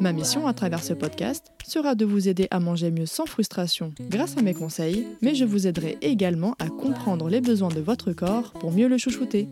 Ma 0.00 0.14
mission 0.14 0.46
à 0.46 0.54
travers 0.54 0.82
ce 0.82 0.94
podcast 0.94 1.52
sera 1.66 1.94
de 1.94 2.06
vous 2.06 2.26
aider 2.26 2.48
à 2.50 2.58
manger 2.58 2.90
mieux 2.90 3.04
sans 3.04 3.26
frustration 3.26 3.92
grâce 4.08 4.38
à 4.38 4.40
mes 4.40 4.54
conseils, 4.54 5.06
mais 5.20 5.34
je 5.34 5.44
vous 5.44 5.66
aiderai 5.66 5.98
également 6.00 6.54
à 6.58 6.68
comprendre 6.68 7.28
les 7.28 7.42
besoins 7.42 7.68
de 7.68 7.80
votre 7.80 8.12
corps 8.12 8.52
pour 8.52 8.72
mieux 8.72 8.88
le 8.88 8.96
chouchouter. 8.96 9.50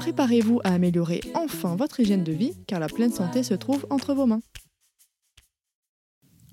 Préparez-vous 0.00 0.60
à 0.64 0.74
améliorer 0.74 1.20
enfin 1.34 1.76
votre 1.76 2.00
hygiène 2.00 2.24
de 2.24 2.32
vie 2.32 2.54
car 2.66 2.80
la 2.80 2.88
pleine 2.88 3.12
santé 3.12 3.44
se 3.44 3.54
trouve 3.54 3.86
entre 3.88 4.14
vos 4.14 4.26
mains. 4.26 4.42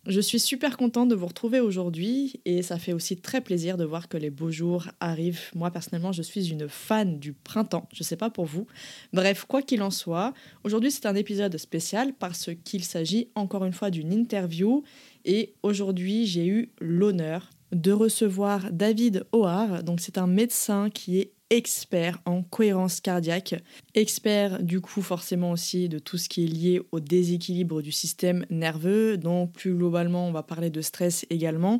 Je 0.09 0.21
suis 0.21 0.39
super 0.39 0.75
contente 0.75 1.09
de 1.09 1.13
vous 1.13 1.27
retrouver 1.27 1.59
aujourd'hui 1.59 2.41
et 2.43 2.63
ça 2.63 2.79
fait 2.79 2.93
aussi 2.93 3.17
très 3.17 3.41
plaisir 3.41 3.77
de 3.77 3.85
voir 3.85 4.09
que 4.09 4.17
les 4.17 4.31
beaux 4.31 4.49
jours 4.49 4.87
arrivent. 4.99 5.51
Moi 5.53 5.69
personnellement, 5.69 6.11
je 6.11 6.23
suis 6.23 6.49
une 6.49 6.67
fan 6.67 7.19
du 7.19 7.33
printemps. 7.33 7.87
Je 7.93 8.01
sais 8.01 8.15
pas 8.15 8.31
pour 8.31 8.45
vous. 8.45 8.65
Bref, 9.13 9.45
quoi 9.47 9.61
qu'il 9.61 9.83
en 9.83 9.91
soit, 9.91 10.33
aujourd'hui 10.63 10.89
c'est 10.89 11.05
un 11.05 11.13
épisode 11.13 11.55
spécial 11.57 12.13
parce 12.17 12.49
qu'il 12.63 12.83
s'agit 12.83 13.29
encore 13.35 13.65
une 13.65 13.71
fois 13.71 13.91
d'une 13.91 14.11
interview 14.11 14.81
et 15.25 15.53
aujourd'hui 15.61 16.25
j'ai 16.25 16.47
eu 16.47 16.71
l'honneur 16.81 17.51
de 17.71 17.91
recevoir 17.91 18.71
David 18.71 19.27
O'Hare. 19.31 19.83
Donc 19.83 19.99
c'est 19.99 20.17
un 20.17 20.25
médecin 20.25 20.89
qui 20.89 21.19
est 21.19 21.33
expert 21.49 22.19
en 22.25 22.43
cohérence 22.43 23.01
cardiaque, 23.01 23.55
expert 23.95 24.61
du 24.61 24.81
coup 24.81 25.01
forcément 25.01 25.51
aussi 25.51 25.89
de 25.89 25.99
tout 25.99 26.17
ce 26.17 26.29
qui 26.29 26.45
est 26.45 26.47
lié 26.47 26.81
au 26.91 26.99
déséquilibre 26.99 27.81
du 27.81 27.91
système 27.91 28.45
nerveux, 28.49 29.17
donc 29.17 29.53
plus 29.53 29.73
globalement 29.73 30.27
on 30.27 30.31
va 30.31 30.43
parler 30.43 30.69
de 30.69 30.81
stress 30.81 31.25
également. 31.29 31.79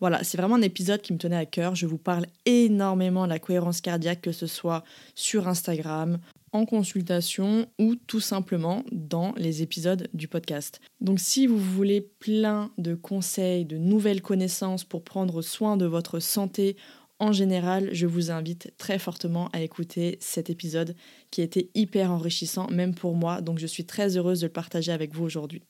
Voilà, 0.00 0.22
c'est 0.22 0.38
vraiment 0.38 0.54
un 0.54 0.62
épisode 0.62 1.02
qui 1.02 1.12
me 1.12 1.18
tenait 1.18 1.36
à 1.36 1.46
cœur. 1.46 1.74
Je 1.74 1.86
vous 1.86 1.98
parle 1.98 2.26
énormément 2.46 3.24
de 3.24 3.30
la 3.30 3.40
cohérence 3.40 3.80
cardiaque, 3.80 4.20
que 4.20 4.30
ce 4.30 4.46
soit 4.46 4.84
sur 5.16 5.48
Instagram, 5.48 6.18
en 6.52 6.64
consultation 6.64 7.66
ou 7.78 7.94
tout 7.94 8.20
simplement 8.20 8.84
dans 8.92 9.34
les 9.36 9.62
épisodes 9.62 10.08
du 10.14 10.28
podcast. 10.28 10.80
Donc 11.00 11.20
si 11.20 11.46
vous 11.46 11.58
voulez 11.58 12.00
plein 12.00 12.70
de 12.78 12.94
conseils, 12.94 13.64
de 13.64 13.76
nouvelles 13.76 14.22
connaissances 14.22 14.84
pour 14.84 15.02
prendre 15.02 15.42
soin 15.42 15.76
de 15.76 15.86
votre 15.86 16.20
santé 16.20 16.76
en 17.20 17.32
général, 17.32 17.88
je 17.92 18.06
vous 18.06 18.30
invite 18.30 18.72
très 18.78 18.98
fortement 18.98 19.48
à 19.52 19.60
écouter 19.60 20.18
cet 20.20 20.50
épisode 20.50 20.94
qui 21.30 21.40
a 21.40 21.44
été 21.44 21.70
hyper 21.74 22.12
enrichissant, 22.12 22.68
même 22.70 22.94
pour 22.94 23.14
moi, 23.14 23.40
donc 23.40 23.58
je 23.58 23.66
suis 23.66 23.84
très 23.84 24.16
heureuse 24.16 24.40
de 24.40 24.46
le 24.46 24.52
partager 24.52 24.92
avec 24.92 25.14
vous 25.14 25.24
aujourd'hui. 25.24 25.62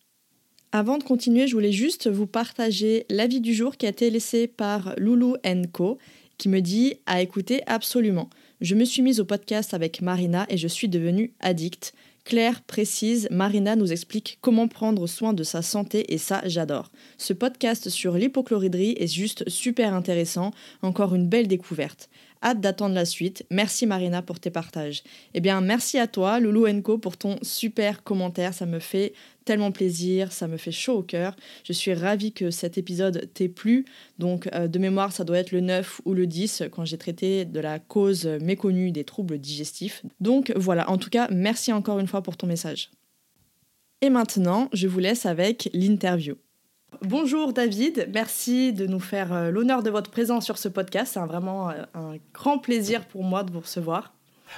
Avant 0.71 0.99
de 0.99 1.05
continuer, 1.05 1.47
je 1.47 1.55
voulais 1.55 1.73
juste 1.73 2.09
vous 2.09 2.27
partager 2.27 3.07
l'avis 3.09 3.41
du 3.41 3.55
jour 3.55 3.79
qui 3.79 3.87
a 3.87 3.89
été 3.89 4.11
laissé 4.11 4.47
par 4.47 4.93
Loulou 4.99 5.37
Co, 5.73 5.97
qui 6.37 6.51
me 6.51 6.61
dit 6.61 6.97
à 7.07 7.23
écouter 7.23 7.63
absolument. 7.67 8.29
Je 8.61 8.75
me 8.75 8.85
suis 8.85 9.01
mise 9.01 9.19
au 9.19 9.25
podcast 9.25 9.73
avec 9.73 10.03
Marina 10.03 10.45
et 10.51 10.59
je 10.59 10.69
suis 10.69 10.89
devenue 10.89 11.33
addict. 11.41 11.95
Claire, 12.29 12.61
précise, 12.61 13.27
Marina 13.31 13.75
nous 13.75 13.91
explique 13.91 14.37
comment 14.43 14.69
prendre 14.69 15.07
soin 15.07 15.33
de 15.33 15.43
sa 15.43 15.63
santé 15.63 16.13
et 16.13 16.19
ça, 16.19 16.43
j'adore. 16.45 16.91
Ce 17.17 17.33
podcast 17.33 17.89
sur 17.89 18.19
l'hypochloridrie 18.19 18.95
est 18.99 19.11
juste 19.11 19.49
super 19.49 19.95
intéressant, 19.95 20.51
encore 20.83 21.15
une 21.15 21.27
belle 21.27 21.49
découverte. 21.49 22.11
Hâte 22.43 22.61
d'attendre 22.61 22.95
la 22.95 23.05
suite. 23.05 23.45
Merci 23.51 23.87
Marina 23.87 24.23
pour 24.23 24.41
tes 24.41 24.51
partages. 24.51 25.03
Eh 25.35 25.41
bien, 25.41 25.61
merci 25.61 25.99
à 25.99 26.07
toi, 26.07 26.41
Loulou 26.41 26.67
Enco, 26.69 26.99
pour 26.99 27.17
ton 27.17 27.37
super 27.43 28.03
commentaire. 28.03 28.55
Ça 28.55 28.67
me 28.67 28.79
fait 28.79 29.13
tellement 29.45 29.73
plaisir, 29.73 30.31
ça 30.33 30.47
me 30.47 30.57
fait 30.57 30.73
chaud 30.73 30.99
au 30.99 31.03
cœur. 31.03 31.35
Je 31.65 31.73
suis 31.73 31.95
ravie 31.95 32.33
que 32.33 32.51
cet 32.51 32.79
épisode 32.79 33.29
t'ait 33.35 33.49
plu. 33.49 33.85
Donc, 34.19 34.49
euh, 34.55 34.69
de 34.69 34.79
mémoire, 34.79 35.13
ça 35.13 35.25
doit 35.25 35.39
être 35.39 35.53
le 35.53 35.61
9 35.61 36.03
ou 36.05 36.15
le 36.15 36.27
10 36.27 36.65
quand 36.71 36.85
j'ai 36.85 36.99
traité 36.99 37.45
de 37.45 37.61
la 37.61 37.79
cause 37.79 38.27
méconnue 38.27 38.93
des 38.93 39.05
troubles 39.05 39.39
digestifs. 39.39 40.03
Donc, 40.21 40.53
voilà. 40.55 40.89
En 40.91 40.99
tout 40.99 41.11
cas, 41.11 41.29
merci 41.31 41.73
encore 41.73 41.99
une 41.99 42.09
fois 42.09 42.23
pour 42.23 42.37
ton 42.37 42.47
message. 42.47 42.91
Et 44.01 44.11
maintenant, 44.11 44.69
je 44.73 44.87
vous 44.87 45.01
laisse 45.01 45.27
avec 45.27 45.71
l'interview. 45.73 46.37
Bonjour 47.03 47.53
David, 47.53 48.09
merci 48.13 48.73
de 48.73 48.87
nous 48.87 48.99
faire 48.99 49.33
euh, 49.33 49.51
l'honneur 49.51 49.83
de 49.83 49.91
votre 49.91 50.11
présence 50.11 50.45
sur 50.45 50.59
ce 50.59 50.69
podcast. 50.69 51.13
C'est 51.15 51.21
vraiment 51.21 51.71
euh, 51.71 51.83
un 51.95 52.15
grand 52.35 52.59
plaisir 52.59 53.05
pour 53.07 53.23
moi 53.25 53.45
de 53.45 53.53
vous 53.53 53.61
recevoir. 53.61 54.15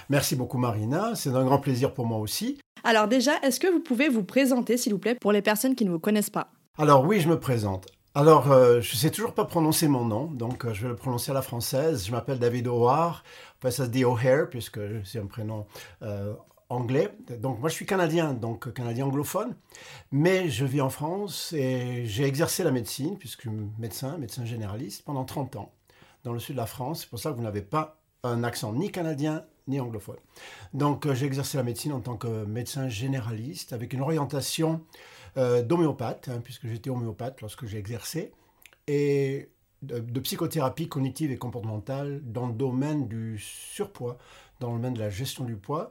Merci 0.09 0.37
beaucoup 0.37 0.57
Marina, 0.57 1.15
c'est 1.15 1.31
un 1.31 1.45
grand 1.45 1.59
plaisir 1.59 1.93
pour 1.93 2.07
moi 2.07 2.19
aussi. 2.19 2.59
Alors 2.85 3.09
déjà, 3.09 3.33
est-ce 3.43 3.61
que 3.61 3.67
vous 3.67 3.81
pouvez 3.81 4.09
vous 4.09 4.23
présenter 4.23 4.77
s'il 4.77 4.93
vous 4.93 4.99
plaît 4.99 5.17
pour 5.21 5.33
les 5.33 5.43
personnes 5.43 5.75
qui 5.75 5.85
ne 5.85 5.91
vous 5.91 5.99
connaissent 5.99 6.31
pas? 6.31 6.49
Alors 6.79 7.05
oui, 7.05 7.21
je 7.21 7.29
me 7.29 7.39
présente. 7.39 7.87
Alors, 8.15 8.51
euh, 8.51 8.81
je 8.81 8.95
ne 8.95 8.99
sais 8.99 9.11
toujours 9.11 9.35
pas 9.35 9.45
prononcer 9.45 9.87
mon 9.87 10.05
nom, 10.05 10.25
donc 10.25 10.67
je 10.73 10.83
vais 10.83 10.89
le 10.89 10.97
prononcer 10.97 11.31
à 11.31 11.35
la 11.35 11.43
française. 11.43 12.05
Je 12.05 12.11
m'appelle 12.11 12.41
David 12.41 12.67
O'Hare. 12.67 13.23
Enfin, 13.59 13.71
ça 13.71 13.85
se 13.85 13.91
dit 13.91 14.05
O'Hare, 14.05 14.49
puisque 14.51 14.81
c'est 15.05 15.21
un 15.21 15.27
prénom 15.27 15.65
anglais. 16.71 17.13
Donc 17.39 17.61
moi 17.61 17.69
je 17.69 17.75
suis 17.75 17.85
canadien, 17.85 18.33
donc 18.33 18.73
canadien 18.73 19.07
anglophone, 19.07 19.55
mais 20.11 20.49
je 20.49 20.65
vis 20.65 20.81
en 20.81 20.89
France 20.89 21.53
et 21.53 22.07
j'ai 22.07 22.25
exercé 22.25 22.65
la 22.65 22.71
médecine, 22.71 23.19
puisque 23.19 23.45
je 23.45 23.51
suis 23.51 23.59
médecin, 23.79 24.17
médecin 24.17 24.47
généraliste, 24.47 25.05
pendant 25.05 25.25
30 25.25 25.57
ans 25.57 25.73
dans 26.25 26.33
le 26.33 26.39
sud 26.39 26.55
de 26.55 26.61
la 26.61 26.67
France. 26.67 27.03
C'est 27.03 27.11
pour 27.11 27.19
ça 27.19 27.31
que 27.31 27.37
vous 27.37 27.43
n'avez 27.43 27.63
pas 27.63 28.01
un 28.23 28.45
accent 28.45 28.73
ni 28.73 28.91
canadien 28.91 29.45
ni 29.67 29.81
anglophone. 29.81 30.17
Donc 30.73 31.07
euh, 31.07 31.15
j'ai 31.15 31.27
exercé 31.27 31.59
la 31.59 31.63
médecine 31.63 31.93
en 31.93 32.01
tant 32.01 32.17
que 32.17 32.45
médecin 32.45 32.89
généraliste 32.89 33.73
avec 33.73 33.93
une 33.93 34.01
orientation 34.01 34.81
euh, 35.37 35.63
d'homéopathe, 35.63 36.29
hein, 36.29 36.41
puisque 36.43 36.67
j'étais 36.67 36.91
homéopathe 36.91 37.41
lorsque 37.41 37.67
j'ai 37.67 37.79
exercé, 37.79 38.33
et 38.87 39.51
de, 39.83 40.21
psychothérapie 40.21 40.89
cognitive 40.89 41.31
et 41.31 41.39
comportementale 41.39 42.21
dans 42.25 42.47
le 42.47 42.53
domaine 42.53 43.09
du 43.09 43.39
surpoids, 43.39 44.19
dans 44.59 44.73
le 44.73 44.79
domaine 44.79 44.95
de 44.95 45.01
la 45.01 45.11
gestion 45.11 45.45
du 45.45 45.57
poids, 45.57 45.91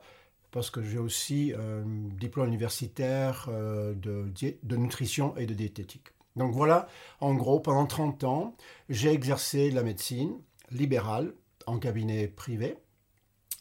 parce 0.51 0.69
que 0.69 0.81
j'ai 0.81 0.97
aussi 0.97 1.53
un 1.57 1.83
diplôme 2.15 2.47
universitaire 2.47 3.47
euh, 3.49 3.93
de, 3.93 4.75
nutrition 4.75 5.35
et 5.37 5.45
de 5.45 5.53
diététique. 5.53 6.07
Donc 6.35 6.53
voilà, 6.53 6.87
en 7.19 7.33
gros, 7.33 7.59
pendant 7.59 7.85
30 7.85 8.23
ans, 8.23 8.55
j'ai 8.87 9.11
exercé 9.11 9.71
la 9.71 9.83
médecine 9.83 10.39
libérale 10.71 11.33
en 11.65 11.79
cabinet 11.79 12.27
privé. 12.27 12.77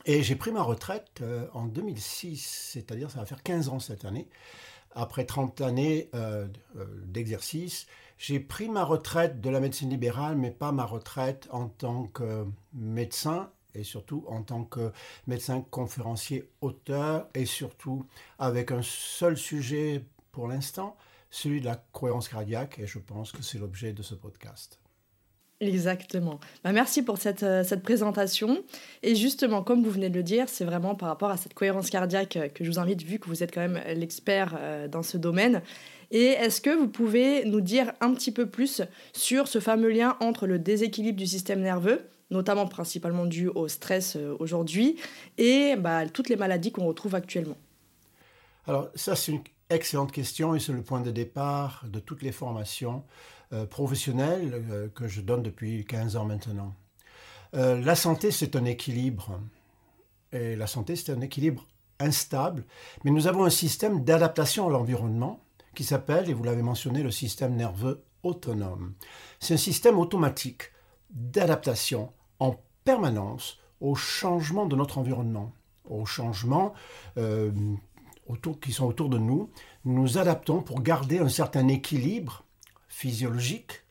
Et 0.06 0.22
j'ai 0.22 0.36
pris 0.36 0.52
ma 0.52 0.62
retraite 0.62 1.20
euh, 1.22 1.46
en 1.52 1.66
2006, 1.66 2.70
c'est-à-dire 2.72 3.10
ça 3.10 3.20
va 3.20 3.26
faire 3.26 3.42
15 3.42 3.68
ans 3.68 3.80
cette 3.80 4.04
année. 4.04 4.28
Après 4.92 5.24
30 5.24 5.60
années 5.60 6.08
euh, 6.14 6.46
d'exercice, 7.04 7.86
j'ai 8.16 8.40
pris 8.40 8.68
ma 8.68 8.84
retraite 8.84 9.40
de 9.40 9.50
la 9.50 9.60
médecine 9.60 9.90
libérale, 9.90 10.36
mais 10.36 10.50
pas 10.50 10.72
ma 10.72 10.84
retraite 10.84 11.48
en 11.50 11.68
tant 11.68 12.06
que 12.06 12.46
médecin 12.72 13.50
et 13.78 13.84
surtout 13.84 14.24
en 14.28 14.42
tant 14.42 14.64
que 14.64 14.92
médecin 15.26 15.64
conférencier 15.70 16.50
auteur 16.60 17.28
et 17.34 17.46
surtout 17.46 18.06
avec 18.38 18.72
un 18.72 18.82
seul 18.82 19.36
sujet 19.36 20.04
pour 20.32 20.48
l'instant, 20.48 20.96
celui 21.30 21.60
de 21.60 21.66
la 21.66 21.76
cohérence 21.92 22.28
cardiaque 22.28 22.78
et 22.78 22.86
je 22.86 22.98
pense 22.98 23.32
que 23.32 23.42
c'est 23.42 23.58
l'objet 23.58 23.92
de 23.92 24.02
ce 24.02 24.14
podcast. 24.14 24.78
Exactement. 25.60 26.38
Bah, 26.62 26.70
merci 26.72 27.02
pour 27.02 27.18
cette, 27.18 27.42
euh, 27.42 27.64
cette, 27.64 27.82
présentation. 27.82 28.62
Et 29.02 29.16
justement, 29.16 29.64
comme 29.64 29.82
vous 29.82 29.90
venez 29.90 30.08
de 30.08 30.14
le 30.14 30.22
dire, 30.22 30.48
c'est 30.48 30.64
vraiment 30.64 30.94
par 30.94 31.08
rapport 31.08 31.30
à 31.30 31.36
cette 31.36 31.54
cohérence 31.54 31.90
cardiaque 31.90 32.36
euh, 32.36 32.48
que 32.48 32.62
je 32.62 32.70
vous 32.70 32.78
invite, 32.78 33.02
vu 33.02 33.18
que 33.18 33.26
vous 33.26 33.42
êtes 33.42 33.52
quand 33.52 33.60
même 33.60 33.80
l'expert 33.96 34.56
euh, 34.56 34.86
dans 34.86 35.02
ce 35.02 35.16
domaine. 35.16 35.62
Et 36.12 36.26
est-ce 36.26 36.60
que 36.60 36.70
vous 36.70 36.86
pouvez 36.86 37.44
nous 37.44 37.60
dire 37.60 37.92
un 38.00 38.14
petit 38.14 38.30
peu 38.30 38.46
plus 38.46 38.82
sur 39.12 39.48
ce 39.48 39.58
fameux 39.58 39.90
lien 39.90 40.16
entre 40.20 40.46
le 40.46 40.60
déséquilibre 40.60 41.18
du 41.18 41.26
système 41.26 41.60
nerveux 41.60 42.08
notamment 42.30 42.66
principalement 42.66 43.26
dû 43.26 43.48
au 43.48 43.68
stress 43.68 44.16
euh, 44.16 44.36
aujourd'hui, 44.38 44.96
et 45.36 45.76
bah, 45.76 46.06
toutes 46.08 46.28
les 46.28 46.36
maladies 46.36 46.72
qu'on 46.72 46.86
retrouve 46.86 47.14
actuellement 47.14 47.56
Alors 48.66 48.88
ça, 48.94 49.16
c'est 49.16 49.32
une 49.32 49.42
excellente 49.70 50.12
question 50.12 50.54
et 50.54 50.60
c'est 50.60 50.72
le 50.72 50.82
point 50.82 51.00
de 51.00 51.10
départ 51.10 51.84
de 51.86 52.00
toutes 52.00 52.22
les 52.22 52.32
formations 52.32 53.04
euh, 53.52 53.66
professionnelles 53.66 54.64
euh, 54.70 54.88
que 54.88 55.08
je 55.08 55.20
donne 55.20 55.42
depuis 55.42 55.84
15 55.84 56.16
ans 56.16 56.24
maintenant. 56.24 56.74
la 57.52 57.94
santé, 57.94 58.30
c'est 58.30 58.56
un 58.56 58.64
équilibre. 58.64 59.40
Et 60.32 60.56
la 60.56 60.66
santé, 60.66 60.96
c'est 60.96 61.10
un 61.12 61.22
équilibre 61.22 61.66
instable, 61.98 62.64
mais 63.02 63.10
nous 63.10 63.26
avons 63.26 63.44
un 63.44 63.50
système 63.50 64.04
d'adaptation 64.04 64.68
à 64.68 64.70
l'environnement 64.70 65.40
qui 65.74 65.84
s'appelle, 65.84 66.28
et 66.28 66.34
vous 66.34 66.44
l'avez 66.44 66.62
mentionné, 66.62 67.02
le 67.02 67.10
système 67.10 67.56
nerveux 67.56 68.04
autonome. 68.22 68.92
C'est 69.40 69.54
un 69.54 69.58
système 69.58 69.98
automatique 69.98 70.72
d'adaptation 71.10 72.12
en 72.38 72.56
permanence 72.84 73.58
aux 73.80 73.94
changements 73.94 74.66
de 74.66 74.76
notre 74.76 74.98
environnement, 74.98 75.52
aux 75.88 76.06
changements 76.06 76.74
euh, 77.16 77.50
autour, 78.26 78.60
qui 78.60 78.72
sont 78.72 78.86
autour 78.86 79.08
de 79.08 79.18
nous. 79.18 79.50
Nous 79.84 80.18
adaptons 80.18 80.62
pour 80.62 80.82
garder 80.82 81.18
un 81.18 81.28
certain 81.28 81.68
équilibre 81.68 82.44
physiologique, 82.88 83.82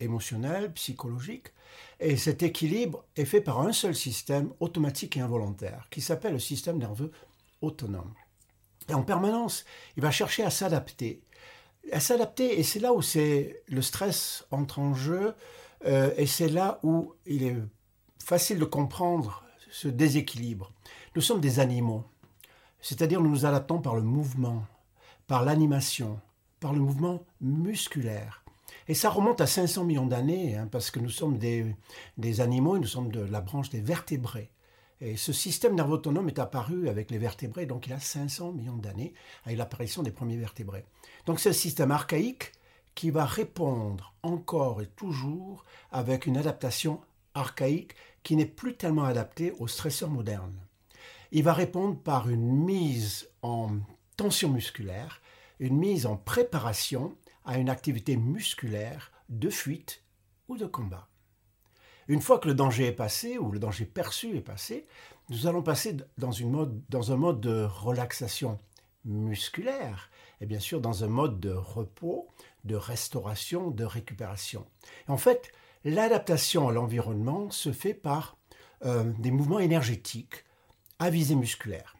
émotionnel, 0.00 0.72
psychologique. 0.72 1.48
Et 2.00 2.16
cet 2.16 2.42
équilibre 2.42 3.04
est 3.16 3.24
fait 3.24 3.40
par 3.40 3.60
un 3.60 3.72
seul 3.72 3.94
système 3.94 4.52
automatique 4.60 5.16
et 5.16 5.20
involontaire 5.20 5.86
qui 5.90 6.00
s'appelle 6.00 6.32
le 6.32 6.38
système 6.38 6.78
nerveux 6.78 7.12
autonome. 7.60 8.12
Et 8.88 8.94
en 8.94 9.02
permanence, 9.02 9.64
il 9.96 10.02
va 10.02 10.10
chercher 10.10 10.44
à 10.44 10.50
s'adapter. 10.50 11.20
À 11.92 12.00
s'adapter, 12.00 12.58
et 12.58 12.62
c'est 12.62 12.80
là 12.80 12.92
où 12.92 13.02
c'est 13.02 13.62
le 13.68 13.82
stress 13.82 14.46
entre 14.50 14.78
en 14.78 14.94
jeu, 14.94 15.34
euh, 15.84 16.12
et 16.16 16.26
c'est 16.26 16.48
là 16.48 16.80
où 16.82 17.14
il 17.26 17.42
est 17.44 17.56
facile 18.28 18.58
de 18.58 18.66
comprendre 18.66 19.42
ce 19.70 19.88
déséquilibre. 19.88 20.70
Nous 21.16 21.22
sommes 21.22 21.40
des 21.40 21.60
animaux, 21.60 22.04
c'est-à-dire 22.78 23.22
nous 23.22 23.30
nous 23.30 23.46
adaptons 23.46 23.80
par 23.80 23.96
le 23.96 24.02
mouvement, 24.02 24.66
par 25.26 25.46
l'animation, 25.46 26.20
par 26.60 26.74
le 26.74 26.80
mouvement 26.80 27.22
musculaire. 27.40 28.44
Et 28.86 28.92
ça 28.92 29.08
remonte 29.08 29.40
à 29.40 29.46
500 29.46 29.84
millions 29.84 30.04
d'années, 30.04 30.56
hein, 30.56 30.68
parce 30.70 30.90
que 30.90 31.00
nous 31.00 31.08
sommes 31.08 31.38
des, 31.38 31.74
des 32.18 32.42
animaux 32.42 32.76
et 32.76 32.80
nous 32.80 32.86
sommes 32.86 33.10
de 33.10 33.22
la 33.22 33.40
branche 33.40 33.70
des 33.70 33.80
vertébrés. 33.80 34.50
Et 35.00 35.16
ce 35.16 35.32
système 35.32 35.74
nerveux 35.74 35.94
autonome 35.94 36.28
est 36.28 36.38
apparu 36.38 36.90
avec 36.90 37.10
les 37.10 37.18
vertébrés, 37.18 37.64
donc 37.64 37.86
il 37.86 37.94
a 37.94 37.98
500 37.98 38.52
millions 38.52 38.76
d'années, 38.76 39.14
avec 39.46 39.56
l'apparition 39.56 40.02
des 40.02 40.12
premiers 40.12 40.36
vertébrés. 40.36 40.84
Donc 41.24 41.40
c'est 41.40 41.48
un 41.48 41.54
système 41.54 41.92
archaïque 41.92 42.52
qui 42.94 43.10
va 43.10 43.24
répondre 43.24 44.12
encore 44.22 44.82
et 44.82 44.86
toujours 44.86 45.64
avec 45.92 46.26
une 46.26 46.36
adaptation 46.36 47.00
archaïque 47.38 47.94
qui 48.22 48.36
n'est 48.36 48.46
plus 48.46 48.76
tellement 48.76 49.04
adaptée 49.04 49.52
aux 49.58 49.68
stresseurs 49.68 50.10
modernes. 50.10 50.58
Il 51.30 51.42
va 51.42 51.52
répondre 51.52 51.98
par 51.98 52.28
une 52.28 52.64
mise 52.64 53.28
en 53.42 53.76
tension 54.16 54.48
musculaire, 54.48 55.20
une 55.60 55.76
mise 55.76 56.06
en 56.06 56.16
préparation 56.16 57.16
à 57.44 57.58
une 57.58 57.70
activité 57.70 58.16
musculaire 58.16 59.12
de 59.28 59.50
fuite 59.50 60.02
ou 60.48 60.56
de 60.56 60.66
combat. 60.66 61.08
Une 62.08 62.22
fois 62.22 62.38
que 62.38 62.48
le 62.48 62.54
danger 62.54 62.86
est 62.86 62.92
passé, 62.92 63.36
ou 63.36 63.52
le 63.52 63.58
danger 63.58 63.84
perçu 63.84 64.36
est 64.36 64.42
passé, 64.42 64.86
nous 65.28 65.46
allons 65.46 65.62
passer 65.62 65.96
dans, 66.16 66.32
une 66.32 66.50
mode, 66.50 66.80
dans 66.88 67.12
un 67.12 67.16
mode 67.16 67.40
de 67.40 67.64
relaxation 67.64 68.58
musculaire 69.04 70.10
et 70.40 70.46
bien 70.46 70.60
sûr 70.60 70.80
dans 70.80 71.04
un 71.04 71.08
mode 71.08 71.40
de 71.40 71.52
repos, 71.52 72.28
de 72.64 72.76
restauration, 72.76 73.70
de 73.70 73.84
récupération. 73.84 74.64
en 75.08 75.16
fait, 75.16 75.52
l'adaptation 75.88 76.68
à 76.68 76.72
l'environnement 76.72 77.50
se 77.50 77.72
fait 77.72 77.94
par 77.94 78.36
euh, 78.84 79.04
des 79.18 79.30
mouvements 79.30 79.58
énergétiques 79.58 80.44
à 80.98 81.10
visée 81.10 81.34
musculaire. 81.34 81.96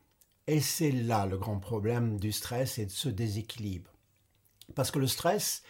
Et 0.47 0.61
c'est 0.61 0.93
là 0.93 1.27
le 1.27 1.39
grand 1.39 1.59
problème 1.59 2.19
du 2.19 2.33
stress 2.33 2.79
et 2.79 2.87
de 2.87 2.91
ce 2.91 3.09
déséquilibre. 3.09 3.91
Parce 4.75 4.91
que 4.91 4.99
le 4.99 5.07
stress, 5.07 5.63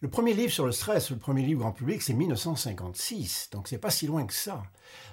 le 0.00 0.08
premier 0.08 0.32
livre 0.32 0.52
sur 0.52 0.64
le 0.64 0.72
stress, 0.72 1.10
le 1.10 1.18
premier 1.18 1.42
livre 1.42 1.60
grand 1.60 1.72
public, 1.72 2.02
c'est 2.02 2.14
1956, 2.14 3.50
donc 3.52 3.68
c'est 3.68 3.78
pas 3.78 3.90
si 3.90 4.06
loin 4.06 4.24
que 4.26 4.34
ça. 4.34 4.62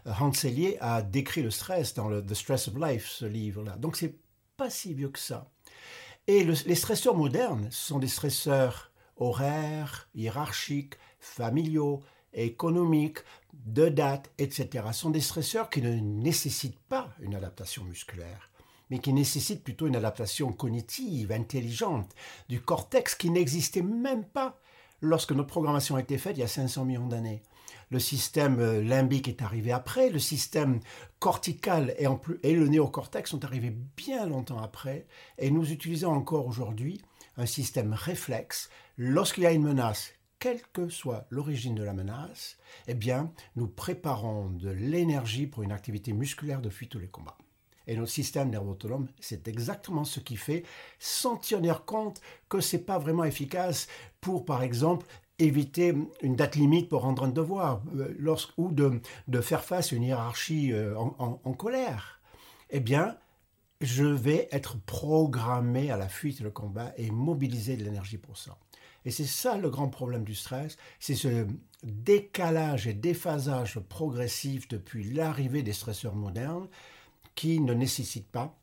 Euh, 0.06 0.14
Hans 0.20 0.32
Selye 0.32 0.78
a 0.80 1.02
décrit 1.02 1.44
le 1.44 1.52
stress 1.52 1.94
dans 1.94 2.08
le 2.08 2.24
The 2.26 2.34
Stress 2.36 2.68
of 2.68 2.76
Life, 2.78 3.08
ce 3.08 3.26
livre-là. 3.26 3.78
Donc 3.78 3.98
c'est 3.98 4.16
pas 4.58 4.70
si 4.70 4.94
vieux 4.94 5.10
que 5.10 5.20
ça. 5.20 5.50
Et 6.28 6.44
les 6.44 6.76
stresseurs 6.76 7.16
modernes 7.16 7.70
sont 7.72 8.00
des 8.00 8.10
stresseurs 8.10 8.92
horaires, 9.16 10.10
hiérarchiques, 10.14 10.96
familiaux, 11.20 12.04
économiques, 12.46 13.20
de 13.66 13.90
date, 13.90 14.32
etc. 14.38 14.86
Sont 14.94 15.10
des 15.10 15.22
stresseurs 15.22 15.70
qui 15.70 15.82
ne 15.82 15.94
nécessitent 15.96 16.80
pas 16.90 17.10
une 17.20 17.36
adaptation 17.36 17.84
musculaire 17.84 18.50
mais 18.90 19.00
qui 19.00 19.14
nécessitent 19.14 19.64
plutôt 19.64 19.88
une 19.88 19.96
adaptation 19.96 20.52
cognitive, 20.52 21.32
intelligente, 21.32 22.14
du 22.50 22.62
cortex 22.62 23.16
qui 23.16 23.30
n'existait 23.30 23.82
même 23.82 24.24
pas 24.24 24.60
lorsque 25.02 25.32
notre 25.32 25.50
programmation 25.50 25.96
a 25.96 26.02
été 26.02 26.18
faite 26.18 26.38
il 26.38 26.42
y 26.42 26.44
a 26.44 26.48
500 26.48 26.86
millions 26.86 27.08
d'années. 27.08 27.44
Le 27.90 28.00
système 28.00 28.60
euh, 28.60 28.82
limbique 28.82 29.28
est 29.28 29.42
arrivé 29.42 29.72
après, 29.72 30.10
le 30.10 30.20
système 30.20 30.80
cortical 31.20 31.96
et, 31.98 32.08
en 32.08 32.18
plus, 32.18 32.40
et 32.44 32.54
le 32.54 32.68
néocortex 32.68 33.30
sont 33.30 33.46
arrivés 33.46 33.76
bien 33.96 34.26
longtemps 34.26 34.62
après, 34.62 35.06
et 35.38 35.52
nous 35.52 35.72
utilisons 35.72 36.12
encore 36.12 36.48
aujourd'hui 36.48 37.02
un 37.38 37.46
système 37.46 37.94
réflexe. 37.94 38.70
Lorsqu'il 38.98 39.44
y 39.44 39.48
a 39.48 39.52
une 39.52 39.64
menace, 39.64 40.12
quelle 40.40 40.62
que 40.74 40.90
soit 40.90 41.26
l'origine 41.30 41.76
de 41.76 41.84
la 41.84 41.94
menace, 41.94 42.58
eh 42.88 42.94
bien, 42.94 43.32
nous 43.56 43.68
préparons 43.68 44.50
de 44.50 44.70
l'énergie 44.70 45.48
pour 45.48 45.64
une 45.64 45.72
activité 45.72 46.14
musculaire 46.14 46.62
de 46.62 46.70
fuite 46.70 46.96
ou 46.96 47.00
les 47.00 47.08
combats. 47.08 47.38
Et 47.88 47.96
notre 47.96 48.12
système 48.12 48.50
nerveux 48.50 48.72
autonome, 48.72 49.08
c'est 49.20 49.48
exactement 49.48 50.04
ce 50.04 50.20
qui 50.20 50.36
fait, 50.36 50.64
sans 51.00 51.38
tenir 51.38 51.86
compte 51.86 52.22
que 52.50 52.60
ce 52.60 52.76
n'est 52.76 52.84
pas 52.84 53.00
vraiment 53.00 53.24
efficace 53.24 53.88
pour, 54.20 54.46
par 54.46 54.62
exemple, 54.62 55.08
éviter 55.40 55.94
une 56.22 56.36
date 56.36 56.56
limite 56.56 56.90
pour 56.90 57.02
rendre 57.02 57.24
un 57.24 57.30
devoir, 57.30 57.82
euh, 57.96 58.36
ou 58.58 58.72
de, 58.72 59.42
faire 59.42 59.64
face 59.64 59.94
à 59.94 59.96
une 59.96 60.04
hiérarchie 60.04 60.74
euh, 60.74 60.96
en, 60.98 61.54
colère. 61.54 62.20
Eh 62.70 62.80
bien, 62.80 63.18
je 63.80 64.04
vais 64.04 64.50
être 64.52 64.80
programmé 64.82 65.92
à 65.92 65.98
la 65.98 66.10
fuite 66.10 66.42
le 66.42 66.50
combat 66.50 66.92
et 66.98 67.12
mobiliser 67.12 67.78
de 67.78 67.84
l'énergie 67.84 68.18
pour 68.18 68.38
ça. 68.38 68.58
Et 69.08 69.10
c'est 69.10 69.24
ça 69.24 69.56
le 69.56 69.70
grand 69.70 69.88
problème 69.88 70.26
du 70.26 70.36
stress, 70.36 70.76
c'est 71.00 71.16
ce 71.16 71.48
décalage 71.82 72.88
et 72.88 72.94
déphasage 72.94 73.80
progressif 73.80 74.68
depuis 74.68 75.06
l'arrivée 75.06 75.64
des 75.64 75.72
stresseurs 75.72 76.14
modernes 76.14 76.68
qui 77.34 77.62
ne 77.62 77.74
nécessitent 77.74 78.30
pas 78.30 78.60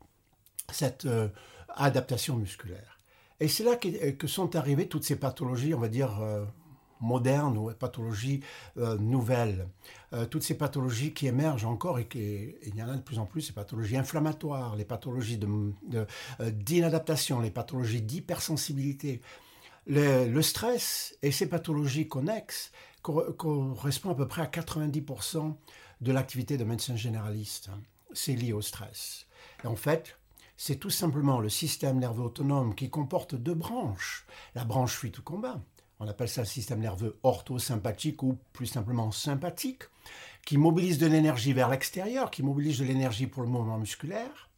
cette 0.71 1.07
euh, 1.07 1.29
adaptation 1.69 2.35
musculaire. 2.35 2.99
Et 3.39 3.47
c'est 3.47 3.63
là 3.63 3.75
que, 3.75 4.27
sont 4.27 4.55
arrivées 4.55 4.87
toutes 4.87 5.03
ces 5.03 5.15
pathologies, 5.15 5.73
on 5.73 5.79
va 5.79 5.89
dire, 5.89 6.21
euh, 6.21 6.45
modernes 7.01 7.57
ou 7.57 7.71
pathologies 7.71 8.41
euh, 8.77 8.99
nouvelles. 8.99 9.67
toutes 10.29 10.43
ces 10.43 10.55
pathologies 10.55 11.11
qui 11.11 11.25
émergent 11.25 11.65
encore 11.65 11.97
et, 11.97 12.07
il 12.13 12.75
y 12.75 12.83
en 12.83 12.89
a 12.89 12.95
de 12.95 13.01
plus 13.01 13.17
en 13.17 13.25
plus, 13.25 13.41
ces 13.41 13.53
pathologies 13.53 13.97
inflammatoires, 13.97 14.75
les 14.75 14.85
pathologies 14.85 15.39
d'inadaptation, 16.39 17.41
les 17.41 17.49
pathologies 17.49 18.03
d'hypersensibilité. 18.03 19.21
Le, 19.87 20.41
stress 20.41 21.15
et 21.21 21.31
ces 21.31 21.47
pathologies 21.47 22.07
connexes 22.07 22.71
correspondent 23.01 24.13
à 24.13 24.15
peu 24.15 24.27
près 24.27 24.41
à 24.41 24.47
90% 24.47 25.55
de 26.01 26.11
l'activité 26.11 26.57
de 26.57 26.63
médecin 26.63 26.95
généraliste 26.95 27.69
c'est 28.15 28.35
lié 28.35 28.53
au 28.53 28.61
stress. 28.61 29.27
En 29.63 29.75
fait, 29.75 30.17
c'est 30.57 30.77
tout 30.77 30.89
simplement 30.89 31.39
le 31.39 31.49
système 31.49 31.99
nerveux 31.99 32.23
autonome 32.23 32.73
qui 32.73 32.89
comporte 32.89 33.35
deux 33.35 33.53
branches. 33.53 34.25
La 34.55 34.63
branche 34.63 34.95
fuite 34.95 35.19
ou 35.19 35.21
combat, 35.21 35.61
on 35.99 36.07
appelle 36.07 36.29
ça 36.29 36.41
le 36.41 36.47
système 36.47 36.79
nerveux 36.79 37.19
orthosympathique 37.23 38.23
ou 38.23 38.37
plus 38.53 38.67
simplement 38.67 39.11
sympathique, 39.11 39.83
qui 40.45 40.57
mobilise 40.57 40.97
de 40.97 41.07
l'énergie 41.07 41.53
vers 41.53 41.69
l'extérieur, 41.69 42.31
qui 42.31 42.43
mobilise 42.43 42.79
de 42.79 42.85
l'énergie 42.85 43.27
pour 43.27 43.43
le 43.43 43.49
mouvement 43.49 43.77
musculaire, 43.77 44.49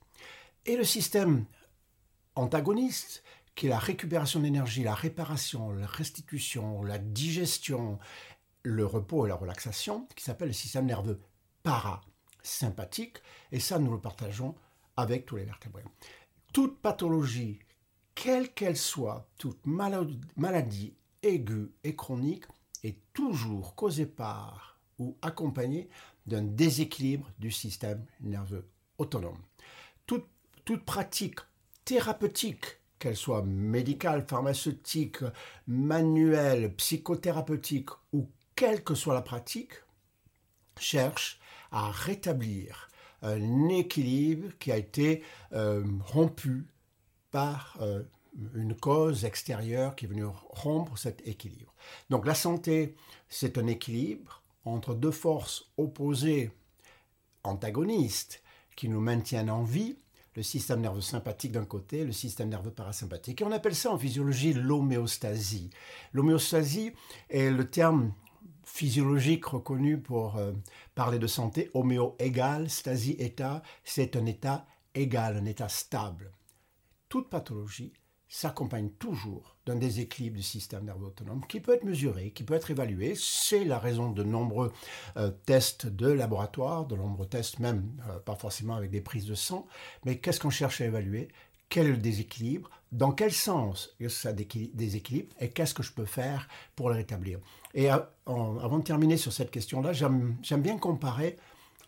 et 0.65 0.75
le 0.75 0.83
système 0.83 1.45
antagoniste, 2.35 3.23
qui 3.57 3.65
est 3.65 3.69
la 3.69 3.79
récupération 3.79 4.39
d'énergie, 4.39 4.83
la 4.83 4.93
réparation, 4.93 5.71
la 5.71 5.87
restitution, 5.87 6.83
la 6.83 6.99
digestion, 6.99 7.97
le 8.61 8.85
repos 8.85 9.25
et 9.25 9.29
la 9.29 9.35
relaxation, 9.35 10.07
qui 10.15 10.23
s'appelle 10.23 10.49
le 10.49 10.53
système 10.53 10.85
nerveux 10.85 11.19
para 11.63 12.01
sympathique, 12.43 13.17
et 13.51 13.59
ça 13.59 13.79
nous 13.79 13.91
le 13.91 13.99
partageons 13.99 14.53
avec 14.95 15.25
tous 15.25 15.37
les 15.37 15.43
vertébrés. 15.43 15.83
Toute 16.53 16.79
pathologie, 16.79 17.59
quelle 18.13 18.53
qu'elle 18.53 18.77
soit, 18.77 19.27
toute 19.39 19.65
maladie, 19.65 20.95
aiguë 21.23 21.73
et 21.83 21.95
chronique, 21.95 22.45
est 22.83 22.99
toujours 23.11 23.73
causée 23.73 24.05
par 24.05 24.79
ou 24.99 25.17
accompagnée 25.23 25.89
d'un 26.27 26.43
déséquilibre 26.43 27.31
du 27.39 27.51
système 27.51 28.05
nerveux 28.21 28.69
autonome. 28.99 29.41
Toute 30.05 30.85
pratique 30.85 31.39
thérapeutique, 31.85 32.76
qu'elle 32.99 33.15
soit 33.15 33.43
médicale, 33.43 34.25
pharmaceutique, 34.27 35.19
manuelle, 35.67 36.73
psychothérapeutique 36.75 37.89
ou 38.13 38.29
quelle 38.55 38.83
que 38.83 38.95
soit 38.95 39.13
la 39.13 39.21
pratique, 39.21 39.73
cherche 40.79 41.39
à 41.71 41.91
rétablir 41.91 42.89
un 43.21 43.69
équilibre 43.69 44.49
qui 44.59 44.71
a 44.71 44.77
été 44.77 45.23
euh, 45.53 45.83
rompu 46.05 46.67
par 47.31 47.77
euh, 47.81 48.03
une 48.55 48.75
cause 48.75 49.25
extérieure 49.25 49.95
qui 49.95 50.05
est 50.05 50.07
venue 50.07 50.25
rompre 50.49 50.97
cet 50.97 51.27
équilibre. 51.27 51.73
Donc 52.09 52.25
la 52.25 52.35
santé, 52.35 52.95
c'est 53.29 53.57
un 53.57 53.67
équilibre 53.67 54.43
entre 54.65 54.93
deux 54.93 55.11
forces 55.11 55.71
opposées, 55.77 56.51
antagonistes, 57.43 58.43
qui 58.75 58.89
nous 58.89 59.01
maintiennent 59.01 59.49
en 59.49 59.63
vie. 59.63 59.97
Le 60.37 60.43
système 60.43 60.81
nerveux 60.81 61.01
sympathique 61.01 61.51
d'un 61.51 61.65
côté, 61.65 62.05
le 62.05 62.11
système 62.11 62.49
nerveux 62.49 62.69
parasympathique. 62.69 63.41
Et 63.41 63.43
on 63.43 63.51
appelle 63.51 63.73
ça 63.73 63.91
en 63.91 63.97
physiologie 63.97 64.53
l'homéostasie. 64.53 65.71
L'homéostasie 66.13 66.93
est 67.31 67.49
le 67.49 67.67
terme 67.67 68.13
physiologique 68.63 69.45
reconnu 69.45 69.99
pour 69.99 70.37
euh, 70.37 70.51
parler 70.93 71.17
de 71.17 71.25
santé. 71.25 71.71
Homéo 71.73 72.15
égale, 72.19 72.69
stasie 72.69 73.15
état, 73.17 73.63
c'est 73.83 74.15
un 74.15 74.27
état 74.27 74.67
égal, 74.93 75.37
un 75.37 75.45
état 75.45 75.69
stable. 75.69 76.31
Toute 77.09 77.31
pathologie 77.31 77.93
s'accompagne 78.29 78.89
toujours 78.89 79.55
d'un 79.65 79.75
déséquilibre 79.75 80.35
du 80.35 80.43
système 80.43 80.85
nerveux 80.85 81.07
autonome 81.07 81.45
qui 81.47 81.59
peut 81.59 81.73
être 81.73 81.83
mesuré, 81.83 82.31
qui 82.31 82.43
peut 82.43 82.55
être 82.55 82.71
évalué. 82.71 83.13
C'est 83.15 83.63
la 83.63 83.79
raison 83.79 84.11
de 84.11 84.23
nombreux 84.23 84.73
euh, 85.15 85.31
tests 85.45 85.87
de 85.87 86.07
laboratoire, 86.07 86.85
de 86.85 86.95
nombreux 86.95 87.27
tests 87.27 87.59
même, 87.59 87.89
euh, 88.09 88.19
pas 88.19 88.35
forcément 88.35 88.75
avec 88.75 88.91
des 88.91 89.01
prises 89.01 89.25
de 89.25 89.35
sang, 89.35 89.67
mais 90.05 90.17
qu'est-ce 90.17 90.39
qu'on 90.39 90.49
cherche 90.49 90.81
à 90.81 90.85
évaluer? 90.85 91.29
Quel 91.69 91.99
déséquilibre? 91.99 92.69
Dans 92.93 93.11
quel 93.11 93.33
sens 93.33 93.95
ça 94.07 94.31
déséquilibre? 94.31 95.35
Et 95.41 95.49
qu'est-ce 95.49 95.73
que 95.73 95.83
je 95.83 95.91
peux 95.91 96.05
faire 96.05 96.47
pour 96.75 96.89
le 96.89 96.95
rétablir? 96.95 97.39
Et 97.73 97.89
avant 97.89 98.77
de 98.77 98.83
terminer 98.83 99.17
sur 99.17 99.33
cette 99.33 99.51
question-là, 99.51 99.91
j'aime 99.91 100.37
bien 100.41 100.77
comparer 100.77 101.35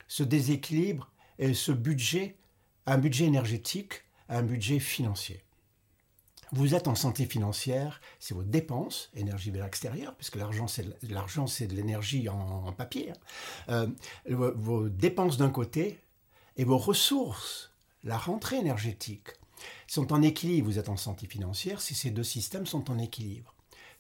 ce 0.10 0.24
déséquilibre 0.24 1.10
et 1.38 1.54
ce 1.54 1.72
budget, 1.72 2.36
un 2.86 2.98
budget 2.98 3.26
énergétique, 3.26 4.04
à 4.28 4.40
un 4.40 4.44
budget 4.44 4.80
financier. 4.80 5.42
Vous 6.52 6.74
êtes 6.74 6.88
en 6.88 6.96
santé 6.96 7.26
financière, 7.26 8.02
c'est 8.20 8.34
vos 8.34 8.44
dépenses, 8.44 9.10
énergie 9.16 9.52
vers 9.52 9.64
l'extérieur, 9.64 10.16
puisque 10.16 10.36
l'argent 10.36 10.68
c'est 10.68 11.68
de 11.68 11.76
l'énergie 11.76 12.28
en, 12.30 12.72
papier. 12.74 13.12
Hein. 13.68 13.88
Euh, 14.30 14.54
vos 14.56 14.90
dépenses 14.90 15.38
d'un 15.38 15.50
côté 15.50 16.00
et 16.58 16.64
vos 16.64 16.78
ressources, 16.78 17.72
la 18.04 18.18
rentrée 18.18 18.58
énergétique, 18.58 19.30
sont 19.88 20.12
en 20.14 20.22
équilibre. 20.22 20.68
Vous 20.68 20.80
êtes 20.80 20.90
en 20.90 20.98
santé 20.98 21.28
financière 21.28 21.82
si 21.82 21.94
ces 21.94 22.12
deux 22.12 22.24
systèmes 22.24 22.66
sont 22.66 22.90
en 22.90 22.98
équilibre. 22.98 23.54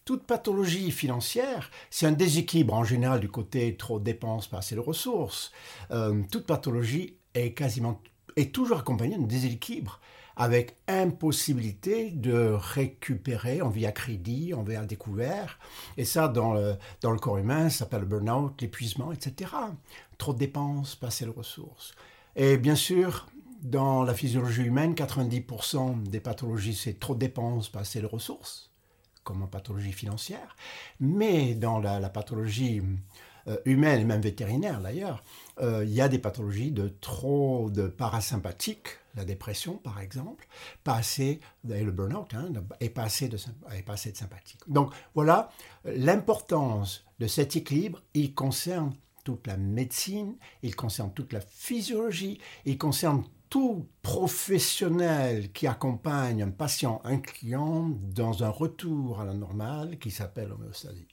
Toute 0.05 0.23
pathologie 0.23 0.91
financière, 0.91 1.69
c'est 1.91 2.07
un 2.07 2.11
déséquilibre 2.11 2.73
en 2.73 2.83
général 2.83 3.19
du 3.19 3.29
côté 3.29 3.75
trop 3.77 3.99
de 3.99 4.03
dépenses, 4.05 4.47
pas 4.47 4.59
assez 4.59 4.73
de 4.73 4.79
ressources. 4.79 5.51
Euh, 5.91 6.23
toute 6.31 6.45
pathologie 6.45 7.17
est 7.35 7.53
quasiment 7.53 8.01
est 8.35 8.53
toujours 8.53 8.79
accompagnée 8.79 9.17
d'un 9.17 9.27
déséquilibre 9.27 9.99
avec 10.39 10.77
impossibilité 10.87 12.11
de 12.11 12.55
récupérer 12.57 13.61
en 13.61 13.69
vie 13.69 13.85
à 13.85 13.91
crédit, 13.91 14.53
en 14.53 14.63
vie 14.63 14.77
à 14.77 14.85
découvert. 14.85 15.59
Et 15.97 16.05
ça, 16.05 16.29
dans 16.29 16.53
le, 16.53 16.75
dans 17.01 17.11
le 17.11 17.19
corps 17.19 17.37
humain, 17.37 17.69
ça 17.69 17.79
s'appelle 17.79 18.01
le 18.01 18.05
burn-out, 18.05 18.59
l'épuisement, 18.61 19.11
etc. 19.11 19.51
Trop 20.17 20.33
de 20.33 20.39
dépenses, 20.39 20.95
pas 20.95 21.07
assez 21.07 21.25
de 21.25 21.29
ressources. 21.29 21.93
Et 22.37 22.57
bien 22.57 22.75
sûr, 22.75 23.27
dans 23.61 24.03
la 24.03 24.13
physiologie 24.13 24.63
humaine, 24.63 24.93
90% 24.93 26.03
des 26.03 26.21
pathologies, 26.21 26.73
c'est 26.73 26.97
trop 26.97 27.15
de 27.15 27.19
dépenses, 27.19 27.67
pas 27.67 27.81
assez 27.81 27.99
de 27.99 28.05
ressources, 28.05 28.71
comme 29.25 29.43
en 29.43 29.47
pathologie 29.47 29.91
financière. 29.91 30.55
Mais 31.01 31.53
dans 31.53 31.79
la, 31.79 32.09
pathologie 32.09 32.81
euh, 33.49 33.57
humaine 33.65 33.99
et 33.99 34.05
même 34.05 34.21
vétérinaire 34.21 34.79
d'ailleurs, 34.79 35.21
euh, 35.59 35.83
il 35.83 35.93
y 35.93 35.99
a 35.99 36.07
des 36.07 36.19
pathologies 36.19 36.71
de 36.71 36.87
trop 37.01 37.69
de 37.69 37.89
parasympathique, 37.89 38.98
la 39.15 39.25
dépression 39.25 39.77
par 39.77 39.99
exemple, 39.99 40.47
et 40.87 41.83
le 41.83 41.91
burn-out, 41.91 42.33
hein, 42.33 42.51
et, 42.79 42.89
pas 42.89 43.03
assez 43.03 43.27
de, 43.27 43.37
de 43.37 44.15
sympathique. 44.15 44.61
Donc 44.67 44.93
voilà, 45.13 45.49
l'importance 45.85 47.05
de 47.19 47.27
cet 47.27 47.55
équilibre, 47.55 48.01
il 48.13 48.33
concerne 48.33 48.93
toute 49.23 49.47
la 49.47 49.57
médecine, 49.57 50.37
il 50.63 50.75
concerne 50.75 51.13
toute 51.13 51.33
la 51.33 51.41
physiologie, 51.41 52.39
il 52.65 52.77
concerne 52.77 53.23
tout 53.49 53.87
professionnel 54.01 55.51
qui 55.51 55.67
accompagne 55.67 56.43
un 56.43 56.51
patient, 56.51 57.01
un 57.03 57.17
client, 57.17 57.89
dans 57.89 58.43
un 58.43 58.49
retour 58.49 59.21
à 59.21 59.25
la 59.25 59.33
normale 59.33 59.97
qui 59.97 60.11
s'appelle 60.11 60.49
l'homéostasie. 60.49 61.07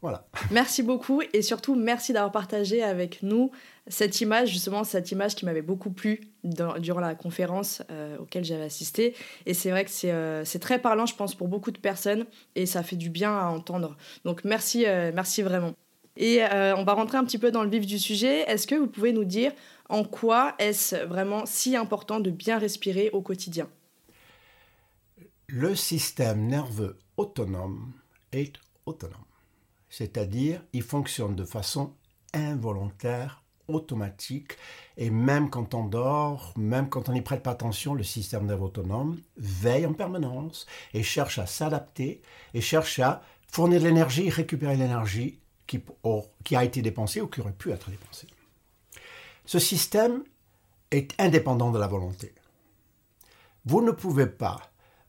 Voilà. 0.00 0.26
Merci 0.50 0.82
beaucoup 0.82 1.22
et 1.32 1.42
surtout 1.42 1.74
merci 1.74 2.12
d'avoir 2.12 2.30
partagé 2.30 2.82
avec 2.82 3.22
nous 3.22 3.50
cette 3.88 4.20
image, 4.20 4.50
justement 4.50 4.84
cette 4.84 5.10
image 5.10 5.34
qui 5.34 5.44
m'avait 5.44 5.62
beaucoup 5.62 5.90
plu 5.90 6.20
durant 6.44 7.00
la 7.00 7.14
conférence 7.14 7.82
euh, 7.90 8.18
auquel 8.18 8.44
j'avais 8.44 8.64
assisté. 8.64 9.14
Et 9.46 9.54
c'est 9.54 9.70
vrai 9.70 9.84
que 9.84 10.06
euh, 10.06 10.44
c'est 10.44 10.58
très 10.58 10.78
parlant, 10.78 11.06
je 11.06 11.14
pense, 11.14 11.34
pour 11.34 11.48
beaucoup 11.48 11.70
de 11.70 11.78
personnes 11.78 12.26
et 12.54 12.66
ça 12.66 12.82
fait 12.82 12.96
du 12.96 13.10
bien 13.10 13.36
à 13.36 13.46
entendre. 13.46 13.96
Donc 14.24 14.44
merci, 14.44 14.86
euh, 14.86 15.10
merci 15.14 15.42
vraiment. 15.42 15.72
Et 16.16 16.42
on 16.42 16.82
va 16.82 16.94
rentrer 16.94 17.16
un 17.16 17.24
petit 17.24 17.38
peu 17.38 17.52
dans 17.52 17.62
le 17.62 17.70
vif 17.70 17.86
du 17.86 17.96
sujet. 17.96 18.40
Est-ce 18.50 18.66
que 18.66 18.74
vous 18.74 18.88
pouvez 18.88 19.12
nous 19.12 19.24
dire 19.24 19.52
en 19.88 20.02
quoi 20.02 20.56
est-ce 20.58 20.96
vraiment 21.06 21.46
si 21.46 21.76
important 21.76 22.18
de 22.18 22.30
bien 22.30 22.58
respirer 22.58 23.08
au 23.12 23.22
quotidien? 23.22 23.68
Le 25.46 25.76
système 25.76 26.48
nerveux 26.48 26.98
autonome 27.16 27.92
est 28.32 28.54
autonome 28.84 29.27
c'est-à-dire 29.90 30.62
il 30.72 30.82
fonctionne 30.82 31.34
de 31.34 31.44
façon 31.44 31.94
involontaire, 32.34 33.42
automatique, 33.68 34.56
et 34.96 35.10
même 35.10 35.50
quand 35.50 35.74
on 35.74 35.84
dort, 35.84 36.52
même 36.56 36.88
quand 36.88 37.08
on 37.08 37.12
n'y 37.12 37.20
prête 37.20 37.42
pas 37.42 37.50
attention, 37.50 37.94
le 37.94 38.02
système 38.02 38.46
nerveux 38.46 38.64
autonome 38.64 39.20
veille 39.36 39.86
en 39.86 39.92
permanence 39.92 40.66
et 40.94 41.02
cherche 41.02 41.38
à 41.38 41.46
s'adapter 41.46 42.22
et 42.54 42.60
cherche 42.60 42.98
à 42.98 43.22
fournir 43.50 43.80
de 43.80 43.86
l'énergie, 43.86 44.30
récupérer 44.30 44.76
l'énergie 44.76 45.38
qui, 45.66 45.82
qui 46.44 46.56
a 46.56 46.64
été 46.64 46.82
dépensée 46.82 47.20
ou 47.20 47.26
qui 47.26 47.40
aurait 47.40 47.52
pu 47.52 47.70
être 47.70 47.90
dépensée. 47.90 48.26
Ce 49.44 49.58
système 49.58 50.24
est 50.90 51.14
indépendant 51.20 51.70
de 51.70 51.78
la 51.78 51.86
volonté. 51.86 52.34
Vous 53.64 53.82
ne 53.82 53.90
pouvez 53.90 54.26
pas 54.26 54.60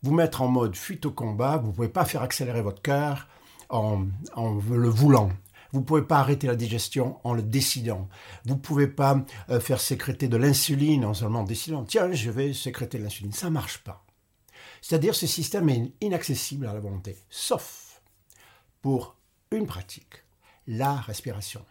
vous 0.03 0.13
mettre 0.13 0.41
en 0.41 0.47
mode 0.47 0.75
fuite 0.75 1.05
au 1.05 1.11
combat, 1.11 1.57
vous 1.57 1.69
ne 1.69 1.73
pouvez 1.73 1.89
pas 1.89 2.05
faire 2.05 2.21
accélérer 2.21 2.61
votre 2.61 2.81
cœur, 2.81 3.27
en, 3.69 4.05
le 4.37 4.89
voulant. 4.89 5.31
Vous 5.71 5.79
ne 5.79 5.85
pouvez 5.85 6.01
pas 6.01 6.19
arrêter 6.19 6.47
la 6.47 6.55
digestion 6.55 7.19
en 7.23 7.33
le 7.33 7.43
décidant. 7.43 8.09
Vous 8.45 8.55
ne 8.55 8.59
pouvez 8.59 8.87
pas 8.87 9.23
euh, 9.49 9.59
faire 9.59 9.79
sécréter 9.79 10.27
de 10.27 10.37
l'insuline 10.37 11.05
en 11.05 11.13
seulement 11.13 11.43
décidant 11.43 11.83
tiens, 11.83 12.11
je 12.11 12.31
vais 12.31 12.53
sécréter 12.53 12.97
de 12.97 13.03
l'insuline. 13.03 13.31
Ça 13.31 13.47
ne 13.47 13.53
marche 13.53 13.79
pas. 13.83 14.03
C'est-à-dire 14.81 15.13
ce 15.13 15.27
système 15.27 15.69
est 15.69 15.93
inaccessible 16.01 16.65
à 16.65 16.73
la 16.73 16.79
volonté, 16.79 17.17
sauf 17.29 18.01
pour 18.81 19.17
une 19.51 19.67
pratique, 19.67 20.23
la 20.67 20.95
respiration. 20.95 21.63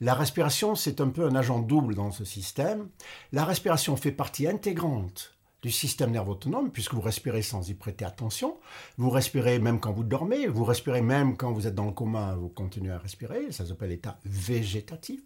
La 0.00 0.14
respiration, 0.14 0.74
c'est 0.74 1.00
un 1.00 1.08
peu 1.08 1.26
un 1.26 1.34
agent 1.34 1.60
double 1.60 1.94
dans 1.94 2.10
ce 2.10 2.24
système. 2.24 2.88
La 3.32 3.44
respiration 3.44 3.96
fait 3.96 4.12
partie 4.12 4.48
intégrante 4.48 5.36
du 5.62 5.70
système 5.70 6.10
nerveux 6.10 6.32
autonome, 6.32 6.70
puisque 6.70 6.94
vous 6.94 7.00
respirez 7.00 7.42
sans 7.42 7.68
y 7.68 7.74
prêter 7.74 8.04
attention. 8.04 8.58
Vous 8.96 9.10
respirez 9.10 9.58
même 9.58 9.80
quand 9.80 9.92
vous 9.92 10.04
dormez, 10.04 10.46
vous 10.46 10.64
respirez 10.64 11.02
même 11.02 11.36
quand 11.36 11.52
vous 11.52 11.66
êtes 11.66 11.74
dans 11.74 11.86
le 11.86 11.92
coma, 11.92 12.34
vous 12.34 12.48
continuez 12.48 12.92
à 12.92 12.98
respirer, 12.98 13.52
ça 13.52 13.66
s'appelle 13.66 13.90
l'état 13.90 14.18
végétatif. 14.24 15.20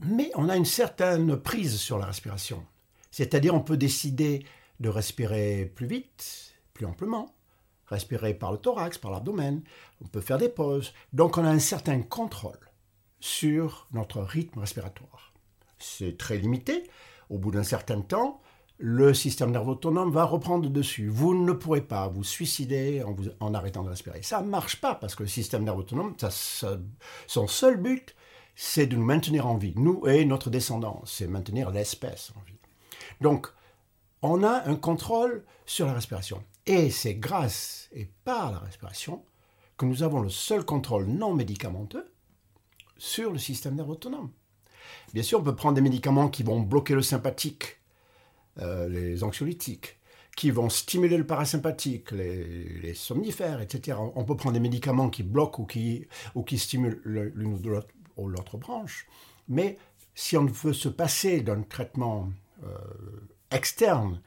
Mais 0.00 0.30
on 0.34 0.48
a 0.48 0.56
une 0.56 0.64
certaine 0.64 1.36
prise 1.36 1.76
sur 1.76 1.98
la 1.98 2.06
respiration. 2.06 2.64
C'est-à-dire 3.10 3.54
on 3.54 3.60
peut 3.60 3.76
décider 3.76 4.44
de 4.80 4.88
respirer 4.88 5.70
plus 5.74 5.86
vite, 5.86 6.54
plus 6.72 6.86
amplement, 6.86 7.34
respirer 7.86 8.34
par 8.34 8.52
le 8.52 8.58
thorax, 8.58 8.98
par 8.98 9.10
l'abdomen, 9.10 9.62
on 10.02 10.08
peut 10.08 10.20
faire 10.20 10.38
des 10.38 10.48
pauses. 10.48 10.94
Donc 11.12 11.36
on 11.36 11.44
a 11.44 11.50
un 11.50 11.58
certain 11.58 12.00
contrôle 12.00 12.58
sur 13.20 13.88
notre 13.92 14.20
rythme 14.22 14.60
respiratoire. 14.60 15.34
C'est 15.78 16.16
très 16.16 16.38
limité. 16.38 16.88
Au 17.28 17.38
bout 17.38 17.50
d'un 17.50 17.62
certain 17.62 18.00
temps, 18.00 18.40
le 18.82 19.12
système 19.12 19.50
nerveux 19.50 19.72
autonome 19.72 20.10
va 20.10 20.24
reprendre 20.24 20.70
dessus. 20.70 21.08
Vous 21.08 21.34
ne 21.34 21.52
pourrez 21.52 21.82
pas 21.82 22.08
vous 22.08 22.24
suicider 22.24 23.04
en, 23.40 23.54
arrêtant 23.54 23.84
de 23.84 23.90
respirer. 23.90 24.22
Ça 24.22 24.40
ne 24.40 24.48
marche 24.48 24.80
pas 24.80 24.94
parce 24.94 25.14
que 25.14 25.22
le 25.22 25.28
système 25.28 25.64
nerveux 25.64 25.80
autonome, 25.80 26.16
son 27.26 27.46
seul 27.46 27.76
but, 27.76 28.16
c'est 28.56 28.86
de 28.86 28.96
nous 28.96 29.04
maintenir 29.04 29.46
en 29.46 29.58
vie, 29.58 29.74
nous 29.76 30.06
et 30.06 30.24
notre 30.24 30.48
descendance, 30.48 31.14
c'est 31.18 31.26
maintenir 31.26 31.70
l'espèce 31.70 32.32
en 32.36 32.40
vie. 32.46 32.58
Donc, 33.20 33.48
on 34.22 34.42
a 34.42 34.66
un 34.66 34.76
contrôle 34.76 35.44
sur 35.66 35.86
la 35.86 35.92
respiration. 35.92 36.42
Et 36.64 36.90
c'est 36.90 37.14
grâce 37.14 37.90
et 37.92 38.06
par 38.24 38.50
la 38.50 38.58
respiration 38.60 39.22
que 39.76 39.84
nous 39.84 40.02
avons 40.02 40.20
le 40.20 40.30
seul 40.30 40.64
contrôle 40.64 41.04
non 41.04 41.34
médicamenteux 41.34 42.12
sur 42.96 43.30
le 43.30 43.38
système 43.38 43.74
nerveux 43.74 43.92
autonome. 43.92 44.30
Bien 45.12 45.22
sûr, 45.22 45.40
on 45.40 45.42
peut 45.42 45.56
prendre 45.56 45.74
des 45.74 45.80
médicaments 45.82 46.28
qui 46.28 46.42
vont 46.42 46.60
bloquer 46.60 46.94
le 46.94 47.02
sympathique 47.02 47.79
euh, 48.58 48.88
les 48.88 49.22
anxiolytiques, 49.24 49.98
qui 50.36 50.50
vont 50.50 50.68
stimuler 50.68 51.16
le 51.16 51.26
parasympathique, 51.26 52.12
les, 52.12 52.94
somnifères, 52.94 53.60
etc. 53.60 53.98
On 54.14 54.24
peut 54.24 54.36
prendre 54.36 54.54
des 54.54 54.60
médicaments 54.60 55.10
qui 55.10 55.22
bloquent 55.22 55.62
ou 55.62 55.66
qui, 55.66 56.58
stimulent 56.58 57.00
l'une 57.04 57.58
ou 58.16 58.28
l'autre 58.28 58.56
branche. 58.56 59.06
Mais 59.48 59.78
si 60.14 60.36
on 60.36 60.46
veut 60.46 60.72
se 60.72 60.88
passer 60.88 61.40
d'un 61.42 61.62
traitement 61.62 62.30
euh, 62.64 62.76
externe 63.50 64.20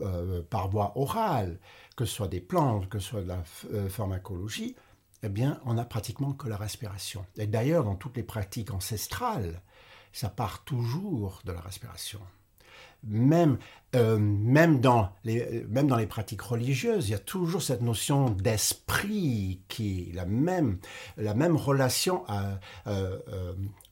euh, 0.00 0.42
par 0.42 0.70
voie 0.70 0.92
orale, 0.96 1.58
que 1.96 2.04
ce 2.04 2.14
soit 2.14 2.28
des 2.28 2.40
plantes, 2.40 2.88
que 2.88 2.98
ce 2.98 3.10
soit 3.10 3.22
de 3.22 3.28
la 3.28 3.44
pharmacologie, 3.88 4.74
eh 5.22 5.28
bien, 5.28 5.58
on 5.64 5.74
n'a 5.74 5.84
pratiquement 5.84 6.32
que 6.32 6.48
la 6.48 6.56
respiration. 6.56 7.24
Et 7.36 7.46
d'ailleurs, 7.46 7.84
dans 7.84 7.94
toutes 7.94 8.16
les 8.16 8.22
pratiques 8.22 8.72
ancestrales, 8.72 9.62
ça 10.12 10.28
part 10.28 10.64
toujours 10.64 11.40
de 11.44 11.52
la 11.52 11.60
respiration. 11.60 12.20
Même, 13.06 13.58
euh, 13.94 14.18
même, 14.18 14.80
dans 14.80 15.10
les, 15.24 15.64
même 15.68 15.86
dans 15.86 15.96
les 15.96 16.06
pratiques 16.06 16.42
religieuses, 16.42 17.08
il 17.08 17.12
y 17.12 17.14
a 17.14 17.18
toujours 17.18 17.62
cette 17.62 17.82
notion 17.82 18.30
d'esprit 18.30 19.60
qui 19.68 20.10
la 20.14 20.24
même, 20.24 20.78
la 21.16 21.34
même 21.34 21.56
relation 21.56 22.24
à, 22.28 22.58
euh, 22.86 23.18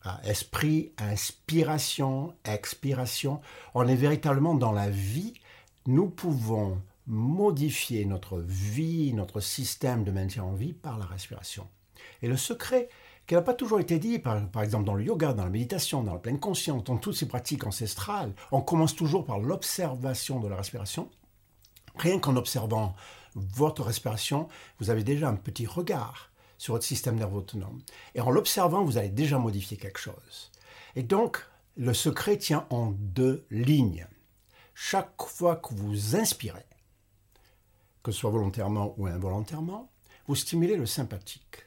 à 0.03 0.21
esprit, 0.25 0.93
inspiration, 0.99 2.35
expiration. 2.45 3.41
On 3.75 3.87
est 3.87 3.97
véritablement 3.97 4.55
dans 4.55 4.73
la 4.73 4.91
vie. 4.91 5.35
Nous 5.87 6.09
pouvons 6.09 6.81
modifier 7.07 8.05
notre 8.05 8.39
vie, 8.39 9.13
notre 9.15 9.41
système 9.41 10.05
de 10.05 10.11
maintien 10.11 10.45
en 10.45 10.55
vie 10.55 10.73
par 10.73 10.99
la 10.99 11.05
respiration. 11.05 11.69
Et 12.23 12.29
le 12.29 12.37
secret, 12.37 12.89
qui 13.27 13.35
n'a 13.35 13.43
pas 13.43 13.55
toujours 13.55 13.81
été 13.81 13.99
dit, 13.99 14.19
par, 14.19 14.47
par, 14.49 14.63
exemple 14.63 14.85
dans 14.85 14.95
le 14.95 15.05
yoga, 15.05 15.33
dans 15.33 15.45
la 15.45 15.51
méditation, 15.51 16.03
dans 16.03 16.15
la 16.15 16.19
pleine 16.19 16.41
conscience, 16.41 16.85
dans 16.85 16.97
toutes 16.97 17.15
ces 17.15 17.29
pratiques 17.29 17.67
ancestrales, 17.67 18.35
on 18.51 18.61
commence 18.61 18.97
toujours 18.97 19.25
par 19.25 19.39
l'observation 19.39 20.41
de 20.41 20.49
la 20.49 20.57
respiration. 20.57 21.09
Rien 21.97 22.19
qu'en 22.19 22.37
observant 22.37 22.95
votre 23.35 23.83
respiration, 23.83 24.49
vous 24.79 24.91
avez 24.91 25.05
déjà 25.05 25.29
un 25.29 25.37
petit 25.37 25.67
regard 25.67 26.31
sur 26.59 26.75
votre 26.75 26.85
système 26.85 27.17
nerveux 27.17 27.39
autonome. 27.39 27.81
Et 28.15 28.21
en 28.21 28.31
l'observant, 28.31 28.85
vous 28.85 28.99
allez 28.99 29.09
déjà 29.09 29.39
modifier 29.39 29.77
quelque 29.77 29.99
chose. 29.99 30.51
Et 30.95 31.03
donc, 31.03 31.45
le 31.77 31.95
secret 31.95 32.37
tient 32.37 32.67
en 32.71 32.91
deux 32.91 33.47
lignes. 33.51 34.07
Chaque 34.75 35.23
fois 35.23 35.57
que 35.57 35.75
vous 35.75 36.17
inspirez, 36.17 36.67
que 38.03 38.13
ce 38.13 38.19
soit 38.19 38.31
volontairement 38.31 38.95
ou 38.97 39.07
involontairement, 39.07 39.91
vous 40.27 40.37
stimulez 40.37 40.77
le 40.77 40.87
sympathique. 40.87 41.65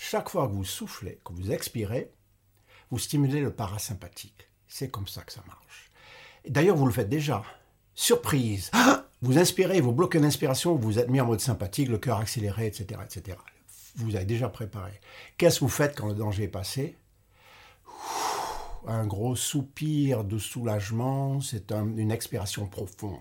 Chaque 0.00 0.28
fois 0.28 0.46
que 0.46 0.52
vous 0.52 0.64
soufflez, 0.64 1.18
que 1.24 1.32
vous 1.32 1.50
expirez, 1.50 2.12
vous 2.90 2.98
stimulez 2.98 3.40
le 3.40 3.52
parasympathique. 3.52 4.48
C'est 4.68 4.90
comme 4.90 5.08
ça 5.08 5.22
que 5.22 5.32
ça 5.32 5.42
marche. 5.46 5.90
D'ailleurs, 6.48 6.76
vous 6.76 6.86
le 6.86 6.92
faites 6.92 7.08
déjà. 7.08 7.42
Surprise 7.94 8.70
Vous 9.20 9.36
inspirez, 9.36 9.80
vous 9.80 9.90
bloquez 9.90 10.20
l'inspiration, 10.20 10.76
vous 10.76 11.00
êtes 11.00 11.10
mis 11.10 11.20
en 11.20 11.26
mode 11.26 11.40
sympathique, 11.40 11.88
le 11.88 11.98
cœur 11.98 12.18
accéléré, 12.18 12.68
etc., 12.68 13.00
etc 13.04 13.36
vous 13.98 14.16
avez 14.16 14.24
déjà 14.24 14.48
préparé. 14.48 14.92
Qu'est-ce 15.36 15.60
que 15.60 15.64
vous 15.64 15.70
faites 15.70 15.96
quand 15.96 16.08
le 16.08 16.14
danger 16.14 16.44
est 16.44 16.48
passé? 16.48 16.96
Un 18.86 19.06
gros 19.06 19.36
soupir 19.36 20.24
de 20.24 20.38
soulagement, 20.38 21.40
c'est 21.40 21.72
une 21.72 22.10
expiration 22.10 22.66
profonde. 22.66 23.18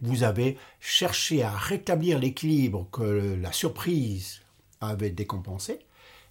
Vous 0.00 0.24
avez 0.24 0.58
cherché 0.80 1.42
à 1.42 1.50
rétablir 1.50 2.18
l'équilibre 2.18 2.88
que 2.90 3.36
la 3.40 3.52
surprise 3.52 4.40
avait 4.80 5.10
décompensé. 5.10 5.78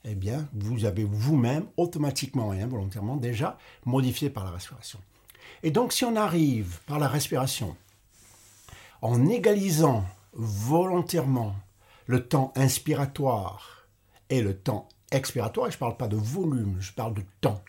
Eh 0.08 0.16
bien, 0.16 0.48
vous 0.54 0.86
avez 0.86 1.04
vous-même 1.04 1.66
automatiquement 1.78 2.54
et 2.54 2.62
involontairement 2.62 3.18
déjà 3.18 3.58
modifié 3.86 4.30
par 4.30 4.46
la 4.46 4.52
respiration. 4.52 5.00
Et 5.64 5.72
donc, 5.72 5.94
si 5.94 6.06
on 6.06 6.16
arrive 6.16 6.80
par 6.86 7.00
la 7.00 7.08
respiration, 7.08 7.76
en 9.02 9.28
égalisant 9.28 10.06
volontairement 10.34 11.56
le 12.06 12.28
temps 12.28 12.54
inspiratoire 12.56 13.88
et 14.30 14.42
le 14.42 14.56
temps 14.56 14.88
expiratoire. 15.12 15.70
je 15.70 15.76
ne 15.76 15.80
parle 15.80 15.98
pas 15.98 16.08
de 16.08 16.18
volume, 16.18 16.78
je 16.80 16.92
parle 16.92 17.14
de 17.14 17.24
temps. 17.42 17.64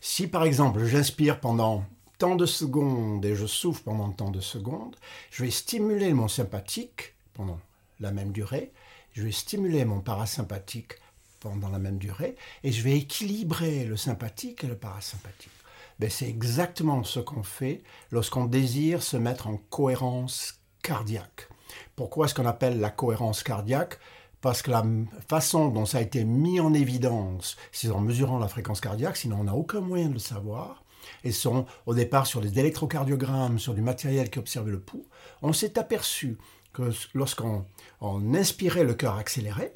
Si 0.00 0.26
par 0.26 0.44
exemple 0.44 0.84
j'inspire 0.84 1.40
pendant 1.40 1.84
tant 2.18 2.36
de 2.36 2.46
secondes 2.46 3.24
et 3.24 3.34
je 3.34 3.46
souffle 3.46 3.82
pendant 3.84 4.10
tant 4.10 4.30
de 4.30 4.40
secondes, 4.40 4.96
je 5.30 5.44
vais 5.44 5.50
stimuler 5.50 6.12
mon 6.12 6.28
sympathique 6.28 7.14
pendant 7.32 7.58
la 8.00 8.12
même 8.12 8.32
durée, 8.32 8.72
je 9.12 9.22
vais 9.22 9.32
stimuler 9.32 9.84
mon 9.84 10.00
parasympathique 10.00 10.94
pendant 11.40 11.68
la 11.68 11.78
même 11.78 11.98
durée 11.98 12.36
et 12.62 12.72
je 12.72 12.82
vais 12.82 12.96
équilibrer 12.96 13.84
le 13.84 13.96
sympathique 13.96 14.64
et 14.64 14.66
le 14.66 14.76
parasympathique. 14.76 15.50
Ben, 15.98 16.08
c'est 16.08 16.28
exactement 16.28 17.04
ce 17.04 17.20
qu'on 17.20 17.42
fait 17.42 17.82
lorsqu'on 18.10 18.46
désire 18.46 19.02
se 19.02 19.16
mettre 19.16 19.48
en 19.48 19.56
cohérence 19.56 20.60
cardiaque. 20.82 21.48
Pourquoi 21.96 22.26
est-ce 22.26 22.34
qu'on 22.34 22.46
appelle 22.46 22.80
la 22.80 22.90
cohérence 22.90 23.42
cardiaque? 23.42 23.98
Parce 24.40 24.62
que 24.62 24.70
la 24.70 24.84
façon 25.28 25.68
dont 25.68 25.84
ça 25.84 25.98
a 25.98 26.00
été 26.00 26.24
mis 26.24 26.60
en 26.60 26.72
évidence, 26.72 27.56
c'est 27.72 27.90
en 27.90 28.00
mesurant 28.00 28.38
la 28.38 28.48
fréquence 28.48 28.80
cardiaque, 28.80 29.18
sinon 29.18 29.40
on 29.40 29.44
n'a 29.44 29.54
aucun 29.54 29.80
moyen 29.80 30.08
de 30.08 30.14
le 30.14 30.18
savoir, 30.18 30.82
et 31.24 31.32
sont 31.32 31.66
au 31.84 31.94
départ 31.94 32.26
sur 32.26 32.40
des 32.40 32.58
électrocardiogrammes, 32.58 33.58
sur 33.58 33.74
du 33.74 33.82
matériel 33.82 34.30
qui 34.30 34.38
observait 34.38 34.70
le 34.70 34.80
pouls, 34.80 35.06
on 35.42 35.52
s'est 35.52 35.78
aperçu 35.78 36.38
que 36.72 36.90
lorsqu'on 37.14 37.64
inspirait, 38.00 38.84
le 38.84 38.94
cœur 38.94 39.16
accélérait, 39.16 39.74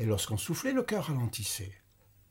et 0.00 0.06
lorsqu'on 0.06 0.38
soufflait, 0.38 0.72
le 0.72 0.82
cœur 0.82 1.04
ralentissait. 1.06 1.72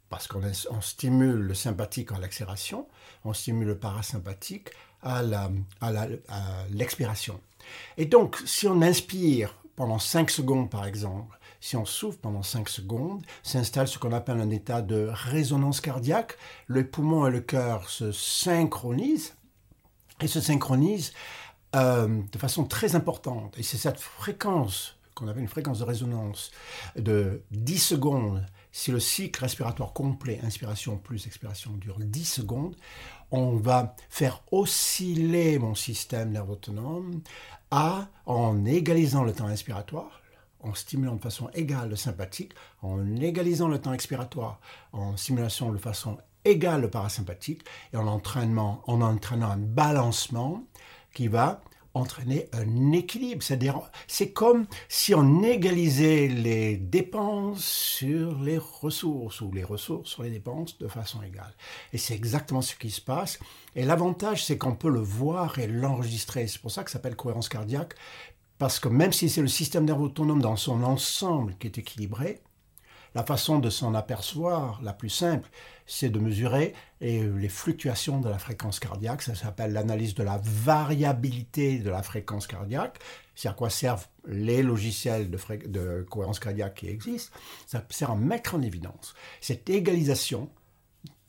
Parce 0.09 0.27
qu'on 0.27 0.41
stimule 0.81 1.39
le 1.39 1.53
sympathique 1.53 2.11
à 2.11 2.17
l'accélération, 2.17 2.87
on 3.23 3.33
stimule 3.33 3.67
le 3.67 3.77
parasympathique 3.77 4.69
à 5.03 5.21
l'expiration. 6.71 7.39
et 7.95 8.05
donc, 8.05 8.37
si 8.45 8.67
on 8.67 8.81
inspire 8.81 9.55
pendant 9.75 9.99
5 9.99 10.31
secondes 10.31 10.69
par 10.69 10.85
exemple, 10.85 11.39
si 11.61 11.75
on 11.75 11.85
souffle 11.85 12.17
pendant 12.17 12.41
5 12.41 12.67
secondes, 12.67 13.23
s'installe 13.43 13.87
ce 13.87 13.99
qu'on 13.99 14.13
appelle 14.13 14.41
un 14.41 14.49
état 14.49 14.81
de 14.81 15.09
résonance 15.11 15.79
cardiaque. 15.79 16.37
Le 16.67 16.87
poumon 16.87 17.27
et 17.27 17.31
le 17.31 17.41
cœur 17.41 17.89
se 17.89 18.11
synchronisent 18.11 19.35
et 20.21 20.27
se 20.27 20.41
synchronisent 20.41 21.13
euh, 21.75 22.21
de 22.31 22.37
façon 22.37 22.65
très 22.65 22.95
importante. 22.95 23.57
Et 23.57 23.63
c'est 23.63 23.77
cette 23.77 23.99
fréquence 23.99 24.98
qu'on 25.19 25.27
appelle 25.27 25.43
une 25.43 25.49
fréquence 25.49 25.79
de 25.79 25.83
résonance 25.83 26.51
de 26.95 27.43
10 27.51 27.77
secondes. 27.77 28.45
Si 28.71 28.91
le 28.91 28.99
cycle 28.99 29.41
respiratoire 29.41 29.93
complet, 29.93 30.39
inspiration 30.43 30.97
plus 30.97 31.27
expiration, 31.27 31.71
dure 31.73 31.99
10 31.99 32.25
secondes, 32.25 32.75
on 33.31 33.55
va 33.55 33.95
faire 34.09 34.41
osciller 34.51 35.59
mon 35.59 35.75
système 35.75 36.31
nerveux 36.31 36.53
autonome 36.53 37.21
à, 37.71 38.07
en 38.25 38.65
égalisant 38.65 39.23
le 39.23 39.33
temps 39.33 39.47
inspiratoire, 39.47 40.21
en 40.61 40.73
stimulant 40.73 41.15
de 41.15 41.21
façon 41.21 41.49
égale 41.53 41.89
le 41.89 41.95
sympathique, 41.95 42.53
en 42.81 43.15
égalisant 43.17 43.67
le 43.67 43.79
temps 43.79 43.93
expiratoire, 43.93 44.59
en 44.91 45.17
stimulation 45.17 45.71
de 45.71 45.77
façon 45.77 46.17
égale 46.45 46.81
le 46.81 46.89
parasympathique, 46.89 47.63
et 47.93 47.97
en, 47.97 48.07
entraînement, 48.07 48.81
en 48.87 49.01
entraînant 49.01 49.51
un 49.51 49.57
balancement 49.57 50.63
qui 51.13 51.27
va 51.27 51.61
entraîner 51.99 52.47
un 52.53 52.91
équilibre. 52.91 53.43
C'est-à-dire, 53.43 53.79
c'est 54.07 54.31
comme 54.31 54.65
si 54.87 55.13
on 55.13 55.43
égalisait 55.43 56.27
les 56.27 56.77
dépenses 56.77 57.63
sur 57.63 58.39
les 58.41 58.57
ressources 58.57 59.41
ou 59.41 59.51
les 59.51 59.63
ressources 59.63 60.09
sur 60.09 60.23
les 60.23 60.31
dépenses 60.31 60.77
de 60.79 60.87
façon 60.87 61.21
égale. 61.21 61.53
Et 61.93 61.97
c'est 61.97 62.15
exactement 62.15 62.61
ce 62.61 62.75
qui 62.75 62.91
se 62.91 63.01
passe. 63.01 63.39
Et 63.75 63.85
l'avantage, 63.85 64.45
c'est 64.45 64.57
qu'on 64.57 64.75
peut 64.75 64.89
le 64.89 65.01
voir 65.01 65.59
et 65.59 65.67
l'enregistrer. 65.67 66.47
C'est 66.47 66.61
pour 66.61 66.71
ça 66.71 66.83
que 66.83 66.89
ça 66.89 66.93
s'appelle 66.93 67.15
cohérence 67.15 67.49
cardiaque. 67.49 67.93
Parce 68.57 68.79
que 68.79 68.89
même 68.89 69.13
si 69.13 69.29
c'est 69.29 69.41
le 69.41 69.47
système 69.47 69.85
nerveux 69.85 70.05
autonome 70.05 70.41
dans 70.41 70.57
son 70.57 70.83
ensemble 70.83 71.55
qui 71.59 71.67
est 71.67 71.77
équilibré, 71.77 72.41
la 73.15 73.23
façon 73.23 73.59
de 73.59 73.69
s'en 73.69 73.93
apercevoir, 73.95 74.79
la 74.83 74.93
plus 74.93 75.09
simple, 75.09 75.49
c'est 75.85 76.09
de 76.09 76.19
mesurer 76.19 76.73
les 77.01 77.49
fluctuations 77.49 78.19
de 78.19 78.29
la 78.29 78.37
fréquence 78.37 78.79
cardiaque. 78.79 79.23
Ça 79.23 79.35
s'appelle 79.35 79.73
l'analyse 79.73 80.13
de 80.13 80.23
la 80.23 80.39
variabilité 80.43 81.79
de 81.79 81.89
la 81.89 82.03
fréquence 82.03 82.45
cardiaque. 82.45 82.99
C'est 83.35 83.47
à 83.47 83.53
quoi 83.53 83.69
servent 83.69 84.07
les 84.27 84.61
logiciels 84.61 85.31
de, 85.31 86.05
cohérence 86.09 86.39
cardiaque 86.39 86.75
qui 86.75 86.87
existent. 86.87 87.35
Ça 87.65 87.83
sert 87.89 88.11
à 88.11 88.15
mettre 88.15 88.55
en 88.55 88.61
évidence 88.61 89.15
cette 89.41 89.69
égalisation 89.69 90.49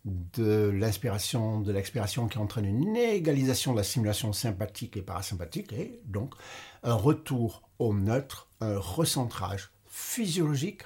de 0.05 0.71
l'inspiration, 0.71 1.61
de 1.61 1.73
l'expiration 1.73 2.27
qui 2.27 2.39
entraîne 2.39 2.65
une 2.65 2.97
égalisation 2.97 3.73
de 3.73 3.79
la 3.79 3.85
simulation 3.85 4.33
sympathique 4.33 4.97
et 4.97 5.03
parasympathique 5.03 5.73
et 5.73 6.01
donc 6.07 6.35
un 6.83 6.95
retour 6.95 7.69
au 7.79 7.95
neutre, 7.95 8.49
un 8.61 8.79
recentrage 8.79 9.71
physiologique 9.87 10.83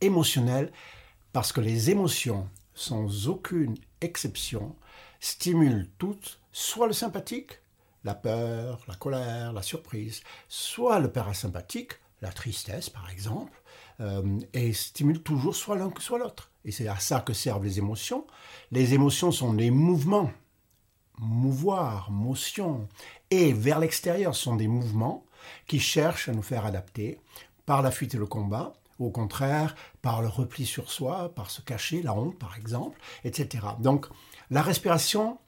émotionnel 0.00 0.72
parce 1.32 1.52
que 1.52 1.60
les 1.60 1.90
émotions, 1.90 2.48
sans 2.74 3.28
aucune 3.28 3.76
exception, 4.00 4.74
stimulent 5.20 5.88
toutes 5.98 6.40
soit 6.52 6.86
le 6.86 6.92
sympathique, 6.92 7.60
la 8.04 8.14
peur, 8.14 8.80
la 8.88 8.94
colère, 8.94 9.52
la 9.52 9.62
surprise, 9.62 10.22
soit 10.48 10.98
le 11.00 11.10
parasympathique, 11.10 11.92
la 12.22 12.32
tristesse 12.32 12.90
par 12.90 13.10
exemple, 13.10 13.62
euh, 14.00 14.38
et 14.52 14.72
stimulent 14.72 15.22
toujours 15.22 15.56
soit 15.56 15.76
l'un 15.76 15.90
que 15.90 16.02
soit 16.02 16.18
l'autre. 16.18 16.50
Et 16.64 16.72
c'est 16.72 16.88
à 16.88 16.98
ça 16.98 17.20
que 17.20 17.32
servent 17.32 17.64
les 17.64 17.78
émotions. 17.78 18.26
Les 18.70 18.94
émotions 18.94 19.32
sont 19.32 19.52
des 19.52 19.70
mouvements, 19.70 20.30
mouvoir, 21.18 22.10
motion, 22.10 22.88
et 23.30 23.52
vers 23.52 23.78
l'extérieur 23.78 24.34
sont 24.34 24.56
des 24.56 24.68
mouvements 24.68 25.24
qui 25.66 25.80
cherchent 25.80 26.28
à 26.28 26.32
nous 26.32 26.42
faire 26.42 26.66
adapter 26.66 27.20
par 27.66 27.82
la 27.82 27.90
fuite 27.90 28.14
et 28.14 28.18
le 28.18 28.26
combat, 28.26 28.72
au 28.98 29.10
contraire 29.10 29.74
par 30.02 30.22
le 30.22 30.28
repli 30.28 30.66
sur 30.66 30.90
soi, 30.90 31.34
par 31.34 31.50
se 31.50 31.60
cacher, 31.62 32.02
la 32.02 32.14
honte 32.14 32.38
par 32.38 32.56
exemple, 32.56 32.98
etc. 33.24 33.66
Donc 33.80 34.06
la 34.50 34.62
respiration 34.62 35.38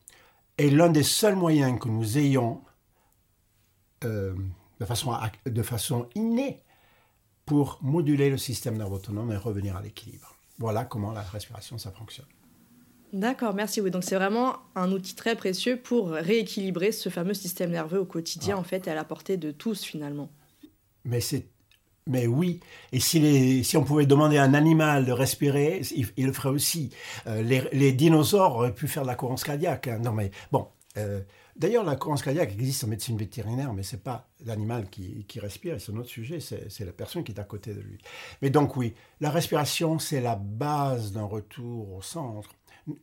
est 0.58 0.70
l'un 0.70 0.88
des 0.90 1.02
seuls 1.02 1.36
moyens 1.36 1.78
que 1.80 1.88
nous 1.88 2.18
ayons 2.18 2.62
euh, 4.04 4.34
de, 4.78 4.84
façon, 4.84 5.16
de 5.46 5.62
façon 5.62 6.08
innée 6.14 6.62
pour 7.46 7.78
moduler 7.82 8.30
le 8.30 8.38
système 8.38 8.76
nerveux 8.76 8.94
autonome 8.96 9.32
et 9.32 9.36
revenir 9.36 9.76
à 9.76 9.82
l'équilibre. 9.82 10.36
Voilà 10.58 10.84
comment 10.84 11.12
la 11.12 11.22
respiration, 11.22 11.78
ça 11.78 11.90
fonctionne. 11.90 12.26
D'accord, 13.12 13.54
merci. 13.54 13.80
Oui, 13.80 13.90
donc 13.90 14.04
c'est 14.04 14.14
vraiment 14.14 14.58
un 14.76 14.92
outil 14.92 15.16
très 15.16 15.34
précieux 15.34 15.76
pour 15.80 16.10
rééquilibrer 16.10 16.92
ce 16.92 17.08
fameux 17.08 17.34
système 17.34 17.70
nerveux 17.70 17.98
au 17.98 18.04
quotidien, 18.04 18.54
Ah. 18.56 18.60
en 18.60 18.62
fait, 18.62 18.86
à 18.86 18.94
la 18.94 19.04
portée 19.04 19.36
de 19.36 19.50
tous 19.50 19.82
finalement. 19.82 20.30
Mais 21.04 21.20
c'est 21.20 21.48
mais 22.10 22.26
oui, 22.26 22.60
et 22.92 23.00
si, 23.00 23.76
on 23.76 23.84
pouvait 23.84 24.04
demander 24.04 24.36
à 24.36 24.42
un 24.42 24.52
animal 24.52 25.06
de 25.06 25.12
respirer, 25.12 25.80
il, 26.16 26.26
le 26.26 26.32
ferait 26.32 26.48
aussi. 26.48 26.90
Euh, 27.26 27.42
les, 27.42 27.92
dinosaures 27.92 28.56
auraient 28.56 28.74
pu 28.74 28.88
faire 28.88 29.04
de 29.04 29.08
la 29.08 29.14
cohérence 29.14 29.44
cardiaque. 29.44 29.86
hein. 29.88 30.00
Bon, 30.50 30.68
euh, 30.98 31.20
d'ailleurs 31.54 31.84
la 31.84 31.94
cohérence 31.94 32.22
cardiaque 32.22 32.52
existe 32.52 32.82
en 32.82 32.88
médecine 32.88 33.16
vétérinaire, 33.16 33.72
mais 33.72 33.84
c'est 33.84 34.02
pas 34.02 34.28
l'animal 34.44 34.90
qui, 34.90 35.24
qui 35.26 35.38
respire, 35.38 35.80
c'est 35.80 35.92
un 35.92 35.96
autre 35.96 36.08
sujet, 36.08 36.40
c'est 36.40 36.84
la 36.84 36.92
personne 36.92 37.22
qui 37.22 37.30
est 37.30 37.40
à 37.40 37.44
côté 37.44 37.72
de 37.72 37.80
lui. 37.80 37.98
Mais 38.42 38.50
donc 38.50 38.76
oui, 38.76 38.94
la 39.20 39.30
respiration, 39.30 40.00
c'est 40.00 40.20
la 40.20 40.34
base 40.34 41.12
d'un 41.12 41.24
retour 41.24 41.92
au 41.92 42.02
centre. 42.02 42.50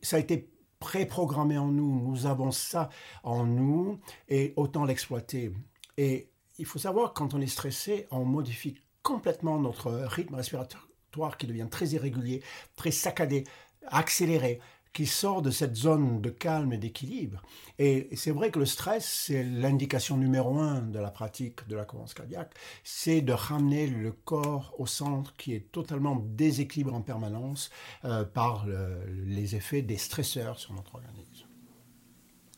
Ça 0.02 0.16
a 0.16 0.18
été 0.18 0.50
préprogrammé 0.80 1.56
en 1.56 1.68
nous, 1.68 2.08
nous 2.08 2.26
avons 2.26 2.50
ça 2.50 2.90
en 3.22 3.44
nous, 3.44 3.98
et 4.28 4.52
autant 4.56 4.84
l'exploiter. 4.84 5.50
Et 5.96 6.28
il 6.58 6.66
faut 6.66 6.78
savoir, 6.78 7.14
quand 7.14 7.34
on 7.34 7.40
est 7.40 7.46
stressé, 7.46 8.06
on 8.10 8.24
modifie 8.24 8.74
complètement 9.08 9.58
notre 9.58 9.90
rythme 9.90 10.34
respiratoire 10.34 11.38
qui 11.38 11.46
devient 11.46 11.68
très 11.70 11.88
irrégulier, 11.88 12.42
très 12.76 12.90
saccadé, 12.90 13.44
accéléré, 13.86 14.60
qui 14.92 15.06
sort 15.06 15.40
de 15.40 15.50
cette 15.50 15.76
zone 15.76 16.20
de 16.20 16.28
calme 16.28 16.74
et 16.74 16.76
d'équilibre. 16.76 17.40
Et 17.78 18.08
c'est 18.16 18.30
vrai 18.32 18.50
que 18.50 18.58
le 18.58 18.66
stress, 18.66 19.06
c'est 19.26 19.44
l'indication 19.44 20.18
numéro 20.18 20.58
un 20.58 20.82
de 20.82 20.98
la 20.98 21.10
pratique 21.10 21.66
de 21.68 21.76
la 21.76 21.86
cohérence 21.86 22.12
cardiaque, 22.12 22.52
c'est 22.84 23.22
de 23.22 23.32
ramener 23.32 23.86
le 23.86 24.12
corps 24.12 24.74
au 24.78 24.86
centre 24.86 25.34
qui 25.36 25.54
est 25.54 25.72
totalement 25.72 26.16
déséquilibré 26.16 26.94
en 26.94 27.00
permanence 27.00 27.70
euh, 28.04 28.24
par 28.24 28.66
le- 28.66 29.06
les 29.24 29.56
effets 29.56 29.80
des 29.80 29.96
stresseurs 29.96 30.58
sur 30.58 30.74
notre 30.74 30.96
organisme. 30.96 31.37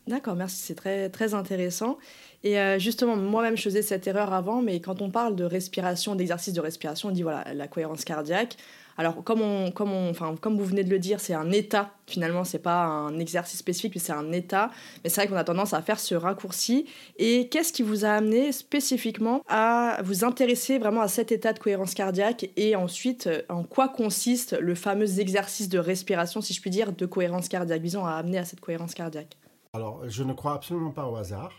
D'accord, 0.07 0.35
merci, 0.35 0.57
c'est 0.57 0.75
très, 0.75 1.09
très 1.09 1.35
intéressant. 1.35 1.99
Et 2.43 2.59
euh, 2.59 2.79
justement, 2.79 3.17
moi-même, 3.17 3.57
je 3.57 3.63
faisais 3.63 3.83
cette 3.83 4.07
erreur 4.07 4.33
avant, 4.33 4.63
mais 4.63 4.81
quand 4.81 5.03
on 5.03 5.11
parle 5.11 5.37
de 5.37 5.45
respiration, 5.45 6.15
d'exercice 6.15 6.55
de 6.55 6.61
respiration, 6.61 7.11
on 7.11 7.13
dit 7.13 7.23
voilà, 7.23 7.53
la 7.55 7.69
cohérence 7.69 8.05
cardiaque. 8.05 8.57
Alors, 8.97 9.23
comme, 9.25 9.73
comme, 9.73 9.93
enfin, 9.93 10.37
comme 10.39 10.59
vous 10.59 10.65
venez 10.65 10.85
de 10.85 10.91
le 10.91 10.99
dire, 10.99 11.21
c'est 11.21 11.33
un 11.33 11.51
état, 11.53 11.91
finalement, 12.07 12.45
c'est 12.45 12.59
pas 12.59 12.83
un 12.85 13.19
exercice 13.19 13.59
spécifique, 13.59 13.95
mais 13.95 14.01
c'est 14.01 14.13
un 14.13 14.31
état. 14.33 14.71
Mais 15.03 15.11
c'est 15.11 15.23
vrai 15.23 15.29
qu'on 15.29 15.37
a 15.37 15.45
tendance 15.45 15.73
à 15.73 15.81
faire 15.81 15.99
ce 15.99 16.15
raccourci. 16.15 16.87
Et 17.17 17.49
qu'est-ce 17.49 17.73
qui 17.73 17.83
vous 17.83 18.05
a 18.05 18.11
amené 18.11 18.53
spécifiquement 18.53 19.43
à 19.49 20.01
vous 20.05 20.25
intéresser 20.25 20.79
vraiment 20.79 21.01
à 21.01 21.09
cet 21.09 21.33
état 21.33 21.53
de 21.53 21.59
cohérence 21.59 21.95
cardiaque? 21.95 22.51
Et 22.57 22.77
ensuite, 22.77 23.27
euh, 23.27 23.43
en 23.49 23.63
quoi 23.63 23.89
consiste 23.89 24.59
le 24.59 24.75
fameux 24.75 25.21
exercice 25.21 25.69
de 25.69 25.79
respiration, 25.79 26.41
si 26.43 26.53
je 26.53 26.61
puis 26.61 26.71
dire, 26.71 26.93
de 26.93 27.07
cohérence 27.07 27.49
cardiaque, 27.49 27.81
visant 27.81 28.05
à 28.05 28.13
amener 28.13 28.39
à 28.39 28.45
cette 28.45 28.61
cohérence 28.61 28.93
cardiaque? 28.93 29.37
Alors, 29.73 30.09
je 30.09 30.25
ne 30.25 30.33
crois 30.33 30.55
absolument 30.55 30.91
pas 30.91 31.07
au 31.07 31.15
hasard, 31.15 31.53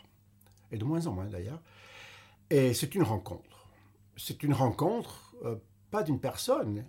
et 0.69 0.77
de 0.77 0.83
moins 0.83 1.07
en 1.07 1.13
moins 1.13 1.27
d'ailleurs. 1.27 1.61
Et 2.49 2.73
c'est 2.73 2.93
une 2.93 3.03
rencontre. 3.03 3.69
C'est 4.17 4.43
une 4.43 4.53
rencontre, 4.53 5.33
euh, 5.45 5.55
pas 5.91 6.03
d'une 6.03 6.19
personne, 6.19 6.85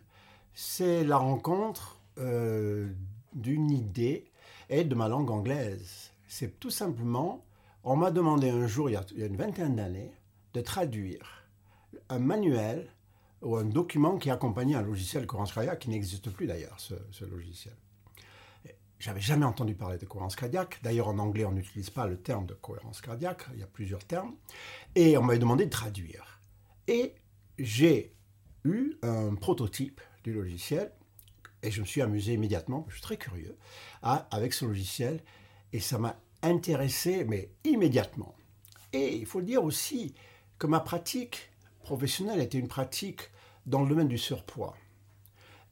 c'est 0.52 1.04
la 1.04 1.18
rencontre 1.18 2.00
euh, 2.18 2.92
d'une 3.34 3.70
idée 3.70 4.32
et 4.68 4.82
de 4.82 4.94
ma 4.96 5.06
langue 5.06 5.30
anglaise. 5.30 6.10
C'est 6.26 6.58
tout 6.58 6.70
simplement, 6.70 7.44
on 7.84 7.94
m'a 7.94 8.10
demandé 8.10 8.50
un 8.50 8.66
jour, 8.66 8.90
il 8.90 8.94
y 8.94 8.96
a, 8.96 9.04
une 9.16 9.36
vingtaine 9.36 9.76
d'années, 9.76 10.12
de 10.54 10.60
traduire 10.60 11.46
un 12.08 12.18
manuel 12.18 12.90
ou 13.42 13.56
un 13.56 13.64
document 13.64 14.18
qui 14.18 14.28
accompagnait 14.28 14.74
un 14.74 14.82
logiciel 14.82 15.28
cardiaque 15.28 15.78
qui 15.78 15.90
n'existe 15.90 16.30
plus 16.30 16.48
d'ailleurs, 16.48 16.80
ce 16.80 17.24
logiciel. 17.24 17.74
J'avais 19.02 19.20
jamais 19.20 19.44
entendu 19.44 19.74
parler 19.74 19.98
de 19.98 20.06
cohérence 20.06 20.36
cardiaque. 20.36 20.78
D'ailleurs, 20.84 21.08
en 21.08 21.18
anglais, 21.18 21.44
on 21.44 21.50
n'utilise 21.50 21.90
pas 21.90 22.06
le 22.06 22.16
terme 22.16 22.46
de 22.46 22.54
cohérence 22.54 23.00
cardiaque. 23.00 23.46
Il 23.52 23.58
y 23.58 23.62
a 23.64 23.66
plusieurs 23.66 24.04
termes. 24.04 24.36
Et 24.94 25.18
on 25.18 25.24
m'avait 25.24 25.40
demandé 25.40 25.64
de 25.64 25.70
traduire. 25.70 26.38
Et 26.86 27.16
j'ai 27.58 28.14
eu 28.62 28.94
un 29.02 29.34
prototype 29.34 30.00
du 30.22 30.32
logiciel. 30.32 30.92
Et 31.64 31.72
je 31.72 31.80
me 31.80 31.84
suis 31.84 32.00
amusé 32.00 32.34
immédiatement, 32.34 32.86
je 32.90 32.94
suis 32.94 33.02
très 33.02 33.16
curieux, 33.16 33.56
avec 34.02 34.52
ce 34.52 34.66
logiciel. 34.66 35.20
Et 35.72 35.80
ça 35.80 35.98
m'a 35.98 36.20
intéressé, 36.42 37.24
mais 37.24 37.50
immédiatement. 37.64 38.36
Et 38.92 39.16
il 39.16 39.26
faut 39.26 39.40
le 39.40 39.46
dire 39.46 39.64
aussi 39.64 40.14
que 40.60 40.68
ma 40.68 40.78
pratique 40.78 41.50
professionnelle 41.82 42.40
était 42.40 42.56
une 42.56 42.68
pratique 42.68 43.32
dans 43.66 43.82
le 43.82 43.88
domaine 43.88 44.06
du 44.06 44.18
surpoids. 44.18 44.76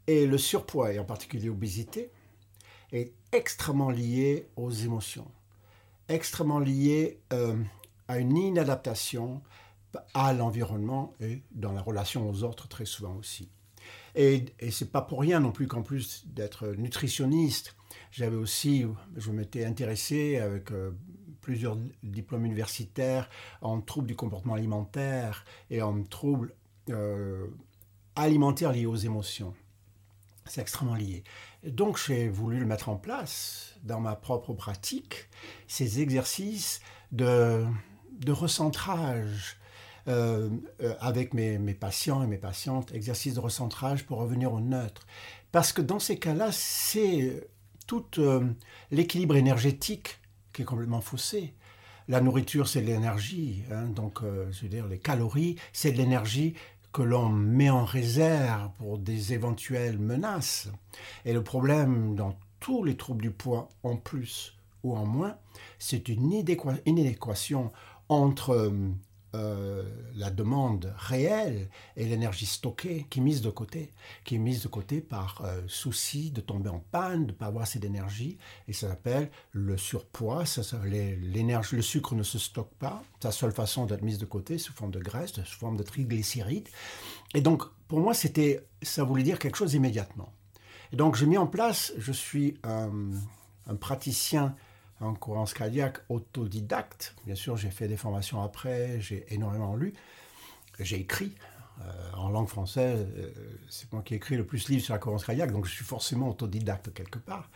Et 0.08 0.26
le 0.26 0.36
surpoids, 0.36 0.92
et 0.92 0.98
en 0.98 1.04
particulier 1.04 1.46
l'obésité, 1.46 2.10
est 2.92 3.12
extrêmement 3.32 3.90
lié 3.90 4.48
aux 4.56 4.70
émotions, 4.70 5.30
extrêmement 6.08 6.58
lié 6.58 7.20
euh, 7.32 7.56
à 8.08 8.18
une 8.18 8.36
inadaptation 8.36 9.42
à 10.14 10.32
l'environnement 10.32 11.14
et 11.20 11.42
dans 11.52 11.72
la 11.72 11.82
relation 11.82 12.28
aux 12.28 12.42
autres 12.44 12.68
très 12.68 12.84
souvent 12.84 13.14
aussi. 13.16 13.48
Et, 14.14 14.44
et 14.58 14.70
c'est 14.70 14.90
pas 14.90 15.02
pour 15.02 15.20
rien 15.20 15.40
non 15.40 15.52
plus 15.52 15.66
qu'en 15.66 15.82
plus 15.82 16.24
d'être 16.26 16.68
nutritionniste, 16.68 17.74
j'avais 18.10 18.36
aussi, 18.36 18.84
je 19.16 19.30
m'étais 19.30 19.64
intéressé 19.64 20.38
avec 20.38 20.72
euh, 20.72 20.90
plusieurs 21.40 21.76
diplômes 22.02 22.44
universitaires 22.44 23.28
en 23.60 23.80
troubles 23.80 24.08
du 24.08 24.16
comportement 24.16 24.54
alimentaire 24.54 25.44
et 25.70 25.82
en 25.82 26.02
troubles 26.02 26.54
euh, 26.90 27.46
alimentaires 28.16 28.72
liés 28.72 28.86
aux 28.86 28.96
émotions. 28.96 29.54
C'est 30.44 30.60
extrêmement 30.60 30.96
lié. 30.96 31.22
Donc 31.64 31.98
j'ai 31.98 32.28
voulu 32.28 32.58
le 32.58 32.66
mettre 32.66 32.88
en 32.88 32.96
place 32.96 33.74
dans 33.82 34.00
ma 34.00 34.16
propre 34.16 34.54
pratique, 34.54 35.28
ces 35.68 36.00
exercices 36.00 36.80
de, 37.12 37.66
recentrage 38.28 39.58
euh, 40.08 40.48
euh, 40.82 40.94
avec 41.00 41.34
mes, 41.34 41.58
patients 41.74 42.22
et 42.22 42.26
mes 42.26 42.38
patientes, 42.38 42.92
exercices 42.94 43.34
de 43.34 43.40
recentrage 43.40 44.06
pour 44.06 44.18
revenir 44.18 44.52
au 44.52 44.60
neutre. 44.60 45.06
Parce 45.52 45.72
que 45.72 45.82
dans 45.82 45.98
ces 45.98 46.18
cas-là, 46.18 46.50
c'est 46.50 47.46
tout 47.86 48.06
euh, 48.18 48.46
l'équilibre 48.90 49.36
énergétique 49.36 50.18
qui 50.52 50.62
est 50.62 50.64
complètement 50.64 51.02
faussé. 51.02 51.54
La 52.08 52.22
nourriture, 52.22 52.68
c'est 52.68 52.80
de 52.80 52.86
l'énergie, 52.86 53.64
hein, 53.70 53.84
donc 53.84 54.20
je 54.22 54.62
veux 54.62 54.68
dire, 54.68 54.88
les 54.88 54.98
calories, 54.98 55.56
c'est 55.72 55.92
de 55.92 55.98
l'énergie 55.98 56.54
que 56.92 57.02
l'on 57.02 57.28
met 57.28 57.70
en 57.70 57.84
réserve 57.84 58.70
pour 58.78 58.98
des 58.98 59.32
éventuelles 59.32 59.98
menaces. 59.98 60.68
Et 61.24 61.32
le 61.32 61.42
problème 61.42 62.14
dans 62.14 62.36
tous 62.58 62.84
les 62.84 62.96
troubles 62.96 63.22
du 63.22 63.30
poids, 63.30 63.68
en 63.82 63.96
plus 63.96 64.56
ou 64.82 64.96
en 64.96 65.06
moins, 65.06 65.36
c'est 65.78 66.08
une 66.08 66.32
inadéquation 66.32 67.72
entre 68.08 68.72
euh, 69.34 69.82
la 70.14 70.30
demande 70.30 70.92
réelle 70.96 71.68
et 71.96 72.04
l'énergie 72.04 72.46
stockée 72.46 73.06
qui 73.10 73.20
est 73.20 73.22
mise 73.22 73.42
de 73.42 73.50
côté, 73.50 73.90
qui 74.24 74.34
est 74.34 74.38
mise 74.38 74.62
de 74.62 74.68
côté 74.68 75.00
par 75.00 75.42
euh, 75.44 75.62
souci 75.68 76.30
de 76.30 76.40
tomber 76.40 76.68
en 76.68 76.80
panne, 76.90 77.26
de 77.26 77.32
ne 77.32 77.36
pas 77.36 77.46
avoir 77.46 77.62
assez 77.62 77.78
d'énergie, 77.78 78.38
et 78.66 78.72
ça 78.72 78.88
s'appelle 78.88 79.30
le 79.52 79.76
surpoids. 79.76 80.46
Ça, 80.46 80.62
ça- 80.62 80.80
l'énergie, 80.84 81.76
le 81.76 81.82
sucre 81.82 82.14
ne 82.14 82.22
se 82.22 82.38
stocke 82.38 82.74
pas. 82.78 83.02
Sa 83.22 83.30
seule 83.32 83.52
façon 83.52 83.86
d'être 83.86 84.02
mise 84.02 84.18
de 84.18 84.26
côté, 84.26 84.58
sous 84.58 84.72
forme 84.72 84.90
de 84.90 85.00
graisse, 85.00 85.32
sous 85.44 85.58
forme 85.58 85.76
de 85.76 85.82
triglycérides. 85.84 86.68
Et 87.34 87.40
donc, 87.40 87.62
pour 87.86 88.00
moi, 88.00 88.14
c'était, 88.14 88.66
ça 88.82 89.04
voulait 89.04 89.22
dire 89.22 89.38
quelque 89.38 89.56
chose 89.56 89.74
immédiatement. 89.74 90.32
Et 90.92 90.96
donc, 90.96 91.14
j'ai 91.16 91.26
mis 91.26 91.38
en 91.38 91.46
place, 91.46 91.92
je 91.98 92.12
suis 92.12 92.56
un 92.64 93.76
praticien 93.78 94.56
en 95.00 95.14
cohérence 95.14 95.54
cardiaque 95.54 95.98
autodidacte. 96.08 97.14
Bien 97.26 97.34
sûr, 97.34 97.56
j'ai 97.56 97.70
fait 97.70 97.88
des 97.88 97.96
formations 97.96 98.42
après, 98.42 99.00
j'ai 99.00 99.24
énormément 99.30 99.74
lu, 99.76 99.94
j'ai 100.78 101.00
écrit. 101.00 101.32
euh, 101.82 102.12
en 102.16 102.28
langue 102.28 102.48
française, 102.48 103.06
euh, 103.16 103.30
c'est 103.68 103.90
moi 103.92 104.02
qui 104.02 104.14
ai 104.14 104.18
écrit 104.18 104.36
le 104.36 104.44
plus 104.44 104.66
de 104.66 104.72
livres 104.72 104.84
sur 104.84 104.92
la 104.92 104.98
cohérence 104.98 105.24
cardiaque, 105.24 105.52
donc 105.52 105.66
je 105.66 105.72
suis 105.72 105.84
forcément 105.84 106.28
autodidacte 106.28 106.92
quelque 106.92 107.18
part. 107.18 107.48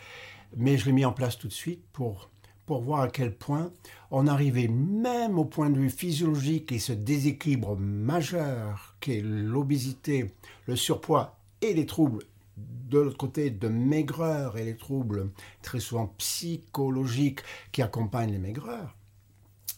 Mais 0.56 0.78
je 0.78 0.86
l'ai 0.86 0.92
mis 0.92 1.04
en 1.04 1.12
place 1.12 1.36
tout 1.38 1.48
de 1.48 1.52
suite 1.52 1.84
pour, 1.92 2.30
pour 2.64 2.80
voir 2.80 3.02
à 3.02 3.08
quel 3.08 3.34
point 3.34 3.70
on 4.10 4.26
arrivait 4.26 4.68
même 4.68 5.38
au 5.38 5.44
point 5.44 5.68
de 5.68 5.78
vue 5.78 5.90
physiologique 5.90 6.72
et 6.72 6.78
ce 6.78 6.92
déséquilibre 6.92 7.76
majeur 7.76 8.96
qu'est 9.00 9.20
l'obésité, 9.20 10.32
le 10.66 10.76
surpoids 10.76 11.36
et 11.60 11.74
les 11.74 11.86
troubles 11.86 12.24
de 12.56 12.98
l'autre 12.98 13.18
côté 13.18 13.50
de 13.50 13.68
maigreur 13.68 14.56
et 14.56 14.64
les 14.64 14.76
troubles 14.76 15.30
très 15.62 15.80
souvent 15.80 16.08
psychologiques 16.18 17.40
qui 17.72 17.82
accompagnent 17.82 18.32
les 18.32 18.38
maigreurs, 18.38 18.96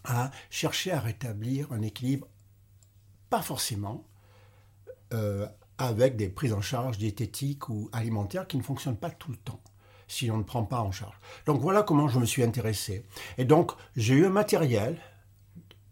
à 0.04 0.30
chercher 0.50 0.92
à 0.92 1.00
rétablir 1.00 1.72
un 1.72 1.82
équilibre, 1.82 2.28
pas 3.30 3.42
forcément 3.42 4.06
euh, 5.12 5.46
avec 5.78 6.16
des 6.16 6.28
prises 6.28 6.52
en 6.52 6.60
charge 6.60 6.98
diététiques 6.98 7.68
ou 7.68 7.88
alimentaires 7.92 8.46
qui 8.46 8.56
ne 8.56 8.62
fonctionnent 8.62 8.96
pas 8.96 9.10
tout 9.10 9.30
le 9.30 9.36
temps 9.36 9.60
si 10.08 10.30
on 10.30 10.36
ne 10.36 10.44
prend 10.44 10.64
pas 10.64 10.80
en 10.80 10.92
charge. 10.92 11.16
Donc 11.46 11.60
voilà 11.60 11.82
comment 11.82 12.06
je 12.06 12.20
me 12.20 12.26
suis 12.26 12.44
intéressé. 12.44 13.04
Et 13.38 13.44
donc 13.44 13.72
j'ai 13.96 14.14
eu 14.14 14.26
un 14.26 14.30
matériel, 14.30 15.00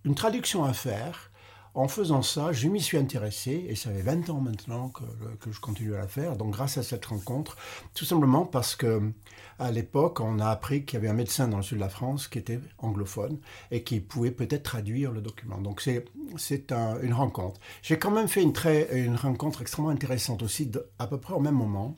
une 0.05 0.14
traduction 0.14 0.64
à 0.64 0.73
faire 0.73 1.33
en 1.75 1.89
faisant 1.89 2.23
ça, 2.23 2.53
je 2.53 2.69
m'y 2.69 2.81
suis 2.81 2.97
intéressé, 2.97 3.67
et 3.69 3.75
ça 3.75 3.91
fait 3.91 4.03
20 4.03 4.31
ans 4.31 4.41
maintenant 4.41 4.91
que, 4.91 5.51
je 5.51 5.61
continue 5.61 5.95
à 5.95 5.99
la 5.99 6.09
faire. 6.09 6.37
Donc 6.37 6.53
grâce 6.53 6.79
à 6.79 6.85
cette 6.85 7.05
rencontre, 7.07 7.57
tout 7.95 8.05
simplement 8.05 8.47
parce 8.47 8.77
que 8.77 9.13
à 9.59 9.71
l'époque, 9.71 10.21
on 10.21 10.39
a 10.39 10.49
appris 10.49 10.85
qu'il 10.85 10.97
y 10.97 10.99
avait 10.99 11.09
un 11.09 11.15
médecin 11.15 11.49
dans 11.49 11.57
le 11.57 11.63
sud 11.63 11.79
de 11.79 11.83
la 11.83 11.89
France 11.89 12.29
qui 12.29 12.39
était 12.39 12.61
anglophone 12.79 13.39
et 13.71 13.83
qui 13.83 14.01
pouvait 14.01 14.31
peut-être 14.31 14.63
traduire 14.63 15.11
le 15.11 15.21
document. 15.21 15.59
Donc 15.59 15.81
c'est 15.81 16.05
c'est 16.37 16.73
un, 16.73 17.01
une 17.01 17.13
rencontre. 17.13 17.61
J'ai 17.83 17.99
quand 17.99 18.11
même 18.11 18.29
fait 18.29 18.43
une, 18.43 18.53
très, 18.53 19.05
une 19.05 19.17
rencontre 19.17 19.63
extrêmement 19.63 19.91
intéressante 19.91 20.43
aussi, 20.43 20.71
à 20.99 21.07
peu 21.07 21.19
près 21.19 21.35
au 21.35 21.41
même 21.41 21.55
moment, 21.55 21.97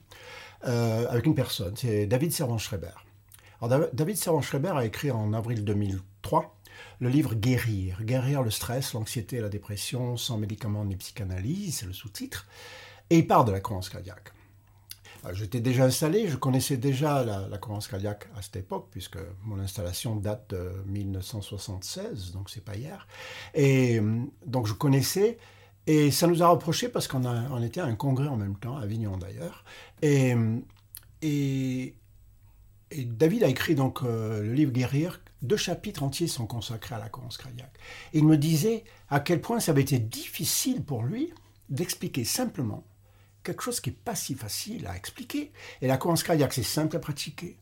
euh, 0.66 1.06
avec 1.08 1.26
une 1.26 1.34
personne. 1.34 1.74
C'est 1.76 2.06
David 2.06 2.32
Servan-Schreiber. 2.32 2.92
David 3.92 4.16
Servan-Schreiber 4.16 4.72
a 4.76 4.84
écrit 4.84 5.10
en 5.10 5.32
avril 5.32 5.64
2003 5.64 6.55
le 7.00 7.08
livre 7.08 7.34
Guérir, 7.34 8.02
guérir 8.02 8.42
le 8.42 8.50
stress, 8.50 8.94
l'anxiété 8.94 9.36
et 9.36 9.40
la 9.40 9.48
dépression 9.48 10.16
sans 10.16 10.38
médicaments 10.38 10.84
ni 10.84 10.96
psychanalyse, 10.96 11.78
c'est 11.78 11.86
le 11.86 11.92
sous-titre, 11.92 12.46
et 13.10 13.18
il 13.18 13.26
part 13.26 13.44
de 13.44 13.52
la 13.52 13.60
cohérence 13.60 13.88
cardiaque. 13.88 14.32
J'étais 15.32 15.60
déjà 15.60 15.84
installé, 15.84 16.28
je 16.28 16.36
connaissais 16.36 16.76
déjà 16.76 17.24
la, 17.24 17.48
la 17.48 17.58
cardiaque 17.58 18.28
à 18.36 18.42
cette 18.42 18.56
époque, 18.56 18.88
puisque 18.90 19.18
mon 19.42 19.58
installation 19.58 20.14
date 20.14 20.50
de 20.50 20.70
1976, 20.86 22.32
donc 22.32 22.48
c'est 22.48 22.64
pas 22.64 22.76
hier. 22.76 23.08
Et 23.54 24.00
donc 24.46 24.68
je 24.68 24.72
connaissais, 24.72 25.38
et 25.86 26.10
ça 26.10 26.26
nous 26.26 26.42
a 26.42 26.48
reproché 26.48 26.88
parce 26.88 27.06
qu'on 27.08 27.24
on 27.24 27.62
était 27.62 27.80
à 27.80 27.86
un 27.86 27.94
congrès 27.94 28.28
en 28.28 28.36
même 28.36 28.56
temps, 28.56 28.76
à 28.76 28.82
Avignon 28.82 29.16
d'ailleurs. 29.16 29.64
Et, 30.02 30.34
et, 31.22 31.94
David 32.92 33.42
a 33.42 33.48
écrit 33.48 33.74
donc 33.74 34.02
euh, 34.02 34.42
le 34.42 34.52
livre 34.52 34.72
Guérir 34.72 35.20
deux 35.42 35.56
chapitres 35.56 36.02
entiers 36.02 36.28
sont 36.28 36.46
consacrés 36.46 36.94
à 36.94 36.98
la 36.98 37.08
cohérence 37.08 37.38
cardiaque. 37.38 37.78
Il 38.12 38.24
me 38.24 38.36
disait 38.36 38.84
à 39.08 39.20
quel 39.20 39.40
point 39.40 39.60
ça 39.60 39.72
avait 39.72 39.82
été 39.82 39.98
difficile 39.98 40.84
pour 40.84 41.02
lui 41.02 41.32
d'expliquer 41.68 42.24
simplement 42.24 42.84
quelque 43.42 43.62
chose 43.62 43.80
qui 43.80 43.90
n'est 43.90 43.96
pas 43.96 44.14
si 44.14 44.34
facile 44.34 44.86
à 44.86 44.96
expliquer. 44.96 45.52
Et 45.80 45.86
la 45.86 45.96
cohérence 45.96 46.22
cardiaque, 46.22 46.52
c'est 46.52 46.62
simple 46.62 46.96
à 46.96 46.98
pratiquer. 46.98 47.58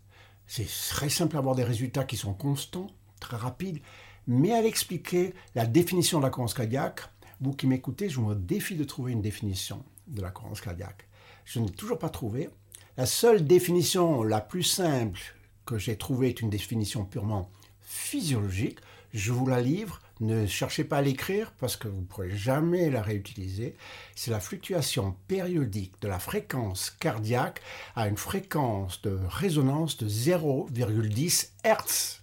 C'est 0.46 0.66
très 0.90 1.08
simple 1.08 1.37
à 1.37 1.38
avoir 1.40 1.54
des 1.54 1.64
résultats 1.64 2.04
qui 2.04 2.16
sont 2.16 2.34
constants, 2.34 2.88
très 3.20 3.37
rapides. 3.37 3.80
Mais 4.26 4.52
à 4.52 4.62
l'expliquer, 4.62 5.34
la 5.54 5.66
définition 5.66 6.18
de 6.18 6.24
la 6.24 6.30
cohérence 6.30 6.54
cardiaque, 6.54 7.00
vous 7.40 7.52
qui 7.52 7.66
m'écoutez, 7.66 8.08
je 8.08 8.20
vous 8.20 8.34
défie 8.34 8.76
de 8.76 8.84
trouver 8.84 9.12
une 9.12 9.20
définition 9.20 9.84
de 10.06 10.22
la 10.22 10.30
cohérence 10.30 10.60
cardiaque. 10.60 11.08
Je 11.44 11.60
n'ai 11.60 11.70
toujours 11.70 11.98
pas 11.98 12.08
trouvé. 12.08 12.48
La 12.96 13.06
seule 13.06 13.44
définition 13.44 14.22
la 14.22 14.40
plus 14.40 14.62
simple 14.62 15.20
que 15.66 15.78
j'ai 15.78 15.96
trouvée 15.96 16.28
est 16.28 16.40
une 16.40 16.50
définition 16.50 17.04
purement 17.04 17.50
physiologique. 17.94 18.78
Je 19.12 19.33
vous 19.33 19.46
la 19.46 19.61
livre, 19.61 20.00
ne 20.20 20.46
cherchez 20.46 20.83
pas 20.83 20.96
à 20.98 21.02
l'écrire 21.02 21.52
parce 21.61 21.76
que 21.76 21.87
vous 21.87 22.00
ne 22.00 22.07
pourrez 22.07 22.37
jamais 22.37 22.90
la 22.90 23.00
réutiliser. 23.00 23.76
C'est 24.16 24.33
la 24.33 24.40
fluctuation 24.40 25.14
périodique 25.28 25.94
de 26.00 26.09
la 26.09 26.18
fréquence 26.18 26.90
cardiaque 26.98 27.61
à 27.94 28.09
une 28.09 28.16
fréquence 28.16 29.00
de 29.02 29.16
résonance 29.28 29.96
de 29.96 30.09
0,10 30.09 31.50
Hz. 31.64 32.20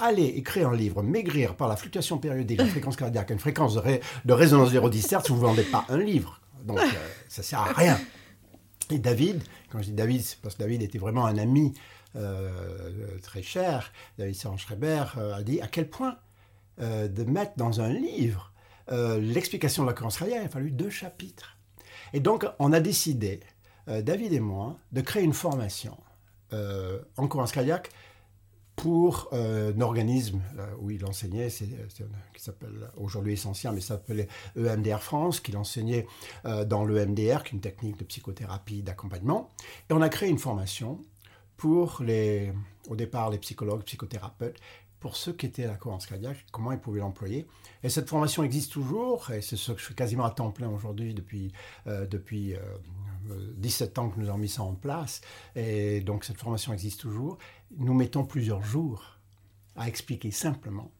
Allez 0.00 0.26
écrire 0.26 0.68
un 0.68 0.76
livre, 0.76 1.02
maigrir 1.02 1.56
par 1.56 1.68
la 1.68 1.76
fluctuation 1.76 2.18
périodique 2.18 2.58
de 2.58 2.64
la 2.64 2.68
fréquence 2.68 2.96
cardiaque 2.96 3.30
à 3.30 3.34
une 3.34 3.40
fréquence 3.40 3.74
de, 3.74 4.00
de 4.26 4.32
résonance 4.32 4.70
0,10 4.70 5.08
Hz, 5.08 5.28
vous 5.28 5.36
ne 5.36 5.40
vendez 5.40 5.64
pas 5.64 5.86
un 5.88 5.98
livre. 5.98 6.40
Donc 6.64 6.78
euh, 6.78 6.86
ça 7.28 7.40
ne 7.40 7.46
sert 7.46 7.60
à 7.60 7.72
rien. 7.72 7.98
Et 8.90 8.98
David, 8.98 9.42
quand 9.70 9.80
je 9.80 9.86
dis 9.86 9.92
David, 9.92 10.22
c'est 10.22 10.40
parce 10.40 10.54
que 10.54 10.60
David 10.60 10.82
était 10.82 10.98
vraiment 10.98 11.26
un 11.26 11.38
ami 11.38 11.74
très 13.22 13.42
cher, 13.42 13.92
David 14.18 14.34
Serran-Schreiber, 14.34 15.04
euh, 15.16 15.34
a 15.34 15.42
dit 15.42 15.60
à 15.60 15.66
quel 15.66 15.88
point 15.88 16.18
euh, 16.80 17.08
de 17.08 17.24
mettre 17.24 17.52
dans 17.56 17.80
un 17.80 17.92
livre 17.92 18.52
l'explication 18.90 19.82
de 19.82 19.88
la 19.88 19.92
cohérence 19.92 20.16
cardiaque, 20.16 20.40
il 20.40 20.46
a 20.46 20.48
fallu 20.48 20.70
deux 20.70 20.88
chapitres. 20.88 21.58
Et 22.14 22.20
donc, 22.20 22.46
on 22.58 22.72
a 22.72 22.80
décidé, 22.80 23.40
David 23.86 24.32
et 24.32 24.40
moi, 24.40 24.78
de 24.92 25.02
créer 25.02 25.22
une 25.22 25.34
formation 25.34 25.94
en 26.52 27.28
cohérence 27.28 27.52
cardiaque 27.52 27.90
pour 28.76 29.28
un 29.32 29.78
organisme 29.82 30.40
où 30.80 30.90
il 30.90 31.04
enseignait, 31.04 31.48
qui 31.48 32.42
s'appelle 32.42 32.90
aujourd'hui 32.96 33.34
Essentiel, 33.34 33.74
mais 33.74 33.82
ça 33.82 33.96
s'appelait 33.96 34.28
EMDR 34.56 35.02
France, 35.02 35.40
qu'il 35.40 35.58
enseignait 35.58 36.06
dans 36.44 36.86
l'EMDR, 36.86 37.42
qui 37.42 37.50
est 37.50 37.52
une 37.52 37.60
technique 37.60 37.98
de 37.98 38.04
psychothérapie 38.04 38.82
d'accompagnement. 38.82 39.50
Et 39.90 39.92
on 39.92 40.00
a 40.00 40.08
créé 40.08 40.30
une 40.30 40.38
formation 40.38 40.98
pour 41.58 42.02
les, 42.02 42.52
au 42.88 42.96
départ 42.96 43.28
les 43.28 43.38
psychologues, 43.38 43.82
psychothérapeutes, 43.82 44.58
pour 45.00 45.16
ceux 45.16 45.32
qui 45.32 45.46
étaient 45.46 45.64
à 45.64 45.68
la 45.68 45.76
cohérence 45.76 46.06
cardiaque, 46.06 46.44
comment 46.50 46.72
ils 46.72 46.78
pouvaient 46.78 47.00
l'employer. 47.00 47.46
Et 47.82 47.88
cette 47.88 48.08
formation 48.08 48.42
existe 48.42 48.72
toujours, 48.72 49.30
et 49.30 49.42
c'est 49.42 49.56
ce 49.56 49.72
que 49.72 49.80
je 49.80 49.84
fais 49.84 49.94
quasiment 49.94 50.24
à 50.24 50.30
temps 50.30 50.50
plein 50.50 50.68
aujourd'hui 50.68 51.14
depuis, 51.14 51.52
euh, 51.86 52.06
depuis 52.06 52.54
17 53.56 53.98
euh, 53.98 54.00
ans 54.00 54.10
que 54.10 54.18
nous 54.18 54.28
avons 54.28 54.38
mis 54.38 54.48
ça 54.48 54.62
en 54.62 54.74
place. 54.74 55.20
Et 55.54 56.00
donc 56.00 56.24
cette 56.24 56.38
formation 56.38 56.72
existe 56.72 57.00
toujours. 57.00 57.38
Nous 57.76 57.94
mettons 57.94 58.24
plusieurs 58.24 58.62
jours 58.62 59.18
à 59.76 59.88
expliquer 59.88 60.30
simplement 60.30 60.90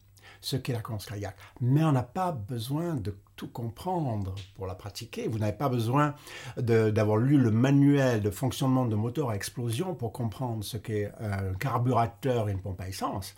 ce 0.41 0.55
qu'est 0.55 0.73
la 0.73 0.79
cohérence 0.79 1.05
cardiaque. 1.05 1.37
Mais 1.61 1.83
on 1.83 1.91
n'a 1.91 2.03
pas 2.03 2.31
besoin 2.31 2.95
de 2.95 3.15
tout 3.35 3.47
comprendre 3.47 4.35
pour 4.55 4.67
la 4.67 4.75
pratiquer. 4.75 5.27
Vous 5.27 5.39
n'avez 5.39 5.57
pas 5.57 5.69
besoin 5.69 6.13
d'avoir 6.57 7.17
lu 7.17 7.37
le 7.37 7.51
manuel 7.51 8.21
de 8.21 8.29
fonctionnement 8.29 8.85
de 8.85 8.95
moteur 8.95 9.29
à 9.29 9.35
explosion 9.35 9.95
pour 9.95 10.11
comprendre 10.11 10.63
ce 10.63 10.77
qu'est 10.77 11.11
un 11.19 11.53
carburateur 11.53 12.49
et 12.49 12.51
une 12.51 12.61
pompe 12.61 12.81
à 12.81 12.89
essence. 12.89 13.35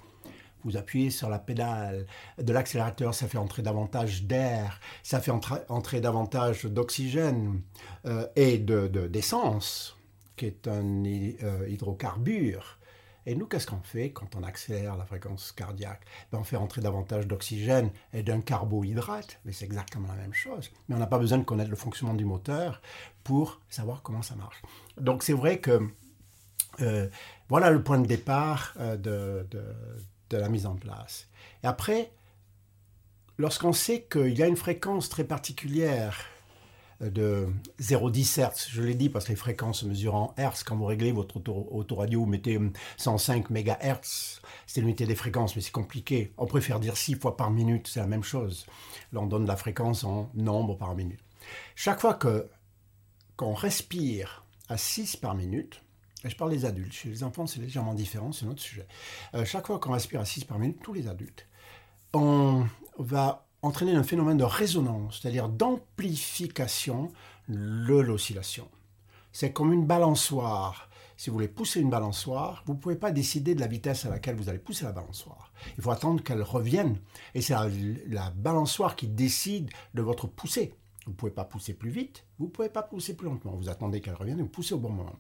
Vous 0.64 0.78
appuyez 0.78 1.10
sur 1.10 1.30
la 1.30 1.40
pédale 1.40 2.06
de 2.38 2.54
l'accélérateur, 2.54 3.14
ça 3.16 3.28
fait 3.28 3.38
entrer 3.38 3.64
davantage 3.64 4.24
d'air, 4.24 4.80
ça 5.02 5.20
fait 5.20 5.32
entrer 5.32 6.02
davantage 6.02 6.66
d'oxygène 6.66 7.62
euh, 8.06 8.28
et 8.36 8.60
d'essence, 8.60 9.98
de, 9.98 10.40
qui 10.40 10.46
est 10.46 10.68
un 10.68 11.04
euh, 11.06 11.68
hydrocarbure. 11.68 12.78
Et 13.25 13.36
nous, 13.36 13.45
qu'est-ce 13.45 13.67
qu'on 13.67 13.81
fait 13.81 14.12
quand 14.12 14.36
on 14.36 14.43
accélère 14.43 14.97
la 14.97 15.05
fréquence 15.05 15.51
cardiaque? 15.51 16.01
Ben, 16.31 16.39
On 16.39 16.43
fait 16.43 16.55
entrer 16.55 16.81
davantage 16.81 17.27
d'oxygène 17.27 17.91
et 18.13 18.23
d'un 18.23 18.41
carbohydrate, 18.41 19.39
mais 19.45 19.51
c'est 19.51 19.65
exactement 19.65 20.07
la 20.07 20.15
même 20.15 20.34
chose. 20.34 20.71
Mais 20.88 20.95
on 20.95 20.99
n'a 20.99 21.07
pas 21.07 21.19
besoin 21.19 21.38
de 21.38 21.43
connaître 21.43 21.69
le 21.69 21.75
fonctionnement 21.75 22.15
du 22.15 22.25
moteur 22.25 22.81
pour 23.23 23.62
savoir 23.69 24.01
comment 24.01 24.21
ça 24.21 24.36
marche. 24.36 24.62
Donc 24.97 25.23
c'est 25.23 25.34
vrai 25.34 25.60
que 25.60 25.88
euh, 26.79 27.10
voilà 27.49 27.69
le 27.69 27.84
point 27.84 27.99
de 27.99 28.07
départ 28.07 28.73
euh, 28.79 28.97
de, 28.97 29.47
de 30.29 30.38
la 30.38 30.49
mise 30.49 30.65
en 30.65 30.75
place. 30.75 31.27
Et 31.63 31.67
après, 31.67 32.12
lorsqu'on 33.38 33.73
sait 33.73 34.07
qu'il 34.10 34.38
y 34.38 34.41
a 34.41 34.47
une 34.47 34.57
fréquence 34.57 35.10
très 35.10 35.25
particulière 35.25 36.31
de 37.02 37.48
0,10 37.80 38.42
Hz. 38.42 38.68
Je 38.70 38.82
l'ai 38.82 38.94
dit 38.94 39.10
parce 39.10 39.26
que 39.26 39.32
les 39.32 39.36
fréquences 39.36 39.84
mesurent 39.84 40.16
en 40.16 40.36
Hz. 40.38 40.64
Quand 40.66 40.76
vous 40.76 40.86
réglez 40.86 41.12
votre 41.12 41.42
autoradio, 41.72 42.22
vous 42.22 42.26
mettez 42.26 42.60
105 42.98 43.50
MHz. 43.50 44.42
C'est 44.68 44.82
l'unité 44.82 45.06
des 45.06 45.16
fréquences, 45.16 45.56
mais 45.56 45.62
c'est 45.62 45.72
compliqué. 45.72 46.34
On 46.38 46.46
préfère 46.46 46.80
dire 46.80 46.96
6 46.96 47.16
fois 47.16 47.36
par 47.38 47.52
minute, 47.52 47.88
c'est 47.88 48.00
la 48.00 48.08
même 48.08 48.24
chose. 48.24 48.66
Là, 49.14 49.22
on 49.22 49.26
donne 49.26 49.46
la 49.46 49.56
fréquence 49.56 50.04
en 50.04 50.30
nombre 50.36 50.76
par 50.76 50.96
minute. 50.96 51.20
Chaque 51.76 52.00
fois 52.00 52.14
que 52.14 52.48
qu'on 53.36 53.54
respire 53.54 54.46
à 54.70 54.78
6 54.78 55.18
par 55.18 55.34
minute, 55.34 55.82
je 56.24 56.36
parle 56.36 56.52
des 56.52 56.66
adultes, 56.66 56.94
chez 56.94 57.10
les 57.10 57.24
enfants 57.24 57.48
c'est 57.48 57.60
légèrement 57.60 57.96
différent, 57.96 58.32
c'est 58.32 58.46
notre 58.46 58.62
sujet. 58.62 58.88
Euh, 59.34 59.46
chaque 59.46 59.66
fois 59.66 59.80
qu'on 59.80 59.94
respire 59.94 60.22
à 60.22 60.26
6 60.26 60.44
par 60.44 60.60
minute, 60.60 60.78
tous 60.84 60.94
les 60.94 61.08
adultes, 61.08 61.48
on 62.14 62.68
va 63.00 63.48
entraîner 63.62 63.95
un 63.95 64.04
phénomène 64.04 64.38
de 64.38 64.43
résonance, 64.43 65.19
c'est-à-dire 65.21 65.50
d'amplification 65.50 67.12
de 67.47 67.95
l'oscillation. 67.95 68.67
C'est 69.32 69.54
comme 69.54 69.71
une 69.74 69.86
balançoire. 69.86 70.89
Si 71.15 71.30
vous 71.30 71.36
voulez 71.36 71.47
pousser 71.47 71.80
une 71.80 71.89
balançoire, 71.89 72.63
vous 72.65 72.74
ne 72.74 72.80
pouvez 72.80 72.95
pas 72.95 73.12
décider 73.12 73.54
de 73.54 73.60
la 73.60 73.67
vitesse 73.67 74.06
à 74.06 74.10
laquelle 74.10 74.36
vous 74.36 74.50
allez 74.50 74.58
pousser 74.58 74.86
la 74.86 74.91
balançoire. 74.91 75.52
Il 75.78 75.84
faut 75.84 75.91
attendre 75.91 76.24
qu'elle 76.24 76.41
revienne. 76.41 76.97
Et 77.36 77.41
c'est 77.41 77.54
la, 78.08 78.32
balançoire 78.32 78.95
qui 78.95 79.08
décide 79.08 79.69
de 79.93 80.02
votre 80.02 80.26
poussée. 80.26 80.74
Vous 81.06 81.12
ne 81.12 81.15
pouvez 81.15 81.32
pas 81.32 81.45
pousser 81.45 81.74
plus 81.74 81.89
vite, 81.89 82.26
vous 82.39 82.45
ne 82.45 82.52
pouvez 82.52 82.69
pas 82.69 82.84
pousser 82.84 83.15
plus 83.15 83.28
lentement. 83.28 83.56
Vous 83.56 83.69
attendez 83.69 84.02
qu'elle 84.02 84.15
revienne 84.15 84.39
et 84.39 84.43
vous 84.43 84.47
poussez 84.47 84.74
au 84.74 84.80
bon 84.80 84.89
moment. 84.89 85.19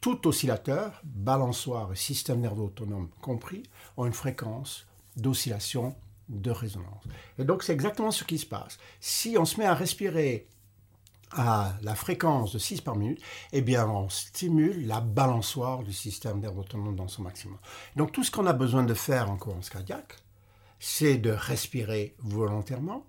Tout 0.00 0.26
oscillateur, 0.28 1.00
balançoire 1.04 1.92
et 1.92 1.96
système 1.96 2.40
nerveux 2.40 2.62
autonome 2.62 3.08
compris, 3.20 3.64
ont 3.96 4.06
une 4.06 4.12
fréquence 4.12 4.86
d'oscillation 5.16 5.96
de 6.28 6.50
résonance. 6.50 7.04
Et 7.38 7.44
donc 7.44 7.62
c'est 7.62 7.72
exactement 7.72 8.10
ce 8.10 8.24
qui 8.24 8.38
se 8.38 8.46
passe. 8.46 8.78
Si 9.00 9.36
on 9.38 9.44
se 9.44 9.58
met 9.58 9.66
à 9.66 9.74
respirer 9.74 10.48
à 11.32 11.74
la 11.82 11.94
fréquence 11.94 12.52
de 12.52 12.58
6 12.58 12.80
par 12.80 12.96
minute, 12.96 13.20
eh 13.52 13.60
bien 13.60 13.86
on 13.88 14.08
stimule 14.08 14.86
la 14.86 15.00
balançoire 15.00 15.82
du 15.82 15.92
système 15.92 16.40
nerveux 16.40 16.60
autonome 16.60 16.96
dans 16.96 17.08
son 17.08 17.22
maximum. 17.22 17.58
Donc 17.96 18.12
tout 18.12 18.24
ce 18.24 18.30
qu'on 18.30 18.46
a 18.46 18.52
besoin 18.52 18.84
de 18.84 18.94
faire 18.94 19.30
en 19.30 19.36
cohérence 19.36 19.70
cardiaque, 19.70 20.16
c'est 20.78 21.16
de 21.16 21.30
respirer 21.30 22.14
volontairement 22.18 23.06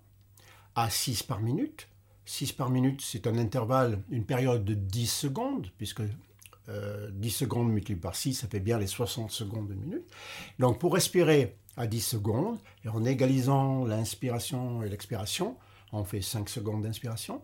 à 0.74 0.90
6 0.90 1.22
par 1.22 1.40
minute. 1.40 1.88
6 2.24 2.52
par 2.52 2.70
minute, 2.70 3.00
c'est 3.02 3.26
un 3.26 3.38
intervalle, 3.38 4.02
une 4.10 4.24
période 4.24 4.64
de 4.64 4.74
10 4.74 5.06
secondes, 5.06 5.68
puisque 5.78 6.02
10 6.02 6.08
euh, 6.68 7.10
secondes 7.30 7.70
multiplié 7.70 8.00
par 8.00 8.14
6, 8.14 8.34
ça 8.34 8.48
fait 8.48 8.60
bien 8.60 8.78
les 8.78 8.86
60 8.86 9.30
secondes 9.30 9.68
de 9.68 9.74
minute. 9.74 10.04
Donc 10.58 10.78
pour 10.78 10.94
respirer 10.94 11.56
à 11.78 11.86
10 11.86 12.00
secondes. 12.00 12.58
Et 12.84 12.88
en 12.88 13.04
égalisant 13.04 13.84
l'inspiration 13.84 14.82
et 14.82 14.88
l'expiration, 14.88 15.56
on 15.92 16.04
fait 16.04 16.20
5 16.20 16.48
secondes 16.48 16.82
d'inspiration, 16.82 17.40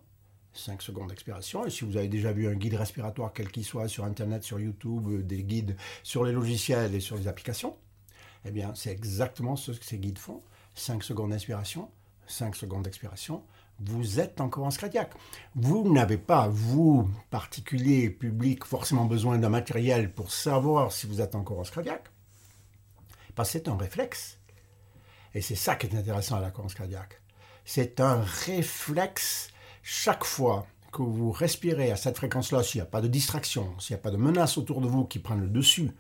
5 0.53 0.83
secondes 0.83 1.09
d'expiration. 1.09 1.65
Et 1.65 1.71
si 1.71 1.85
vous 1.85 1.97
avez 1.97 2.09
déjà 2.09 2.33
vu 2.33 2.49
un 2.49 2.55
guide 2.55 2.75
respiratoire, 2.75 3.33
quel 3.33 3.51
qu'il 3.51 3.65
soit, 3.65 3.89
sur 3.89 4.05
Internet, 4.05 4.43
sur 4.43 4.61
YouTube, 4.61 5.27
des 5.27 5.45
guides 5.45 5.77
sur 6.03 6.25
les 6.25 6.33
logiciels 6.33 6.95
et 6.95 7.01
sur 7.01 7.17
les 7.17 7.29
applications, 7.29 7.77
eh 8.45 8.51
bien, 8.51 8.73
c'est 8.75 8.91
exactement 8.91 9.57
ce 9.57 9.73
que 9.73 9.85
ces 9.85 9.99
guides 9.99 10.19
font. 10.19 10.43
5 10.75 11.03
secondes 11.03 11.31
d'inspiration, 11.31 11.89
5 12.27 12.57
secondes 12.57 12.83
d'expiration. 12.83 13.43
Vous 13.81 14.21
êtes 14.21 14.41
en 14.41 14.49
cohérence 14.49 14.77
cardiaque. 14.77 15.15
Vous 15.55 15.93
n'avez 15.93 16.19
pas, 16.19 16.49
vous, 16.49 17.09
particulier, 17.31 18.11
public, 18.11 18.65
forcément 18.65 19.05
besoin 19.05 19.39
d'un 19.39 19.49
matériel 19.49 20.13
pour 20.13 20.31
savoir 20.31 20.93
si 20.93 21.07
vous 21.07 21.21
êtes 21.21 21.35
en 21.35 21.43
cohérence 21.43 21.71
cardiaque. 21.71 22.14
C'est 23.43 23.67
un 23.67 23.77
réflexe. 23.77 24.39
Et 25.35 25.41
c'est 25.41 25.57
ça 25.57 25.75
qui 25.75 25.89
est 25.89 25.97
intéressant 25.97 26.37
à 26.37 26.41
la 26.41 26.51
cohérence 26.51 26.75
cardiaque. 26.75 27.21
C'est 27.65 27.99
un 27.99 28.23
réflexe 28.23 29.49
chaque 29.83 30.25
fois 30.25 30.67
que 30.93 31.03
vous 31.03 31.33
respirez 31.33 31.91
à 31.91 31.97
cette 31.97 32.17
fréquence-là, 32.17 32.63
s'il 32.63 32.81
n'y 32.81 32.87
a 32.87 32.91
pas 32.91 33.01
de 33.01 33.09
distraction, 33.09 33.75
s'il 33.81 33.97
n'y 33.97 34.01
a 34.01 34.03
pas 34.03 34.13
de 34.13 34.17
menace 34.17 34.57
autour 34.59 34.81
de 34.81 34.87
vous 34.87 35.05
qui 35.05 35.19
prennent 35.19 35.41
le 35.41 35.49
dessus, 35.49 35.91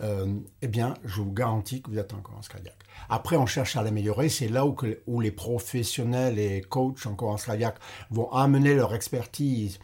euh, 0.00 0.40
eh 0.62 0.68
bien, 0.68 0.94
je 1.04 1.20
vous 1.20 1.32
garantis 1.32 1.82
que 1.82 1.90
vous 1.90 1.98
êtes 1.98 2.12
en 2.12 2.20
cohérence 2.20 2.48
cardiaque. 2.48 2.78
Après, 3.08 3.36
on 3.36 3.46
cherche 3.46 3.76
à 3.76 3.82
l'améliorer. 3.82 4.28
C'est 4.28 4.48
là 4.48 4.66
où, 4.66 4.74
où, 5.06 5.20
les 5.20 5.30
professionnels 5.30 6.38
et 6.38 6.62
coachs 6.62 7.06
en 7.06 7.14
cohérence 7.14 7.44
cardiaque 7.44 7.78
vont 8.10 8.30
amener 8.32 8.74
leur 8.74 8.94
expertise, 8.94 9.78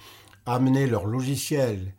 amener 0.47 0.87
leur 0.87 1.07
logiciel, 1.07 1.95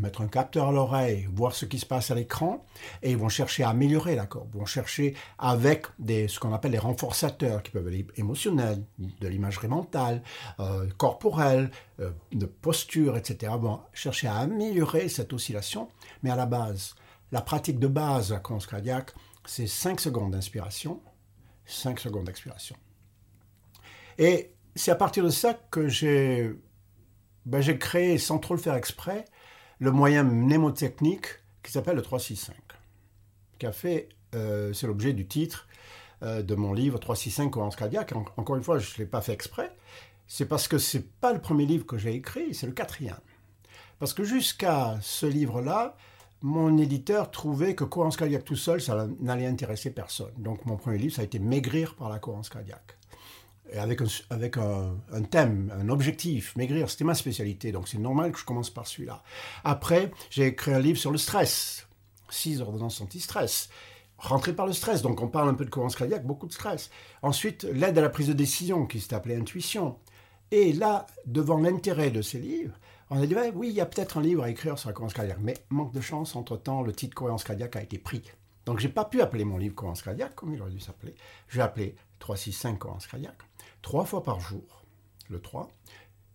mettre 0.00 0.20
un 0.20 0.28
capteur 0.28 0.68
à 0.68 0.72
l'oreille, 0.72 1.28
voir 1.34 1.54
ce 1.54 1.64
qui 1.64 1.78
se 1.78 1.86
passe 1.86 2.10
à 2.10 2.14
l'écran, 2.14 2.64
et 3.02 3.10
ils 3.10 3.16
vont 3.16 3.28
chercher 3.28 3.64
à 3.64 3.70
améliorer 3.70 4.14
l'accord. 4.14 4.46
Ils 4.54 4.60
vont 4.60 4.66
chercher 4.66 5.14
avec 5.38 5.86
des, 5.98 6.28
ce 6.28 6.38
qu'on 6.38 6.52
appelle 6.52 6.72
les 6.72 6.78
renforçateurs, 6.78 7.62
qui 7.62 7.70
peuvent 7.70 7.92
être 7.92 8.18
émotionnels, 8.18 8.84
de 8.98 9.28
l'imagerie 9.28 9.68
mentale, 9.68 10.22
euh, 10.60 10.86
corporelle, 10.96 11.70
euh, 12.00 12.10
de 12.32 12.46
posture, 12.46 13.16
etc. 13.16 13.52
Vont 13.58 13.80
chercher 13.92 14.28
à 14.28 14.36
améliorer 14.36 15.08
cette 15.08 15.32
oscillation, 15.32 15.88
mais 16.22 16.30
à 16.30 16.36
la 16.36 16.46
base, 16.46 16.94
la 17.32 17.40
pratique 17.40 17.78
de 17.78 17.88
base 17.88 18.30
la 18.30 18.38
cohérence 18.38 18.66
cardiaque, 18.66 19.12
c'est 19.44 19.66
5 19.66 20.00
secondes 20.00 20.32
d'inspiration, 20.32 21.00
5 21.66 21.98
secondes 21.98 22.24
d'expiration. 22.24 22.76
Et 24.18 24.54
c'est 24.74 24.90
à 24.90 24.96
partir 24.96 25.24
de 25.24 25.30
ça 25.30 25.54
que 25.54 25.88
j'ai 25.88 26.54
ben, 27.46 27.62
créé, 27.78 28.18
sans 28.18 28.38
trop 28.38 28.54
le 28.54 28.60
faire 28.60 28.74
exprès, 28.74 29.24
le 29.82 29.90
moyen 29.90 30.22
mnémotechnique 30.22 31.26
qui 31.64 31.72
s'appelle 31.72 31.96
le 31.96 32.02
365, 32.02 32.54
qui 33.58 33.66
a 33.66 33.72
fait, 33.72 34.08
euh, 34.36 34.72
c'est 34.72 34.86
l'objet 34.86 35.12
du 35.12 35.26
titre 35.26 35.66
euh, 36.22 36.40
de 36.40 36.54
mon 36.54 36.72
livre 36.72 37.00
365 37.00 37.50
cohérence 37.50 37.74
cardiaque. 37.74 38.12
encore 38.36 38.54
une 38.54 38.62
fois, 38.62 38.78
je 38.78 38.92
ne 38.94 38.98
l'ai 38.98 39.06
pas 39.06 39.20
fait 39.22 39.32
exprès. 39.32 39.74
C'est 40.28 40.46
parce 40.46 40.68
que 40.68 40.78
ce 40.78 40.98
n'est 40.98 41.04
pas 41.20 41.32
le 41.32 41.40
premier 41.40 41.66
livre 41.66 41.84
que 41.84 41.98
j'ai 41.98 42.14
écrit, 42.14 42.54
c'est 42.54 42.68
le 42.68 42.72
quatrième. 42.72 43.16
Parce 43.98 44.14
que 44.14 44.22
jusqu'à 44.22 44.98
ce 45.02 45.26
livre-là, 45.26 45.96
mon 46.42 46.78
éditeur 46.78 47.32
trouvait 47.32 47.74
que 47.74 47.82
cohérence 47.82 48.16
cardiaque 48.16 48.44
tout 48.44 48.54
seul, 48.54 48.80
ça 48.80 49.08
n'allait 49.18 49.46
intéresser 49.46 49.90
personne. 49.90 50.32
Donc 50.38 50.64
mon 50.64 50.76
premier 50.76 50.98
livre, 50.98 51.14
ça 51.16 51.22
a 51.22 51.24
été 51.24 51.40
Maigrir 51.40 51.96
par 51.96 52.08
la 52.08 52.20
cohérence 52.20 52.50
cardiaque. 52.50 52.96
Et 53.72 53.78
avec 53.78 54.00
un, 54.58 55.22
thème, 55.30 55.72
un 55.74 55.88
objectif, 55.88 56.54
maigrir, 56.56 56.90
c'était 56.90 57.04
ma 57.04 57.14
spécialité, 57.14 57.72
donc 57.72 57.88
c'est 57.88 57.98
normal 57.98 58.32
que 58.32 58.38
je 58.38 58.44
commence 58.44 58.68
par 58.68 58.86
celui-là. 58.86 59.22
Après, 59.64 60.10
j'ai 60.28 60.48
écrit 60.48 60.74
un 60.74 60.78
livre 60.78 60.98
sur 60.98 61.10
le 61.10 61.16
stress, 61.16 61.86
six 62.28 62.60
ordonnances 62.60 63.00
anti-stress. 63.00 63.70
Rentrer 64.18 64.52
par 64.52 64.66
le 64.66 64.72
stress, 64.72 65.02
donc 65.02 65.20
on 65.20 65.26
parle 65.26 65.48
un 65.48 65.54
peu 65.54 65.64
de 65.64 65.70
cohérence 65.70 65.96
cardiaque, 65.96 66.24
beaucoup 66.24 66.46
de 66.46 66.52
stress. 66.52 66.90
Ensuite, 67.22 67.64
l'aide 67.64 67.98
à 67.98 68.02
la 68.02 68.10
prise 68.10 68.28
de 68.28 68.34
décision, 68.34 68.86
qui 68.86 69.00
s'est 69.00 69.14
appelée 69.14 69.36
intuition. 69.36 69.96
Et 70.50 70.72
là, 70.74 71.06
devant 71.26 71.58
l'intérêt 71.58 72.10
de 72.10 72.20
ces 72.22 72.38
livres, 72.38 72.74
on 73.10 73.20
a 73.20 73.26
dit, 73.26 73.34
oui, 73.54 73.70
il 73.70 73.74
y 73.74 73.80
a 73.80 73.86
peut-être 73.86 74.18
un 74.18 74.22
livre 74.22 74.42
à 74.42 74.50
écrire 74.50 74.78
sur 74.78 74.90
la 74.90 74.92
cohérence 74.92 75.14
cardiaque, 75.14 75.40
mais 75.40 75.54
manque 75.70 75.92
de 75.92 76.00
chance, 76.00 76.36
entre-temps, 76.36 76.82
le 76.82 76.92
titre 76.92 77.14
cohérence 77.14 77.42
cardiaque 77.42 77.76
a 77.76 77.82
été 77.82 77.98
pris. 77.98 78.22
Donc, 78.64 78.78
j'ai 78.78 78.88
pas 78.88 79.04
pu 79.04 79.20
appeler 79.22 79.44
mon 79.44 79.58
livre 79.58 79.74
cohérence 79.74 80.02
cardiaque, 80.02 80.34
comme 80.34 80.54
il 80.54 80.62
aurait 80.62 80.70
dû 80.70 80.78
s'appeler. 80.80 81.14
J'ai 81.48 81.62
appelé 81.62 81.96
365 82.20 82.78
cohérence 82.78 83.06
cardiaque, 83.06 83.42
trois 83.82 84.04
fois 84.04 84.22
par 84.22 84.40
jour, 84.40 84.84
le 85.28 85.40
3, 85.40 85.68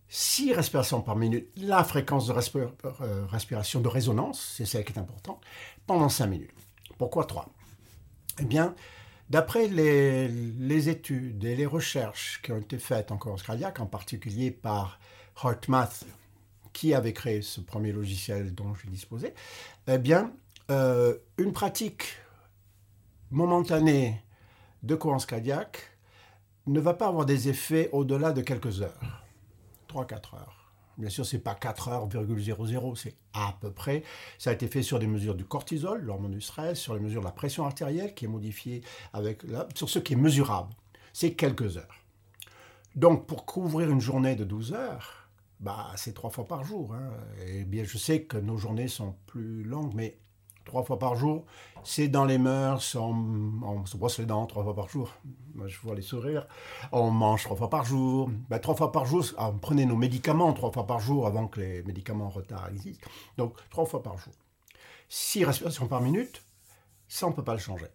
six 0.09 0.53
respirations 0.53 1.01
par 1.01 1.15
minute, 1.15 1.49
la 1.57 1.83
fréquence 1.83 2.27
de 2.27 2.33
euh, 2.33 3.25
respiration 3.27 3.81
de 3.81 3.87
résonance, 3.87 4.53
c'est 4.55 4.65
celle 4.65 4.85
qui 4.85 4.93
est 4.93 4.99
importante, 4.99 5.41
pendant 5.85 6.09
cinq 6.09 6.27
minutes. 6.27 6.51
Pourquoi 6.97 7.25
3 7.25 7.49
Eh 8.39 8.45
bien, 8.45 8.75
d'après 9.29 9.67
les, 9.67 10.27
les, 10.27 10.89
études 10.89 11.43
et 11.43 11.55
les 11.55 11.65
recherches 11.65 12.41
qui 12.41 12.51
ont 12.51 12.57
été 12.57 12.77
faites 12.77 13.11
en 13.11 13.17
cohérence 13.17 13.43
cardiaque, 13.43 13.79
en 13.79 13.85
particulier 13.85 14.51
par 14.51 14.99
HeartMath, 15.43 16.05
qui 16.73 16.93
avait 16.93 17.13
créé 17.13 17.41
ce 17.41 17.59
premier 17.59 17.91
logiciel 17.91 18.53
dont 18.53 18.73
je 18.75 18.87
disposais, 18.87 19.33
eh 19.87 19.97
bien, 19.97 20.31
euh, 20.69 21.17
une 21.37 21.53
pratique 21.53 22.17
momentanée 23.31 24.21
de 24.83 24.95
cohérence 24.95 25.25
cardiaque 25.25 25.96
ne 26.67 26.79
va 26.79 26.93
pas 26.93 27.07
avoir 27.07 27.25
des 27.25 27.49
effets 27.49 27.89
au-delà 27.91 28.33
de 28.33 28.41
quelques 28.41 28.81
heures, 28.81 29.23
3-4 29.89 30.35
heures. 30.35 30.57
Bien 30.97 31.09
sûr, 31.09 31.25
ce 31.25 31.35
n'est 31.35 31.41
pas 31.41 31.53
4 31.53 31.89
heures, 31.89 32.09
00, 32.09 32.95
c'est 32.95 33.15
à 33.33 33.55
peu 33.61 33.71
près. 33.71 34.03
Ça 34.39 34.49
a 34.49 34.53
été 34.53 34.67
fait 34.67 34.81
sur 34.81 34.97
des 34.97 35.05
mesures 35.05 35.35
du 35.35 35.45
cortisol, 35.45 36.01
l'hormone 36.01 36.31
du 36.31 36.41
stress, 36.41 36.79
sur 36.79 36.95
les 36.95 36.99
mesures 36.99 37.21
de 37.21 37.27
la 37.27 37.31
pression 37.31 37.65
artérielle 37.65 38.15
qui 38.15 38.25
est 38.25 38.27
modifiée 38.27 38.81
avec 39.13 39.43
sur 39.75 39.89
ce 39.89 39.99
qui 39.99 40.13
est 40.13 40.17
mesurable. 40.17 40.73
C'est 41.13 41.33
quelques 41.33 41.77
heures. 41.77 42.03
Donc, 42.95 43.27
pour 43.27 43.45
couvrir 43.45 43.91
une 43.91 44.01
journée 44.01 44.35
de 44.35 44.43
12 44.43 44.73
heures, 44.73 45.29
bah, 45.59 45.91
c'est 45.95 46.13
trois 46.13 46.31
fois 46.31 46.45
par 46.45 46.63
jour. 46.63 46.95
Hein. 46.95 47.11
Et 47.45 47.63
bien, 47.63 47.83
je 47.83 47.97
sais 47.97 48.23
que 48.23 48.37
nos 48.37 48.57
journées 48.57 48.87
sont 48.87 49.15
plus 49.27 49.63
longues, 49.63 49.93
mais 49.93 50.17
trois 50.67 50.83
fois 50.83 50.99
par 50.99 51.15
jour, 51.15 51.45
c'est 51.83 52.07
dans 52.07 52.25
les 52.25 52.37
mœurs. 52.37 52.95
On, 52.95 53.85
se 53.85 53.97
brosse 53.97 54.19
les 54.19 54.25
dents 54.25 54.45
trois 54.45 54.63
fois 54.63 54.75
par 54.75 54.89
jour. 54.89 55.11
Moi, 55.55 55.67
je 55.67 55.79
vois 55.79 55.95
les 55.95 56.03
sourires. 56.03 56.45
On 56.91 57.09
mange 57.09 57.43
trois 57.43 57.57
fois 57.57 57.69
par 57.69 57.85
jour. 57.85 58.29
Ben, 58.49 58.59
trois 58.59 58.75
fois 58.75 58.91
par 58.91 59.05
jour, 59.05 59.25
ah, 59.37 59.49
on 59.49 59.57
prenait 59.57 59.85
nos 59.85 59.95
médicaments 59.95 60.53
trois 60.53 60.71
fois 60.71 60.85
par 60.85 60.99
jour 60.99 61.25
avant 61.25 61.47
que 61.47 61.59
les 61.59 61.81
médicaments 61.83 62.25
en 62.25 62.29
retard 62.29 62.69
existent. 62.69 63.09
Donc, 63.37 63.55
trois 63.71 63.85
fois 63.85 64.03
par 64.03 64.17
jour. 64.17 64.33
Six 65.09 65.45
respirations 65.45 65.87
par 65.87 66.01
minute, 66.01 66.43
ça, 67.07 67.25
on 67.25 67.31
ne 67.31 67.35
peut 67.35 67.43
pas 67.43 67.53
le 67.53 67.59
changer. 67.59 67.87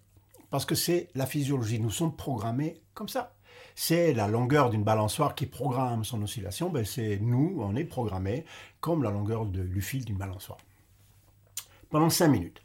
Parce 0.51 0.65
que 0.65 0.75
c'est 0.75 1.09
la 1.15 1.27
physiologie. 1.27 1.79
Nous 1.79 1.91
sommes 1.91 2.17
programmés 2.17 2.83
comme 2.95 3.09
ça 3.09 3.35
c'est 3.75 4.13
la 4.13 4.29
longueur 4.29 4.71
d'une 4.71 4.85
balançoire 4.85 5.35
qui 5.35 5.47
programme 5.47 6.05
son 6.05 6.23
oscillation. 6.23 6.71
Ben 6.71 6.85
c'est 6.85 7.19
nous, 7.21 7.59
on 7.61 7.75
est 7.77 7.85
programmé 7.85 8.45
comme 8.81 9.03
la 9.03 9.11
longueur 9.11 9.47
du 9.47 9.81
fil 9.81 10.05
d'une 10.05 10.19
balançoire. 10.19 10.59
Pendant 11.91 12.11
5 12.11 12.29
minutes. 12.29 12.62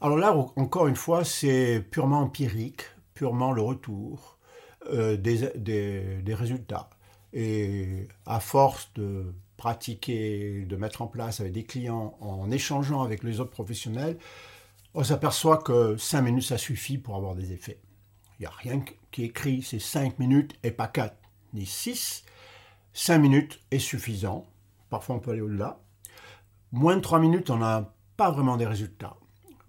Alors 0.00 0.16
là, 0.16 0.32
encore 0.56 0.86
une 0.86 0.96
fois, 0.96 1.24
c'est 1.24 1.84
purement 1.90 2.20
empirique, 2.20 2.82
purement 3.14 3.52
le 3.52 3.62
retour 3.62 4.38
euh, 4.86 5.16
des, 5.16 6.34
résultats. 6.34 6.88
Et 7.32 8.06
à 8.24 8.38
force 8.38 8.92
de 8.94 9.34
pratiquer, 9.56 10.64
de 10.64 10.76
mettre 10.76 11.02
en 11.02 11.08
place 11.08 11.40
avec 11.40 11.52
des 11.52 11.64
clients, 11.64 12.16
en 12.20 12.48
échangeant 12.50 13.02
avec 13.02 13.24
les 13.24 13.40
autres 13.40 13.50
professionnels, 13.50 14.18
on 14.94 15.02
s'aperçoit 15.02 15.58
que 15.58 15.96
5 15.96 16.22
minutes, 16.22 16.44
ça 16.44 16.58
suffit 16.58 16.96
pour 16.96 17.16
avoir 17.16 17.34
des 17.34 17.52
effets. 17.52 17.80
Il 18.38 18.42
n'y 18.42 18.46
a 18.46 18.50
rien 18.50 18.82
qui 19.10 19.24
écrit, 19.24 19.62
c'est 19.62 19.80
5 19.80 20.20
minutes 20.20 20.54
et 20.62 20.70
pas 20.70 20.86
4 20.86 21.16
ni 21.54 21.66
6. 21.66 22.24
5 22.92 23.18
minutes 23.18 23.60
est 23.72 23.80
suffisant. 23.80 24.46
Parfois, 24.90 25.16
on 25.16 25.18
peut 25.18 25.32
aller 25.32 25.40
au-delà. 25.40 25.80
Moins 26.70 26.96
de 26.96 27.00
3 27.00 27.18
minutes, 27.18 27.50
on 27.50 27.58
n'a 27.58 27.92
pas 28.16 28.30
vraiment 28.30 28.56
des 28.56 28.66
résultats. 28.66 29.16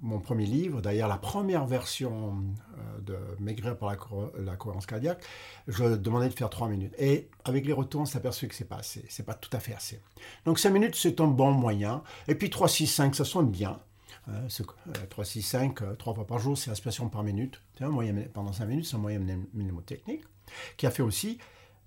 Mon 0.02 0.20
premier 0.20 0.46
livre, 0.46 0.82
d'ailleurs 0.82 1.10
la 1.10 1.18
première 1.18 1.66
version 1.66 2.42
euh, 2.78 3.02
de 3.02 3.18
Maigrir 3.42 3.78
par 3.78 3.90
la, 3.90 4.56
cohérence 4.56 4.86
cardiaque, 4.86 5.22
je 5.68 5.96
demandais 5.96 6.30
de 6.30 6.34
faire 6.34 6.50
3 6.50 6.70
minutes. 6.70 6.94
Et 6.98 7.30
avec 7.44 7.66
les 7.66 7.74
retours, 7.74 8.02
on 8.02 8.06
s'est 8.06 8.18
aperçu 8.18 8.48
que 8.48 8.56
ce 8.56 8.64
n'est 8.64 8.68
pas 8.70 8.78
assez. 8.78 9.06
C'est 9.10 9.26
pas 9.26 9.34
tout 9.34 9.50
à 9.52 9.60
fait 9.60 9.74
assez. 9.74 10.02
Donc 10.46 10.58
5 10.60 10.70
minutes, 10.70 10.96
c'est 10.96 11.20
un 11.20 11.28
bon 11.28 11.52
moyen. 11.52 12.02
Et 12.28 12.36
puis 12.36 12.50
3, 12.50 12.70
6, 12.70 12.88
5, 12.88 13.16
ça 13.16 13.26
sonne 13.26 13.52
bien. 13.52 13.80
3, 15.10 15.26
6, 15.26 15.42
5, 15.42 15.98
3 15.98 16.14
fois 16.14 16.28
par 16.28 16.40
jour, 16.40 16.58
c'est 16.58 16.70
respiration 16.70 17.10
par 17.10 17.24
minute. 17.24 17.62
C'est 17.78 17.84
un 17.84 17.90
moyen, 17.90 18.16
pendant 18.34 18.54
5 18.54 18.66
minutes, 18.66 18.86
c'est 18.86 18.96
un 18.96 19.00
moyen 19.00 19.20
mnémotechnique 19.54 20.24
qui 20.78 20.88
a 20.88 20.92
fait 20.92 21.04
aussi 21.04 21.38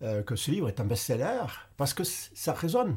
euh, 0.03 0.23
que 0.23 0.37
ce 0.37 0.51
livre 0.51 0.69
est 0.69 0.81
un 0.81 0.85
best-seller 0.85 1.47
parce 1.77 1.95
que 1.95 2.05
ça 2.05 2.53
résonne. 2.53 2.97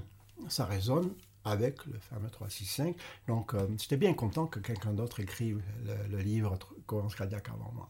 Ça 0.49 0.65
résonne 0.65 1.11
avec 1.45 1.85
le 1.85 1.97
fameux 1.99 2.29
3, 2.29 2.49
6, 2.49 2.65
5. 2.65 2.95
Donc, 3.27 3.53
euh, 3.53 3.67
j'étais 3.79 3.97
bien 3.97 4.13
content 4.13 4.47
que 4.47 4.59
quelqu'un 4.59 4.93
d'autre 4.93 5.19
écrive 5.19 5.61
le, 6.09 6.17
livre 6.17 6.57
Cohérence 6.85 7.15
cardiaque 7.15 7.49
avant 7.49 7.71
moi. 7.73 7.89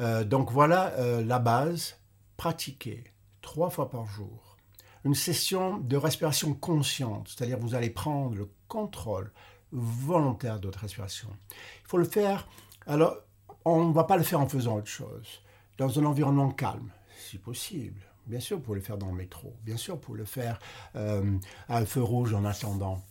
Euh, 0.00 0.24
donc, 0.24 0.50
voilà 0.50 0.92
la 1.20 1.38
base. 1.38 1.96
Pratiquer 2.36 3.04
trois 3.42 3.68
fois 3.68 3.90
par 3.90 4.06
jour 4.06 4.50
une 5.04 5.14
session 5.14 5.78
de 5.78 5.96
respiration 5.96 6.54
consciente, 6.54 7.28
c'est-à-dire 7.28 7.58
vous 7.58 7.74
allez 7.74 7.90
prendre 7.90 8.36
le 8.36 8.48
contrôle 8.68 9.32
volontaire 9.72 10.60
de 10.60 10.66
votre 10.66 10.80
respiration. 10.80 11.28
Il 11.84 11.88
faut 11.88 11.98
le 11.98 12.04
faire. 12.04 12.48
Alors, 12.86 13.16
on 13.64 13.86
ne 13.86 13.92
va 13.92 14.04
pas 14.04 14.16
le 14.16 14.22
faire 14.22 14.40
en 14.40 14.48
faisant 14.48 14.76
autre 14.76 14.88
chose. 14.88 15.42
Dans 15.78 15.98
un 15.98 16.04
environnement 16.04 16.50
calme, 16.50 16.90
si 17.16 17.38
possible. 17.38 18.00
Bien 18.30 18.38
sûr, 18.38 18.62
pour 18.62 18.76
le 18.76 18.80
faire 18.80 18.96
dans 18.96 19.08
le 19.08 19.16
métro. 19.16 19.56
Bien 19.64 19.76
sûr, 19.76 20.00
pour 20.00 20.14
le 20.14 20.24
faire 20.24 20.60
euh, 20.94 21.36
à 21.68 21.78
un 21.78 21.84
feu 21.84 22.00
rouge 22.00 22.32
en 22.32 22.44
attendant. 22.44 23.02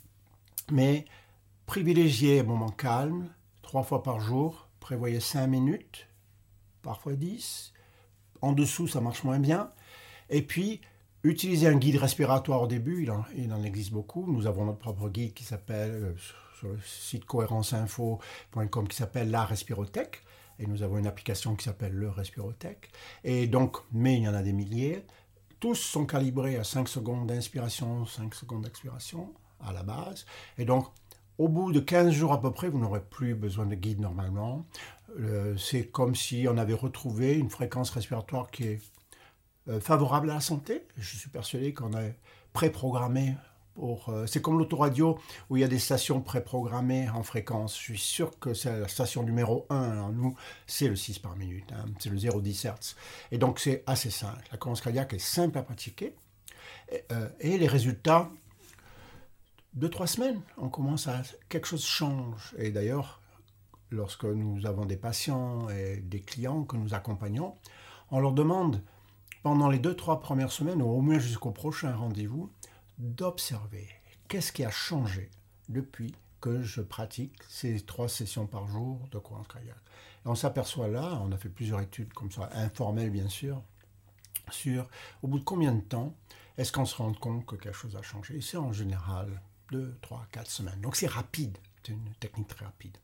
Mais 0.71 1.03
privilégiez 1.65 2.39
un 2.39 2.43
moment 2.43 2.69
calme, 2.69 3.29
trois 3.61 3.83
fois 3.83 4.01
par 4.01 4.21
jour. 4.21 4.69
Prévoyez 4.79 5.19
cinq 5.19 5.47
minutes, 5.47 6.07
parfois 6.81 7.13
dix. 7.13 7.73
En 8.41 8.53
dessous, 8.53 8.87
ça 8.87 9.01
marche 9.01 9.25
moins 9.25 9.39
bien. 9.39 9.73
Et 10.29 10.41
puis, 10.41 10.79
utilisez 11.23 11.67
un 11.67 11.75
guide 11.75 11.97
respiratoire 11.97 12.61
au 12.61 12.67
début. 12.67 13.03
Il 13.35 13.51
en, 13.51 13.63
existe 13.63 13.91
beaucoup. 13.91 14.25
Nous 14.25 14.47
avons 14.47 14.63
notre 14.63 14.79
propre 14.79 15.09
guide 15.09 15.33
qui 15.33 15.43
s'appelle, 15.43 15.91
euh, 15.91 16.13
sur 16.57 16.69
le 16.69 16.79
site 16.85 17.25
cohérenceinfo.com, 17.25 18.87
qui 18.87 18.95
s'appelle 18.95 19.31
La 19.31 19.43
Respirothèque 19.43 20.23
et 20.59 20.67
nous 20.67 20.83
avons 20.83 20.97
une 20.97 21.07
application 21.07 21.55
qui 21.55 21.65
s'appelle 21.65 21.93
le 21.93 22.09
Respirotech. 22.09 22.89
Et 23.23 23.47
donc, 23.47 23.77
mais 23.91 24.17
il 24.17 24.23
y 24.23 24.27
en 24.27 24.33
a 24.33 24.43
des 24.43 24.53
milliers. 24.53 25.03
Tous 25.59 25.75
sont 25.75 26.05
calibrés 26.05 26.57
à 26.57 26.63
5 26.63 26.87
secondes 26.87 27.27
d'inspiration, 27.27 28.05
5 28.05 28.35
secondes 28.35 28.63
d'expiration 28.63 29.33
à 29.59 29.73
la 29.73 29.83
base. 29.83 30.25
Et 30.57 30.65
donc, 30.65 30.87
au 31.37 31.47
bout 31.47 31.71
de 31.71 31.79
15 31.79 32.11
jours 32.11 32.33
à 32.33 32.41
peu 32.41 32.51
près, 32.51 32.69
vous 32.69 32.79
n'aurez 32.79 33.01
plus 33.01 33.35
besoin 33.35 33.65
de 33.65 33.75
guide 33.75 33.99
normalement. 33.99 34.65
Euh, 35.19 35.55
c'est 35.57 35.87
comme 35.87 36.15
si 36.15 36.45
on 36.49 36.57
avait 36.57 36.73
retrouvé 36.73 37.37
une 37.37 37.49
fréquence 37.49 37.89
respiratoire 37.89 38.51
qui 38.51 38.63
est 38.63 38.81
euh, 39.69 39.79
favorable 39.79 40.29
à 40.31 40.35
la 40.35 40.39
santé. 40.41 40.85
Je 40.97 41.17
suis 41.17 41.29
persuadé 41.29 41.73
qu'on 41.73 41.93
a 41.93 42.01
préprogrammé 42.53 43.35
euh, 44.09 44.27
c'est 44.27 44.41
comme 44.41 44.57
l'autoradio 44.57 45.17
où 45.49 45.57
il 45.57 45.61
y 45.61 45.63
a 45.63 45.67
des 45.67 45.79
stations 45.79 46.21
préprogrammées 46.21 47.09
en 47.09 47.23
fréquence. 47.23 47.77
Je 47.77 47.83
suis 47.83 47.97
sûr 47.97 48.37
que 48.39 48.53
c'est 48.53 48.79
la 48.79 48.87
station 48.87 49.23
numéro 49.23 49.65
1. 49.69 50.11
nous, 50.11 50.35
c'est 50.67 50.87
le 50.87 50.95
6 50.95 51.19
par 51.19 51.35
minute. 51.35 51.71
Hein. 51.71 51.85
c'est 51.99 52.09
le 52.09 52.17
0,10 52.17 52.67
Hz. 52.67 52.95
Et 53.31 53.37
donc, 53.37 53.59
c'est 53.59 53.83
assez 53.87 54.09
simple. 54.09 54.43
La 54.51 54.57
cohérence 54.57 54.81
cardiaque 54.81 55.13
est 55.13 55.19
simple 55.19 55.57
à 55.57 55.63
pratiquer. 55.63 56.15
Et, 56.91 57.03
euh, 57.11 57.29
les 57.41 57.67
résultats, 57.67 58.29
deux, 59.73 59.89
trois 59.89 60.07
semaines, 60.07 60.41
on 60.57 60.69
commence 60.69 61.07
à. 61.07 61.21
Quelque 61.47 61.67
chose 61.67 61.85
change. 61.85 62.55
Et 62.57 62.71
d'ailleurs, 62.71 63.21
lorsque 63.91 64.25
nous 64.25 64.65
avons 64.65 64.85
des 64.85 64.97
patients 64.97 65.69
et 65.69 65.97
des 65.97 66.21
clients 66.21 66.63
que 66.63 66.75
nous 66.77 66.93
accompagnons, 66.93 67.55
on 68.11 68.19
leur 68.19 68.33
demande 68.33 68.81
pendant 69.43 69.69
les 69.69 69.79
deux, 69.79 69.95
trois 69.95 70.19
premières 70.19 70.51
semaines, 70.51 70.81
ou 70.81 70.89
au 70.89 71.01
moins 71.01 71.19
jusqu'au 71.19 71.51
prochain 71.51 71.95
rendez-vous, 71.95 72.51
d'observer 72.99 73.87
qu'est-ce 74.27 74.51
qui 74.51 74.63
a 74.63 74.69
changé 74.69 75.31
depuis 75.67 76.13
que 76.41 76.61
je 76.61 76.81
pratique 76.81 77.33
ces 77.47 77.81
trois 77.81 78.07
sessions 78.07 78.47
par 78.47 78.67
jour 78.67 79.07
de 79.11 79.17
courant. 79.17 79.43
Et 79.61 80.27
on 80.27 80.35
s'aperçoit 80.35 80.87
là, 80.87 81.19
on 81.23 81.31
a 81.31 81.37
fait 81.37 81.49
plusieurs 81.49 81.81
études 81.81 82.13
comme 82.13 82.31
ça, 82.31 82.49
informelles 82.53 83.09
bien 83.09 83.27
sûr, 83.27 83.61
sur 84.51 84.87
au 85.21 85.27
bout 85.27 85.39
de 85.39 85.43
combien 85.43 85.73
de 85.73 85.81
temps 85.81 86.13
est-ce 86.57 86.71
qu'on 86.71 86.85
se 86.85 86.95
rend 86.95 87.13
compte 87.13 87.45
que 87.45 87.55
quelque 87.55 87.75
chose 87.75 87.95
a 87.95 88.01
changé. 88.01 88.41
C'est 88.41 88.57
en 88.57 88.73
général 88.73 89.41
deux, 89.71 89.97
trois, 90.01 90.25
quatre 90.31 90.51
semaines. 90.51 90.81
Donc 90.81 90.95
c'est 90.95 91.07
rapide, 91.07 91.57
c'est 91.83 91.93
une 91.93 92.13
technique 92.19 92.47
très 92.47 92.65
rapide. 92.65 92.97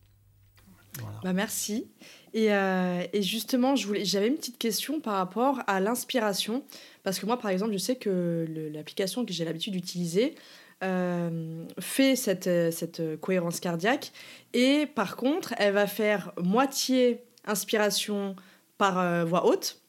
Bah 1.23 1.33
merci. 1.33 1.87
Et, 2.33 2.53
euh, 2.53 3.03
et 3.13 3.21
justement, 3.21 3.75
j'avais 3.75 4.27
une 4.27 4.35
petite 4.35 4.57
question 4.57 4.99
par 4.99 5.15
rapport 5.15 5.61
à 5.67 5.79
l'inspiration. 5.79 6.63
Parce 7.03 7.19
que 7.19 7.25
moi, 7.25 7.39
par 7.39 7.51
exemple, 7.51 7.71
je 7.71 7.77
sais 7.77 7.95
que 7.95 8.45
l'application 8.73 9.25
que 9.25 9.33
j'ai 9.33 9.45
l'habitude 9.45 9.73
d'utiliser 9.73 10.35
euh, 10.83 11.65
fait 11.79 12.15
cette, 12.15 12.49
cette 12.73 13.19
cohérence 13.21 13.59
cardiaque. 13.59 14.11
Et 14.53 14.85
par 14.85 15.15
contre, 15.15 15.53
elle 15.57 15.73
va 15.73 15.87
faire 15.87 16.33
moitié 16.37 17.23
inspiration 17.45 18.35
par 18.77 18.99
euh, 18.99 19.23
voix 19.23 19.45
haute, 19.45 19.79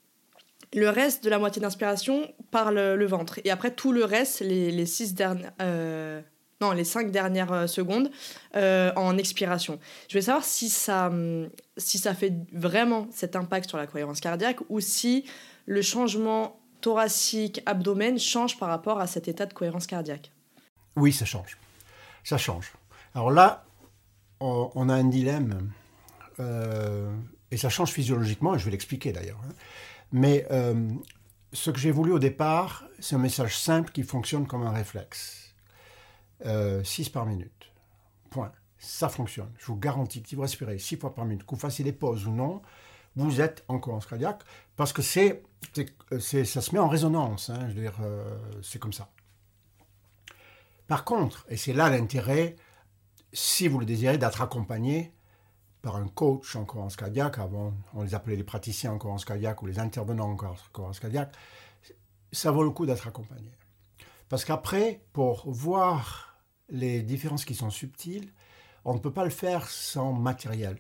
le 0.72 0.88
reste 0.88 1.24
de 1.24 1.30
la 1.30 1.38
moitié 1.38 1.60
d'inspiration 1.60 2.32
par 2.50 2.70
le, 2.70 3.04
ventre. 3.06 3.40
Et 3.44 3.50
après, 3.50 3.72
tout 3.72 3.92
le 3.92 4.04
reste, 4.04 4.40
les, 4.40 4.70
les 4.70 4.86
six 4.86 5.14
dernières 5.14 5.52
non, 6.60 6.72
les 6.72 6.84
cinq 6.84 7.10
dernières 7.10 7.52
euh, 7.52 7.66
secondes 7.66 8.10
euh, 8.54 8.90
en 8.96 9.18
expiration. 9.18 9.78
Je 10.08 10.14
vais 10.14 10.22
savoir 10.22 10.44
si 10.44 10.70
ça, 10.70 11.08
hum, 11.08 11.50
si 11.76 11.98
ça 11.98 12.14
fait 12.14 12.32
vraiment 12.52 13.08
cet 13.12 13.36
impact 13.36 13.68
sur 13.68 13.78
la 13.78 13.86
cohérence 13.86 14.20
cardiaque 14.20 14.60
ou 14.70 14.80
si 14.80 15.26
le 15.66 15.82
changement 15.82 16.58
thoracique, 16.80 17.60
abdomen 17.66 18.18
change 18.18 18.58
par 18.58 18.68
rapport 18.68 19.00
à 19.00 19.06
cet 19.06 19.28
état 19.28 19.44
de 19.44 19.52
cohérence 19.52 19.86
cardiaque. 19.86 20.32
Oui, 20.96 21.12
ça 21.12 21.26
change. 21.26 21.58
Ça 22.24 22.38
change. 22.38 22.72
Alors 23.14 23.30
là, 23.30 23.64
on, 24.40 24.88
a 24.88 24.94
un 24.94 25.04
dilemme, 25.04 25.70
euh, 26.40 27.10
et 27.50 27.56
ça 27.56 27.68
change 27.68 27.90
physiologiquement, 27.90 28.54
et 28.54 28.58
je 28.58 28.64
vais 28.64 28.70
l'expliquer 28.70 29.12
d'ailleurs. 29.12 29.40
Hein. 29.46 29.52
Mais 30.12 30.46
ce 31.52 31.70
que 31.70 31.78
j'ai 31.78 31.90
voulu 31.90 32.12
au 32.12 32.18
départ, 32.18 32.84
c'est 32.98 33.16
un 33.16 33.18
message 33.18 33.58
simple 33.58 33.90
qui 33.90 34.02
fonctionne 34.02 34.46
comme 34.46 34.62
un 34.62 34.72
réflexe 34.72 35.45
6 36.42 36.46
euh, 36.48 37.12
par 37.12 37.26
minute. 37.26 37.72
Point. 38.30 38.52
Ça 38.78 39.08
fonctionne. 39.08 39.50
Je 39.58 39.66
vous 39.66 39.76
garantis 39.76 40.22
que 40.22 40.28
si 40.28 40.34
vous 40.34 40.42
respirez 40.42 40.78
6 40.78 40.96
fois 40.96 41.14
par 41.14 41.24
minute, 41.24 41.44
que 41.44 41.50
vous 41.54 41.60
fassiez 41.60 41.84
des 41.84 41.92
pauses 41.92 42.26
ou 42.26 42.32
non, 42.32 42.62
vous 43.16 43.40
êtes 43.40 43.64
en 43.68 43.78
cohérence 43.78 44.06
cardiaque 44.06 44.42
parce 44.76 44.92
que 44.92 45.00
c'est, 45.02 45.42
ça 46.20 46.60
se 46.60 46.72
met 46.72 46.78
en 46.78 46.88
résonance. 46.88 47.50
Hein, 47.50 47.70
euh, 47.76 48.38
c'est 48.62 48.78
comme 48.78 48.92
ça. 48.92 49.08
Par 50.86 51.04
contre, 51.04 51.46
et 51.48 51.56
c'est 51.56 51.72
là 51.72 51.88
l'intérêt, 51.88 52.56
si 53.32 53.66
vous 53.68 53.78
le 53.78 53.86
désirez, 53.86 54.18
d'être 54.18 54.42
accompagné 54.42 55.12
par 55.82 55.96
un 55.96 56.08
coach 56.08 56.54
en 56.56 56.64
cohérence 56.64 56.96
cardiaque, 56.96 57.38
avant 57.38 57.72
on 57.94 58.02
les 58.02 58.14
appelait 58.14 58.36
les 58.36 58.44
praticiens 58.44 58.92
en 58.92 58.98
cohérence 58.98 59.24
cardiaque 59.24 59.62
ou 59.62 59.66
les 59.66 59.78
intervenants 59.78 60.30
en 60.30 60.36
cohérence 60.36 61.00
cardiaque, 61.00 61.34
ça 62.32 62.50
vaut 62.50 62.62
le 62.62 62.70
coup 62.70 62.86
d'être 62.86 63.06
accompagné. 63.06 63.50
Parce 64.28 64.44
qu'après, 64.44 65.02
pour 65.12 65.50
voir 65.50 66.40
les 66.68 67.02
différences 67.02 67.44
qui 67.44 67.54
sont 67.54 67.70
subtiles, 67.70 68.32
on 68.84 68.94
ne 68.94 68.98
peut 68.98 69.12
pas 69.12 69.24
le 69.24 69.30
faire 69.30 69.68
sans 69.68 70.12
matériel. 70.12 70.78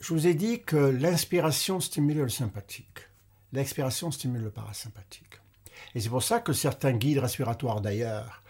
Je 0.00 0.12
vous 0.12 0.26
ai 0.26 0.34
dit 0.34 0.62
que 0.62 0.76
l'inspiration 0.76 1.80
stimule 1.80 2.18
le 2.18 2.28
sympathique, 2.28 3.08
l'expiration 3.52 4.10
stimule 4.10 4.42
le 4.42 4.50
parasympathique. 4.50 5.40
Et 5.94 6.00
c'est 6.00 6.08
pour 6.08 6.22
ça 6.22 6.40
que 6.40 6.52
certains 6.52 6.92
guides 6.92 7.18
respiratoires 7.18 7.80
d'ailleurs, 7.80 8.42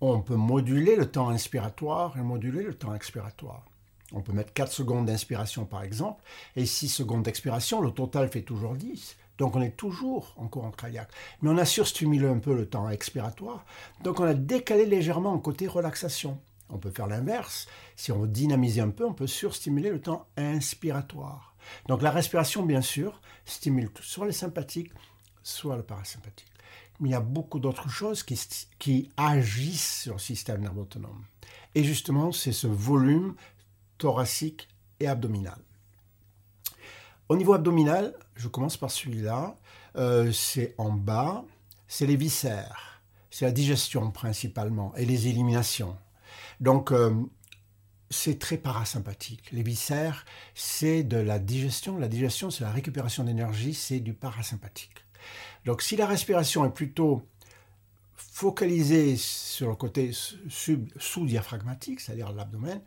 on 0.00 0.20
peut 0.20 0.36
moduler 0.36 0.96
le 0.96 1.10
temps 1.10 1.28
inspiratoire 1.28 2.16
et 2.18 2.22
moduler 2.22 2.62
le 2.62 2.74
temps 2.74 2.94
expiratoire. 2.94 3.64
On 4.12 4.20
peut 4.20 4.32
mettre 4.32 4.52
4 4.52 4.70
secondes 4.70 5.06
d'inspiration 5.06 5.64
par 5.64 5.82
exemple 5.82 6.22
et 6.56 6.66
6 6.66 6.88
secondes 6.88 7.22
d'expiration, 7.22 7.80
le 7.80 7.92
total 7.92 8.28
fait 8.28 8.42
toujours 8.42 8.74
10. 8.74 9.16
Donc 9.42 9.56
on 9.56 9.60
est 9.60 9.76
toujours 9.76 10.36
en 10.36 10.46
courant 10.46 10.70
cardiaque. 10.70 11.10
Mais 11.40 11.50
on 11.50 11.58
a 11.58 11.64
surstimulé 11.64 12.28
un 12.28 12.38
peu 12.38 12.54
le 12.54 12.64
temps 12.64 12.88
expiratoire. 12.88 13.66
Donc 14.04 14.20
on 14.20 14.24
a 14.24 14.34
décalé 14.34 14.86
légèrement 14.86 15.36
côté 15.40 15.66
relaxation. 15.66 16.38
On 16.68 16.78
peut 16.78 16.92
faire 16.92 17.08
l'inverse. 17.08 17.66
Si 17.96 18.12
on 18.12 18.24
dynamise 18.26 18.78
un 18.78 18.90
peu, 18.90 19.04
on 19.04 19.14
peut 19.14 19.26
surstimuler 19.26 19.90
le 19.90 20.00
temps 20.00 20.28
inspiratoire. 20.36 21.56
Donc 21.88 22.02
la 22.02 22.12
respiration, 22.12 22.62
bien 22.64 22.82
sûr, 22.82 23.20
stimule 23.44 23.90
soit 24.00 24.26
le 24.26 24.30
sympathique, 24.30 24.92
soit 25.42 25.76
le 25.76 25.82
parasympathique. 25.82 26.46
Mais 27.00 27.08
il 27.08 27.12
y 27.12 27.16
a 27.16 27.20
beaucoup 27.20 27.58
d'autres 27.58 27.88
choses 27.88 28.22
qui, 28.22 28.40
qui 28.78 29.10
agissent 29.16 30.02
sur 30.02 30.12
le 30.12 30.20
système 30.20 30.60
nerveux 30.60 30.82
autonome. 30.82 31.24
Et 31.74 31.82
justement, 31.82 32.30
c'est 32.30 32.52
ce 32.52 32.68
volume 32.68 33.34
thoracique 33.98 34.68
et 35.00 35.08
abdominal. 35.08 35.58
Au 37.32 37.36
niveau 37.36 37.54
abdominal, 37.54 38.12
je 38.36 38.46
commence 38.46 38.76
par 38.76 38.90
celui-là. 38.90 39.56
Euh, 39.96 40.30
c'est 40.32 40.74
en 40.76 40.92
bas, 40.92 41.46
c'est 41.88 42.04
les 42.04 42.16
viscères, 42.16 43.00
c'est 43.30 43.46
la 43.46 43.52
digestion 43.52 44.10
principalement 44.10 44.94
et 44.96 45.06
les 45.06 45.28
éliminations. 45.28 45.96
Donc, 46.60 46.92
euh, 46.92 47.10
c'est 48.10 48.38
très 48.38 48.58
parasympathique. 48.58 49.50
Les 49.50 49.62
viscères, 49.62 50.26
c'est 50.54 51.04
de 51.04 51.16
la 51.16 51.38
digestion. 51.38 51.96
La 51.96 52.08
digestion, 52.08 52.50
c'est 52.50 52.64
la 52.64 52.70
récupération 52.70 53.24
d'énergie, 53.24 53.72
c'est 53.72 54.00
du 54.00 54.12
parasympathique. 54.12 55.06
Donc, 55.64 55.80
si 55.80 55.96
la 55.96 56.04
respiration 56.04 56.66
est 56.66 56.74
plutôt 56.74 57.26
focalisée 58.14 59.16
sur 59.16 59.70
le 59.70 59.74
côté 59.74 60.10
sous-diaphragmatique, 60.12 62.00
c'est-à-dire 62.00 62.30
l'abdomen, 62.30 62.82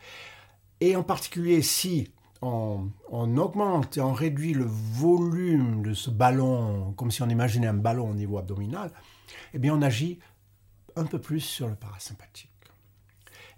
et 0.81 0.95
en 0.95 1.03
particulier 1.03 1.63
si 1.63 2.11
on, 2.45 3.37
augmente 3.37 3.97
et 3.97 4.01
on 4.01 4.13
réduit 4.13 4.53
le 4.53 4.65
volume 4.65 5.83
de 5.83 5.93
ce 5.93 6.09
ballon, 6.09 6.93
comme 6.93 7.11
si 7.11 7.21
on 7.21 7.29
imaginait 7.29 7.67
un 7.67 7.73
ballon 7.73 8.09
au 8.09 8.13
niveau 8.13 8.37
abdominal, 8.37 8.91
eh 9.53 9.59
bien 9.59 9.73
on 9.75 9.81
agit 9.81 10.19
un 10.95 11.05
peu 11.05 11.19
plus 11.19 11.41
sur 11.41 11.67
le 11.67 11.75
parasympathique. 11.75 12.51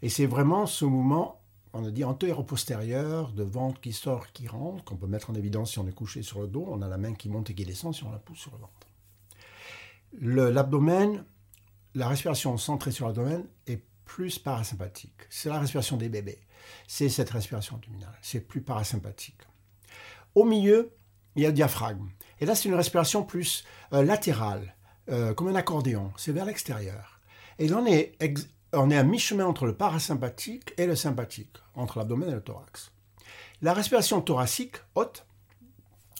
Et 0.02 0.10
c'est 0.10 0.26
vraiment 0.26 0.66
ce 0.66 0.86
mouvement, 0.86 1.42
on 1.74 1.86
a 1.86 1.92
dit 1.92 2.04
antéro-postérieur, 2.04 3.32
de 3.32 3.44
ventre 3.44 3.82
qui 3.82 3.94
sort, 3.94 4.32
qui 4.32 4.48
rentre, 4.48 4.84
qu'on 4.84 4.96
peut 4.96 5.08
mettre 5.08 5.30
en 5.30 5.36
évidence 5.36 5.72
si 5.72 5.80
on 5.80 5.88
est 5.88 5.94
couché 5.94 6.22
sur 6.22 6.42
le 6.42 6.48
dos, 6.48 6.66
on 6.68 6.82
a 6.82 6.88
la 6.88 6.98
main 6.98 7.14
qui 7.14 7.30
monte 7.30 7.50
et 7.50 7.56
qui 7.56 7.66
descend 7.66 7.94
si 7.94 8.04
on 8.04 8.12
la 8.12 8.20
pousse 8.20 8.40
sur 8.40 8.52
le 8.52 8.60
ventre. 8.60 8.88
L'abdomen, 10.54 11.26
la 11.96 12.08
respiration 12.08 12.58
centrée 12.58 12.92
sur 12.92 13.08
l'abdomen 13.08 13.46
est 13.66 13.84
plus 14.08 14.40
parasympathique. 14.40 15.28
C'est 15.30 15.50
la 15.50 15.60
respiration 15.60 15.98
des 15.98 16.10
bébés 16.10 16.40
c'est 16.88 17.10
cette 17.10 17.30
respiration 17.30 17.76
abdominale. 17.76 18.18
C'est 18.22 18.42
plus 18.42 18.62
parasympathique. 18.62 19.42
Au 20.36 20.44
milieu, 20.44 20.94
il 21.36 21.44
y 21.44 21.46
a 21.46 21.50
le 21.50 21.54
diaphragme. 21.54 22.10
Et 22.40 22.46
là, 22.46 22.56
c'est 22.56 22.70
une 22.70 22.76
respiration 22.76 23.24
plus 23.24 23.64
euh, 23.94 24.04
latérale, 24.04 24.76
euh, 25.10 25.34
comme 25.34 25.48
un 25.48 25.56
accordéon. 25.56 26.12
C'est 26.18 26.32
vers 26.32 26.46
l'extérieur. 26.46 27.20
Et 27.60 27.68
là, 27.68 27.78
on 27.78 27.86
est, 27.86 28.18
on 28.74 28.92
est 28.92 28.98
à 28.98 29.04
mi-chemin 29.04 29.46
entre 29.46 29.66
le 29.66 29.76
parasympathique 29.76 30.74
et 30.78 30.86
le 30.86 30.96
sympathique, 30.96 31.58
entre 31.76 31.98
l'abdomen 31.98 32.30
et 32.30 32.34
le 32.34 32.42
thorax. 32.42 32.92
La 33.62 33.74
respiration 33.74 34.22
thoracique, 34.22 34.76
haute, 34.96 35.26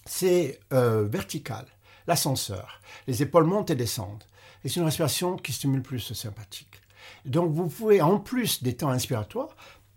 c'est 0.06 0.60
euh, 0.74 1.06
vertical, 1.08 1.66
l'ascenseur. 2.08 2.82
Les 3.06 3.22
épaules 3.22 3.44
montent 3.44 3.70
et 3.70 3.76
descendent. 3.76 4.24
Et 4.64 4.70
c'est 4.70 4.80
une 4.80 4.86
respiration 4.86 5.38
qui 5.38 5.54
stimule 5.54 5.84
plus 5.84 6.10
le 6.10 6.16
sympathique. 6.16 6.82
Donc 7.26 7.54
vous 7.54 7.68
pouvez, 7.68 8.02
en 8.02 8.20
plus 8.20 8.64
des 8.64 8.76
temps 8.76 8.90
inspiratoires, 8.90 9.56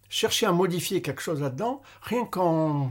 chercher 0.09 0.47
à 0.47 0.53
modifier 0.53 1.03
quelque 1.03 1.23
chose 1.23 1.41
là-dedans, 1.41 1.83
rien 2.03 2.25
qu'en 2.25 2.91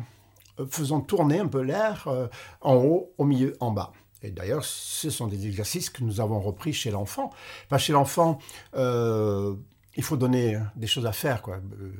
euh, 0.59 0.65
faisant 0.69 1.01
tourner 1.01 1.39
un 1.39 1.47
peu 1.47 1.61
l'air 1.61 2.07
euh, 2.07 2.27
en 2.61 2.75
haut, 2.75 3.13
au 3.17 3.25
milieu, 3.25 3.55
en 3.59 3.71
bas. 3.71 3.91
Et 4.21 4.31
d'ailleurs, 4.31 4.65
ce 4.65 5.09
sont 5.09 5.27
des 5.27 5.47
exercices 5.47 5.89
que 5.89 6.03
nous 6.03 6.19
avons 6.19 6.39
repris 6.39 6.73
chez 6.73 6.91
l'enfant. 6.91 7.31
Enfin, 7.65 7.77
chez 7.77 7.93
l'enfant, 7.93 8.39
euh, 8.75 9.55
il 9.99 10.01
faut 10.01 10.15
donner 10.15 10.57
des 10.77 10.87
choses 10.87 11.05
à 11.05 11.11
faire. 11.11 11.41
Quoi. 11.41 11.57
Euh, 11.57 11.91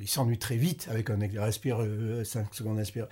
il 0.00 0.08
s'ennuie 0.08 0.40
très 0.40 0.56
vite 0.56 0.88
avec 0.90 1.08
un 1.08 1.16
respire 1.38 1.76
5 1.76 1.82
euh, 1.86 2.24
secondes, 2.50 2.78
respire. 2.78 3.06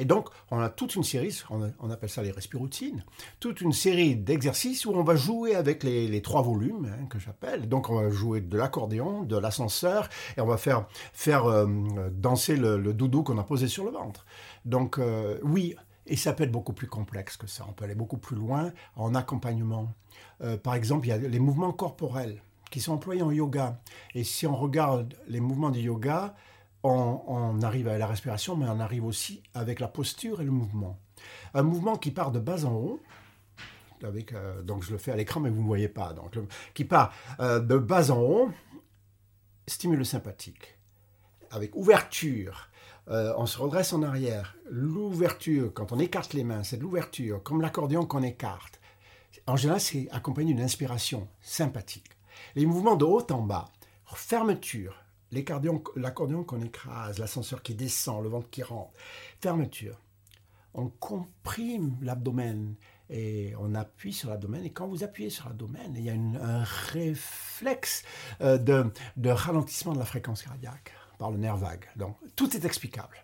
Et 0.00 0.04
donc, 0.04 0.30
on 0.50 0.58
a 0.58 0.68
toute 0.68 0.96
une 0.96 1.04
série, 1.04 1.40
on, 1.48 1.90
appelle 1.90 2.10
ça 2.10 2.22
les 2.22 2.32
respiroutines, 2.32 3.04
toute 3.38 3.60
une 3.60 3.72
série 3.72 4.16
d'exercices 4.16 4.84
où 4.84 4.90
on 4.90 5.04
va 5.04 5.14
jouer 5.14 5.54
avec 5.54 5.84
les, 5.84 6.20
trois 6.22 6.42
volumes 6.42 6.92
hein, 6.92 7.06
que 7.08 7.20
j'appelle. 7.20 7.68
Donc, 7.68 7.88
on 7.88 8.00
va 8.00 8.10
jouer 8.10 8.40
de 8.40 8.58
l'accordéon, 8.58 9.22
de 9.22 9.38
l'ascenseur, 9.38 10.08
et 10.36 10.40
on 10.40 10.46
va 10.46 10.56
faire, 10.56 10.88
faire 11.12 11.44
euh, 11.44 11.68
danser 12.10 12.56
le, 12.56 12.92
doudou 12.92 13.22
qu'on 13.22 13.38
a 13.38 13.44
posé 13.44 13.68
sur 13.68 13.84
le 13.84 13.92
ventre. 13.92 14.26
Donc, 14.64 14.98
oui, 15.44 15.76
et 16.08 16.16
ça 16.16 16.32
peut 16.32 16.42
être 16.42 16.50
beaucoup 16.50 16.72
plus 16.72 16.88
complexe 16.88 17.36
que 17.36 17.46
ça. 17.46 17.64
On 17.68 17.72
peut 17.72 17.84
aller 17.84 17.94
beaucoup 17.94 18.18
plus 18.18 18.34
loin 18.34 18.72
en 18.96 19.14
accompagnement. 19.14 19.94
par 20.64 20.74
exemple, 20.74 21.06
il 21.06 21.10
y 21.10 21.12
a 21.12 21.18
les 21.18 21.38
mouvements 21.38 21.72
corporels 21.72 22.42
qui 22.70 22.80
sont 22.80 22.92
employés 22.92 23.22
en 23.22 23.30
yoga. 23.30 23.80
Et 24.14 24.24
si 24.24 24.46
on 24.46 24.56
regarde 24.56 25.14
les 25.28 25.40
mouvements 25.40 25.70
du 25.70 25.80
yoga, 25.80 26.34
on, 26.82 27.60
arrive 27.62 27.88
à 27.88 27.98
la 27.98 28.06
respiration, 28.06 28.56
mais 28.56 28.66
on 28.68 28.80
arrive 28.80 29.04
aussi 29.04 29.42
avec 29.54 29.80
la 29.80 29.88
posture 29.88 30.40
et 30.40 30.44
le 30.44 30.50
mouvement. 30.50 30.98
Un 31.54 31.62
mouvement 31.62 31.96
qui 31.96 32.10
part 32.10 32.30
de 32.30 32.38
bas 32.38 32.64
en 32.64 32.72
haut, 32.72 33.02
avec, 34.02 34.32
euh, 34.32 34.62
donc 34.62 34.84
je 34.84 34.92
le 34.92 34.98
fais 34.98 35.10
à 35.10 35.16
l'écran, 35.16 35.40
mais 35.40 35.50
vous 35.50 35.60
ne 35.60 35.66
voyez 35.66 35.88
pas, 35.88 36.12
donc, 36.12 36.38
qui 36.74 36.84
part 36.84 37.12
euh, 37.40 37.58
de 37.58 37.76
bas 37.76 38.10
en 38.10 38.20
haut, 38.20 38.50
stimule 39.66 39.98
le 39.98 40.04
sympathique. 40.04 40.78
Avec 41.50 41.74
ouverture, 41.74 42.68
euh, 43.08 43.32
on 43.36 43.46
se 43.46 43.58
redresse 43.58 43.92
en 43.92 44.02
arrière. 44.02 44.56
L'ouverture, 44.70 45.72
quand 45.72 45.92
on 45.92 45.98
écarte 45.98 46.34
les 46.34 46.44
mains, 46.44 46.62
c'est 46.62 46.76
de 46.76 46.82
l'ouverture, 46.82 47.42
comme 47.42 47.60
l'accordéon 47.60 48.04
qu'on 48.04 48.22
écarte. 48.22 48.80
En 49.46 49.56
général, 49.56 49.80
c'est 49.80 50.08
accompagné 50.10 50.52
d'une 50.52 50.62
inspiration 50.62 51.26
sympathique. 51.40 52.17
Les 52.58 52.66
mouvements 52.66 52.96
de 52.96 53.04
haut 53.04 53.24
en 53.30 53.42
bas, 53.42 53.66
fermeture, 54.04 55.04
l'accordéon 55.30 56.42
qu'on 56.42 56.60
écrase, 56.60 57.20
l'ascenseur 57.20 57.62
qui 57.62 57.76
descend, 57.76 58.24
le 58.24 58.28
ventre 58.28 58.50
qui 58.50 58.64
rentre, 58.64 58.90
fermeture. 59.40 60.00
On 60.74 60.88
comprime 60.88 61.96
l'abdomen 62.02 62.74
et 63.10 63.54
on 63.60 63.76
appuie 63.76 64.12
sur 64.12 64.28
l'abdomen. 64.28 64.64
Et 64.64 64.72
quand 64.72 64.88
vous 64.88 65.04
appuyez 65.04 65.30
sur 65.30 65.46
l'abdomen, 65.46 65.94
il 65.94 66.02
y 66.02 66.10
a 66.10 66.14
un 66.14 66.64
réflexe 66.64 68.02
euh, 68.40 68.58
de, 68.58 69.30
ralentissement 69.30 69.92
de 69.92 70.00
la 70.00 70.04
fréquence 70.04 70.42
cardiaque 70.42 70.92
par 71.16 71.30
le 71.30 71.38
nerf 71.38 71.58
vague. 71.58 71.84
Donc 71.94 72.16
tout 72.34 72.56
est 72.56 72.64
explicable. 72.64 73.18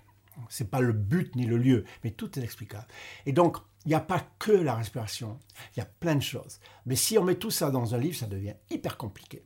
Ce 0.48 0.62
n'est 0.62 0.68
pas 0.68 0.80
le 0.80 0.92
but 0.92 1.34
ni 1.34 1.44
le 1.44 1.56
lieu, 1.56 1.84
mais 2.04 2.12
tout 2.12 2.38
est 2.38 2.42
explicable. 2.42 2.86
Et 3.26 3.32
donc, 3.32 3.56
il 3.84 3.88
n'y 3.88 3.94
a 3.94 4.00
pas 4.00 4.22
que 4.38 4.52
la 4.52 4.74
respiration, 4.74 5.38
il 5.74 5.80
y 5.80 5.82
a 5.82 5.88
plein 6.00 6.16
de 6.16 6.22
choses. 6.22 6.58
Mais 6.86 6.96
si 6.96 7.18
on 7.18 7.24
met 7.24 7.36
tout 7.36 7.50
ça 7.50 7.70
dans 7.70 7.94
un 7.94 7.98
livre, 7.98 8.16
ça 8.16 8.26
devient 8.26 8.54
hyper 8.70 8.96
compliqué, 8.96 9.44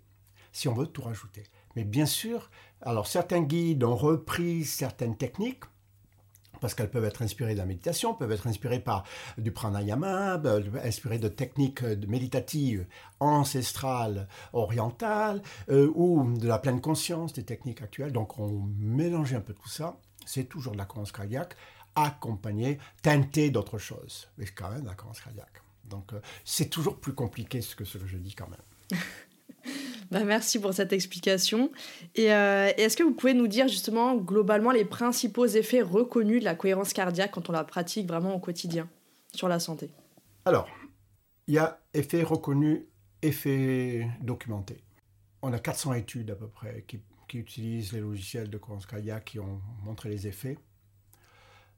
si 0.52 0.68
on 0.68 0.74
veut 0.74 0.86
tout 0.86 1.02
rajouter. 1.02 1.44
Mais 1.76 1.84
bien 1.84 2.06
sûr, 2.06 2.50
alors 2.82 3.06
certains 3.06 3.42
guides 3.42 3.84
ont 3.84 3.96
repris 3.96 4.64
certaines 4.64 5.16
techniques, 5.16 5.64
parce 6.60 6.74
qu'elles 6.74 6.90
peuvent 6.90 7.04
être 7.04 7.22
inspirées 7.22 7.52
de 7.54 7.58
la 7.58 7.66
méditation, 7.66 8.14
peuvent 8.14 8.32
être 8.32 8.46
inspirées 8.46 8.80
par 8.80 9.04
du 9.36 9.52
pranayama, 9.52 10.40
euh, 10.44 10.62
inspirées 10.82 11.18
de 11.18 11.28
techniques 11.28 11.82
méditatives 11.82 12.86
ancestrales, 13.20 14.28
orientales, 14.52 15.42
euh, 15.70 15.90
ou 15.94 16.36
de 16.36 16.48
la 16.48 16.58
pleine 16.58 16.80
conscience, 16.80 17.32
des 17.32 17.44
techniques 17.44 17.82
actuelles. 17.82 18.12
Donc 18.12 18.38
on 18.38 18.68
mélange 18.78 19.34
un 19.34 19.40
peu 19.40 19.54
tout 19.54 19.68
ça. 19.68 19.98
C'est 20.26 20.44
toujours 20.44 20.72
de 20.72 20.78
la 20.78 20.84
cohérence 20.84 21.12
cardiaque 21.12 21.54
accompagné, 21.94 22.78
teinté 23.02 23.50
d'autre 23.50 23.78
chose. 23.78 24.28
Mais 24.38 24.46
quand 24.46 24.70
même 24.70 24.84
la 24.84 24.94
cohérence 24.94 25.20
cardiaque. 25.20 25.62
Donc 25.88 26.12
euh, 26.12 26.20
c'est 26.44 26.68
toujours 26.68 26.98
plus 26.98 27.14
compliqué 27.14 27.60
que 27.60 27.84
ce 27.84 27.98
que 27.98 28.06
je 28.06 28.16
dis 28.16 28.34
quand 28.34 28.48
même. 28.48 29.00
bah, 30.10 30.24
merci 30.24 30.58
pour 30.58 30.72
cette 30.74 30.92
explication. 30.92 31.70
Et, 32.14 32.32
euh, 32.32 32.70
est-ce 32.76 32.96
que 32.96 33.02
vous 33.02 33.14
pouvez 33.14 33.34
nous 33.34 33.48
dire 33.48 33.68
justement 33.68 34.16
globalement 34.16 34.70
les 34.70 34.84
principaux 34.84 35.46
effets 35.46 35.82
reconnus 35.82 36.40
de 36.40 36.44
la 36.44 36.54
cohérence 36.54 36.92
cardiaque 36.92 37.32
quand 37.32 37.48
on 37.48 37.52
la 37.52 37.64
pratique 37.64 38.06
vraiment 38.06 38.34
au 38.34 38.38
quotidien 38.38 38.88
sur 39.34 39.48
la 39.48 39.58
santé? 39.58 39.90
Alors, 40.44 40.68
il 41.46 41.54
y 41.54 41.58
a 41.58 41.80
effets 41.94 42.22
reconnus, 42.22 42.80
effets 43.22 44.08
documentés. 44.20 44.82
On 45.42 45.52
a 45.52 45.58
400 45.58 45.94
études 45.94 46.30
à 46.30 46.34
peu 46.34 46.48
près 46.48 46.84
qui, 46.86 47.00
qui 47.28 47.38
utilisent 47.38 47.92
les 47.92 48.00
logiciels 48.00 48.50
de 48.50 48.58
cohérence 48.58 48.86
cardiaque 48.86 49.24
qui 49.24 49.38
ont 49.38 49.60
montré 49.84 50.08
les 50.08 50.26
effets. 50.26 50.58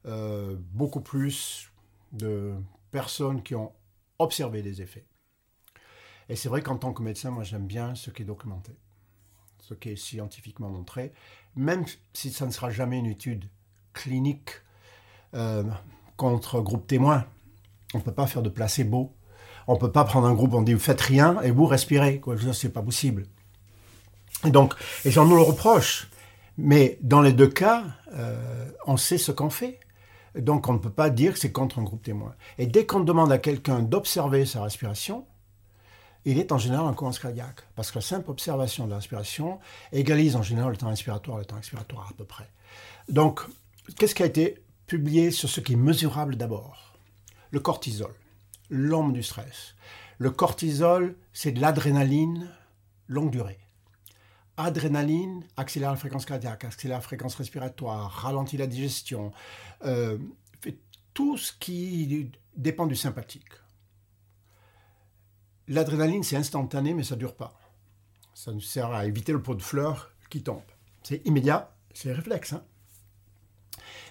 Euh, 0.07 0.55
beaucoup 0.73 1.01
plus 1.01 1.69
de 2.11 2.53
personnes 2.89 3.43
qui 3.43 3.53
ont 3.53 3.71
observé 4.17 4.63
des 4.63 4.81
effets. 4.81 5.05
Et 6.27 6.35
c'est 6.35 6.49
vrai 6.49 6.61
qu'en 6.61 6.77
tant 6.77 6.91
que 6.91 7.03
médecin, 7.03 7.29
moi 7.29 7.43
j'aime 7.43 7.67
bien 7.67 7.93
ce 7.93 8.09
qui 8.09 8.23
est 8.23 8.25
documenté, 8.25 8.71
ce 9.59 9.73
qui 9.75 9.89
est 9.89 9.95
scientifiquement 9.95 10.69
montré, 10.69 11.13
même 11.55 11.85
si 12.13 12.31
ça 12.31 12.45
ne 12.47 12.51
sera 12.51 12.71
jamais 12.71 12.97
une 12.97 13.05
étude 13.05 13.45
clinique 13.93 14.49
euh, 15.35 15.63
contre 16.17 16.61
groupe 16.61 16.87
témoin. 16.87 17.25
On 17.93 17.99
ne 17.99 18.03
peut 18.03 18.13
pas 18.13 18.27
faire 18.27 18.41
de 18.41 18.49
placebo. 18.49 19.13
On 19.67 19.75
ne 19.75 19.79
peut 19.79 19.91
pas 19.91 20.03
prendre 20.03 20.25
un 20.25 20.33
groupe, 20.33 20.53
on 20.53 20.63
dit 20.63 20.73
vous 20.73 20.79
faites 20.79 21.01
rien 21.01 21.39
et 21.41 21.51
vous 21.51 21.65
respirez. 21.65 22.19
Quoi. 22.19 22.35
C'est 22.53 22.73
pas 22.73 22.81
possible. 22.81 23.27
Et 24.45 24.49
donc, 24.49 24.73
et 25.05 25.11
j'en 25.11 25.25
nous 25.25 25.35
le 25.35 25.43
reproche. 25.43 26.09
Mais 26.57 26.97
dans 27.01 27.21
les 27.21 27.33
deux 27.33 27.47
cas, 27.47 27.85
euh, 28.13 28.69
on 28.85 28.97
sait 28.97 29.17
ce 29.17 29.31
qu'on 29.31 29.49
fait. 29.49 29.79
Donc 30.35 30.69
on 30.69 30.73
ne 30.73 30.77
peut 30.79 30.91
pas 30.91 31.09
dire 31.09 31.33
que 31.33 31.39
c'est 31.39 31.51
contre 31.51 31.79
un 31.79 31.83
groupe 31.83 32.03
témoin. 32.03 32.35
Et 32.57 32.67
dès 32.67 32.85
qu'on 32.85 33.01
demande 33.01 33.31
à 33.31 33.37
quelqu'un 33.37 33.79
d'observer 33.79 34.45
sa 34.45 34.63
respiration, 34.63 35.25
il 36.25 36.37
est 36.37 36.51
en 36.51 36.57
général 36.57 36.85
en 36.85 36.93
cohérence 36.93 37.19
cardiaque. 37.19 37.61
Parce 37.75 37.91
que 37.91 37.97
la 37.97 38.01
simple 38.01 38.29
observation 38.29 38.85
de 38.85 38.91
la 38.91 38.97
respiration 38.97 39.59
égalise 39.91 40.35
en 40.35 40.43
général 40.43 40.71
le 40.71 40.77
temps 40.77 40.87
inspiratoire 40.87 41.37
et 41.37 41.41
le 41.41 41.45
temps 41.45 41.57
expiratoire 41.57 42.07
à 42.09 42.13
peu 42.15 42.25
près. 42.25 42.49
Donc, 43.09 43.41
qu'est-ce 43.97 44.15
qui 44.15 44.23
a 44.23 44.27
été 44.27 44.63
publié 44.87 45.31
sur 45.31 45.49
ce 45.49 45.59
qui 45.59 45.73
est 45.73 45.77
mesurable 45.77 46.35
d'abord? 46.35 46.93
Le 47.49 47.59
cortisol, 47.59 48.13
l'homme 48.69 49.13
du 49.13 49.23
stress. 49.23 49.75
Le 50.17 50.29
cortisol, 50.29 51.15
c'est 51.33 51.51
de 51.51 51.59
l'adrénaline 51.59 52.49
longue 53.07 53.31
durée. 53.31 53.59
Adrénaline 54.65 55.43
accélère 55.57 55.91
la 55.91 55.97
fréquence 55.97 56.25
cardiaque, 56.25 56.63
accélère 56.63 56.97
la 56.97 57.01
fréquence 57.01 57.35
respiratoire, 57.35 58.11
ralentit 58.11 58.57
la 58.57 58.67
digestion, 58.67 59.31
euh, 59.85 60.17
fait 60.61 60.77
tout 61.13 61.37
ce 61.37 61.51
qui 61.53 62.31
dépend 62.55 62.85
du 62.85 62.95
sympathique. 62.95 63.49
L'adrénaline, 65.67 66.23
c'est 66.23 66.35
instantané, 66.35 66.93
mais 66.93 67.03
ça 67.03 67.15
ne 67.15 67.19
dure 67.19 67.35
pas. 67.35 67.59
Ça 68.33 68.51
nous 68.51 68.61
sert 68.61 68.91
à 68.91 69.05
éviter 69.05 69.31
le 69.31 69.41
pot 69.41 69.55
de 69.55 69.61
fleurs 69.61 70.11
qui 70.29 70.43
tombe. 70.43 70.61
C'est 71.03 71.25
immédiat, 71.25 71.73
c'est 71.93 72.11
réflexe. 72.11 72.53
Hein. 72.53 72.63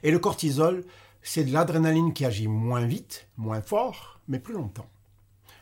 Et 0.02 0.10
le 0.10 0.18
cortisol, 0.18 0.84
c'est 1.22 1.44
de 1.44 1.52
l'adrénaline 1.52 2.12
qui 2.14 2.24
agit 2.24 2.48
moins 2.48 2.86
vite, 2.86 3.28
moins 3.36 3.62
fort, 3.62 4.20
mais 4.28 4.38
plus 4.38 4.54
longtemps. 4.54 4.88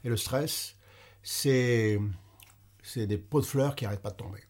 Et 0.04 0.08
le 0.08 0.16
stress, 0.16 0.76
c'est 1.22 1.98
des 2.96 3.18
pots 3.18 3.40
de 3.40 3.46
fleurs 3.46 3.74
qui 3.74 3.84
n'arrêtent 3.84 4.02
pas 4.02 4.10
de 4.10 4.16
tomber 4.16 4.40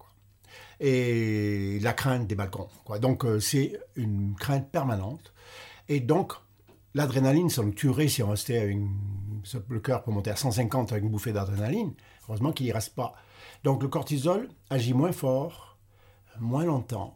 et 0.81 1.79
la 1.81 1.93
crainte 1.93 2.27
des 2.27 2.35
balcons. 2.35 2.69
Quoi. 2.85 2.99
Donc 2.99 3.25
euh, 3.25 3.41
c'est 3.41 3.79
une 3.97 4.35
crainte 4.39 4.71
permanente. 4.71 5.33
Et 5.89 6.01
donc 6.01 6.35
l'adrénaline, 6.95 7.51
ça 7.51 7.63
nous 7.63 7.73
tuerait 7.73 8.09
si 8.09 8.23
on 8.23 8.31
restait 8.31 8.59
avec 8.59 8.79
le 9.69 9.81
cœur 9.81 10.03
peut 10.03 10.11
monter 10.11 10.31
à 10.31 10.37
150 10.37 10.93
avec 10.93 11.05
une 11.05 11.11
bouffée 11.11 11.33
d'adrénaline. 11.33 11.95
Heureusement 12.29 12.53
qu'il 12.53 12.67
n'y 12.67 12.73
reste 12.73 12.95
pas. 12.95 13.15
Donc 13.65 13.83
le 13.83 13.89
cortisol 13.89 14.49
agit 14.71 14.95
moins 14.95 15.13
fort, 15.13 15.79
moins 16.39 16.65
longtemps, 16.65 17.15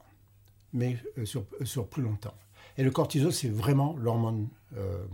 mais 0.73 0.99
euh, 1.19 1.25
sur, 1.25 1.45
sur, 1.65 1.87
plus 1.87 2.03
longtemps. 2.03 2.35
Et 2.79 2.85
le 2.85 2.91
cortisol, 2.91 3.33
c'est 3.33 3.49
vraiment 3.49 3.95
l'hormone 3.99 4.49
euh, 4.77 5.05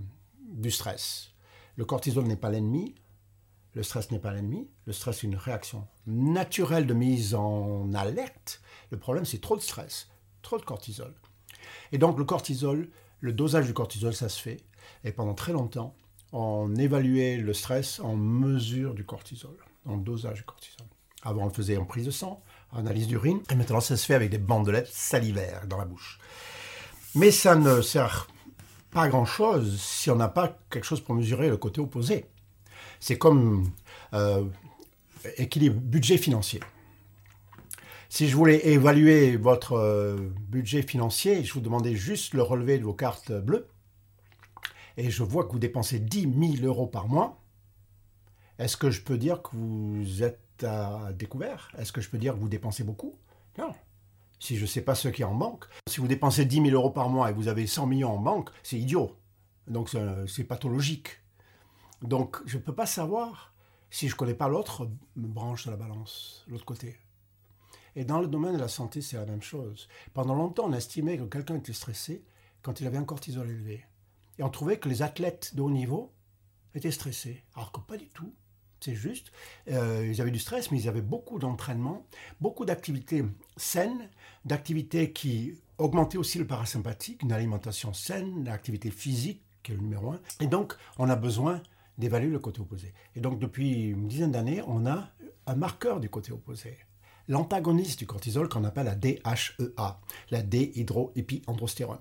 du 0.40 0.70
stress. 0.70 1.32
Le 1.76 1.84
cortisol 1.84 2.24
n'est 2.24 2.36
pas 2.36 2.50
l'ennemi, 2.50 2.94
le 3.74 3.82
stress 3.82 4.10
n'est 4.10 4.18
pas 4.18 4.32
l'ennemi. 4.32 4.68
Le 4.86 4.92
stress 4.92 5.22
est 5.22 5.26
une 5.26 5.36
réaction 5.36 5.86
naturelle 6.06 6.86
de 6.86 6.94
mise 6.94 7.34
en 7.34 7.92
alerte. 7.94 8.60
Le 8.90 8.98
problème, 8.98 9.24
c'est 9.24 9.40
trop 9.40 9.56
de 9.56 9.62
stress, 9.62 10.08
trop 10.42 10.58
de 10.58 10.64
cortisol. 10.64 11.14
Et 11.92 11.98
donc, 11.98 12.18
le 12.18 12.24
cortisol 12.24 12.88
le 13.20 13.32
dosage 13.32 13.66
du 13.66 13.74
cortisol, 13.74 14.14
ça 14.14 14.28
se 14.28 14.40
fait. 14.40 14.58
Et 15.04 15.12
pendant 15.12 15.34
très 15.34 15.52
longtemps, 15.52 15.94
on 16.32 16.74
évaluait 16.76 17.36
le 17.36 17.52
stress 17.52 18.00
en 18.00 18.16
mesure 18.16 18.94
du 18.94 19.04
cortisol, 19.04 19.56
en 19.86 19.96
dosage 19.96 20.38
du 20.38 20.42
cortisol. 20.44 20.86
Avant, 21.22 21.42
on 21.42 21.46
le 21.46 21.52
faisait 21.52 21.76
en 21.76 21.84
prise 21.84 22.06
de 22.06 22.10
sang, 22.10 22.42
en 22.72 22.78
analyse 22.78 23.08
d'urine, 23.08 23.40
et 23.50 23.54
maintenant, 23.54 23.80
ça 23.80 23.96
se 23.96 24.06
fait 24.06 24.14
avec 24.14 24.30
des 24.30 24.38
bandelettes 24.38 24.88
salivaires 24.88 25.66
dans 25.66 25.78
la 25.78 25.84
bouche. 25.84 26.20
Mais 27.14 27.30
ça 27.30 27.56
ne 27.56 27.82
sert 27.82 28.28
pas 28.90 29.08
grand-chose 29.08 29.80
si 29.80 30.10
on 30.10 30.16
n'a 30.16 30.28
pas 30.28 30.56
quelque 30.70 30.84
chose 30.84 31.00
pour 31.00 31.14
mesurer 31.14 31.48
le 31.48 31.56
côté 31.56 31.80
opposé. 31.80 32.26
C'est 33.00 33.18
comme 33.18 33.70
euh, 34.14 34.44
équilibre 35.36 35.80
budget 35.80 36.18
financier. 36.18 36.60
Si 38.08 38.28
je 38.28 38.36
voulais 38.36 38.66
évaluer 38.68 39.36
votre 39.36 39.74
euh, 39.74 40.32
budget 40.48 40.82
financier, 40.82 41.44
je 41.44 41.52
vous 41.52 41.60
demandais 41.60 41.94
juste 41.94 42.34
le 42.34 42.42
relevé 42.42 42.78
de 42.78 42.84
vos 42.84 42.94
cartes 42.94 43.32
bleues, 43.32 43.68
et 44.96 45.10
je 45.10 45.22
vois 45.22 45.44
que 45.44 45.52
vous 45.52 45.58
dépensez 45.58 45.98
10 45.98 46.56
000 46.56 46.66
euros 46.66 46.86
par 46.86 47.06
mois, 47.08 47.40
est-ce 48.58 48.76
que 48.76 48.90
je 48.90 49.02
peux 49.02 49.18
dire 49.18 49.42
que 49.42 49.50
vous 49.54 50.22
êtes 50.22 50.64
à 50.64 51.12
découvert? 51.12 51.70
Est-ce 51.78 51.92
que 51.92 52.00
je 52.00 52.08
peux 52.08 52.18
dire 52.18 52.34
que 52.34 52.40
vous 52.40 52.48
dépensez 52.48 52.82
beaucoup? 52.82 53.16
Non. 53.58 53.72
Si 54.40 54.56
je 54.56 54.62
ne 54.62 54.66
sais 54.66 54.82
pas 54.82 54.94
ce 54.94 55.08
qui 55.08 55.22
en 55.22 55.34
banque, 55.34 55.66
si 55.88 56.00
vous 56.00 56.08
dépensez 56.08 56.44
10 56.44 56.62
000 56.62 56.68
euros 56.70 56.90
par 56.90 57.08
mois 57.08 57.30
et 57.30 57.32
vous 57.32 57.48
avez 57.48 57.66
100 57.66 57.86
millions 57.86 58.12
en 58.12 58.18
banque, 58.18 58.50
c'est 58.62 58.78
idiot. 58.78 59.16
Donc 59.66 59.90
c'est 60.26 60.44
pathologique. 60.44 61.20
Donc 62.02 62.38
je 62.46 62.58
ne 62.58 62.62
peux 62.62 62.74
pas 62.74 62.86
savoir 62.86 63.54
si 63.90 64.08
je 64.08 64.14
ne 64.14 64.18
connais 64.18 64.34
pas 64.34 64.48
l'autre 64.48 64.88
branche 65.16 65.66
de 65.66 65.70
la 65.70 65.76
balance, 65.76 66.44
l'autre 66.48 66.64
côté. 66.64 66.96
Et 67.96 68.04
dans 68.04 68.20
le 68.20 68.28
domaine 68.28 68.54
de 68.54 68.60
la 68.60 68.68
santé, 68.68 69.00
c'est 69.00 69.16
la 69.16 69.26
même 69.26 69.42
chose. 69.42 69.88
Pendant 70.14 70.34
longtemps, 70.34 70.66
on 70.66 70.72
estimait 70.72 71.18
que 71.18 71.24
quelqu'un 71.24 71.56
était 71.56 71.72
stressé 71.72 72.22
quand 72.62 72.80
il 72.80 72.86
avait 72.86 72.98
un 72.98 73.04
cortisol 73.04 73.48
élevé. 73.48 73.84
Et 74.38 74.42
on 74.42 74.50
trouvait 74.50 74.78
que 74.78 74.88
les 74.88 75.02
athlètes 75.02 75.54
de 75.56 75.62
haut 75.62 75.70
niveau 75.70 76.12
étaient 76.74 76.90
stressés. 76.90 77.42
Alors 77.54 77.72
que 77.72 77.80
pas 77.80 77.96
du 77.96 78.08
tout. 78.08 78.32
C'est 78.80 78.94
juste, 78.94 79.32
euh, 79.68 80.08
ils 80.08 80.20
avaient 80.20 80.30
du 80.30 80.38
stress, 80.38 80.70
mais 80.70 80.80
ils 80.80 80.88
avaient 80.88 81.02
beaucoup 81.02 81.40
d'entraînement, 81.40 82.06
beaucoup 82.40 82.64
d'activités 82.64 83.24
saines, 83.56 84.08
d'activités 84.44 85.12
qui 85.12 85.58
augmentaient 85.78 86.18
aussi 86.18 86.38
le 86.38 86.46
parasympathique, 86.46 87.22
une 87.24 87.32
alimentation 87.32 87.92
saine, 87.92 88.44
l'activité 88.44 88.92
physique, 88.92 89.42
qui 89.64 89.72
est 89.72 89.74
le 89.74 89.80
numéro 89.80 90.12
un. 90.12 90.20
Et 90.38 90.46
donc, 90.46 90.76
on 90.98 91.08
a 91.08 91.16
besoin 91.16 91.60
d'évaluer 91.98 92.30
le 92.30 92.38
côté 92.38 92.60
opposé. 92.60 92.94
Et 93.16 93.20
donc, 93.20 93.38
depuis 93.38 93.88
une 93.88 94.08
dizaine 94.08 94.32
d'années, 94.32 94.62
on 94.66 94.86
a 94.86 95.10
un 95.46 95.54
marqueur 95.56 96.00
du 96.00 96.08
côté 96.08 96.32
opposé. 96.32 96.78
L'antagoniste 97.28 97.98
du 97.98 98.06
cortisol 98.06 98.48
qu'on 98.48 98.64
appelle 98.64 98.86
la 98.86 98.94
DHEA, 98.94 100.00
la 100.30 100.42
déhydroépiandrostérone 100.42 101.98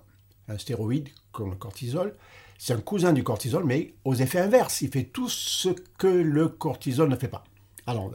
un 0.48 0.58
stéroïde 0.58 1.08
comme 1.32 1.50
le 1.50 1.56
cortisol. 1.56 2.14
C'est 2.58 2.72
un 2.72 2.80
cousin 2.80 3.12
du 3.12 3.22
cortisol, 3.22 3.64
mais 3.64 3.94
aux 4.04 4.14
effets 4.14 4.40
inverses. 4.40 4.80
Il 4.82 4.90
fait 4.90 5.04
tout 5.04 5.28
ce 5.28 5.68
que 5.98 6.08
le 6.08 6.48
cortisol 6.48 7.08
ne 7.08 7.16
fait 7.16 7.28
pas. 7.28 7.44
Alors, 7.86 8.12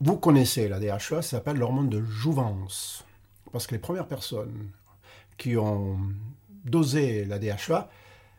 vous 0.00 0.16
connaissez 0.16 0.68
la 0.68 0.78
DHA, 0.78 0.98
ça 0.98 1.22
s'appelle 1.22 1.56
l'hormone 1.56 1.88
de 1.88 2.02
jouvence. 2.02 3.04
Parce 3.50 3.66
que 3.66 3.74
les 3.74 3.80
premières 3.80 4.06
personnes 4.06 4.70
qui 5.36 5.56
ont 5.56 5.98
dosé 6.64 7.24
la 7.24 7.38
DHA 7.38 7.90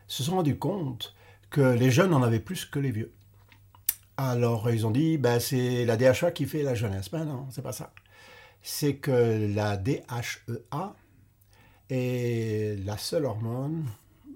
se 0.06 0.22
sont 0.22 0.36
rendues 0.36 0.58
compte 0.58 1.14
que 1.54 1.60
les 1.60 1.92
jeunes 1.92 2.12
en 2.12 2.24
avaient 2.24 2.40
plus 2.40 2.64
que 2.64 2.80
les 2.80 2.90
vieux. 2.90 3.12
Alors 4.16 4.68
ils 4.70 4.88
ont 4.88 4.90
dit, 4.90 5.18
ben, 5.18 5.38
c'est 5.38 5.84
la 5.84 5.96
DHA 5.96 6.32
qui 6.32 6.46
fait 6.46 6.64
la 6.64 6.74
jeunesse. 6.74 7.08
Ben 7.12 7.24
non, 7.24 7.46
c'est 7.52 7.62
pas 7.62 7.70
ça. 7.70 7.92
C'est 8.60 8.96
que 8.96 9.48
la 9.54 9.76
DHEA, 9.76 10.96
est 11.90 12.84
la 12.84 12.98
seule 12.98 13.24
hormone, 13.24 13.84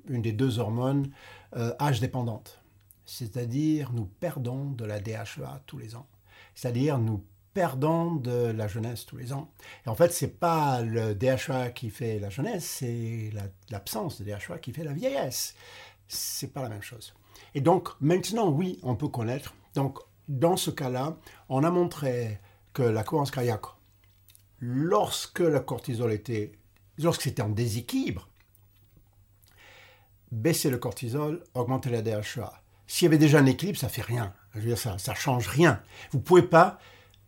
une 0.09 0.23
des 0.23 0.31
deux 0.31 0.61
hormones, 0.61 1.11
euh, 1.57 1.75
âge 1.81 1.99
dépendante. 1.99 2.61
C'est-à-dire 3.05 3.91
nous 3.93 4.05
perdons 4.05 4.71
de 4.71 4.85
la 4.85 5.01
DHEA 5.01 5.63
tous 5.67 5.79
les 5.79 5.97
ans. 5.97 6.07
C'est-à-dire 6.55 6.99
nous 6.99 7.25
perdons 7.53 8.15
de 8.15 8.53
la 8.53 8.69
jeunesse 8.69 9.07
tous 9.07 9.17
les 9.17 9.33
ans. 9.33 9.51
Et 9.85 9.89
en 9.89 9.97
fait, 9.97 10.13
ce 10.13 10.25
n'est 10.25 10.31
pas 10.31 10.83
le 10.83 11.17
DHEA 11.17 11.73
qui 11.75 11.91
fait 11.91 12.21
la 12.21 12.31
jeunesse, 12.31 12.65
c'est 12.65 13.33
l'absence 13.71 14.21
de 14.21 14.25
DHEA 14.25 14.59
qui 14.63 14.73
fait 14.73 14.85
la 14.85 14.93
vieillesse. 14.93 15.57
C'est 16.09 16.53
pas 16.53 16.63
la 16.63 16.69
même 16.69 16.83
chose. 16.83 17.15
Et 17.55 17.61
donc 17.61 17.91
maintenant, 18.01 18.49
oui, 18.49 18.81
on 18.83 18.97
peut 18.97 19.09
connaître. 19.09 19.55
Donc 19.75 19.99
dans 20.29 20.57
ce 20.57 20.71
cas-là, 20.71 21.17
on 21.49 21.65
a 21.65 21.71
montré 21.71 22.41
que 22.73 22.83
la 22.83 23.03
cohérence 23.03 23.31
cardiaque, 23.31 23.67
lorsque 24.61 25.41
le 25.41 25.61
cortisol 25.61 26.13
était 26.13 26.53
lorsque 26.99 27.23
c'était 27.23 27.43
en 27.43 27.49
déséquilibre, 27.49 28.29
baisser 30.33 30.71
le 30.71 30.79
cortisol, 30.79 31.45
augmenter 31.55 31.91
la 31.91 32.03
DHA. 32.03 32.53
S'il 32.87 33.07
y 33.07 33.09
avait 33.09 33.19
déjà 33.19 33.39
un 33.39 33.47
équilibre, 33.47 33.79
ça 33.79 33.89
fait 33.89 34.03
rien. 34.03 34.35
Je 34.55 34.61
veux 34.61 34.67
dire, 34.67 34.79
ça 34.79 34.95
ne 34.95 35.17
change 35.17 35.47
rien. 35.47 35.81
Vous 36.11 36.21
pouvez 36.21 36.43
pas 36.43 36.79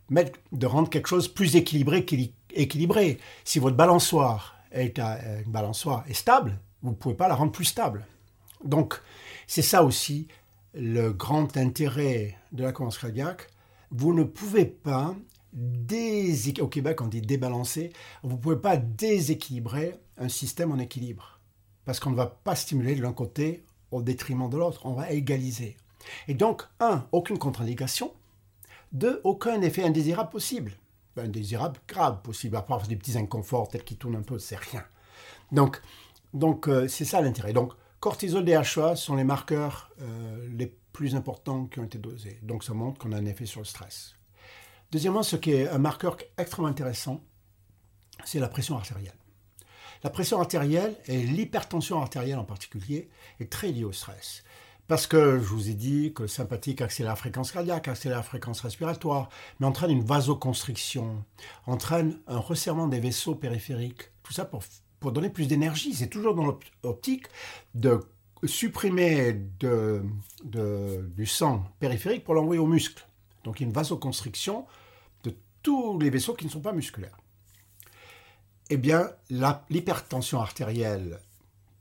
mettre, 0.09 0.39
de 0.51 0.65
rendre 0.65 0.89
quelque 0.89 1.07
chose 1.07 1.27
plus 1.27 1.55
équilibré 1.55 2.05
qu'équilibré. 2.05 3.19
Si 3.43 3.59
votre 3.59 3.77
balançoire 3.77 4.55
est 4.71 4.99
euh, 4.99 5.41
une 5.45 5.51
balançoire 5.51 6.03
est 6.07 6.13
stable, 6.13 6.59
vous 6.81 6.91
ne 6.91 6.95
pouvez 6.95 7.15
pas 7.15 7.27
la 7.27 7.35
rendre 7.35 7.51
plus 7.51 7.65
stable. 7.65 8.05
Donc, 8.63 9.01
c'est 9.47 9.61
ça 9.61 9.83
aussi 9.83 10.27
le 10.73 11.11
grand 11.11 11.57
intérêt 11.57 12.37
de 12.51 12.63
la 12.63 12.71
cohérence 12.71 12.97
cardiaque. 12.97 13.47
Vous 13.91 14.13
ne 14.13 14.23
pouvez 14.23 14.65
pas 14.65 15.15
au 16.61 16.67
Québec 16.67 17.01
on 17.01 17.07
dit 17.07 17.21
débalancer, 17.21 17.91
vous 18.23 18.35
ne 18.35 18.41
pouvez 18.41 18.55
pas 18.55 18.77
déséquilibrer 18.77 19.99
un 20.17 20.29
système 20.29 20.71
en 20.71 20.79
équilibre. 20.79 21.39
Parce 21.85 21.99
qu'on 21.99 22.11
ne 22.11 22.15
va 22.15 22.27
pas 22.27 22.55
stimuler 22.55 22.95
de 22.95 23.01
l'un 23.01 23.11
côté 23.11 23.63
au 23.91 24.01
détriment 24.01 24.49
de 24.49 24.57
l'autre, 24.57 24.85
on 24.85 24.93
va 24.93 25.11
égaliser. 25.11 25.75
Et 26.27 26.33
donc, 26.33 26.63
un, 26.79 27.05
aucune 27.11 27.37
contre-indication. 27.37 28.13
Deux, 28.91 29.21
aucun 29.23 29.61
effet 29.61 29.83
indésirable 29.83 30.29
possible. 30.29 30.71
Indésirable 31.17 31.79
grave 31.87 32.21
possible, 32.21 32.55
à 32.55 32.61
part 32.61 32.87
des 32.87 32.95
petits 32.95 33.17
inconforts 33.17 33.67
tels 33.67 33.83
qu'ils 33.83 33.97
tournent 33.97 34.15
un 34.15 34.21
peu, 34.21 34.39
c'est 34.39 34.57
rien. 34.57 34.83
Donc, 35.51 35.81
donc 36.33 36.67
euh, 36.67 36.87
c'est 36.87 37.05
ça 37.05 37.21
l'intérêt. 37.21 37.53
Donc, 37.53 37.73
cortisol, 38.01 38.43
DHA 38.43 38.97
sont 38.97 39.15
les 39.15 39.23
marqueurs 39.23 39.91
euh, 40.01 40.49
les 40.57 40.67
plus 40.91 41.15
importants 41.15 41.67
qui 41.67 41.79
ont 41.79 41.85
été 41.85 41.99
dosés. 41.99 42.39
Donc, 42.41 42.65
ça 42.65 42.73
montre 42.73 42.99
qu'on 42.99 43.13
a 43.13 43.17
un 43.17 43.25
effet 43.25 43.45
sur 43.45 43.61
le 43.61 43.65
stress. 43.65 44.17
Deuxièmement, 44.91 45.23
ce 45.23 45.37
qui 45.37 45.53
est 45.53 45.69
un 45.69 45.77
marqueur 45.77 46.17
extrêmement 46.37 46.67
intéressant, 46.67 47.23
c'est 48.25 48.39
la 48.39 48.49
pression 48.49 48.75
artérielle. 48.75 49.15
La 50.03 50.09
pression 50.09 50.39
artérielle 50.39 50.95
et 51.05 51.21
l'hypertension 51.21 52.01
artérielle 52.01 52.39
en 52.39 52.43
particulier 52.43 53.09
est 53.39 53.51
très 53.51 53.71
liée 53.71 53.83
au 53.83 53.93
stress. 53.93 54.43
Parce 54.87 55.07
que 55.07 55.37
je 55.37 55.45
vous 55.45 55.69
ai 55.69 55.73
dit 55.75 56.11
que 56.13 56.23
le 56.23 56.27
sympathique 56.27 56.81
accélère 56.81 57.13
la 57.13 57.15
fréquence 57.15 57.51
cardiaque, 57.51 57.87
accélère 57.87 58.17
la 58.17 58.23
fréquence 58.23 58.61
respiratoire, 58.61 59.29
mais 59.59 59.67
entraîne 59.67 59.91
une 59.91 60.03
vasoconstriction, 60.03 61.23
entraîne 61.67 62.19
un 62.27 62.39
resserrement 62.39 62.87
des 62.87 62.99
vaisseaux 62.99 63.35
périphériques. 63.35 64.11
Tout 64.23 64.33
ça 64.33 64.43
pour, 64.43 64.63
pour 65.01 65.11
donner 65.11 65.29
plus 65.29 65.47
d'énergie. 65.47 65.93
C'est 65.93 66.07
toujours 66.07 66.35
dans 66.35 66.45
l'optique 66.83 67.25
de 67.73 67.99
supprimer 68.45 69.33
du 69.59 71.25
sang 71.25 71.65
périphérique 71.79 72.23
pour 72.23 72.35
l'envoyer 72.35 72.61
aux 72.61 72.67
muscles. 72.67 73.05
Donc 73.43 73.59
il 73.59 73.63
y 73.63 73.65
a 73.65 73.67
une 73.67 73.73
vasoconstriction 73.73 74.65
de 75.23 75.35
tous 75.63 75.99
les 75.99 76.09
vaisseaux 76.09 76.35
qui 76.35 76.45
ne 76.45 76.51
sont 76.51 76.61
pas 76.61 76.71
musculaires. 76.71 77.17
Eh 78.69 78.77
bien, 78.77 79.09
l'hypertension 79.69 80.39
artérielle 80.39 81.19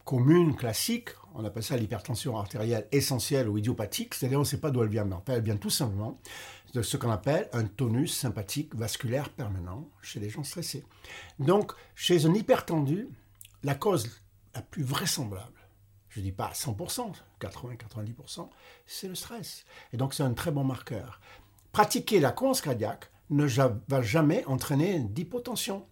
commune, 0.04 0.56
classique, 0.56 1.10
on 1.34 1.44
appelle 1.44 1.62
ça 1.62 1.76
l'hypertension 1.76 2.36
artérielle 2.36 2.88
essentielle 2.90 3.48
ou 3.48 3.58
idiopathique, 3.58 4.14
c'est-à-dire 4.14 4.38
on 4.38 4.42
ne 4.42 4.46
sait 4.46 4.58
pas 4.58 4.70
d'où 4.70 4.82
elle 4.82 4.88
vient, 4.88 5.04
mais 5.04 5.14
elle 5.28 5.42
vient 5.42 5.56
tout 5.56 5.70
simplement 5.70 6.18
de 6.72 6.82
ce 6.82 6.96
qu'on 6.96 7.10
appelle 7.10 7.48
un 7.52 7.64
tonus 7.64 8.14
sympathique 8.14 8.74
vasculaire 8.74 9.30
permanent 9.30 9.88
chez 10.02 10.20
les 10.20 10.30
gens 10.30 10.44
stressés. 10.44 10.84
Donc, 11.38 11.72
chez 11.94 12.26
un 12.26 12.34
hypertendu, 12.34 13.08
la 13.62 13.74
cause 13.74 14.08
la 14.54 14.62
plus 14.62 14.82
vraisemblable, 14.82 15.60
je 16.08 16.20
ne 16.20 16.24
dis 16.24 16.32
pas 16.32 16.46
à 16.46 16.52
100%, 16.52 17.12
80-90%, 17.40 18.48
c'est 18.86 19.08
le 19.08 19.14
stress. 19.14 19.64
Et 19.92 19.96
donc 19.96 20.12
c'est 20.14 20.24
un 20.24 20.32
très 20.32 20.50
bon 20.50 20.64
marqueur 20.64 21.20
pratiquer 21.72 22.20
la 22.20 22.32
cohérence 22.32 22.60
cardiaque 22.60 23.10
ne 23.30 23.46
va 23.46 24.02
jamais 24.02 24.44
entraîner 24.46 25.00
d'hypotension. 25.00 25.86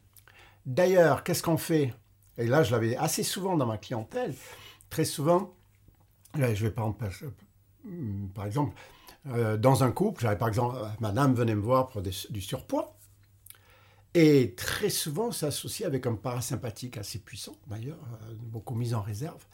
D'ailleurs, 0.67 1.23
qu'est-ce 1.23 1.43
qu'on 1.43 1.57
fait? 1.57 1.95
Et 2.37 2.47
là, 2.47 2.63
je 2.63 2.73
l'avais 2.73 2.97
assez 2.97 3.23
souvent 3.23 3.57
dans 3.57 3.67
ma 3.67 3.79
clientèle. 3.79 4.35
Très 4.91 5.05
souvent, 5.05 5.55
là, 6.35 6.53
je 6.55 6.67
vais 6.67 6.73
prendre 6.73 6.97
par 8.35 8.45
exemple, 8.45 8.75
euh, 9.31 9.57
dans 9.57 9.85
un 9.85 9.91
couple, 9.91 10.23
j'avais 10.23 10.37
par 10.37 10.49
exemple, 10.49 10.77
euh, 10.77 10.87
madame 11.01 11.35
venait 11.35 11.55
me 11.55 11.61
voir 11.61 11.89
pour 11.89 12.03
du 12.03 12.41
surpoids. 12.41 12.97
Et 14.15 14.55
très 14.57 14.91
souvent, 14.91 15.29
associé 15.29 15.85
avec 15.87 16.07
un 16.07 16.15
parasympathique 16.15 16.97
assez 16.97 17.19
puissant, 17.19 17.57
d'ailleurs, 17.67 17.99
euh, 18.23 18.35
beaucoup 18.39 18.75
mis 18.75 18.95
en 18.95 19.03
réserve. 19.03 19.45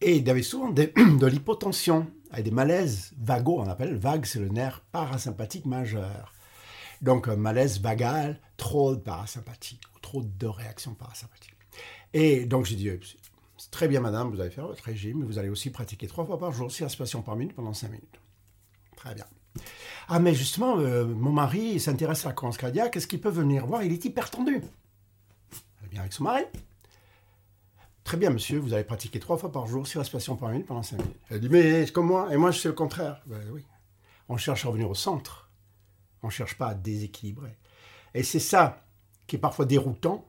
Et 0.00 0.16
il 0.16 0.30
avait 0.30 0.42
souvent 0.42 0.70
de 0.70 1.26
l'hypotension, 1.26 2.06
avec 2.30 2.44
des 2.44 2.50
malaises 2.50 3.12
vagos, 3.20 3.60
on 3.60 3.68
appelle 3.68 3.96
vague, 3.96 4.24
c'est 4.24 4.38
le 4.38 4.48
nerf 4.48 4.80
parasympathique 4.92 5.66
majeur. 5.66 6.32
Donc 7.02 7.28
un 7.28 7.36
malaise 7.36 7.80
vagal, 7.80 8.40
trop 8.56 8.94
de 8.94 9.00
parasympathique, 9.00 9.82
trop 10.02 10.22
de 10.22 10.46
réactions 10.46 10.94
parasympathiques. 10.94 11.54
Et 12.12 12.46
donc 12.46 12.64
j'ai 12.64 12.76
dit, 12.76 12.90
Très 13.70 13.88
bien, 13.88 14.00
madame, 14.00 14.30
vous 14.30 14.40
allez 14.40 14.50
faire 14.50 14.66
votre 14.66 14.84
régime, 14.84 15.24
vous 15.24 15.38
allez 15.38 15.48
aussi 15.48 15.70
pratiquer 15.70 16.06
trois 16.06 16.24
fois 16.24 16.38
par 16.38 16.52
jour, 16.52 16.70
six 16.70 16.84
respirations 16.84 17.22
par 17.22 17.36
minute 17.36 17.54
pendant 17.54 17.74
cinq 17.74 17.90
minutes. 17.90 18.20
Très 18.98 19.14
bien. 19.14 19.26
Ah, 20.08 20.18
mais 20.18 20.34
justement, 20.34 20.76
euh, 20.78 21.04
mon 21.06 21.30
mari 21.30 21.78
s'intéresse 21.78 22.24
à 22.24 22.30
la 22.30 22.34
cohérence 22.34 22.58
cardiaque. 22.58 22.96
Est-ce 22.96 23.06
qu'il 23.06 23.20
peut 23.20 23.28
venir 23.30 23.64
voir? 23.64 23.84
Il 23.84 23.92
est 23.92 24.04
hyper 24.04 24.28
tendu. 24.28 24.60
Elle 25.82 25.88
vient 25.88 26.00
avec 26.00 26.12
son 26.12 26.24
mari. 26.24 26.42
Très 28.02 28.16
bien, 28.16 28.30
monsieur, 28.30 28.58
vous 28.58 28.74
allez 28.74 28.82
pratiquer 28.82 29.20
trois 29.20 29.36
fois 29.36 29.52
par 29.52 29.68
jour, 29.68 29.86
six 29.86 29.98
respirations 29.98 30.34
par 30.34 30.48
minute 30.48 30.66
pendant 30.66 30.82
cinq 30.82 30.96
minutes. 30.96 31.20
Elle 31.30 31.40
dit, 31.40 31.48
mais 31.48 31.86
c'est 31.86 31.92
comme 31.92 32.06
moi, 32.06 32.32
et 32.32 32.36
moi 32.36 32.50
je 32.50 32.58
sais 32.58 32.68
le 32.68 32.74
contraire. 32.74 33.22
Ben 33.26 33.40
oui. 33.52 33.64
On 34.28 34.36
cherche 34.36 34.64
à 34.64 34.68
revenir 34.68 34.90
au 34.90 34.94
centre. 34.94 35.48
On 36.24 36.26
ne 36.26 36.32
cherche 36.32 36.58
pas 36.58 36.68
à 36.68 36.74
déséquilibrer. 36.74 37.56
Et 38.14 38.24
c'est 38.24 38.40
ça 38.40 38.84
qui 39.28 39.36
est 39.36 39.38
parfois 39.38 39.64
déroutant. 39.64 40.26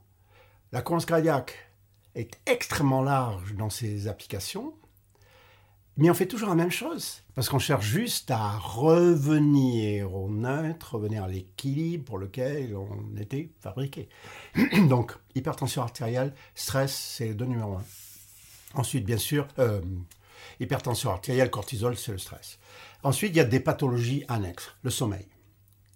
La 0.71 0.83
cohérence 0.83 1.07
cardiaque 1.07 1.57
est 2.13 2.39
extrêmement 2.45 3.01
large 3.01 3.55
dans 3.55 3.71
ses 3.71 4.07
applications, 4.07 4.75
mais 5.99 6.09
on 6.09 6.13
fait 6.13 6.27
toujours 6.27 6.47
la 6.47 6.55
même 6.55 6.71
chose, 6.71 7.23
parce 7.35 7.49
qu'on 7.49 7.59
cherche 7.59 7.85
juste 7.85 8.31
à 8.31 8.57
revenir 8.57 10.15
au 10.15 10.29
neutre, 10.29 10.95
revenir 10.95 11.25
à 11.25 11.27
l'équilibre 11.27 12.05
pour 12.05 12.17
lequel 12.17 12.73
on 12.73 13.17
était 13.17 13.51
fabriqué. 13.59 14.07
Donc, 14.87 15.13
hypertension 15.35 15.81
artérielle, 15.81 16.33
stress, 16.55 16.95
c'est 16.95 17.27
le 17.27 17.35
deux 17.35 17.45
numéro 17.45 17.73
un. 17.73 17.83
Ensuite, 18.75 19.05
bien 19.05 19.17
sûr, 19.17 19.45
euh, 19.59 19.81
hypertension 20.61 21.11
artérielle, 21.11 21.49
cortisol, 21.49 21.97
c'est 21.97 22.13
le 22.13 22.17
stress. 22.17 22.59
Ensuite, 23.03 23.33
il 23.33 23.37
y 23.37 23.41
a 23.41 23.45
des 23.45 23.59
pathologies 23.59 24.23
annexes. 24.29 24.71
Le 24.83 24.91
sommeil. 24.91 25.27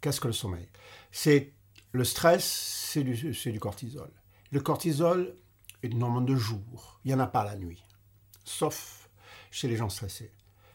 Qu'est-ce 0.01 0.19
que 0.19 0.27
le 0.27 0.33
sommeil? 0.33 0.67
C'est 1.13 1.53
le 1.93 2.03
stress, 2.03 2.43
c'est 2.43 3.03
du, 3.03 3.59
cortisol. 3.61 4.11
Le 4.51 4.59
cortisol 4.59 5.33
est 5.81 5.87
une 5.87 6.03
hormone 6.03 6.25
de 6.25 6.35
jour. 6.35 6.99
Il 7.05 7.07
n'y 7.07 7.13
en 7.13 7.19
a 7.19 7.27
pas 7.27 7.45
la 7.45 7.55
nuit. 7.55 7.81
Sauf 8.43 9.02
chez 9.53 9.67
les 9.67 9.77
gens 9.77 9.89
stressés. 9.89 10.31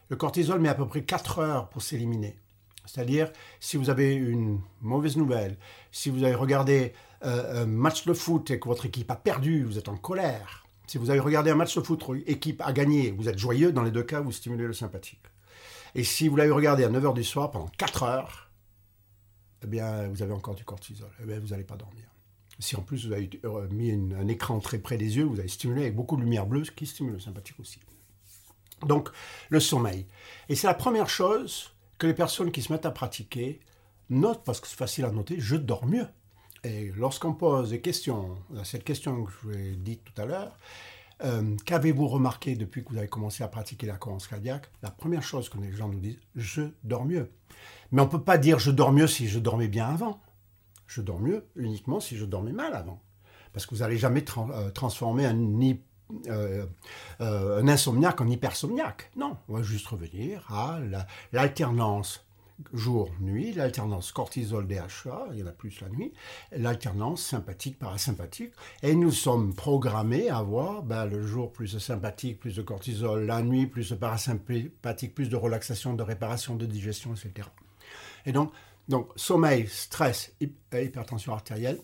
Le 0.07 0.15
cortisol 0.15 0.59
met 0.59 0.69
à 0.69 0.73
peu 0.73 0.87
près 0.87 1.03
4 1.03 1.39
heures 1.39 1.69
pour 1.69 1.81
s'éliminer. 1.81 2.37
C'est-à-dire, 2.85 3.31
si 3.59 3.77
vous 3.77 3.89
avez 3.89 4.15
une 4.15 4.61
mauvaise 4.81 5.17
nouvelle, 5.17 5.57
si 5.91 6.09
vous 6.09 6.23
avez 6.23 6.33
regardé 6.33 6.93
euh, 7.23 7.63
un 7.63 7.65
match 7.67 8.05
de 8.05 8.13
foot 8.13 8.49
et 8.49 8.59
que 8.59 8.67
votre 8.67 8.85
équipe 8.85 9.11
a 9.11 9.15
perdu, 9.15 9.63
vous 9.63 9.77
êtes 9.77 9.89
en 9.89 9.97
colère. 9.97 10.65
Si 10.87 10.97
vous 10.97 11.11
avez 11.11 11.19
regardé 11.19 11.51
un 11.51 11.55
match 11.55 11.75
de 11.75 11.81
foot, 11.81 12.03
équipe 12.25 12.61
a 12.65 12.73
gagné, 12.73 13.11
vous 13.11 13.29
êtes 13.29 13.37
joyeux, 13.37 13.71
dans 13.71 13.83
les 13.83 13.91
deux 13.91 14.01
cas, 14.01 14.21
vous 14.21 14.31
stimulez 14.31 14.65
le 14.65 14.73
sympathique. 14.73 15.21
Et 15.93 16.03
si 16.03 16.27
vous 16.27 16.37
l'avez 16.37 16.51
regardé 16.51 16.83
à 16.83 16.89
9h 16.89 17.13
du 17.13 17.23
soir 17.23 17.51
pendant 17.51 17.69
4 17.77 18.03
heures, 18.03 18.49
eh 19.61 19.67
bien, 19.67 20.07
vous 20.07 20.23
avez 20.23 20.33
encore 20.33 20.55
du 20.55 20.63
cortisol. 20.63 21.11
Eh 21.21 21.25
bien, 21.25 21.39
vous 21.39 21.49
n'allez 21.49 21.65
pas 21.65 21.75
dormir. 21.75 22.05
Si 22.59 22.75
en 22.75 22.81
plus 22.81 23.05
vous 23.05 23.13
avez 23.13 23.29
euh, 23.43 23.67
mis 23.69 23.91
un 23.91 24.27
écran 24.27 24.59
très 24.59 24.79
près 24.79 24.97
des 24.97 25.17
yeux, 25.17 25.25
vous 25.25 25.39
avez 25.39 25.49
stimulé 25.49 25.81
avec 25.81 25.95
beaucoup 25.95 26.15
de 26.15 26.21
lumière 26.21 26.45
bleue, 26.47 26.63
ce 26.63 26.71
qui 26.71 26.85
stimule 26.85 27.13
le 27.13 27.19
sympathique 27.19 27.59
aussi. 27.59 27.79
Donc, 28.85 29.09
le 29.49 29.59
sommeil. 29.59 30.05
Et 30.47 30.55
c'est 30.55 30.67
la 30.67 30.73
première 30.73 31.09
chose 31.09 31.71
que 31.97 32.07
les 32.07 32.13
personnes 32.13 32.51
qui 32.51 32.61
se 32.61 32.71
mettent 32.71 32.85
à 32.85 32.91
pratiquer 32.91 33.59
notent, 34.09 34.43
parce 34.43 34.59
que 34.59 34.67
c'est 34.67 34.77
facile 34.77 35.05
à 35.05 35.11
noter, 35.11 35.39
je 35.39 35.55
dors 35.55 35.85
mieux. 35.85 36.07
Et 36.63 36.91
lorsqu'on 36.95 37.33
pose 37.33 37.69
des 37.69 37.81
questions, 37.81 38.37
cette 38.63 38.83
question 38.83 39.23
que 39.23 39.31
je 39.31 39.37
vous 39.47 39.57
ai 39.57 39.75
dite 39.75 40.03
tout 40.03 40.21
à 40.21 40.25
l'heure, 40.25 40.57
euh, 41.23 41.55
qu'avez-vous 41.65 42.07
remarqué 42.07 42.55
depuis 42.55 42.83
que 42.83 42.89
vous 42.89 42.97
avez 42.97 43.07
commencé 43.07 43.43
à 43.43 43.47
pratiquer 43.47 43.87
la 43.87 43.97
cohérence 43.97 44.27
cardiaque? 44.27 44.69
La 44.81 44.91
première 44.91 45.23
chose 45.23 45.49
que 45.49 45.57
les 45.57 45.71
gens 45.71 45.89
nous 45.89 45.99
disent, 45.99 46.19
je 46.35 46.61
dors 46.83 47.05
mieux. 47.05 47.29
Mais 47.91 48.01
on 48.01 48.05
ne 48.05 48.09
peut 48.09 48.23
pas 48.23 48.37
dire 48.37 48.59
je 48.59 48.71
dors 48.71 48.91
mieux 48.91 49.07
si 49.07 49.27
je 49.27 49.39
dormais 49.39 49.67
bien 49.67 49.87
avant. 49.87 50.21
Je 50.87 51.01
dors 51.01 51.19
mieux 51.19 51.45
uniquement 51.55 51.99
si 51.99 52.17
je 52.17 52.25
dormais 52.25 52.51
mal 52.53 52.73
avant. 52.73 53.01
Parce 53.53 53.65
que 53.65 53.75
vous 53.75 53.81
n'allez 53.81 53.97
jamais 53.97 54.23
euh, 54.37 54.69
transformer 54.71 55.25
un 55.25 55.59
euh, 56.27 56.65
euh, 57.21 57.61
un 57.61 57.67
insomniaque 57.67 58.21
en 58.21 58.27
hypersomniaque. 58.27 59.11
Non, 59.15 59.37
on 59.47 59.53
va 59.53 59.61
juste 59.61 59.87
revenir 59.87 60.51
à 60.51 60.79
l'alternance 61.31 62.25
jour-nuit, 62.73 63.53
l'alternance 63.53 64.11
cortisol-DHA, 64.11 65.29
il 65.31 65.39
y 65.39 65.43
en 65.43 65.47
a 65.47 65.51
plus 65.51 65.79
la 65.81 65.89
nuit, 65.89 66.11
l'alternance 66.51 67.23
sympathique-parasympathique. 67.23 68.53
Et 68.83 68.95
nous 68.95 69.11
sommes 69.11 69.53
programmés 69.53 70.29
à 70.29 70.37
avoir 70.37 70.83
ben, 70.83 71.05
le 71.05 71.25
jour 71.25 71.51
plus 71.53 71.73
de 71.73 71.79
sympathique, 71.79 72.39
plus 72.39 72.55
de 72.55 72.61
cortisol, 72.61 73.25
la 73.25 73.41
nuit 73.41 73.67
plus 73.67 73.89
de 73.91 73.95
parasympathique, 73.95 75.15
plus 75.15 75.29
de 75.29 75.35
relaxation, 75.35 75.93
de 75.93 76.03
réparation, 76.03 76.55
de 76.55 76.65
digestion, 76.65 77.13
etc. 77.13 77.47
Et 78.25 78.31
donc, 78.31 78.51
sommeil, 79.15 79.67
stress, 79.67 80.33
hypertension 80.41 81.33
artérielle. 81.33 81.79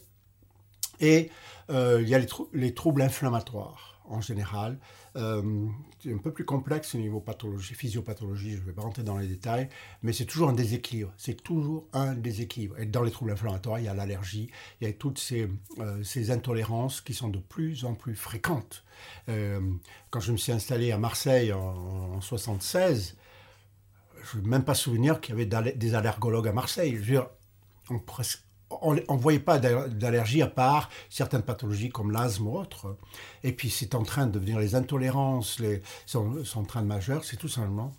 Et 0.99 1.29
euh, 1.69 1.99
il 2.01 2.09
y 2.09 2.15
a 2.15 2.21
les 2.53 2.73
troubles 2.73 3.01
inflammatoires 3.01 3.94
en 4.09 4.21
général. 4.21 4.79
Euh, 5.15 5.67
c'est 6.01 6.13
un 6.13 6.17
peu 6.17 6.31
plus 6.31 6.45
complexe 6.45 6.95
au 6.95 6.97
niveau 6.97 7.19
pathologie, 7.19 7.73
physiopathologie, 7.73 8.51
je 8.51 8.61
ne 8.61 8.65
vais 8.65 8.73
pas 8.73 8.81
rentrer 8.81 9.03
dans 9.03 9.17
les 9.17 9.27
détails, 9.27 9.69
mais 10.03 10.13
c'est 10.13 10.25
toujours 10.25 10.49
un 10.49 10.53
déséquilibre. 10.53 11.13
C'est 11.17 11.41
toujours 11.41 11.87
un 11.93 12.13
déséquilibre. 12.13 12.77
Et 12.79 12.85
dans 12.85 13.03
les 13.03 13.11
troubles 13.11 13.31
inflammatoires, 13.31 13.79
il 13.79 13.85
y 13.85 13.87
a 13.87 13.93
l'allergie, 13.93 14.49
il 14.81 14.87
y 14.87 14.89
a 14.89 14.93
toutes 14.93 15.19
ces, 15.19 15.49
euh, 15.79 16.03
ces, 16.03 16.31
intolérances 16.31 17.01
qui 17.01 17.13
sont 17.13 17.29
de 17.29 17.39
plus 17.39 17.85
en 17.85 17.93
plus 17.93 18.15
fréquentes. 18.15 18.83
Euh, 19.29 19.59
quand 20.09 20.19
je 20.19 20.31
me 20.31 20.37
suis 20.37 20.51
installé 20.51 20.91
à 20.91 20.97
Marseille 20.97 21.53
en, 21.53 22.15
en 22.15 22.21
76, 22.21 23.15
je 24.23 24.37
ne 24.37 24.43
veux 24.43 24.49
même 24.49 24.63
pas 24.63 24.73
souvenir 24.73 25.21
qu'il 25.21 25.37
y 25.37 25.41
avait 25.41 25.73
des 25.75 25.95
allergologues 25.95 26.47
à 26.47 26.53
Marseille. 26.53 26.93
Je 26.93 26.97
veux 26.97 27.05
dire, 27.05 27.27
on, 27.89 27.99
presque, 27.99 28.44
on 28.81 28.93
ne 28.93 29.21
voyait 29.21 29.39
pas 29.39 29.59
d'allergie 29.59 30.41
à 30.41 30.47
part 30.47 30.89
certaines 31.09 31.41
pathologies 31.41 31.89
comme 31.89 32.11
l'asthme 32.11 32.47
ou 32.47 32.57
autres. 32.57 32.97
Et 33.43 33.51
puis 33.51 33.69
c'est 33.69 33.95
en 33.95 34.03
train 34.03 34.27
de 34.27 34.31
devenir 34.31 34.59
les 34.59 34.75
intolérances, 34.75 35.59
les, 35.59 35.81
sont 36.05 36.45
en 36.55 36.63
train 36.63 36.81
de 36.81 36.87
majeur, 36.87 37.23
c'est 37.23 37.37
tout 37.37 37.47
simplement, 37.47 37.93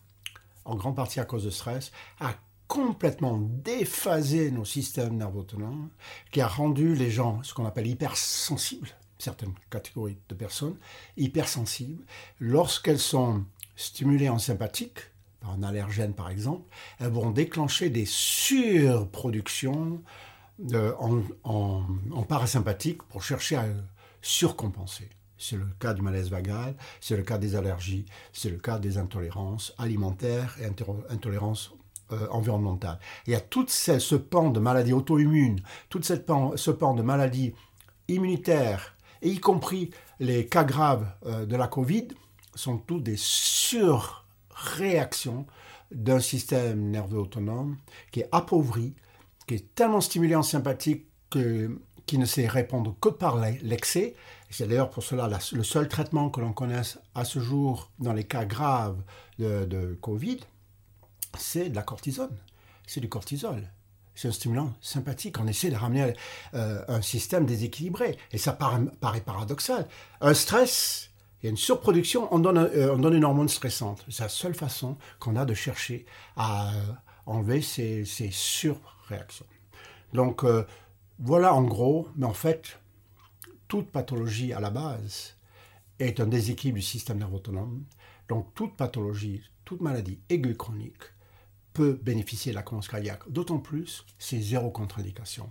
en 0.64 0.76
grande 0.76 0.96
partie 0.96 1.20
à 1.20 1.24
cause 1.24 1.44
de 1.44 1.50
stress, 1.50 1.92
à 2.20 2.34
complètement 2.68 3.38
déphasé 3.38 4.50
nos 4.50 4.64
systèmes 4.64 5.16
nerveux 5.16 5.40
autonomes, 5.40 5.88
qui 6.32 6.40
a 6.40 6.48
rendu 6.48 6.94
les 6.94 7.10
gens 7.10 7.42
ce 7.42 7.54
qu'on 7.54 7.64
appelle 7.64 7.86
hypersensibles, 7.86 8.88
certaines 9.18 9.54
catégories 9.70 10.18
de 10.28 10.34
personnes, 10.34 10.76
hypersensibles, 11.16 12.04
lorsqu'elles 12.40 12.98
sont 12.98 13.44
stimulées 13.76 14.28
en 14.28 14.38
sympathique, 14.38 14.98
par 15.40 15.52
un 15.52 15.62
allergène 15.62 16.14
par 16.14 16.30
exemple, 16.30 16.68
elles 16.98 17.12
vont 17.12 17.30
déclencher 17.30 17.90
des 17.90 18.06
surproductions 18.06 20.02
en, 20.64 22.22
parasympathique 22.28 23.02
pour 23.04 23.22
chercher 23.22 23.56
à 23.56 23.66
surcompenser. 24.22 25.08
C'est 25.38 25.56
le 25.56 25.66
cas 25.78 25.92
du 25.92 26.00
malaise 26.00 26.30
vagal, 26.30 26.74
c'est 27.00 27.16
le 27.16 27.22
cas 27.22 27.36
des 27.36 27.56
allergies, 27.56 28.06
c'est 28.32 28.48
le 28.48 28.56
cas 28.56 28.78
des 28.78 28.96
intolérances 28.96 29.74
alimentaires 29.76 30.56
et 30.60 30.64
intolérances 31.12 31.74
euh, 32.12 32.26
environnementales. 32.30 33.00
Il 33.26 33.32
y 33.32 33.36
a 33.36 33.40
tout 33.40 33.66
ce, 33.68 34.14
pan 34.14 34.50
de 34.50 34.60
maladies 34.60 34.92
auto-immunes, 34.94 35.60
tout 35.88 36.00
cette 36.02 36.24
pan, 36.24 36.56
ce 36.56 36.70
pan 36.70 36.94
de 36.94 37.02
maladies 37.02 37.52
immunitaires, 38.08 38.96
et 39.22 39.30
y 39.30 39.40
compris 39.40 39.90
les 40.20 40.46
cas 40.46 40.62
graves 40.64 41.12
euh, 41.26 41.44
de 41.46 41.56
la 41.56 41.66
Covid, 41.66 42.08
sont 42.54 42.78
tous 42.78 43.00
des 43.00 43.16
surréactions 43.16 44.06
d'un 45.90 46.20
système 46.20 46.90
nerveux 46.90 47.18
autonome 47.18 47.76
qui 48.10 48.20
est 48.20 48.28
appauvri, 48.32 48.94
qui 49.46 49.54
est 49.54 49.74
tellement 49.74 50.00
stimulé 50.00 50.34
en 50.34 50.42
sympathique 50.42 51.06
que, 51.30 51.78
qui 52.06 52.18
ne 52.18 52.24
sait 52.24 52.46
répondre 52.46 52.94
que 53.00 53.08
par 53.08 53.36
l'excès. 53.62 54.14
C'est 54.50 54.66
d'ailleurs 54.68 54.90
pour 54.90 55.02
cela 55.02 55.28
le 55.52 55.62
seul 55.64 55.88
traitement 55.88 56.30
que 56.30 56.40
l'on 56.40 56.52
connaisse 56.52 56.98
à 57.14 57.24
ce 57.24 57.40
jour 57.40 57.90
dans 57.98 58.12
les 58.12 58.24
cas 58.24 58.44
graves 58.44 59.02
de, 59.38 59.98
Covid, 60.00 60.38
c'est 61.36 61.68
de 61.68 61.74
la 61.74 61.82
cortisone. 61.82 62.36
C'est 62.86 63.00
du 63.00 63.08
cortisol. 63.08 63.68
C'est 64.14 64.28
un 64.28 64.32
stimulant 64.32 64.72
sympathique. 64.80 65.38
On 65.40 65.46
essaie 65.46 65.68
de 65.68 65.76
ramener 65.76 66.14
euh, 66.54 66.82
un 66.88 67.02
système 67.02 67.44
déséquilibré. 67.44 68.16
Et 68.32 68.38
ça 68.38 68.52
paraît, 68.52 69.20
paradoxal. 69.20 69.86
Un 70.22 70.32
stress, 70.32 71.10
il 71.42 71.46
y 71.46 71.48
a 71.48 71.50
une 71.50 71.58
surproduction, 71.58 72.32
on 72.32 72.38
donne, 72.38 72.56
euh, 72.56 72.94
on 72.94 72.98
donne 72.98 73.14
une 73.14 73.24
hormone 73.24 73.48
stressante. 73.48 74.06
C'est 74.08 74.22
la 74.22 74.28
seule 74.30 74.54
façon 74.54 74.96
qu'on 75.18 75.36
a 75.36 75.44
de 75.44 75.52
chercher 75.52 76.06
à 76.36 76.70
euh, 76.70 76.82
enlever 77.26 77.60
ces, 77.60 78.06
ces 78.06 78.30
sur 78.30 78.95
Donc 80.12 80.44
euh, 80.44 80.64
voilà 81.18 81.54
en 81.54 81.62
gros, 81.62 82.08
mais 82.16 82.26
en 82.26 82.32
fait, 82.32 82.78
toute 83.68 83.90
pathologie 83.90 84.52
à 84.52 84.60
la 84.60 84.70
base 84.70 85.36
est 85.98 86.20
un 86.20 86.26
déséquilibre 86.26 86.78
du 86.78 86.84
système 86.84 87.18
nerveux 87.18 87.36
autonome. 87.36 87.84
Donc 88.28 88.54
toute 88.54 88.76
pathologie, 88.76 89.42
toute 89.64 89.80
maladie 89.80 90.18
aiguë 90.28 90.56
chronique 90.56 91.02
peut 91.72 91.98
bénéficier 92.02 92.52
de 92.52 92.56
la 92.56 92.62
cohérence 92.62 92.88
cardiaque. 92.88 93.30
D'autant 93.30 93.58
plus, 93.58 94.06
c'est 94.18 94.40
zéro 94.40 94.70
contre-indication. 94.70 95.50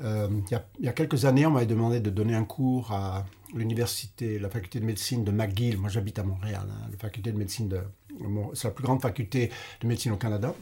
Euh, 0.00 0.28
il 0.50 0.84
y, 0.84 0.88
a 0.88 0.92
quelques 0.92 1.26
années, 1.26 1.44
on 1.44 1.50
m'avait 1.50 1.66
demandé 1.66 2.00
de 2.00 2.08
donner 2.08 2.34
un 2.34 2.44
cours 2.44 2.92
à 2.92 3.26
l'université, 3.54 4.38
la 4.38 4.48
faculté 4.48 4.80
de 4.80 4.86
médecine 4.86 5.24
de 5.24 5.30
McGill. 5.30 5.76
Moi, 5.76 5.90
j'habite 5.90 6.18
à 6.18 6.22
Montréal. 6.22 6.66
Hein, 6.70 6.88
la 6.90 6.96
faculté 6.96 7.32
de 7.32 7.36
médecine 7.36 7.68
de, 7.68 7.80
c'est 8.54 8.68
la 8.68 8.74
plus 8.74 8.84
grande 8.84 9.02
faculté 9.02 9.50
de 9.82 9.86
médecine 9.86 10.12
au 10.12 10.16
Canada 10.16 10.54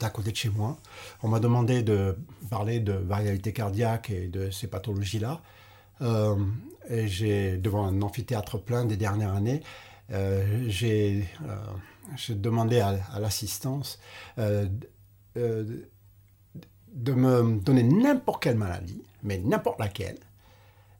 à 0.00 0.10
côté 0.10 0.30
de 0.30 0.36
chez 0.36 0.50
moi. 0.50 0.76
On 1.22 1.28
m'a 1.28 1.40
demandé 1.40 1.82
de 1.82 2.16
parler 2.50 2.80
de 2.80 2.92
variabilité 2.92 3.52
cardiaque 3.52 4.10
et 4.10 4.28
de 4.28 4.50
ces 4.50 4.68
pathologies-là. 4.68 5.40
et 6.88 7.08
j'ai, 7.08 7.56
devant 7.56 7.86
un 7.86 8.02
amphithéâtre 8.02 8.60
plein 8.60 8.84
des 8.84 8.96
dernières 8.96 9.34
années, 9.34 9.62
j'ai, 10.66 11.26
demandé 12.28 12.80
à, 12.80 12.98
à 13.12 13.20
l'assistance 13.20 13.98
de 14.36 14.68
me 17.12 17.60
donner 17.60 17.82
n'importe 17.82 18.42
quelle 18.42 18.56
maladie, 18.56 19.02
mais 19.22 19.38
n'importe 19.38 19.80
laquelle, 19.80 20.18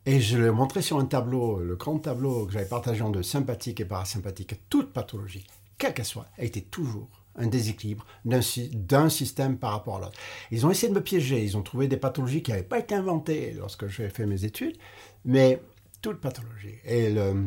et 0.08 0.20
je 0.20 0.38
l'ai 0.38 0.52
montré 0.52 0.82
sur 0.82 1.00
un 1.00 1.04
tableau, 1.04 1.58
le 1.58 1.74
grand 1.74 1.98
tableau 1.98 2.46
que 2.46 2.52
j'avais 2.52 2.68
partagé 2.68 3.02
en 3.02 3.10
deux, 3.10 3.24
sympathique 3.24 3.80
et 3.80 3.84
parasympathique. 3.84 4.54
Toute 4.70 4.92
pathologie, 4.92 5.44
quelle 5.78 5.94
qu'elle 5.94 6.04
soit, 6.04 6.26
a 6.38 6.44
été 6.44 6.62
toujours 6.62 7.08
un 7.38 7.46
déséquilibre 7.46 8.06
d'un 8.24 9.08
système 9.08 9.58
par 9.58 9.72
rapport 9.72 9.96
à 9.96 10.00
l'autre. 10.00 10.18
Ils 10.50 10.66
ont 10.66 10.70
essayé 10.70 10.88
de 10.88 10.94
me 10.94 11.02
piéger, 11.02 11.42
ils 11.42 11.56
ont 11.56 11.62
trouvé 11.62 11.88
des 11.88 11.96
pathologies 11.96 12.42
qui 12.42 12.50
n'avaient 12.50 12.62
pas 12.62 12.78
été 12.78 12.94
inventées 12.94 13.52
lorsque 13.56 13.86
j'ai 13.88 14.08
fait 14.08 14.26
mes 14.26 14.44
études, 14.44 14.76
mais 15.24 15.60
toute 16.02 16.20
pathologie. 16.20 16.74
Et 16.84 17.10
le, 17.10 17.46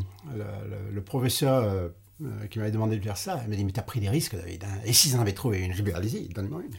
le, 0.91 1.01
professeur 1.01 1.63
euh, 1.63 1.89
qui 2.49 2.59
m'avait 2.59 2.71
demandé 2.71 2.97
de 2.97 3.03
faire 3.03 3.17
ça, 3.17 3.39
il 3.43 3.49
m'a 3.49 3.55
dit, 3.55 3.63
mais 3.63 3.71
tu 3.71 3.79
as 3.79 3.83
pris 3.83 3.99
des 3.99 4.09
risques, 4.09 4.35
David. 4.35 4.63
Hein. 4.63 4.81
Et 4.85 4.93
s'ils 4.93 5.15
en 5.15 5.21
avaient 5.21 5.33
trouvé 5.33 5.59
une, 5.59 5.73
allez-y, 5.95 6.27
donne-moi 6.29 6.61
une. 6.63 6.75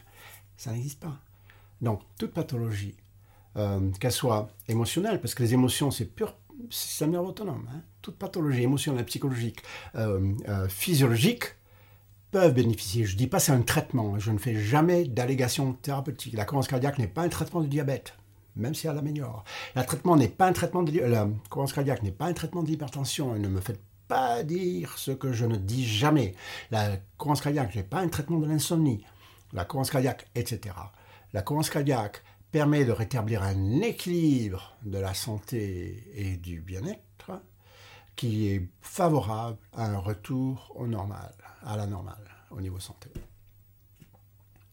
Ça 0.57 0.71
n'existe 0.71 0.99
pas. 0.99 1.17
Donc, 1.81 2.01
toute 2.19 2.31
pathologie 2.31 2.95
euh, 3.57 3.89
qu'elle 3.99 4.11
soit 4.11 4.51
émotionnelle, 4.67 5.19
parce 5.19 5.33
que 5.33 5.43
les 5.43 5.53
émotions, 5.53 5.91
c'est 5.91 6.05
pur 6.05 6.35
système 6.69 7.11
nerveux 7.11 7.29
autonome. 7.29 7.67
Hein. 7.73 7.81
Toute 8.03 8.17
pathologie 8.17 8.61
émotionnelle, 8.61 9.05
psychologique, 9.05 9.63
euh, 9.95 10.67
physiologique 10.69 11.55
peuvent 12.31 12.53
bénéficier. 12.53 13.05
Je 13.05 13.13
ne 13.13 13.17
dis 13.17 13.27
pas 13.27 13.39
c'est 13.39 13.51
un 13.51 13.61
traitement, 13.61 14.17
je 14.17 14.31
ne 14.31 14.37
fais 14.37 14.55
jamais 14.55 15.05
d'allégation 15.05 15.73
thérapeutique. 15.73 16.33
La 16.33 16.45
cohérence 16.45 16.67
cardiaque 16.67 16.97
n'est 16.97 17.07
pas 17.07 17.23
un 17.23 17.29
traitement 17.29 17.61
du 17.61 17.67
diabète, 17.67 18.13
même 18.55 18.73
si 18.73 18.87
elle 18.87 18.97
améliore. 18.97 19.43
Le 19.75 19.83
traitement 19.83 20.15
n'est 20.15 20.29
pas 20.29 20.47
un 20.47 20.53
traitement 20.53 20.83
de 20.83 20.97
la 20.99 21.27
cohérence 21.49 21.73
cardiaque 21.73 22.03
n'est 22.03 22.11
pas 22.11 22.25
un 22.25 22.33
traitement 22.33 22.63
de 22.63 22.69
l'hypertension. 22.69 23.35
Ne 23.35 23.47
me 23.47 23.61
faites 23.61 23.81
pas 24.07 24.43
dire 24.43 24.97
ce 24.97 25.11
que 25.11 25.33
je 25.33 25.45
ne 25.45 25.57
dis 25.57 25.85
jamais. 25.85 26.33
La 26.71 26.97
cohérence 27.17 27.41
cardiaque 27.41 27.75
n'est 27.75 27.83
pas 27.83 27.99
un 27.99 28.07
traitement 28.07 28.39
de 28.39 28.47
l'insomnie. 28.47 29.03
La 29.53 29.65
cohérence 29.65 29.91
cardiaque, 29.91 30.27
etc. 30.35 30.75
La 31.33 31.41
cohérence 31.41 31.69
cardiaque 31.69 32.23
permet 32.51 32.85
de 32.85 32.91
rétablir 32.91 33.43
un 33.43 33.81
équilibre 33.81 34.75
de 34.83 34.97
la 34.97 35.13
santé 35.13 36.03
et 36.13 36.37
du 36.37 36.61
bien-être 36.61 37.41
qui 38.15 38.49
est 38.49 38.69
favorable 38.81 39.57
à 39.73 39.85
un 39.85 39.97
retour 39.97 40.71
au 40.75 40.85
normal, 40.85 41.33
à 41.65 41.77
la 41.77 41.85
normale, 41.85 42.29
au 42.49 42.61
niveau 42.61 42.79
santé. 42.79 43.09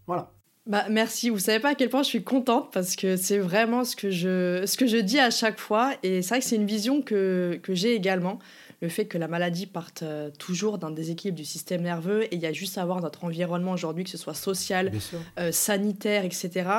Voilà. 0.07 0.30
Bah, 0.66 0.84
merci. 0.91 1.30
Vous 1.30 1.39
savez 1.39 1.61
pas 1.61 1.70
à 1.70 1.74
quel 1.74 1.89
point 1.89 2.03
je 2.03 2.09
suis 2.09 2.24
contente 2.24 2.72
parce 2.72 2.95
que 2.95 3.16
c'est 3.16 3.39
vraiment 3.39 3.84
ce 3.84 3.97
que 3.97 4.11
je, 4.11 4.64
ce 4.66 4.76
que 4.76 4.86
je 4.86 4.99
dis 4.99 5.18
à 5.18 5.30
chaque 5.30 5.59
fois. 5.59 5.95
Et 6.03 6.20
c'est 6.20 6.28
vrai 6.28 6.41
que 6.41 6.45
c'est 6.45 6.57
une 6.57 6.66
vision 6.66 7.01
que, 7.01 7.59
que 7.62 7.74
j'ai 7.74 7.95
également 7.95 8.39
le 8.80 8.89
fait 8.89 9.07
que 9.07 9.18
la 9.18 9.28
maladie 9.28 9.66
parte 9.66 10.03
euh, 10.03 10.30
toujours 10.39 10.78
d'un 10.78 10.91
déséquilibre 10.91 11.36
du 11.36 11.45
système 11.45 11.82
nerveux 11.82 12.24
et 12.24 12.36
il 12.36 12.41
y 12.41 12.47
a 12.47 12.53
juste 12.53 12.78
à 12.78 12.84
voir 12.84 13.01
notre 13.01 13.24
environnement 13.24 13.72
aujourd'hui, 13.72 14.05
que 14.05 14.11
ce 14.11 14.18
soit 14.18 14.34
social, 14.34 14.93
euh, 15.39 15.51
sanitaire, 15.51 16.24
etc. 16.24 16.70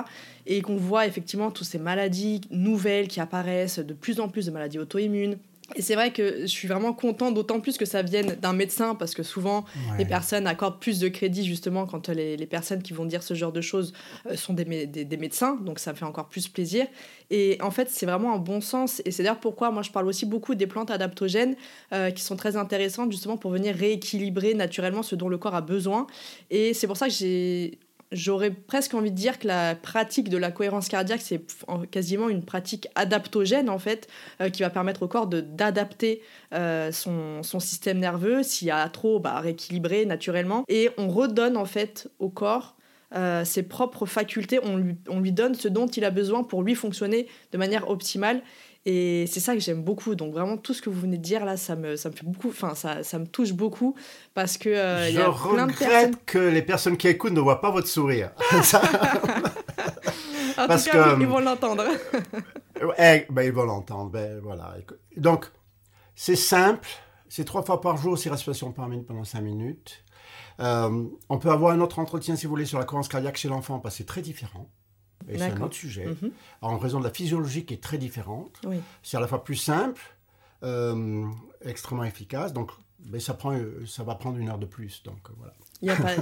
Et 0.46 0.62
qu'on 0.62 0.78
voit 0.78 1.06
effectivement 1.08 1.52
toutes 1.52 1.68
ces 1.68 1.80
maladies 1.80 2.42
nouvelles 2.52 3.08
qui 3.08 3.20
apparaissent, 3.20 3.80
de 3.80 3.94
plus 3.94 4.20
en 4.20 4.30
plus 4.30 4.46
de 4.46 4.52
maladies 4.52 4.80
auto-immunes, 4.80 5.38
et 5.76 5.82
c'est 5.82 5.96
vrai 5.96 6.12
que 6.12 6.42
je 6.42 6.48
suis 6.48 6.68
vraiment 6.68 6.94
contente, 6.94 7.34
d'autant 7.34 7.60
plus 7.60 7.78
que 7.78 7.86
ça 7.86 8.02
vienne 8.02 8.36
d'un 8.42 8.54
médecin, 8.54 8.96
parce 8.96 9.14
que 9.14 9.24
souvent, 9.24 9.66
les 9.98 10.06
personnes 10.06 10.48
accordent 10.48 10.80
plus 10.80 11.00
de 11.00 11.08
crédit, 11.08 11.46
justement, 11.46 11.86
quand 11.86 12.10
les, 12.10 12.38
les, 12.38 12.46
personnes 12.46 12.82
qui 12.82 12.94
vont 12.94 13.06
dire 13.06 13.24
ce 13.24 13.34
genre 13.34 13.52
de 13.52 13.62
choses 13.62 13.94
euh, 14.26 14.36
sont 14.36 14.54
des, 14.54 14.66
des, 14.86 15.06
des, 15.06 15.18
médecins, 15.18 15.58
donc 15.62 15.80
ça 15.80 15.92
me 15.92 15.98
fait 15.98 16.06
encore 16.06 16.28
plus 16.28 16.48
plaisir. 16.48 16.88
Et 17.30 17.58
en 17.62 17.72
fait, 17.72 17.90
c'est 17.90 18.06
vraiment 18.06 18.34
un 18.34 18.40
bon 18.40 18.62
sens, 18.62 19.02
et 19.06 19.12
c'est 19.12 19.24
d'ailleurs 19.24 19.40
pourquoi 19.40 19.72
moi 19.72 19.84
je 19.84 19.92
parle 19.92 20.08
aussi 20.08 20.26
beaucoup 20.26 20.56
des 20.56 20.68
plantes 20.68 20.92
adaptogènes, 20.92 21.56
euh, 21.94 22.12
qui 22.12 22.24
sont 22.24 22.36
très 22.36 22.58
intéressantes, 22.58 23.12
justement, 23.12 23.38
pour 23.38 23.52
venir 23.52 23.76
rééquilibrer 23.76 24.54
naturellement 24.54 25.04
ce 25.04 25.16
dont 25.16 25.30
le 25.30 25.38
corps 25.38 25.56
a 25.56 25.62
besoin. 25.62 26.08
Et 26.50 26.74
c'est 26.74 26.88
pour 26.88 26.98
ça 26.98 27.08
que 27.08 27.14
j'ai 27.14 27.80
j'aurais 28.12 28.52
presque 28.52 28.94
envie 28.94 29.12
de 29.12 29.16
dire 29.16 29.40
que 29.40 29.48
la 29.48 29.76
pratique 29.76 30.30
de 30.30 30.38
la 30.38 30.52
cohérence 30.52 30.88
cardiaque, 30.88 31.22
c'est 31.22 31.42
quasiment 31.92 32.30
une 32.30 32.44
pratique 32.44 32.88
adaptogène, 32.96 33.70
en 33.70 33.80
fait, 33.80 34.08
euh, 34.42 34.50
qui 34.50 34.62
va 34.62 34.70
permettre 34.70 35.04
au 35.04 35.08
corps 35.08 35.28
d'adapter 35.28 36.22
euh, 36.54 36.92
son, 36.92 37.44
son, 37.44 37.60
système 37.60 38.00
nerveux. 38.00 38.44
S'il 38.44 38.68
y 38.68 38.72
a 38.72 38.88
trop, 38.90 39.20
bah, 39.20 39.40
rééquilibrer 39.40 40.06
naturellement. 40.06 40.64
Et 40.68 40.90
on 40.98 41.10
redonne, 41.10 41.58
en 41.58 41.66
fait, 41.66 42.10
au 42.20 42.30
corps 42.30 42.76
euh, 43.16 43.44
ses 43.44 43.64
propres 43.64 44.06
facultés. 44.06 44.60
On 44.62 44.78
lui, 44.78 44.96
on 45.08 45.20
lui 45.20 45.32
donne 45.32 45.56
ce 45.56 45.68
dont 45.68 45.88
il 45.88 46.06
a 46.06 46.12
besoin 46.12 46.44
pour 46.44 46.62
lui 46.62 46.76
fonctionner 46.76 47.28
de 47.52 47.58
manière 47.58 47.90
optimale. 47.90 48.44
Et 48.86 49.26
c'est 49.28 49.40
ça 49.40 49.54
que 49.54 49.60
j'aime 49.60 49.84
beaucoup. 49.84 50.16
Donc 50.16 50.34
vraiment 50.34 50.58
tout 50.58 50.74
ce 50.74 50.82
que 50.82 50.90
vous 50.90 51.02
venez 51.02 51.18
de 51.18 51.22
dire 51.24 51.46
là, 51.46 51.58
ça 51.58 51.76
me, 51.76 51.96
ça 51.96 52.10
me 52.10 52.16
fait 52.16 52.26
beaucoup, 52.26 52.50
enfin 52.50 52.76
ça, 52.76 53.04
ça 53.04 53.20
me 53.20 53.28
touche 53.28 53.54
beaucoup 53.54 53.96
parce 54.34 54.58
que 54.58 54.70
euh, 54.70 55.12
je 55.12 55.22
regrette 55.22 56.26
que 56.26 56.38
les 56.40 56.62
personnes 56.62 56.98
qui 56.98 57.08
écoutent 57.08 57.34
ne 57.34 57.42
voient 57.42 57.62
pas 57.62 57.72
votre 57.72 57.88
sourire. 57.88 58.32
en 60.58 60.68
parce 60.68 60.86
tout 60.86 60.92
cas, 60.92 61.16
que, 61.16 61.22
ils 61.22 61.28
vont 61.28 61.40
l'entendre. 61.40 61.84
eh, 62.98 63.26
ben, 63.30 63.44
ils 63.44 63.52
vont 63.52 63.66
l'entendre. 63.66 64.12
Ben, 64.12 64.40
voilà. 64.42 64.76
Donc 65.18 65.52
c'est 66.16 66.36
simple. 66.38 66.88
C'est 67.28 67.46
trois 67.46 67.64
fois 67.64 67.80
par 67.80 67.98
jour, 67.98 68.18
c'est 68.18 68.30
respiration 68.32 68.72
par 68.72 68.88
minute 68.88 69.06
pendant 69.06 69.24
cinq 69.24 69.42
minutes. 69.42 70.04
Euh, 70.60 71.06
on 71.30 71.38
peut 71.38 71.52
avoir 71.52 71.74
un 71.74 71.80
autre 71.80 72.00
entretien, 72.00 72.36
si 72.36 72.46
vous 72.46 72.50
voulez, 72.50 72.66
sur 72.66 72.80
la 72.80 72.86
cohérence 72.86 73.08
cardiaque 73.08 73.38
chez 73.38 73.50
l'enfant, 73.50 73.80
parce 73.80 73.94
que 73.94 73.98
c'est 74.00 74.08
très 74.08 74.22
différent 74.22 74.68
et 75.30 75.38
c'est 75.38 75.52
un 75.52 75.62
autre 75.62 75.76
sujet, 75.76 76.06
mhm. 76.06 76.32
en 76.62 76.78
raison 76.78 77.00
de 77.00 77.04
la 77.04 77.12
physiologie 77.12 77.66
qui 77.66 77.74
est 77.74 77.84
très 77.84 77.98
différente. 77.98 78.62
C'est 79.04 79.18
à 79.18 79.20
la 79.20 79.28
fois 79.28 79.44
plus 79.44 79.56
simple, 79.56 80.02
euh, 80.64 81.26
extrêmement 81.64 82.04
efficace, 82.04 82.54
donc 82.54 82.72
mais 83.06 83.20
ça, 83.20 83.34
prend, 83.34 83.58
ça 83.88 84.04
va 84.04 84.16
prendre 84.16 84.38
une 84.38 84.50
heure 84.50 84.58
de 84.58 84.66
plus. 84.66 85.04
Donc 85.04 85.20
voilà. 85.38 85.54
Il 85.82 85.86
n'y 85.86 85.92
a, 85.92 85.96
pas, 85.96 86.16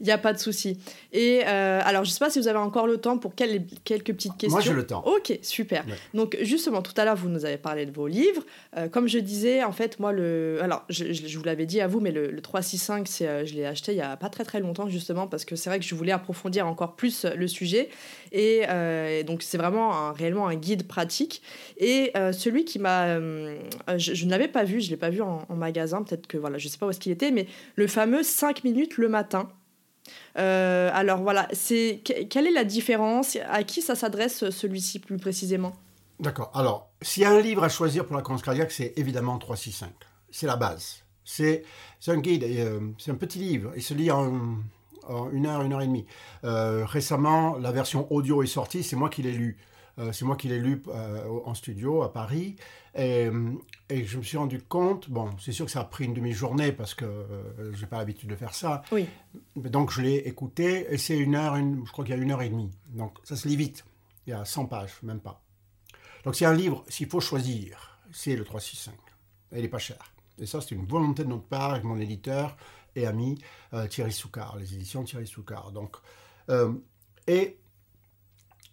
y 0.00 0.10
a, 0.10 0.16
pas 0.16 0.32
de 0.32 0.38
souci. 0.38 0.78
Et 1.12 1.42
euh, 1.46 1.80
alors, 1.84 2.04
je 2.04 2.10
ne 2.10 2.12
sais 2.14 2.18
pas 2.18 2.30
si 2.30 2.38
vous 2.38 2.48
avez 2.48 2.58
encore 2.58 2.86
le 2.86 2.96
temps 2.96 3.18
pour 3.18 3.34
quelques 3.34 3.74
petites 3.84 4.38
questions. 4.38 4.48
Moi, 4.48 4.60
j'ai 4.62 4.72
le 4.72 4.86
temps. 4.86 5.04
Ok, 5.04 5.38
super. 5.42 5.84
Donc, 6.14 6.38
justement, 6.40 6.80
tout 6.80 6.94
à 6.96 7.04
l'heure, 7.04 7.16
vous 7.16 7.28
nous 7.28 7.44
avez 7.44 7.58
parlé 7.58 7.84
de 7.84 7.90
vos 7.90 8.06
livres. 8.06 8.42
Euh, 8.78 8.88
comme 8.88 9.06
je 9.06 9.18
disais, 9.18 9.62
en 9.62 9.72
fait, 9.72 10.00
moi, 10.00 10.12
le. 10.12 10.58
Alors, 10.62 10.84
je, 10.88 11.12
je 11.12 11.38
vous 11.38 11.44
l'avais 11.44 11.66
dit 11.66 11.82
à 11.82 11.86
vous, 11.86 12.00
mais 12.00 12.12
le, 12.12 12.30
le 12.30 12.40
365, 12.40 13.06
c'est, 13.08 13.28
euh, 13.28 13.44
je 13.44 13.54
l'ai 13.54 13.66
acheté 13.66 13.92
il 13.92 13.96
n'y 13.96 14.00
a 14.00 14.16
pas 14.16 14.30
très 14.30 14.44
très 14.44 14.60
longtemps, 14.60 14.88
justement, 14.88 15.26
parce 15.26 15.44
que 15.44 15.54
c'est 15.54 15.68
vrai 15.68 15.78
que 15.78 15.84
je 15.84 15.94
voulais 15.94 16.12
approfondir 16.12 16.66
encore 16.66 16.96
plus 16.96 17.26
le 17.26 17.46
sujet. 17.46 17.90
Et, 18.32 18.62
donc, 19.26 19.42
c'est 19.42 19.58
vraiment 19.58 19.94
un, 19.94 20.12
réellement 20.12 20.48
un 20.48 20.54
guide 20.54 20.86
pratique. 20.88 21.42
Et 21.76 22.12
celui 22.32 22.64
qui 22.64 22.78
m'a. 22.78 23.18
je, 23.18 24.24
ne 24.24 24.30
l'avais 24.30 24.48
pas 24.48 24.64
vu, 24.64 24.80
je 24.80 24.86
ne 24.86 24.90
l'ai 24.92 24.96
pas 24.96 25.10
vu 25.10 25.20
en, 25.20 25.44
en 25.46 25.56
magasin, 25.56 26.02
peut-être 26.02 26.26
que, 26.26 26.38
voilà, 26.38 26.56
je 26.56 26.66
ne 26.68 26.70
sais 26.70 26.78
pas 26.78 26.86
où 26.86 26.90
est-ce 26.90 27.00
qu'il 27.00 27.12
était, 27.12 27.30
mais 27.30 27.46
le 27.74 27.86
fameux 27.86 28.22
5 28.22 28.64
minutes 28.64 28.77
le 28.96 29.08
matin. 29.08 29.48
Euh, 30.38 30.90
alors 30.92 31.20
voilà, 31.20 31.48
c'est 31.52 32.00
quelle 32.04 32.46
est 32.46 32.52
la 32.52 32.64
différence? 32.64 33.36
À 33.48 33.62
qui 33.62 33.82
ça 33.82 33.94
s'adresse 33.94 34.50
celui-ci 34.50 34.98
plus 34.98 35.18
précisément? 35.18 35.72
D'accord. 36.20 36.50
Alors, 36.54 36.90
s'il 37.02 37.22
y 37.22 37.26
a 37.26 37.30
un 37.30 37.40
livre 37.40 37.62
à 37.62 37.68
choisir 37.68 38.04
pour 38.06 38.16
la 38.16 38.22
cohérence 38.22 38.42
cardiaque, 38.42 38.72
c'est 38.72 38.92
évidemment 38.96 39.38
365. 39.38 39.90
C'est 40.30 40.46
la 40.46 40.56
base. 40.56 41.02
C'est 41.24 41.64
un 42.06 42.18
guide, 42.18 42.44
euh, 42.44 42.80
c'est 42.98 43.10
un 43.10 43.16
petit 43.16 43.38
livre. 43.38 43.72
Il 43.76 43.82
se 43.82 43.94
lit 43.94 44.10
en, 44.10 44.56
une 45.32 45.46
heure, 45.46 45.62
une 45.62 45.72
heure 45.72 45.82
et 45.82 45.86
demie. 45.86 46.06
Euh, 46.44 46.84
récemment, 46.86 47.56
la 47.58 47.70
version 47.70 48.10
audio 48.12 48.42
est 48.42 48.46
sortie. 48.46 48.82
C'est 48.82 48.96
moi 48.96 49.10
qui 49.10 49.22
l'ai 49.22 49.32
lu. 49.32 49.58
Euh, 49.98 50.12
c'est 50.12 50.24
moi 50.24 50.36
qui 50.36 50.48
l'ai 50.48 50.58
lu 50.58 50.82
euh, 50.88 51.40
en 51.44 51.54
studio 51.54 52.02
à 52.02 52.12
Paris. 52.12 52.56
Et, 52.94 53.30
je 53.90 54.18
me 54.18 54.22
suis 54.22 54.36
rendu 54.36 54.60
compte, 54.60 55.08
bon, 55.10 55.30
c'est 55.38 55.52
sûr 55.52 55.66
que 55.66 55.70
ça 55.70 55.80
a 55.80 55.84
pris 55.84 56.04
une 56.04 56.14
demi-journée 56.14 56.72
parce 56.72 56.94
que 56.94 57.04
euh, 57.04 57.72
je 57.72 57.80
n'ai 57.80 57.86
pas 57.86 57.98
l'habitude 57.98 58.28
de 58.28 58.36
faire 58.36 58.54
ça. 58.54 58.82
Oui. 58.92 59.06
Donc 59.56 59.92
je 59.92 60.02
l'ai 60.02 60.16
écouté 60.16 60.86
et 60.90 60.98
c'est 60.98 61.16
une 61.16 61.34
heure, 61.34 61.56
je 61.56 61.90
crois 61.92 62.04
qu'il 62.04 62.14
y 62.14 62.18
a 62.18 62.22
une 62.22 62.30
heure 62.30 62.42
et 62.42 62.48
demie. 62.48 62.70
Donc 62.88 63.18
ça 63.24 63.36
se 63.36 63.46
lit 63.48 63.56
vite. 63.56 63.84
Il 64.26 64.30
y 64.30 64.32
a 64.32 64.44
100 64.44 64.66
pages, 64.66 64.98
même 65.02 65.20
pas. 65.20 65.42
Donc 66.24 66.34
c'est 66.34 66.44
un 66.44 66.54
livre, 66.54 66.84
s'il 66.88 67.08
faut 67.08 67.20
choisir, 67.20 67.98
c'est 68.12 68.36
le 68.36 68.44
365. 68.44 68.94
Et 69.52 69.56
il 69.56 69.62
n'est 69.62 69.68
pas 69.68 69.78
cher. 69.78 70.12
Et 70.40 70.46
ça, 70.46 70.60
c'est 70.60 70.74
une 70.74 70.86
volonté 70.86 71.24
de 71.24 71.28
notre 71.28 71.46
part 71.46 71.72
avec 71.72 71.84
mon 71.84 71.98
éditeur 71.98 72.56
et 72.94 73.06
ami 73.06 73.38
Thierry 73.90 74.12
Soucard, 74.12 74.56
les 74.58 74.74
éditions 74.74 75.02
Thierry 75.04 75.26
Soucard. 75.26 75.72
Donc, 75.72 75.96
et 77.26 77.58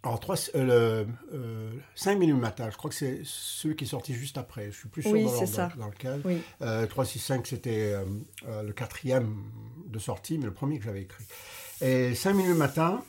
alors, 0.05 0.19
3, 0.19 0.35
euh, 0.53 1.03
le, 1.31 1.81
5 1.95 2.11
euh, 2.11 2.19
minutes 2.19 2.35
matin, 2.35 2.69
je 2.69 2.77
crois 2.77 2.91
que 2.91 2.95
c'est 2.95 3.21
celui 3.23 3.75
qui 3.75 3.85
est 3.85 3.87
sorti 3.87 4.13
juste 4.13 4.37
après. 4.37 4.67
Je 4.67 4.77
suis 4.77 4.87
plus 4.87 5.01
sûr 5.01 5.11
oui, 5.11 5.23
dans, 5.23 5.67
dans, 5.77 5.87
lequel. 5.87 6.21
Oui. 6.23 6.43
Euh, 6.61 6.85
365, 6.85 7.47
c'était 7.47 7.95
euh, 8.47 8.61
le 8.61 8.71
quatrième 8.71 9.43
de 9.87 9.97
sortie, 9.97 10.37
mais 10.37 10.45
le 10.45 10.53
premier 10.53 10.77
que 10.77 10.85
j'avais 10.85 11.01
écrit. 11.01 11.25
Et 11.81 12.13
5 12.13 12.33
minutes 12.33 12.55
matin, 12.55 13.03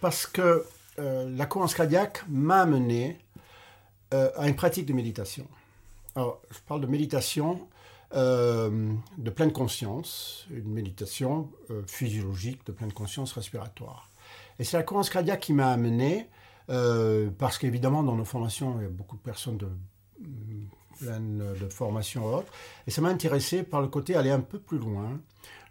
parce 0.00 0.26
que 0.26 0.64
la 0.96 1.46
cohérence 1.46 1.74
cardiaque 1.74 2.22
m'a 2.28 2.62
amené 2.62 3.18
à 4.10 4.48
une 4.48 4.56
pratique 4.56 4.86
de 4.86 4.92
méditation. 4.92 5.46
Alors, 6.16 6.40
je 6.50 6.58
parle 6.66 6.80
de 6.80 6.86
méditation 6.86 7.68
de 8.12 9.30
pleine 9.34 9.52
conscience, 9.52 10.46
une 10.50 10.72
méditation 10.72 11.48
physiologique 11.86 12.66
de 12.66 12.72
pleine 12.72 12.92
conscience 12.92 13.32
respiratoire. 13.32 14.07
Et 14.58 14.64
c'est 14.64 14.76
la 14.76 14.82
cohérence 14.82 15.10
cardiaque 15.10 15.40
qui 15.40 15.52
m'a 15.52 15.70
amené 15.70 16.28
euh, 16.70 17.30
parce 17.38 17.58
qu'évidemment, 17.58 18.02
dans 18.02 18.16
nos 18.16 18.24
formations, 18.24 18.78
il 18.78 18.82
y 18.82 18.86
a 18.86 18.90
beaucoup 18.90 19.16
de 19.16 19.22
personnes 19.22 19.56
de 19.56 19.68
pleine 20.98 21.54
de 21.54 21.68
formations 21.68 22.30
et 22.30 22.34
autres. 22.34 22.52
Et 22.86 22.90
ça 22.90 23.00
m'a 23.00 23.08
intéressé 23.08 23.62
par 23.62 23.80
le 23.80 23.88
côté 23.88 24.16
aller 24.16 24.30
un 24.30 24.40
peu 24.40 24.58
plus 24.58 24.78
loin 24.78 25.20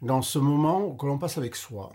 dans 0.02 0.22
ce 0.22 0.40
moment 0.40 0.92
que 0.96 1.06
l'on 1.06 1.18
passe 1.18 1.38
avec 1.38 1.56
soi, 1.56 1.92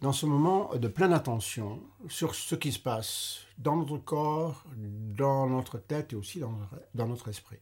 dans 0.00 0.12
ce 0.12 0.26
moment 0.26 0.74
de 0.74 0.88
pleine 0.88 1.12
attention 1.12 1.80
sur 2.08 2.34
ce 2.34 2.54
qui 2.54 2.72
se 2.72 2.78
passe 2.78 3.40
dans 3.58 3.76
notre 3.76 3.98
corps, 3.98 4.64
dans 4.76 5.48
notre 5.48 5.78
tête 5.78 6.12
et 6.12 6.16
aussi 6.16 6.38
dans, 6.38 6.56
dans 6.94 7.06
notre 7.06 7.28
esprit. 7.28 7.58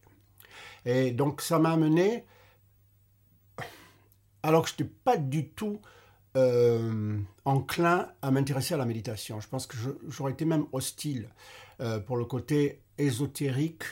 Et 0.85 1.13
donc 1.13 1.41
ça 1.41 1.59
m'a 1.59 1.71
amené, 1.71 2.25
alors 4.43 4.63
que 4.63 4.69
je 4.69 4.75
n'étais 4.75 4.95
pas 5.05 5.17
du 5.17 5.49
tout 5.49 5.81
euh, 6.37 7.19
enclin 7.45 8.09
à 8.21 8.31
m'intéresser 8.31 8.75
à 8.75 8.77
la 8.77 8.85
méditation. 8.85 9.41
Je 9.41 9.49
pense 9.49 9.67
que 9.67 9.77
j'aurais 10.09 10.33
été 10.33 10.45
même 10.45 10.67
hostile 10.73 11.31
euh, 11.81 11.99
pour 11.99 12.19
le 12.19 12.27
côté 12.27 12.81
ésotérique, 12.99 13.85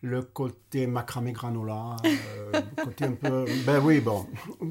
le 0.00 0.22
côté 0.22 0.86
macramé 0.86 1.32
granola, 1.32 1.96
euh, 2.04 2.52
le 2.52 2.84
côté 2.84 3.04
un 3.04 3.12
peu... 3.12 3.44
Ben 3.66 3.80
oui, 3.84 4.00
bon. 4.00 4.26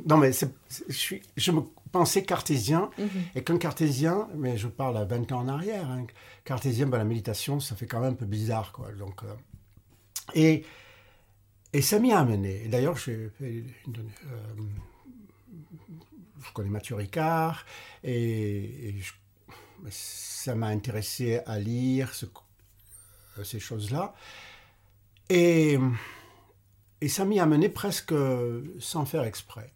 Non, 0.08 0.18
mais 0.18 0.32
je, 0.32 0.94
suis, 0.94 1.22
je 1.38 1.52
me 1.52 1.62
pensais 1.92 2.24
cartésien, 2.24 2.90
mhm. 2.98 3.08
et 3.36 3.44
qu'un 3.44 3.60
cartésien, 3.60 4.28
mais 4.36 4.58
je 4.58 4.68
parle 4.68 4.98
à 4.98 5.06
20 5.06 5.32
ans 5.32 5.42
en 5.42 5.48
arrière, 5.50 5.88
hein, 5.88 6.08
cartésien, 6.46 6.88
ben, 6.88 6.98
la 6.98 7.04
méditation, 7.04 7.60
ça 7.60 7.76
fait 7.76 7.86
quand 7.86 8.00
même 8.00 8.14
un 8.14 8.16
peu 8.16 8.26
bizarre, 8.26 8.72
quoi. 8.72 8.92
Donc, 8.94 9.22
et, 10.34 10.64
et 11.74 11.82
ça 11.84 12.00
m'y 12.00 12.12
a 12.12 12.20
amené. 12.20 12.68
D'ailleurs, 12.70 12.98
j'ai 12.98 13.30
fait 13.38 13.64
je 16.46 16.52
connais 16.54 16.70
Mathieu 16.70 16.96
Ricard 16.96 17.66
et, 18.04 18.96
ça 19.90 20.56
m'a 20.56 20.68
intéressé 20.68 21.40
à 21.46 21.58
lire 21.58 22.12
euh, 23.38 23.44
ces 23.44 23.60
choses-là. 23.60 24.14
Et, 25.30 25.78
ça 27.08 27.24
m'y 27.24 27.40
a 27.40 27.46
mené 27.46 27.70
presque 27.70 28.14
sans 28.80 29.06
faire 29.06 29.24
exprès. 29.24 29.72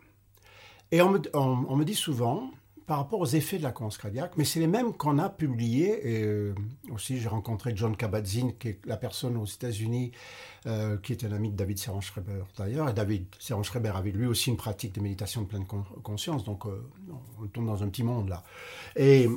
Et 0.92 1.02
on 1.02 1.10
me 1.12 1.84
dit 1.84 1.96
souvent, 1.96 2.52
par 2.86 2.98
rapport 2.98 3.20
aux 3.20 3.26
effets 3.26 3.58
de 3.58 3.64
la 3.64 3.72
cohérence 3.72 3.98
cardiaque, 3.98 4.34
mais 4.38 4.44
c'est 4.44 4.60
les 4.60 4.68
mêmes 4.68 4.94
qu'on 4.94 5.18
a 5.20 5.30
publiés. 5.30 6.00
Et 6.04 6.24
euh, 6.24 6.54
aussi, 6.92 7.20
j'ai 7.20 7.30
rencontré 7.30 7.74
John 7.76 7.96
Kabat-Zinn, 7.96 8.58
qui 8.58 8.70
est 8.70 8.86
la 8.86 8.98
personne 8.98 9.38
aux 9.38 9.46
États-Unis, 9.46 10.12
euh, 10.66 10.98
qui 10.98 11.14
est 11.14 11.24
un 11.24 11.32
ami 11.32 11.52
de 11.52 11.56
David 11.56 11.80
Serran-Schreiber 11.80 12.44
d'ailleurs. 12.58 12.90
Et 12.90 12.94
David 12.94 13.26
Serran-Schreiber 13.40 13.94
avait 13.96 14.12
lui 14.12 14.26
aussi 14.26 14.50
une 14.50 14.58
pratique 14.58 14.94
de 14.96 15.02
méditation 15.02 15.42
de 15.42 15.48
pleine 15.48 15.66
conscience. 15.66 16.44
Donc, 16.44 16.66
euh, 16.66 16.84
on 17.42 17.48
tombe 17.48 17.68
dans 17.68 17.84
un 17.84 17.90
petit 17.90 18.04
monde 18.04 18.30
là. 18.30 18.44
Et, 18.96 19.30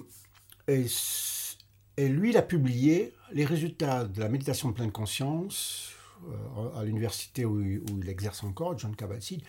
lui, 1.99 2.30
il 2.30 2.36
a 2.36 2.42
publié 2.42 3.14
les 3.32 3.44
résultats 3.44 4.05
de 4.05 4.20
la 4.20 4.28
méditation 4.28 4.68
de 4.68 4.74
pleine 4.74 4.92
conscience 4.92 5.92
à 6.76 6.84
l'université 6.84 7.44
où, 7.44 7.59
où, 7.59 8.01
il 8.03 8.09
exerce 8.09 8.42
encore, 8.42 8.76
John 8.76 8.94
Kabat-Zinn. 8.97 9.40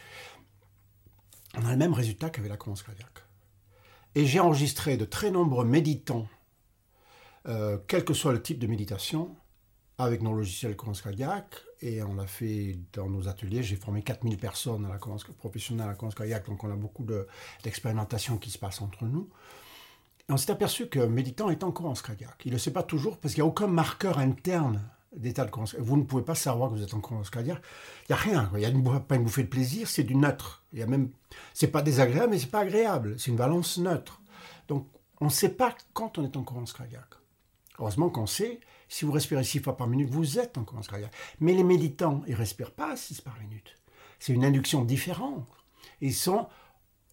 On 1.56 1.66
a 1.66 1.72
le 1.72 1.78
même 1.78 1.94
résultat 1.94 2.30
qu'avec 2.30 2.52
la 2.52 2.58
cohérence 2.58 2.84
cardiaque. 2.84 3.27
Et 4.18 4.26
j'ai 4.26 4.40
enregistré 4.40 4.98
de 4.98 5.06
très 5.06 5.30
nombreux 5.30 5.64
méditants, 5.64 6.28
euh, 7.48 7.78
quel 7.88 8.04
que 8.04 8.16
soit 8.16 8.34
le 8.34 8.42
type 8.42 8.58
de 8.58 8.66
méditation, 8.66 9.36
avec 10.00 10.24
nos 10.24 10.34
logiciels 10.34 10.76
cohérence 10.76 11.04
cardiaque. 11.04 11.54
Et 11.82 12.02
on 12.02 12.16
l'a 12.16 12.26
fait 12.26 12.80
dans 12.94 13.08
nos 13.08 13.28
ateliers. 13.28 13.62
J'ai 13.62 13.76
formé 13.76 14.02
4000 14.02 14.38
personnes 14.38 14.86
à 14.86 14.90
la 14.90 14.98
professionnelle 15.38 15.86
à 15.86 15.90
la 15.90 15.94
cohérence 15.94 16.16
cardiaque. 16.16 16.48
Donc 16.48 16.64
on 16.64 16.72
a 16.72 16.76
beaucoup 16.76 17.06
d'expérimentation 17.64 18.40
qui 18.40 18.50
se 18.50 18.58
passe 18.58 18.82
entre 18.82 19.06
nous. 19.06 19.30
Et 20.28 20.34
on 20.34 20.38
s'est 20.38 20.50
aperçu 20.50 20.88
que 20.88 20.98
méditant 20.98 21.52
est 21.52 21.64
en 21.64 21.72
cohérence 21.72 22.02
cardiaque. 22.02 22.42
Il 22.44 22.50
ne 22.50 22.56
le 22.56 22.60
sait 22.60 22.74
pas 22.74 22.82
toujours 22.82 23.20
parce 23.20 23.36
qu'il 23.36 23.44
n'y 23.44 23.48
a 23.48 23.52
aucun 23.52 23.68
marqueur 23.68 24.18
interne 24.18 24.82
Vous 25.14 25.98
ne 25.98 26.04
pouvez 26.04 26.24
pas 26.24 26.36
savoir 26.36 26.70
que 26.70 26.76
vous 26.76 26.84
êtes 26.84 26.94
en 26.94 27.00
cohérence 27.00 27.30
cardiaque. 27.30 27.62
Il 28.04 28.12
n'y 28.12 28.14
a 28.14 28.18
rien. 28.18 28.52
Il 28.54 28.60
n'y 28.60 28.90
a 28.90 29.00
pas 29.00 29.16
une 29.16 29.24
bouffée 29.24 29.44
de 29.44 29.48
plaisir, 29.48 29.88
c'est 29.88 30.04
du 30.04 30.16
neutre. 30.16 30.64
Il 30.74 30.80
y 30.80 30.84
a 30.84 30.86
même, 30.86 31.10
c'est 31.54 31.68
pas 31.68 31.82
désagréable, 31.82 32.32
mais 32.32 32.40
c'est 32.40 32.52
pas 32.52 32.60
agréable. 32.60 33.16
C'est 33.18 33.32
une 33.32 33.38
balance 33.38 33.78
neutre. 33.78 34.22
Donc, 34.68 34.88
on 35.20 35.26
ne 35.26 35.30
sait 35.32 35.50
pas 35.50 35.76
quand 35.94 36.18
on 36.18 36.24
est 36.24 36.38
en 36.38 36.44
cohérence 36.44 36.74
cardiaque. 36.74 37.16
Heureusement 37.80 38.10
qu'on 38.10 38.28
sait, 38.28 38.60
si 38.90 39.06
vous 39.06 39.12
respirez 39.12 39.44
six 39.44 39.60
fois 39.60 39.78
par 39.78 39.88
minute, 39.88 40.10
vous 40.10 40.40
êtes 40.40 40.58
en 40.58 40.64
cohérence 40.64 40.88
cardiaque. 40.88 41.14
Mais 41.40 41.54
les 41.54 41.64
méditants, 41.64 42.22
ils 42.28 42.36
respirent 42.36 42.74
pas 42.74 42.96
six 42.96 43.22
par 43.22 43.40
minute. 43.40 43.76
C'est 44.20 44.34
une 44.34 44.46
induction 44.46 44.84
différente. 44.84 45.48
Ils, 46.02 46.16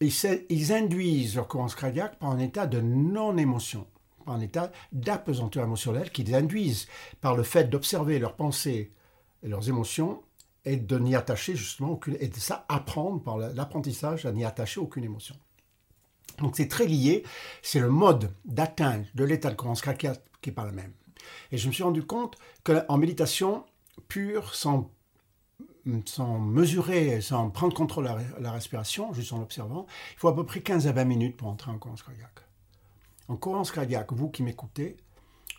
ils 0.01 0.73
induisent 0.73 1.37
leur 1.37 1.49
cohérence 1.49 1.75
cardiaque 1.75 2.19
par 2.19 2.31
un 2.31 2.39
état 2.39 2.67
de 2.67 2.81
non-émotion 2.81 3.87
un 4.27 4.41
état 4.41 4.70
d'apesanteur 4.93 5.64
émotionnelle 5.64 6.11
qu'ils 6.11 6.35
induisent 6.35 6.87
par 7.20 7.37
le 7.37 7.43
fait 7.43 7.64
d'observer 7.64 8.18
leurs 8.18 8.35
pensées 8.35 8.93
et 9.43 9.49
leurs 9.49 9.68
émotions 9.68 10.22
et 10.64 10.77
de 10.77 10.99
n'y 10.99 11.14
attacher 11.14 11.55
justement 11.55 11.91
aucune, 11.91 12.16
et 12.20 12.29
de 12.29 12.37
ça 12.37 12.64
apprendre 12.68 13.22
par 13.22 13.37
l'apprentissage 13.37 14.25
à 14.25 14.33
n'y 14.33 14.45
attacher 14.45 14.81
aucune 14.81 15.05
émotion. 15.05 15.37
Donc 16.39 16.57
c'est 16.57 16.68
très 16.68 16.87
lié, 16.87 17.22
c'est 17.62 17.81
le 17.81 17.91
mode 17.91 18.33
d'atteinte 18.45 19.07
de 19.14 19.25
l'état 19.25 19.51
de 19.51 19.57
cardiaque 19.57 20.20
qui 20.41 20.51
n'est 20.51 20.55
pas 20.55 20.64
le 20.64 20.72
même. 20.72 20.93
Et 21.53 21.59
je 21.59 21.68
me 21.68 21.72
suis 21.72 21.83
rendu 21.83 22.05
compte 22.05 22.37
qu'en 22.64 22.97
méditation 22.97 23.64
pure, 24.09 24.55
sans, 24.55 24.91
sans 26.07 26.39
mesurer, 26.39 27.20
sans 27.20 27.51
prendre 27.51 27.75
contrôle 27.75 28.07
de 28.07 28.43
la, 28.43 28.53
respiration, 28.53 29.12
juste 29.12 29.33
en 29.33 29.39
l'observant, 29.39 29.87
il 30.14 30.18
faut 30.18 30.29
à 30.29 30.35
peu 30.35 30.45
près 30.45 30.61
15 30.61 30.87
à 30.87 30.93
20 30.93 31.05
minutes 31.05 31.37
pour 31.37 31.49
entrer 31.49 31.70
en 31.70 31.79
cohérence 31.79 32.03
cardiaque 32.03 32.44
en 33.29 33.37
cohérence 33.37 33.72
cardiaque, 33.72 34.12
vous 34.12 34.29
qui 34.29 34.43
m'écoutez, 34.43 34.97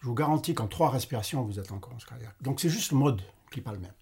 je 0.01 0.07
vous 0.07 0.13
garantis 0.13 0.53
qu'en 0.53 0.67
trois 0.67 0.89
respirations, 0.89 1.43
vous 1.43 1.59
êtes 1.59 1.71
en 1.71 1.79
cohérence 1.79 2.05
cardiaque. 2.05 2.35
Donc 2.41 2.59
c'est 2.59 2.69
juste 2.69 2.91
le 2.91 2.97
mode 2.97 3.21
qui 3.51 3.59
n'est 3.59 3.63
pas 3.63 3.73
le 3.73 3.79
même. 3.79 3.93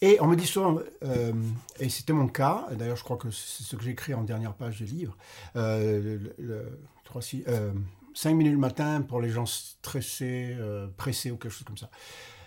Et 0.00 0.20
on 0.20 0.26
me 0.26 0.34
dit 0.34 0.46
souvent, 0.46 0.80
euh, 1.04 1.32
et 1.78 1.88
c'était 1.88 2.12
mon 2.12 2.26
cas, 2.26 2.66
d'ailleurs 2.72 2.96
je 2.96 3.04
crois 3.04 3.16
que 3.16 3.30
c'est 3.30 3.62
ce 3.62 3.76
que 3.76 3.84
j'ai 3.84 3.92
écrit 3.92 4.14
en 4.14 4.24
dernière 4.24 4.52
page 4.54 4.78
du 4.78 4.84
livre, 4.84 5.16
euh, 5.54 6.18
le, 6.38 6.80
3, 7.04 7.22
6, 7.22 7.44
5 8.14 8.34
minutes 8.34 8.52
le 8.52 8.58
matin 8.58 9.02
pour 9.02 9.20
les 9.20 9.30
gens 9.30 9.46
stressés, 9.46 10.56
euh, 10.58 10.88
pressés 10.96 11.30
ou 11.30 11.36
quelque 11.36 11.52
chose 11.52 11.64
comme 11.64 11.78
ça. 11.78 11.88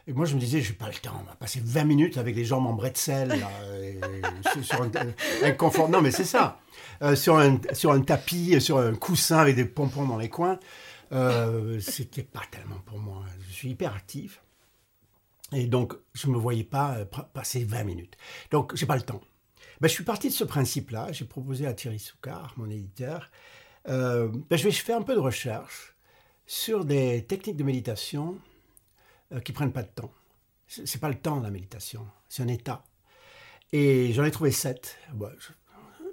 Et 0.07 0.13
moi, 0.13 0.25
je 0.25 0.35
me 0.35 0.39
disais, 0.39 0.61
je 0.61 0.71
n'ai 0.71 0.77
pas 0.77 0.87
le 0.87 0.93
temps. 0.93 1.19
On 1.19 1.23
va 1.25 1.35
passer 1.35 1.61
20 1.63 1.83
minutes 1.83 2.17
avec 2.17 2.35
les 2.35 2.45
jambes 2.45 2.67
en 2.67 2.73
bretzel, 2.73 3.43
sur 4.61 4.81
un. 4.81 5.89
Non, 5.89 6.01
mais 6.01 6.11
c'est 6.11 6.25
ça. 6.25 6.59
Euh, 7.01 7.15
sur, 7.15 7.37
un, 7.37 7.59
sur 7.73 7.91
un 7.91 8.01
tapis, 8.01 8.61
sur 8.61 8.77
un 8.77 8.93
coussin 8.93 9.37
avec 9.37 9.55
des 9.55 9.65
pompons 9.65 10.05
dans 10.05 10.17
les 10.17 10.29
coins. 10.29 10.59
Euh, 11.11 11.79
c'était 11.79 12.23
pas 12.23 12.43
tellement 12.51 12.79
pour 12.85 12.99
moi. 12.99 13.23
Je 13.49 13.53
suis 13.53 13.69
hyper 13.69 13.93
actif. 13.95 14.41
Et 15.53 15.65
donc, 15.65 15.93
je 16.13 16.27
ne 16.27 16.33
me 16.33 16.37
voyais 16.37 16.63
pas 16.63 16.97
euh, 16.97 17.05
passer 17.33 17.63
20 17.63 17.83
minutes. 17.83 18.15
Donc, 18.51 18.75
j'ai 18.75 18.85
pas 18.85 18.95
le 18.95 19.01
temps. 19.01 19.21
Ben, 19.81 19.87
je 19.87 19.93
suis 19.93 20.03
parti 20.03 20.29
de 20.29 20.33
ce 20.33 20.43
principe-là. 20.43 21.11
J'ai 21.11 21.25
proposé 21.25 21.65
à 21.67 21.73
Thierry 21.73 21.99
Soucard, 21.99 22.53
mon 22.57 22.69
éditeur, 22.69 23.29
euh, 23.87 24.29
ben, 24.49 24.57
je 24.57 24.63
vais 24.63 24.71
faire 24.71 24.97
un 24.97 25.03
peu 25.03 25.15
de 25.15 25.19
recherche 25.19 25.95
sur 26.45 26.85
des 26.85 27.25
techniques 27.25 27.57
de 27.57 27.63
méditation 27.63 28.37
qui 29.39 29.51
prennent 29.51 29.71
pas 29.71 29.83
de 29.83 29.89
temps. 29.89 30.11
C'est 30.67 30.99
pas 30.99 31.09
le 31.09 31.15
temps 31.15 31.39
la 31.39 31.51
méditation, 31.51 32.07
c'est 32.27 32.43
un 32.43 32.47
état. 32.47 32.83
Et 33.71 34.13
j'en 34.13 34.23
ai 34.23 34.31
trouvé 34.31 34.51
sept. 34.51 34.97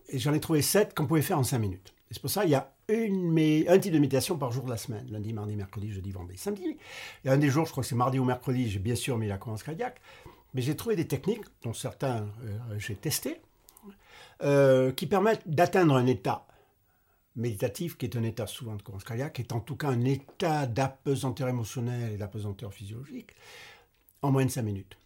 et 0.09 0.19
j'en 0.19 0.35
ai 0.35 0.41
trouvé 0.41 0.63
sept 0.63 0.95
qu'on 0.95 1.07
pouvait 1.07 1.23
faire 1.23 1.39
en 1.39 1.45
cinq 1.45 1.59
minutes. 1.59 1.95
Et 2.11 2.15
c'est 2.15 2.21
pour 2.21 2.31
ça 2.31 2.43
qu'il 2.43 2.51
y 2.51 2.55
a 2.55 2.71
une, 2.89 3.39
un 3.69 3.79
type 3.79 3.93
de 3.93 3.99
méditation 3.99 4.37
par 4.37 4.53
jour 4.53 4.65
de 4.65 4.71
la 4.71 4.77
semaine. 4.77 5.07
Lundi, 5.11 5.33
mardi, 5.33 5.57
mercredi, 5.57 5.91
jeudi, 5.91 6.11
vendredi, 6.11 6.37
samedi. 6.37 6.77
Il 7.25 7.31
a 7.31 7.33
un 7.33 7.39
des 7.39 7.49
jours, 7.49 7.65
je 7.65 7.71
crois 7.71 7.83
que 7.83 7.89
c'est 7.89 7.95
mardi 7.95 8.19
ou 8.19 8.25
mercredi, 8.25 8.69
j'ai 8.69 8.79
bien 8.79 8.95
sûr 8.95 9.17
mis 9.17 9.29
la 9.29 9.39
cohérence 9.39 9.63
cardiaque. 9.63 10.01
Mais 10.55 10.61
j'ai 10.61 10.77
trouvé 10.77 10.97
des 10.97 11.09
techniques, 11.09 11.45
dont 11.63 11.73
certains 11.73 12.27
euh, 12.45 12.79
j'ai 12.79 12.95
testé, 12.95 13.41
euh, 14.43 14.93
qui 14.93 15.07
permettent 15.07 15.49
d'atteindre 15.49 15.95
un 15.97 16.07
état 16.07 16.47
méditatif, 17.37 17.97
qui 17.97 18.07
est 18.07 18.17
un 18.17 18.23
état 18.23 18.47
souvent 18.47 18.75
de 18.77 18.83
cohérence 18.83 19.05
cardiaque, 19.05 19.35
qui 19.35 19.43
est 19.43 19.53
en 19.53 19.61
tout 19.61 19.77
cas 19.77 19.89
un 19.89 20.05
état 20.05 20.67
d'apesanteur 20.67 21.49
émotionnel 21.49 22.13
et 22.13 22.17
d'apesanteur 22.17 22.73
physiologique, 22.73 23.31
en 24.23 24.31
moins 24.31 24.45
de 24.45 24.51
5 24.51 24.63
minutes. 24.63 24.99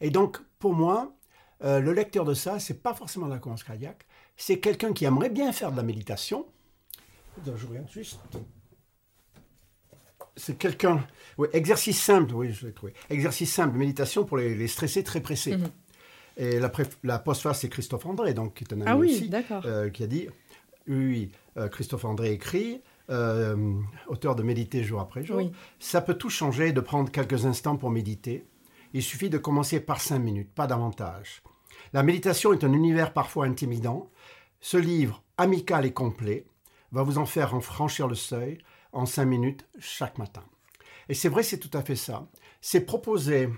Et 0.00 0.10
donc, 0.10 0.38
pour 0.58 0.74
moi, 0.74 1.14
euh, 1.64 1.80
le 1.80 1.92
lecteur 1.92 2.24
de 2.24 2.34
ça, 2.34 2.58
c'est 2.58 2.82
pas 2.82 2.94
forcément 2.94 3.26
la 3.26 3.38
cohérence 3.38 3.64
cardiaque, 3.64 4.06
c'est 4.36 4.58
quelqu'un 4.58 4.92
qui 4.92 5.04
aimerait 5.04 5.30
bien 5.30 5.52
faire 5.52 5.70
de 5.70 5.76
la 5.76 5.82
méditation. 5.82 6.46
Je 7.44 7.66
regarde 7.66 7.88
juste. 7.90 8.18
C'est 10.36 10.56
quelqu'un. 10.56 11.06
Oui, 11.38 11.48
exercice 11.52 12.00
simple, 12.00 12.34
oui, 12.34 12.52
je 12.52 12.66
l'ai 12.66 12.72
trouvé. 12.72 12.94
Exercice 13.10 13.52
simple, 13.52 13.76
méditation 13.76 14.24
pour 14.24 14.38
les, 14.38 14.68
stressés 14.68 15.04
très 15.04 15.20
pressés. 15.20 15.56
Mhm. 15.56 15.68
Et 16.38 16.58
la, 16.58 16.72
la 17.04 17.18
postface, 17.18 17.60
c'est 17.60 17.68
Christophe 17.68 18.06
André, 18.06 18.32
donc, 18.32 18.54
qui 18.54 18.64
est 18.64 18.72
un 18.72 18.80
ami 18.80 18.90
ah 18.90 18.96
oui, 18.96 19.14
aussi, 19.14 19.30
euh, 19.66 19.90
qui 19.90 20.02
a 20.02 20.06
dit 20.06 20.28
oui, 20.88 21.30
euh, 21.56 21.68
Christophe 21.68 22.04
André 22.04 22.32
écrit, 22.32 22.82
euh, 23.10 23.74
auteur 24.06 24.34
de 24.34 24.42
Méditer 24.42 24.84
jour 24.84 25.00
après 25.00 25.24
jour. 25.24 25.40
Ça 25.78 26.00
peut 26.00 26.14
tout 26.14 26.30
changer 26.30 26.72
de 26.72 26.80
prendre 26.80 27.10
quelques 27.10 27.46
instants 27.46 27.76
pour 27.76 27.90
méditer. 27.90 28.46
Il 28.92 29.02
suffit 29.02 29.30
de 29.30 29.38
commencer 29.38 29.80
par 29.80 30.00
cinq 30.00 30.18
minutes, 30.18 30.52
pas 30.54 30.66
davantage. 30.66 31.42
La 31.92 32.02
méditation 32.02 32.52
est 32.52 32.64
un 32.64 32.72
univers 32.72 33.12
parfois 33.12 33.46
intimidant. 33.46 34.10
Ce 34.60 34.76
livre, 34.76 35.22
amical 35.38 35.84
et 35.86 35.92
complet, 35.92 36.46
va 36.92 37.02
vous 37.02 37.18
en 37.18 37.26
faire 37.26 37.54
en 37.54 37.60
franchir 37.60 38.06
le 38.06 38.14
seuil 38.14 38.58
en 38.92 39.06
cinq 39.06 39.24
minutes 39.24 39.66
chaque 39.78 40.18
matin. 40.18 40.44
Et 41.08 41.14
c'est 41.14 41.28
vrai, 41.28 41.42
c'est 41.42 41.58
tout 41.58 41.76
à 41.76 41.82
fait 41.82 41.96
ça. 41.96 42.28
C'est 42.60 42.82
proposé 42.82 43.48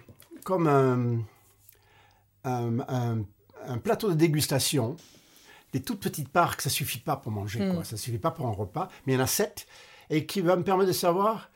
comme 0.45 0.67
un, 0.67 1.19
un, 2.45 3.79
plateau 3.79 4.11
de 4.11 4.15
dégustation, 4.15 4.97
des 5.75 5.83
toutes 5.83 5.99
petites 5.99 6.29
parts 6.29 6.57
que 6.57 6.63
ça 6.63 6.71
suffit 6.71 7.01
pas 7.01 7.17
pour 7.17 7.33
manger, 7.33 7.59
quoi. 7.59 7.81
Mm. 7.81 7.85
ça 7.85 7.97
suffit 7.97 8.19
pas 8.19 8.31
pour 8.31 8.47
un 8.47 8.53
repas, 8.53 8.89
mais 9.05 9.13
il 9.13 9.17
y 9.17 9.19
en 9.19 9.25
a 9.25 9.27
sept, 9.27 9.67
et 10.09 10.25
qui 10.25 10.41
va 10.41 10.55
me 10.55 10.63
permettre 10.63 10.89
de 10.89 10.95
savoir 10.95 11.51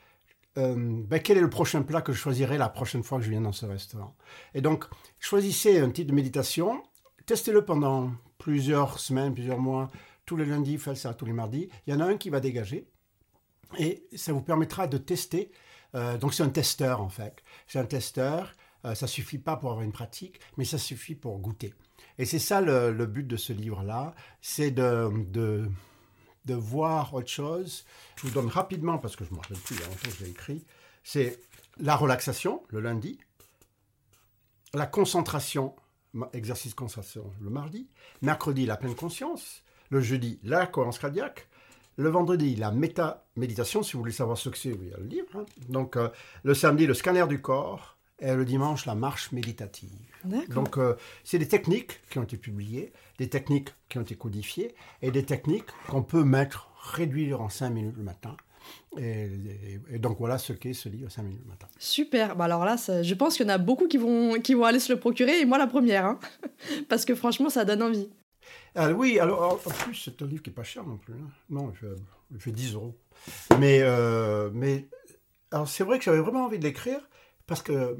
euh, 0.59 0.75
ben, 0.77 1.21
quel 1.21 1.39
est 1.39 1.41
le 1.41 1.49
prochain 1.49 1.83
plat 1.83 2.03
que 2.03 2.13
je 2.13 2.19
choisirai 2.19 2.59
la 2.59 2.69
prochaine 2.69 3.05
fois 3.05 3.19
que 3.19 3.25
je 3.25 3.31
viens 3.31 3.41
dans 3.41 3.53
ce 3.53 3.65
restaurant. 3.65 4.17
Et 4.55 4.61
donc, 4.61 4.87
choisissez 5.21 5.79
un 5.79 5.91
type 5.91 6.09
de 6.09 6.13
méditation, 6.13 6.83
testez-le 7.27 7.65
pendant 7.65 8.11
plusieurs 8.39 8.99
semaines, 8.99 9.35
plusieurs 9.35 9.61
mois, 9.61 9.89
tous 10.27 10.37
les 10.37 10.47
lundis, 10.47 10.79
faites 10.79 10.97
ça 10.97 11.15
tous 11.15 11.25
les 11.25 11.33
mardis. 11.33 11.69
Il 11.87 11.95
y 11.95 11.97
en 11.97 12.01
a 12.01 12.05
un 12.05 12.17
qui 12.17 12.29
va 12.29 12.41
dégager, 12.41 12.89
et 13.79 14.05
ça 14.17 14.33
vous 14.33 14.43
permettra 14.43 14.89
de 14.89 14.99
tester. 14.99 15.53
Euh, 15.95 16.19
donc, 16.19 16.35
c'est 16.35 16.43
un 16.43 16.49
testeur, 16.49 17.01
en 17.01 17.09
fait. 17.09 17.45
C'est 17.69 17.79
un 17.79 17.87
testeur. 17.87 18.53
Euh, 18.85 18.97
ça 18.97 19.07
suffit 19.07 19.39
pas 19.39 19.57
pour 19.57 19.71
avoir 19.71 19.85
une 19.85 19.93
pratique, 19.93 20.41
mais 20.57 20.65
ça 20.65 20.79
suffit 20.79 21.15
pour 21.15 21.39
goûter. 21.39 21.73
Et 22.19 22.25
c'est 22.25 22.39
ça 22.39 22.61
le, 22.61 23.07
but 23.07 23.27
de 23.27 23.37
ce 23.37 23.53
livre-là, 23.53 24.15
c'est 24.41 24.71
de, 24.71 25.11
de, 25.31 26.55
voir 26.55 27.15
autre 27.15 27.29
chose. 27.29 27.85
Je 28.17 28.27
vous 28.27 28.33
donne 28.33 28.49
rapidement, 28.49 28.99
parce 28.99 29.17
que 29.17 29.25
je 29.25 29.31
ne 29.31 29.37
me 29.37 29.41
rappelle 29.41 29.59
plus, 29.59 29.77
il 29.77 29.81
y 29.81 29.85
a 29.85 29.87
longtemps 29.87 30.11
que 30.11 30.17
j'ai 30.19 30.31
écrit, 30.31 30.65
c'est 31.05 31.41
la 31.79 31.95
relaxation, 31.95 32.63
le 32.69 32.81
lundi, 32.81 33.19
la 34.75 34.87
concentration, 34.87 35.77
exercice 36.33 36.75
concentration 36.75 37.33
le 37.41 37.51
mardi, 37.51 37.89
mercredi, 38.23 38.67
la 38.67 38.77
pleine 38.77 38.95
conscience, 38.95 39.63
le 39.91 40.01
jeudi, 40.01 40.41
la 40.43 40.67
cohérence 40.67 40.99
cardiaque, 40.99 41.49
le 41.97 42.09
vendredi, 42.09 42.57
la 42.57 42.71
méta-méditation, 42.71 43.83
si 43.83 43.93
vous 43.93 44.01
voulez 44.01 44.13
savoir 44.13 44.39
ce 44.39 44.49
que 44.49 44.57
c'est, 44.57 44.71
il 44.71 44.89
y 44.89 44.95
a 44.95 44.99
le 44.99 45.07
livre. 45.07 45.29
Hein. 45.35 45.45
Donc, 45.69 45.97
euh, 45.97 46.09
le 46.45 46.55
samedi, 46.55 46.87
le 46.87 46.95
scanner 46.95 47.27
du 47.27 47.41
corps, 47.41 47.98
et 48.21 48.35
le 48.35 48.45
dimanche 48.45 48.87
la 48.87 48.95
marche 48.95 49.33
méditative. 49.33 49.91
Donc 50.49 50.79
euh, 50.79 50.97
c'est 51.25 51.39
des 51.39 51.49
techniques 51.49 52.01
qui 52.11 52.19
ont 52.19 52.25
été 52.25 52.37
publiées, 52.37 52.93
des 53.19 53.29
techniques 53.29 53.71
qui 53.89 53.99
ont 53.99 54.03
été 54.03 54.17
codifiées 54.17 54.75
et 55.03 55.11
des 55.11 55.25
techniques 55.25 55.67
qu'on 55.89 56.03
peut 56.03 56.25
mettre, 56.25 56.71
réduire 56.95 57.41
en 57.41 57.49
5 57.49 57.71
minutes 57.71 57.97
le 57.97 58.03
matin. 58.03 58.37
Et, 58.99 59.29
donc 59.99 60.19
voilà 60.19 60.37
ce 60.37 60.53
qu'est 60.53 60.75
ce 60.75 60.89
livre 60.89 61.11
5 61.11 61.23
minutes 61.23 61.41
le 61.45 61.51
matin. 61.51 61.69
Super, 61.79 62.37
bah 62.37 62.45
alors 62.45 62.65
là 62.65 62.77
je 62.77 63.15
pense 63.15 63.37
qu'il 63.37 63.47
y 63.47 63.51
en 63.51 63.55
a 63.55 63.59
beaucoup 63.59 63.87
qui 63.87 63.97
vont, 63.97 64.35
qui 64.41 64.55
vont 64.55 64.65
aller 64.65 64.81
se 64.81 64.93
le 64.93 64.99
procurer 64.99 65.41
et 65.41 65.45
moi 65.45 65.59
la 65.59 65.67
première, 65.67 66.05
hein. 66.05 66.19
parce 66.89 67.05
que 67.05 67.15
franchement 67.15 67.49
ça 67.49 67.65
donne 67.65 67.83
envie. 67.83 68.09
Ah, 68.75 68.91
oui, 68.93 69.19
alors 69.19 69.61
en 69.67 69.71
plus 69.71 69.95
c'est 69.95 70.23
un 70.23 70.27
livre 70.27 70.43
qui 70.43 70.51
n'est 70.51 70.55
pas 70.55 70.65
cher 70.65 70.85
non 70.85 70.97
plus. 70.97 71.15
Hein. 71.15 71.31
Non, 71.51 71.73
il 72.31 72.41
fait, 72.41 72.53
10 72.53 72.75
euros. 72.75 72.95
Mais, 73.59 73.81
euh, 73.83 74.51
mais 74.53 74.89
alors 75.51 75.69
c'est 75.69 75.85
vrai 75.85 75.99
que 75.99 76.05
j'avais 76.05 76.21
vraiment 76.21 76.45
envie 76.45 76.59
de 76.59 76.65
l'écrire 76.65 77.01
parce 77.49 77.63
que 77.63 77.97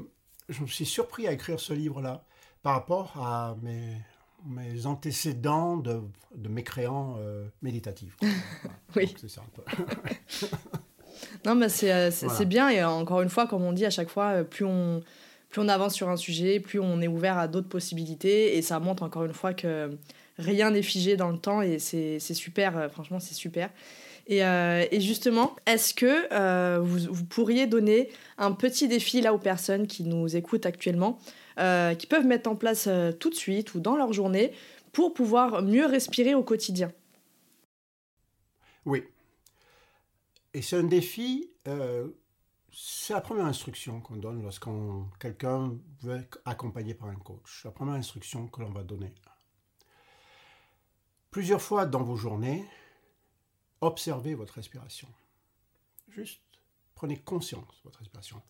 je 0.47 0.61
me 0.61 0.67
suis 0.67 0.85
surpris 0.85 1.27
à 1.27 1.33
écrire 1.33 1.59
ce 1.59 1.73
livre-là 1.73 2.23
par 2.61 2.73
rapport 2.73 3.17
à 3.17 3.57
mes, 3.61 3.97
mes 4.45 4.85
antécédents 4.85 5.75
de, 5.75 6.01
de 6.35 6.49
mécréants 6.49 7.17
euh, 7.19 7.47
méditatifs. 7.61 8.15
oui. 8.95 9.13
C'est 9.19 9.29
ça. 9.29 9.41
non, 11.45 11.55
mais 11.55 11.67
euh, 11.83 12.11
c'est 12.11 12.45
bien. 12.45 12.69
Et 12.69 12.83
encore 12.83 13.21
une 13.21 13.29
fois, 13.29 13.47
comme 13.47 13.63
on 13.63 13.73
dit 13.73 13.85
à 13.85 13.89
chaque 13.89 14.09
fois, 14.09 14.27
euh, 14.27 14.43
plus 14.43 14.65
on, 14.65 15.01
plus 15.49 15.61
on 15.61 15.67
avance 15.67 15.95
sur 15.95 16.09
un 16.09 16.17
sujet, 16.17 16.59
plus 16.59 16.79
on 16.79 17.01
est 17.01 17.07
ouvert 17.07 17.37
à 17.37 17.47
d'autres 17.47 17.69
possibilités. 17.69 18.55
Et 18.55 18.61
ça 18.61 18.79
montre 18.79 19.03
encore 19.03 19.25
une 19.25 19.33
fois 19.33 19.53
que 19.53 19.89
rien 20.37 20.71
n'est 20.71 20.83
figé 20.83 21.17
dans 21.17 21.29
le 21.29 21.39
temps. 21.39 21.63
Et 21.63 21.79
c'est 21.79 22.19
super, 22.19 22.91
franchement, 22.91 23.19
c'est 23.19 23.33
super. 23.33 23.71
Euh, 24.31 24.85
et, 24.91 25.01
justement, 25.01 25.55
est-ce 25.65 25.93
que 25.93 26.31
euh, 26.31 26.79
vous, 26.81 27.25
pourriez 27.25 27.65
donner 27.65 28.09
un 28.37 28.51
petit 28.51 28.87
défi 28.87 29.21
là 29.21 29.33
aux 29.33 29.39
personnes 29.39 29.87
qui 29.87 30.03
nous 30.03 30.35
écoutent 30.35 30.65
actuellement, 30.65 31.19
euh, 31.59 31.95
qui 31.95 32.05
peuvent 32.05 32.25
mettre 32.25 32.49
en 32.49 32.55
place 32.55 32.87
tout 33.19 33.29
de 33.29 33.35
suite 33.35 33.73
ou 33.73 33.79
dans 33.79 33.95
leur 33.95 34.13
journée 34.13 34.53
pour 34.91 35.13
pouvoir 35.13 35.63
mieux 35.63 35.85
respirer 35.85 36.35
au 36.35 36.43
quotidien? 36.43 36.91
Oui. 38.85 39.03
Et 40.53 40.61
c'est 40.61 40.77
un 40.77 40.83
défi, 40.83 41.51
c'est 42.71 43.13
la 43.13 43.21
première 43.21 43.45
instruction 43.45 43.99
qu'on 44.01 44.15
donne 44.15 44.43
lorsqu'on 44.43 45.05
quelqu'un 45.19 45.75
veut 46.01 46.17
être 46.17 46.39
accompagné 46.45 46.93
par 46.93 47.09
un 47.09 47.15
coach. 47.15 47.63
La 47.65 47.71
première 47.71 47.95
instruction 47.95 48.47
que 48.47 48.61
l'on 48.61 48.71
va 48.71 48.83
donner. 48.83 49.13
Plusieurs 51.29 51.61
fois 51.61 51.85
dans 51.85 52.01
vos 52.01 52.15
journées, 52.15 52.65
observez 53.81 54.35
votre 54.35 54.55
respiration. 54.55 55.07
Juste 56.09 56.41
prenez 56.95 57.17
conscience 57.17 57.77
de 57.77 57.83
votre 57.85 57.99
respiration. 57.99 58.41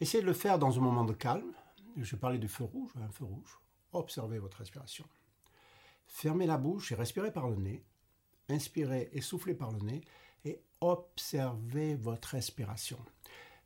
Essayez 0.00 0.22
de 0.22 0.28
le 0.28 0.32
faire 0.32 0.58
dans 0.60 0.78
un 0.78 0.80
moment 0.80 1.04
de 1.04 1.12
calme. 1.12 1.52
Je 1.96 2.14
parlais 2.14 2.38
du 2.38 2.46
feu 2.46 2.62
rouge, 2.62 2.92
un 3.02 3.10
feu 3.10 3.24
rouge. 3.24 3.58
Observez 3.92 4.38
votre 4.38 4.58
respiration. 4.58 5.04
Fermez 6.06 6.46
la 6.46 6.58
bouche 6.58 6.92
et 6.92 6.94
respirez 6.94 7.32
par 7.32 7.48
le 7.48 7.56
nez. 7.56 7.84
Inspirez 8.48 9.10
et 9.12 9.20
soufflez 9.20 9.54
par 9.54 9.72
le 9.72 9.80
nez 9.80 10.00
et 10.44 10.62
observez 10.80 11.96
votre 11.96 12.28
respiration. 12.28 12.98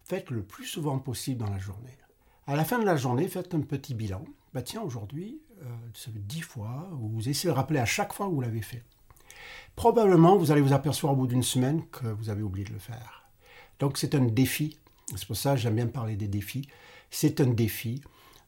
Faites 0.04 0.30
le 0.30 0.42
plus 0.42 0.66
souvent 0.66 0.98
possible 0.98 1.44
dans 1.44 1.50
la 1.50 1.58
journée. 1.58 1.98
À 2.46 2.56
la 2.56 2.64
fin 2.64 2.78
de 2.78 2.86
la 2.86 2.96
journée, 2.96 3.28
faites 3.28 3.54
un 3.54 3.60
petit 3.60 3.94
bilan. 3.94 4.24
Bah 4.52 4.62
tiens, 4.62 4.82
aujourd'hui, 4.82 5.42
euh, 5.60 5.64
ça 5.94 6.10
fait 6.10 6.18
dix 6.18 6.40
fois, 6.40 6.88
vous 6.92 7.28
essayez 7.28 7.50
de 7.50 7.54
rappeler 7.56 7.78
à 7.78 7.84
chaque 7.84 8.12
fois 8.12 8.26
que 8.26 8.32
vous 8.32 8.40
l'avez 8.40 8.62
fait 8.62 8.82
probablement 9.76 10.36
vous 10.36 10.50
allez 10.50 10.60
vous 10.60 10.72
apercevoir 10.72 11.14
au 11.14 11.16
bout 11.16 11.26
d'une 11.26 11.42
semaine 11.42 11.82
que 11.90 12.06
vous 12.06 12.30
avez 12.30 12.42
oublié 12.42 12.66
de 12.66 12.72
le 12.72 12.78
faire. 12.78 13.24
Donc 13.78 13.98
c'est 13.98 14.14
un 14.14 14.24
défi, 14.24 14.78
c'est 15.16 15.26
pour 15.26 15.36
ça 15.36 15.54
que 15.54 15.60
j'aime 15.60 15.76
bien 15.76 15.86
parler 15.86 16.16
des 16.16 16.28
défis, 16.28 16.68
c'est 17.10 17.40
un 17.40 17.46
défi 17.46 18.00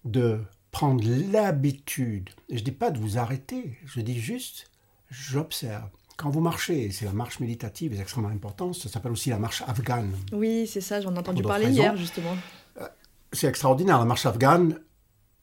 de 0.05 0.41
prendre 0.71 1.05
l'habitude, 1.33 2.31
je 2.49 2.55
ne 2.55 2.61
dis 2.61 2.73
pas 2.73 2.91
de 2.91 2.99
vous 2.99 3.19
arrêter, 3.19 3.79
je 3.85 4.01
dis 4.01 4.19
juste, 4.19 4.71
j'observe. 5.11 5.89
Quand 6.17 6.31
vous 6.31 6.41
marchez, 6.41 6.91
c'est 6.91 7.05
la 7.05 7.13
marche 7.13 7.41
méditative, 7.41 7.93
est 7.95 8.01
extrêmement 8.01 8.29
importante, 8.29 8.75
ça 8.75 8.89
s'appelle 8.89 9.13
aussi 9.13 9.31
la 9.31 9.39
marche 9.39 9.63
afghane. 9.67 10.13
Oui, 10.33 10.67
c'est 10.67 10.81
ça, 10.81 11.01
j'en 11.01 11.15
ai 11.15 11.19
entendu 11.19 11.43
parler 11.43 11.71
hier 11.71 11.97
justement. 11.97 12.37
Euh, 12.81 12.87
c'est 13.33 13.49
extraordinaire, 13.49 13.99
la 13.99 14.05
marche 14.05 14.27
afghane, 14.27 14.79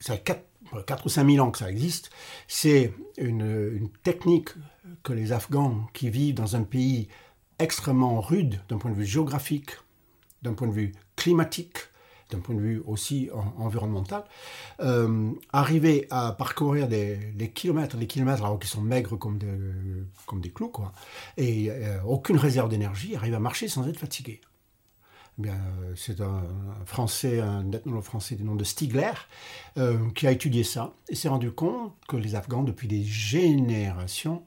ça 0.00 0.14
a 0.14 0.16
4, 0.16 0.42
4 0.86 1.06
ou 1.06 1.08
5 1.08 1.30
000 1.30 1.46
ans 1.46 1.50
que 1.50 1.58
ça 1.58 1.70
existe, 1.70 2.10
c'est 2.48 2.92
une, 3.18 3.88
technique 4.02 4.50
que 5.02 5.12
les 5.12 5.32
Afghans 5.32 5.86
qui 5.92 6.10
vivent 6.10 6.34
dans 6.34 6.56
un 6.56 6.62
pays 6.62 7.08
extrêmement 7.58 8.20
rude 8.20 8.60
d'un 8.68 8.78
point 8.78 8.90
de 8.90 8.96
vue 8.96 9.06
géographique, 9.06 9.70
d'un 10.42 10.54
point 10.54 10.66
de 10.66 10.72
vue 10.72 10.92
climatique, 11.16 11.78
d'un 12.30 12.40
point 12.40 12.54
de 12.54 12.60
vue 12.60 12.82
aussi 12.86 13.28
environnemental, 13.58 14.24
euh, 14.80 15.30
arriver 15.52 16.06
à 16.10 16.32
parcourir 16.32 16.88
des, 16.88 17.52
kilomètres, 17.54 17.96
des 17.96 18.06
kilomètres 18.06 18.44
alors 18.44 18.58
qu'ils 18.58 18.70
sont 18.70 18.80
maigres 18.80 19.18
comme 19.18 19.38
des, 19.38 19.46
comme 20.26 20.40
des 20.40 20.50
clous, 20.50 20.70
quoi, 20.70 20.92
et 21.36 21.70
euh, 21.70 22.00
aucune 22.04 22.36
réserve 22.38 22.70
d'énergie, 22.70 23.14
arriver 23.14 23.36
à 23.36 23.40
marcher 23.40 23.68
sans 23.68 23.86
être 23.86 23.98
fatigué. 23.98 24.40
Eh 25.38 25.42
bien, 25.42 25.58
c'est 25.96 26.20
un, 26.20 26.42
Français, 26.84 27.40
un 27.40 27.72
ethnologue 27.72 28.02
français 28.02 28.34
du 28.34 28.44
nom 28.44 28.54
de 28.54 28.64
Stigler, 28.64 29.12
euh, 29.78 30.10
qui 30.10 30.26
a 30.26 30.32
étudié 30.32 30.62
ça 30.62 30.94
et 31.08 31.14
s'est 31.14 31.28
rendu 31.28 31.52
compte 31.52 31.94
que 32.06 32.16
les 32.16 32.34
Afghans, 32.34 32.62
depuis 32.62 32.86
des 32.86 33.02
générations, 33.02 34.44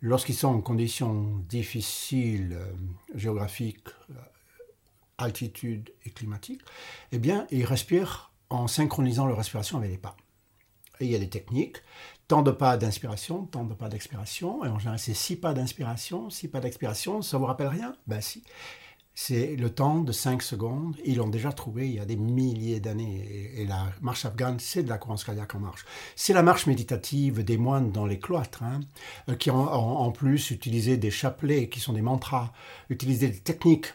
lorsqu'ils 0.00 0.34
sont 0.34 0.48
en 0.48 0.60
conditions 0.60 1.44
difficiles, 1.48 2.52
euh, 2.52 2.72
géographiques, 3.14 3.88
euh, 4.10 4.14
altitude 5.18 5.90
et 6.04 6.10
climatiques, 6.10 6.62
eh 7.12 7.18
bien, 7.18 7.46
ils 7.50 7.64
respirent 7.64 8.32
en 8.50 8.66
synchronisant 8.66 9.26
leur 9.26 9.36
respiration 9.36 9.78
avec 9.78 9.90
les 9.90 9.98
pas. 9.98 10.16
Et 11.00 11.06
il 11.06 11.10
y 11.10 11.14
a 11.16 11.18
des 11.18 11.30
techniques, 11.30 11.78
tant 12.28 12.42
de 12.42 12.50
pas 12.50 12.76
d'inspiration, 12.76 13.46
tant 13.46 13.64
de 13.64 13.74
pas 13.74 13.88
d'expiration, 13.88 14.64
et 14.64 14.68
en 14.68 14.78
général 14.78 14.98
c'est 14.98 15.14
six 15.14 15.36
pas 15.36 15.52
d'inspiration, 15.52 16.30
six 16.30 16.48
pas 16.48 16.60
d'expiration, 16.60 17.20
ça 17.22 17.36
vous 17.38 17.46
rappelle 17.46 17.68
rien? 17.68 17.96
Ben 18.06 18.20
si 18.20 18.44
c'est 19.14 19.54
le 19.54 19.70
temps 19.70 20.00
de 20.00 20.10
5 20.10 20.42
secondes. 20.42 20.96
Ils 21.04 21.18
l'ont 21.18 21.28
déjà 21.28 21.52
trouvé 21.52 21.88
il 21.88 21.94
y 21.94 22.00
a 22.00 22.04
des 22.04 22.16
milliers 22.16 22.80
d'années. 22.80 23.52
Et, 23.56 23.64
la 23.64 23.86
marche 24.02 24.24
afghane, 24.24 24.58
c'est 24.58 24.82
de 24.82 24.88
la 24.88 24.98
courance 24.98 25.24
cardiaque 25.24 25.54
en 25.54 25.60
marche. 25.60 25.84
C'est 26.16 26.32
la 26.32 26.42
marche 26.42 26.66
méditative 26.66 27.44
des 27.44 27.56
moines 27.56 27.92
dans 27.92 28.06
les 28.06 28.18
cloîtres, 28.18 28.64
hein, 28.64 28.80
euh, 29.28 29.36
qui 29.36 29.50
ont 29.50 29.68
en 29.68 30.10
plus 30.10 30.50
utilisé 30.50 30.96
des 30.96 31.10
chapelets, 31.12 31.68
qui 31.68 31.78
sont 31.78 31.92
des 31.92 32.02
mantras, 32.02 32.52
utilisé 32.90 33.28
des 33.28 33.38
techniques 33.38 33.94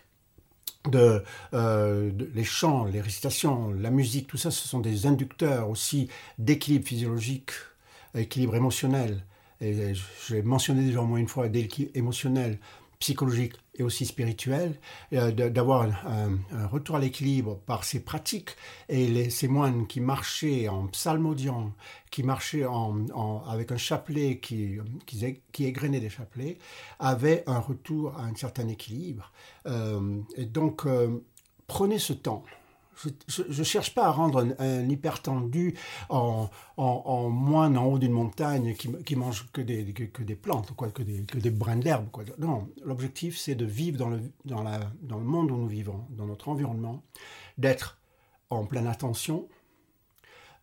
de, 0.90 1.24
euh, 1.54 2.12
les 2.34 2.46
chants, 2.46 2.86
les 2.86 3.02
récitations, 3.02 3.74
la 3.74 3.91
musique, 3.91 4.28
tout 4.28 4.38
ça, 4.38 4.52
ce 4.52 4.68
sont 4.68 4.80
des 4.80 5.06
inducteurs 5.06 5.70
aussi 5.70 6.08
d'équilibre 6.38 6.88
physiologique, 6.88 7.52
équilibre 8.16 8.56
émotionnel. 8.56 9.26
Et 9.60 9.94
j'ai 10.28 10.41
mentionné 10.41 10.86
déjà 10.86 11.02
au 11.02 11.06
moins 11.06 11.20
une 11.20 11.28
fois 11.28 11.50
d'équilibre 11.50 11.91
émotionnel, 11.96 12.60
psychologique 13.00 13.56
et 13.80 13.84
aussi 13.84 14.06
spirituel, 14.06 14.77
euh, 15.14 15.31
d'avoir 15.31 15.84
un, 16.06 16.68
retour 16.68 16.97
à 16.97 16.99
l'équilibre 16.99 17.57
par 17.65 17.84
ces 17.85 18.01
pratiques. 18.01 18.56
Et 18.89 19.07
les, 19.07 19.30
ces 19.30 19.47
moines 19.47 19.88
qui 19.88 20.01
marchaient 20.01 20.68
en 20.68 20.88
psalmodiant, 20.88 21.73
qui 22.11 22.23
marchaient 22.23 22.65
en, 22.65 23.43
avec 23.47 23.72
un 23.72 23.77
chapelet, 23.77 24.39
qui, 24.39 24.77
qui, 25.06 25.41
qui 25.51 25.65
égrenaient 25.65 25.99
des 25.99 26.10
chapelets, 26.10 26.57
avaient 26.99 27.43
un 27.47 27.60
retour 27.60 28.15
à 28.18 28.23
un 28.23 28.35
certain 28.35 28.68
équilibre. 28.68 29.31
Euh, 29.65 30.19
et 30.35 30.45
donc, 30.45 30.85
euh, 30.85 31.23
prenez 31.68 31.99
ce 31.99 32.14
temps. 32.14 32.43
Je 33.28 33.60
ne 33.60 33.64
cherche 33.64 33.94
pas 33.94 34.06
à 34.06 34.12
rendre 34.12 34.56
un, 34.60 34.90
hypertendu 34.90 35.76
en, 36.10 36.50
en, 36.78 37.30
moine 37.30 37.78
en 37.78 37.86
haut 37.86 38.00
d'une 38.00 38.12
montagne 38.12 38.76
qui, 38.76 38.92
qui 39.04 39.16
mange 39.16 39.48
que 39.52 39.62
des, 39.62 39.94
que, 39.94 40.24
des 40.24 40.36
plantes, 40.36 40.74
quoi, 40.76 40.90
que, 40.90 41.04
des, 41.04 41.24
que 41.24 41.38
des 41.38 41.52
brins 41.52 41.78
d'herbe. 41.78 42.08
Non, 42.40 42.68
l'objectif, 42.84 43.38
c'est 43.38 43.56
de 43.56 43.66
vivre 43.66 43.98
dans 43.98 44.10
le, 44.10 44.22
dans, 44.46 44.64
la, 44.64 44.80
dans 45.02 45.18
le 45.18 45.26
monde 45.26 45.52
où 45.52 45.58
nous 45.58 45.68
vivons, 45.68 46.06
dans 46.10 46.26
notre 46.26 46.50
environnement, 46.50 47.04
d'être 47.58 47.98
en 48.50 48.66
pleine 48.66 48.88
attention, 48.88 49.48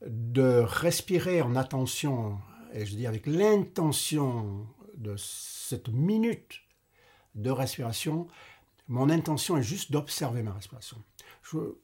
de 0.07 0.63
respirer 0.67 1.41
en 1.41 1.57
attention, 1.57 2.39
et 2.73 2.85
je 2.85 2.97
dis 2.97 3.07
avec 3.07 3.27
l'intention 3.27 4.67
de 4.97 5.15
cette 5.17 5.89
minute 5.89 6.61
de 7.35 7.51
respiration, 7.51 8.27
mon 8.89 9.11
intention 9.11 9.57
est 9.57 9.63
juste 9.63 9.93
d'observer 9.93 10.43
ma 10.43 10.53
respiration. 10.53 10.99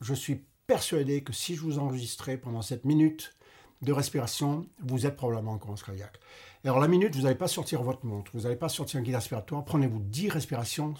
Je, 0.00 0.14
suis 0.14 0.44
persuadé 0.66 1.22
que 1.22 1.32
si 1.32 1.54
je 1.54 1.60
vous 1.60 1.78
enregistrais 1.78 2.36
pendant 2.36 2.62
cette 2.62 2.84
minute 2.84 3.34
de 3.82 3.92
respiration, 3.92 4.66
vous 4.80 5.06
êtes 5.06 5.16
probablement 5.16 5.52
en 5.52 5.58
cohérence 5.58 5.82
cardiaque. 5.82 6.18
alors 6.64 6.80
la 6.80 6.88
minute, 6.88 7.14
vous 7.14 7.22
n'allez 7.22 7.36
pas 7.36 7.48
sortir 7.48 7.82
votre 7.82 8.04
montre, 8.06 8.30
vous 8.34 8.42
n'allez 8.42 8.56
pas 8.56 8.68
sortir 8.68 9.00
un 9.00 9.02
guide 9.02 9.16
respiratoire, 9.16 9.64
prenez-vous 9.64 10.00
10 10.00 10.30
respirations. 10.30 10.94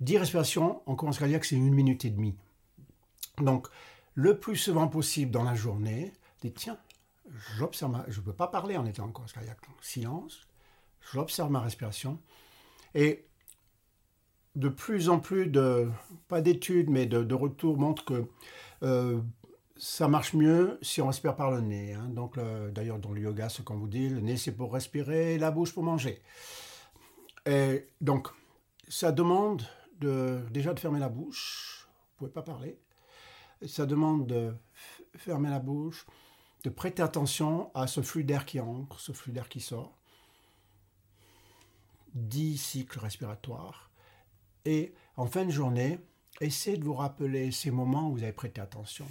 10 0.00 0.18
respirations 0.18 0.82
en 0.86 0.94
cohérence 0.94 1.18
cardiaque, 1.18 1.44
c'est 1.44 1.56
une 1.56 1.72
minute 1.72 2.04
et 2.04 2.10
demie. 2.10 2.34
Donc, 3.38 3.68
le 4.14 4.38
plus 4.38 4.56
souvent 4.56 4.88
possible 4.88 5.30
dans 5.30 5.44
la 5.44 5.54
journée, 5.54 6.12
dites 6.40 6.56
tiens, 6.56 6.78
je 7.48 7.64
ne 7.64 8.24
peux 8.24 8.32
pas 8.32 8.48
parler 8.48 8.76
en 8.76 8.84
étant 8.84 9.04
en 9.04 9.08
cohérence 9.08 9.32
cardiaque. 9.32 9.58
silence, 9.80 10.46
j'observe 11.12 11.50
ma 11.50 11.60
respiration. 11.60 12.18
Et 12.94 13.26
de 14.54 14.68
plus 14.68 15.08
en 15.08 15.18
plus 15.18 15.46
de, 15.46 15.90
pas 16.28 16.40
d'études, 16.40 16.90
mais 16.90 17.06
de, 17.06 17.34
retours 17.34 17.78
montrent 17.78 18.04
que 18.04 18.28
euh, 18.82 19.20
ça 19.76 20.08
marche 20.08 20.34
mieux 20.34 20.78
si 20.82 21.00
on 21.00 21.06
respire 21.06 21.36
par 21.36 21.50
le 21.50 21.60
nez. 21.60 21.94
Hein. 21.94 22.08
Donc, 22.10 22.38
d'ailleurs, 22.72 22.98
dans 22.98 23.12
le 23.12 23.20
yoga, 23.22 23.48
ce 23.48 23.62
qu'on 23.62 23.76
vous 23.76 23.88
dit, 23.88 24.08
le 24.08 24.20
nez 24.20 24.36
c'est 24.36 24.52
pour 24.52 24.72
respirer, 24.72 25.38
la 25.38 25.50
bouche 25.50 25.72
pour 25.72 25.82
manger. 25.82 26.20
Et 27.46 27.88
donc, 28.00 28.28
ça 28.88 29.10
demande 29.10 29.62
de, 30.00 30.40
déjà 30.50 30.74
de 30.74 30.80
fermer 30.80 31.00
la 31.00 31.08
bouche. 31.08 31.88
Vous 31.88 32.18
pouvez 32.18 32.30
pas 32.30 32.42
parler. 32.42 32.78
Ça 33.66 33.86
demande 33.86 34.26
de 34.26 34.54
fermer 35.16 35.50
la 35.50 35.58
bouche, 35.58 36.06
de 36.64 36.70
prêter 36.70 37.02
attention 37.02 37.70
à 37.74 37.86
ce 37.86 38.02
flux 38.02 38.24
d'air 38.24 38.44
qui 38.44 38.60
entre, 38.60 39.00
ce 39.00 39.12
flux 39.12 39.32
d'air 39.32 39.48
qui 39.48 39.60
sort. 39.60 39.96
10 42.14 42.58
cycles 42.58 42.98
respiratoires 42.98 43.90
et 44.64 44.94
en 45.16 45.26
fin 45.26 45.44
de 45.44 45.50
journée, 45.50 45.98
essayez 46.40 46.76
de 46.76 46.84
vous 46.84 46.94
rappeler 46.94 47.50
ces 47.52 47.70
moments 47.70 48.08
où 48.08 48.12
vous 48.12 48.22
avez 48.22 48.32
prêté 48.32 48.60
attention. 48.60 49.06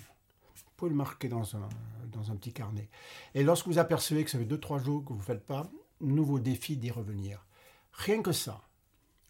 Vous 0.55 0.63
pouvez 0.77 0.89
le 0.89 0.97
marquer 0.97 1.27
dans 1.27 1.55
un, 1.55 1.69
dans 2.11 2.31
un 2.31 2.35
petit 2.35 2.53
carnet. 2.53 2.89
Et 3.35 3.43
lorsque 3.43 3.67
vous 3.67 3.77
apercevez 3.77 4.23
que 4.23 4.31
ça 4.31 4.39
fait 4.39 4.45
2-3 4.45 4.83
jours 4.83 5.03
que 5.03 5.09
vous 5.09 5.19
ne 5.19 5.23
faites 5.23 5.45
pas, 5.45 5.69
nouveau 5.99 6.39
défi 6.39 6.77
d'y 6.77 6.91
revenir. 6.91 7.45
Rien 7.93 8.21
que 8.21 8.31
ça 8.31 8.61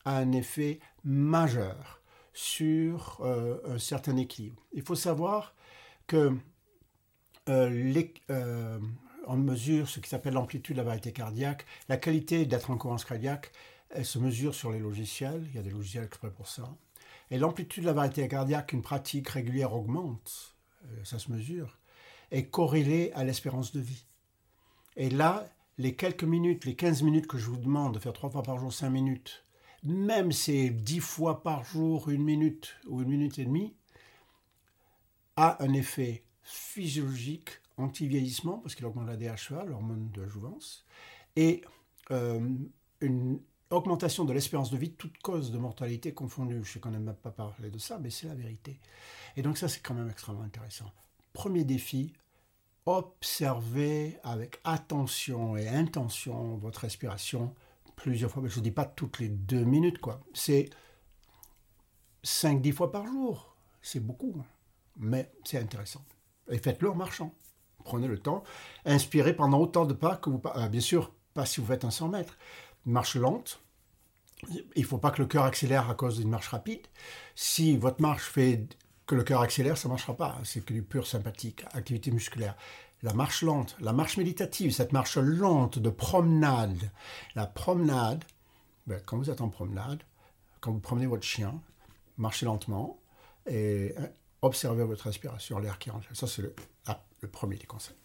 a 0.06 0.18
un 0.18 0.32
effet 0.32 0.80
majeur 1.04 2.02
sur 2.34 3.20
euh, 3.22 3.60
un 3.68 3.78
certain 3.78 4.16
équilibre. 4.18 4.64
Il 4.74 4.84
faut 4.84 4.96
savoir 4.96 5.54
que 6.08 6.38
euh, 7.50 8.04
euh, 8.30 8.80
mesure 9.30 9.88
ce 9.88 10.00
qui 10.00 10.10
s'appelle 10.10 10.34
l'amplitude 10.34 10.76
de 10.76 10.82
la 10.82 10.86
variété 10.86 11.12
cardiaque, 11.12 11.66
la 11.90 11.98
qualité 11.98 12.46
d'être 12.46 12.72
en 12.72 12.78
cohérence 12.78 13.06
cardiaque 13.06 13.52
elle 13.94 14.06
se 14.06 14.20
mesure 14.20 14.56
sur 14.56 14.72
les 14.72 14.80
logiciels, 14.80 15.46
il 15.50 15.56
y 15.56 15.60
a 15.60 15.62
des 15.62 15.70
logiciels 15.70 16.04
exprès 16.04 16.32
pour 16.32 16.48
ça. 16.48 16.76
Et 17.30 17.38
l'amplitude 17.38 17.84
de 17.84 17.88
la 17.88 17.94
variété 17.94 18.28
cardiaque, 18.28 18.74
une 18.74 18.82
pratique 18.82 19.30
régulière 19.30 19.74
augmente, 19.74 20.56
euh, 20.86 21.04
ça 21.04 21.20
se 21.20 21.32
mesure, 21.32 21.80
est 22.32 22.46
corrélée 22.46 23.12
à 23.14 23.24
l'espérance 23.24 23.72
de 23.72 23.80
vie. 23.80 24.06
Et 24.98 25.10
là, 25.10 25.46
les 25.78 25.96
quelques 25.96 26.24
minutes, 26.24 26.66
les 26.66 26.76
15 26.76 27.04
minutes 27.04 27.28
que 27.28 27.38
je 27.38 27.50
vous 27.50 27.58
demande 27.58 27.94
de 27.94 28.00
faire 28.00 28.14
trois 28.14 28.30
fois 28.30 28.44
par 28.44 28.58
jour, 28.60 28.72
5 28.72 28.90
minutes, 28.90 29.46
même 29.84 30.32
c'est 30.32 30.70
10 30.70 31.00
fois 31.00 31.42
par 31.42 31.64
jour, 31.64 32.10
une 32.10 32.24
minute 32.24 32.76
ou 32.88 33.02
une 33.02 33.10
minute 33.10 33.40
et 33.40 33.46
demie, 33.46 33.74
a 35.38 35.64
un 35.64 35.74
effet 35.74 36.24
physiologique 36.44 37.50
anti-vieillissement, 37.78 38.60
parce 38.60 38.76
qu'il 38.76 38.86
augmente 38.86 39.08
la 39.08 39.16
DHEA, 39.16 39.64
l'hormone 39.66 40.12
de 40.12 40.22
la 40.22 40.28
jouvence, 40.28 40.86
et 41.36 41.64
euh, 42.12 42.48
une 43.00 43.40
augmentation 43.72 44.26
de 44.26 44.34
l'espérance 44.34 44.72
de 44.72 44.78
vie, 44.78 44.92
toute 44.92 45.18
cause 45.20 45.52
de 45.52 45.58
mortalité 45.58 46.14
confondue. 46.14 46.62
Je 46.64 46.74
sais 46.74 46.80
qu'on 46.80 46.92
n'aime 46.92 47.14
pas 47.14 47.32
parler 47.32 47.70
de 47.70 47.78
ça, 47.78 47.98
mais 48.00 48.10
c'est 48.10 48.28
la 48.28 48.36
vérité. 48.36 48.80
Et 49.36 49.42
donc 49.42 49.58
ça, 49.58 49.68
c'est 49.68 49.82
quand 49.82 49.94
même 49.94 50.10
extrêmement 50.10 50.44
intéressant. 50.44 50.92
Premier 51.34 51.64
défi, 51.64 52.14
observez 52.86 54.20
avec 54.24 54.60
attention 54.64 55.56
et 55.58 55.68
intention 55.68 56.58
votre 56.58 56.82
respiration 56.82 57.54
plusieurs 57.96 58.32
fois. 58.32 58.44
Je 58.46 58.60
ne 58.60 58.64
dis 58.64 58.72
pas 58.72 58.86
toutes 58.86 59.20
les 59.20 59.30
deux 59.30 59.64
minutes, 59.64 60.00
quoi. 60.00 60.20
C'est 60.34 60.70
5-10 62.24 62.74
fois 62.74 62.92
par 62.92 63.06
jour. 63.06 63.56
C'est 63.82 64.00
beaucoup, 64.00 64.36
mais 64.98 65.32
c'est 65.44 65.60
intéressant. 65.60 66.04
Et 66.50 66.58
faites-le 66.58 66.90
en 66.90 66.96
marchant. 66.96 67.34
Prenez 67.84 68.08
le 68.08 68.20
temps. 68.20 68.44
Inspirez 68.86 69.36
pendant 69.36 69.60
autant 69.60 69.86
de 69.86 69.94
pas 69.94 70.18
que 70.18 70.30
vous... 70.30 70.42
Euh, 70.56 70.68
bien 70.68 70.82
sûr, 70.82 71.14
pas 71.34 71.46
si 71.46 71.62
vous 71.62 71.68
faites 71.68 71.86
un 71.86 71.92
100 71.92 72.10
mètres 72.10 72.38
marche 72.86 73.16
lente. 73.16 73.62
Il 74.76 74.82
ne 74.82 74.88
faut 74.88 74.98
pas 74.98 75.12
que 75.12 75.22
le 75.22 75.28
cœur 75.28 75.44
accélère 75.44 75.90
à 75.90 75.96
cause 75.96 76.18
d'une 76.18 76.30
marche 76.30 76.48
rapide. 76.48 76.88
Si 77.36 77.78
votre 77.78 78.02
marche 78.02 78.24
fait 78.24 78.68
que 79.06 79.16
le 79.16 79.24
cœur 79.24 79.42
accélère, 79.42 79.78
ça 79.78 79.88
ne 79.88 79.94
marchera 79.94 80.16
pas. 80.16 80.40
C'est 80.44 80.66
que 80.66 80.74
du 80.74 80.82
pur 80.82 81.06
sympathique, 81.06 81.64
activité 81.74 82.12
musculaire. 82.12 82.56
La 83.04 83.14
marche 83.14 83.44
lente, 83.44 83.76
la 83.80 83.94
marche 83.94 84.18
méditative, 84.18 84.72
cette 84.72 84.94
marche 84.94 85.18
lente 85.18 85.80
de 85.80 85.90
promenade. 85.90 86.92
La 87.36 87.46
promenade, 87.46 88.24
ben, 88.88 89.02
quand 89.06 89.18
vous 89.18 89.30
êtes 89.30 89.42
en 89.42 89.50
promenade, 89.50 90.02
quand 90.60 90.72
vous 90.72 90.80
promenez 90.80 91.08
votre 91.08 91.24
chien, 91.24 91.62
marchez 92.18 92.46
lentement 92.46 93.00
et 93.48 93.94
hein, 93.98 94.10
observez 94.42 94.84
votre 94.84 95.06
respiration, 95.06 95.60
l'air 95.60 95.78
qui 95.80 95.90
rentre. 95.90 96.08
Ça, 96.16 96.28
c'est 96.28 96.42
le 96.42 97.28
premier 97.28 97.58
des 97.58 97.66
conseils. 97.66 98.01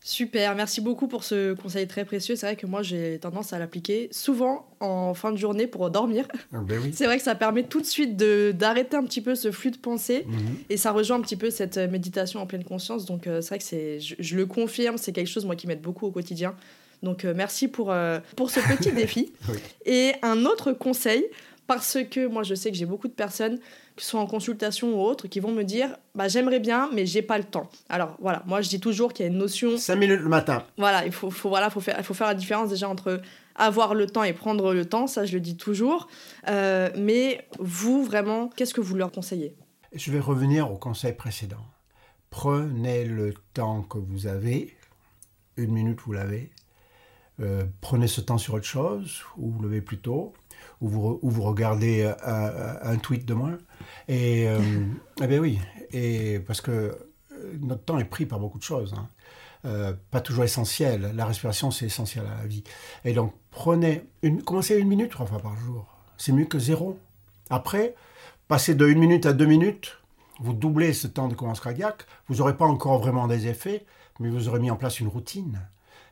Super, 0.00 0.54
merci 0.54 0.80
beaucoup 0.80 1.08
pour 1.08 1.24
ce 1.24 1.54
conseil 1.54 1.86
très 1.86 2.04
précieux. 2.04 2.36
C'est 2.36 2.46
vrai 2.46 2.56
que 2.56 2.66
moi 2.66 2.82
j'ai 2.82 3.18
tendance 3.18 3.52
à 3.52 3.58
l'appliquer 3.58 4.08
souvent 4.12 4.66
en 4.80 5.12
fin 5.12 5.32
de 5.32 5.36
journée 5.36 5.66
pour 5.66 5.90
dormir. 5.90 6.26
Ah, 6.52 6.58
ben 6.60 6.80
c'est 6.92 7.04
vrai 7.06 7.18
que 7.18 7.22
ça 7.22 7.34
permet 7.34 7.64
tout 7.64 7.80
de 7.80 7.86
suite 7.86 8.16
d'arrêter 8.16 8.96
un 8.96 9.04
petit 9.04 9.20
peu 9.20 9.34
ce 9.34 9.50
flux 9.50 9.70
de 9.70 9.76
pensée 9.76 10.24
mhm. 10.26 10.56
et 10.70 10.76
ça 10.76 10.92
rejoint 10.92 11.18
un 11.18 11.20
petit 11.20 11.36
peu 11.36 11.50
cette 11.50 11.76
méditation 11.76 12.40
en 12.40 12.46
pleine 12.46 12.64
conscience. 12.64 13.04
Donc 13.04 13.26
euh, 13.26 13.40
c'est 13.40 13.48
vrai 13.48 13.58
que 13.58 13.64
c'est, 13.64 14.00
je, 14.00 14.36
le 14.36 14.46
confirme, 14.46 14.98
c'est 14.98 15.12
quelque 15.12 15.28
chose 15.28 15.44
moi 15.44 15.56
qui 15.56 15.66
m'aide 15.66 15.82
beaucoup 15.82 16.06
au 16.06 16.10
quotidien. 16.10 16.54
Donc 17.02 17.24
euh, 17.24 17.34
merci 17.36 17.68
pour, 17.68 17.90
euh, 17.90 18.18
pour 18.36 18.50
ce 18.50 18.60
petit 18.60 18.92
défi. 18.94 19.32
Et 19.84 20.12
un 20.22 20.44
autre 20.44 20.72
conseil, 20.72 21.26
parce 21.68 21.98
que 22.10 22.26
moi 22.26 22.42
je 22.42 22.56
sais 22.56 22.72
que 22.72 22.76
j'ai 22.76 22.86
beaucoup 22.86 23.06
de 23.06 23.12
personnes 23.12 23.60
qui 23.94 24.04
sont 24.04 24.18
en 24.18 24.26
consultation 24.26 24.94
ou 24.94 25.00
autres, 25.04 25.28
qui 25.28 25.38
vont 25.38 25.52
me 25.52 25.62
dire 25.62 25.96
bah, 26.16 26.26
j'aimerais 26.26 26.58
bien, 26.58 26.90
mais 26.92 27.06
j'ai 27.06 27.22
pas 27.22 27.38
le 27.38 27.44
temps. 27.44 27.68
Alors 27.88 28.16
voilà, 28.18 28.42
moi 28.46 28.60
je 28.62 28.68
dis 28.68 28.80
toujours 28.80 29.12
qu'il 29.12 29.24
y 29.24 29.28
a 29.28 29.30
une 29.30 29.38
notion. 29.38 29.76
5 29.76 29.94
minutes 29.94 30.20
le 30.20 30.28
matin. 30.28 30.64
Voilà, 30.78 31.06
il 31.06 31.12
faut, 31.12 31.30
faut, 31.30 31.50
voilà, 31.50 31.70
faut, 31.70 31.80
faire, 31.80 31.94
il 31.98 32.04
faut 32.04 32.14
faire 32.14 32.26
la 32.26 32.34
différence 32.34 32.70
déjà 32.70 32.88
entre 32.88 33.20
avoir 33.54 33.94
le 33.94 34.06
temps 34.06 34.22
et 34.22 34.32
prendre 34.32 34.72
le 34.72 34.84
temps, 34.86 35.06
ça 35.06 35.26
je 35.26 35.34
le 35.34 35.40
dis 35.40 35.56
toujours. 35.56 36.08
Euh, 36.48 36.90
mais 36.96 37.46
vous, 37.58 38.02
vraiment, 38.02 38.48
qu'est-ce 38.48 38.72
que 38.72 38.80
vous 38.80 38.94
leur 38.94 39.12
conseillez? 39.12 39.54
Je 39.92 40.10
vais 40.10 40.20
revenir 40.20 40.72
au 40.72 40.78
conseil 40.78 41.12
précédent. 41.12 41.66
Prenez 42.30 43.04
le 43.04 43.34
temps 43.52 43.82
que 43.82 43.98
vous 43.98 44.26
avez, 44.26 44.76
une 45.56 45.72
minute 45.72 46.00
vous 46.00 46.12
l'avez, 46.12 46.50
euh, 47.40 47.64
prenez 47.80 48.06
ce 48.06 48.20
temps 48.20 48.38
sur 48.38 48.54
autre 48.54 48.66
chose, 48.66 49.22
ou 49.36 49.50
vous 49.50 49.62
levez 49.62 49.80
plus 49.80 49.98
tôt, 49.98 50.32
ou 50.80 50.88
vous, 50.88 51.18
ou 51.22 51.30
vous 51.30 51.42
regardez 51.42 52.12
un, 52.22 52.76
un, 52.82 52.96
tweet 52.96 53.24
de 53.24 53.34
moins. 53.34 53.58
Et, 54.06 54.48
euh, 54.48 54.58
eh 55.22 55.26
bien 55.26 55.38
oui, 55.38 55.58
et 55.90 56.40
parce 56.40 56.60
que 56.60 56.70
euh, 56.70 56.96
notre 57.60 57.84
temps 57.84 57.98
est 57.98 58.04
pris 58.04 58.26
par 58.26 58.38
beaucoup 58.38 58.58
de 58.58 58.64
choses. 58.64 58.94
Hein. 58.96 59.08
Euh, 59.64 59.92
pas 60.10 60.20
toujours 60.20 60.44
essentiel. 60.44 61.12
La 61.14 61.26
respiration, 61.26 61.70
c'est 61.70 61.86
essentiel 61.86 62.24
à 62.26 62.42
la 62.42 62.46
vie. 62.46 62.62
Et 63.04 63.12
donc, 63.12 63.34
prenez 63.50 64.04
une, 64.22 64.42
commencez 64.42 64.74
à 64.74 64.78
une 64.78 64.88
minute 64.88 65.10
trois 65.10 65.26
fois 65.26 65.40
par 65.40 65.56
jour. 65.56 65.86
C'est 66.16 66.32
mieux 66.32 66.44
que 66.44 66.58
zéro. 66.58 66.98
Après, 67.50 67.94
passez 68.46 68.74
de 68.74 68.86
une 68.86 68.98
minute 68.98 69.26
à 69.26 69.32
deux 69.32 69.46
minutes, 69.46 69.98
vous 70.40 70.52
doublez 70.52 70.92
ce 70.92 71.08
temps 71.08 71.26
de 71.26 71.34
cohérence 71.34 71.60
cardiaque. 71.60 72.06
Vous 72.28 72.36
n'aurez 72.36 72.56
pas 72.56 72.66
encore 72.66 73.00
vraiment 73.00 73.26
des 73.26 73.48
effets, 73.48 73.84
mais 74.20 74.28
vous 74.28 74.48
aurez 74.48 74.60
mis 74.60 74.70
en 74.70 74.76
place 74.76 75.00
une 75.00 75.08
routine. 75.08 75.60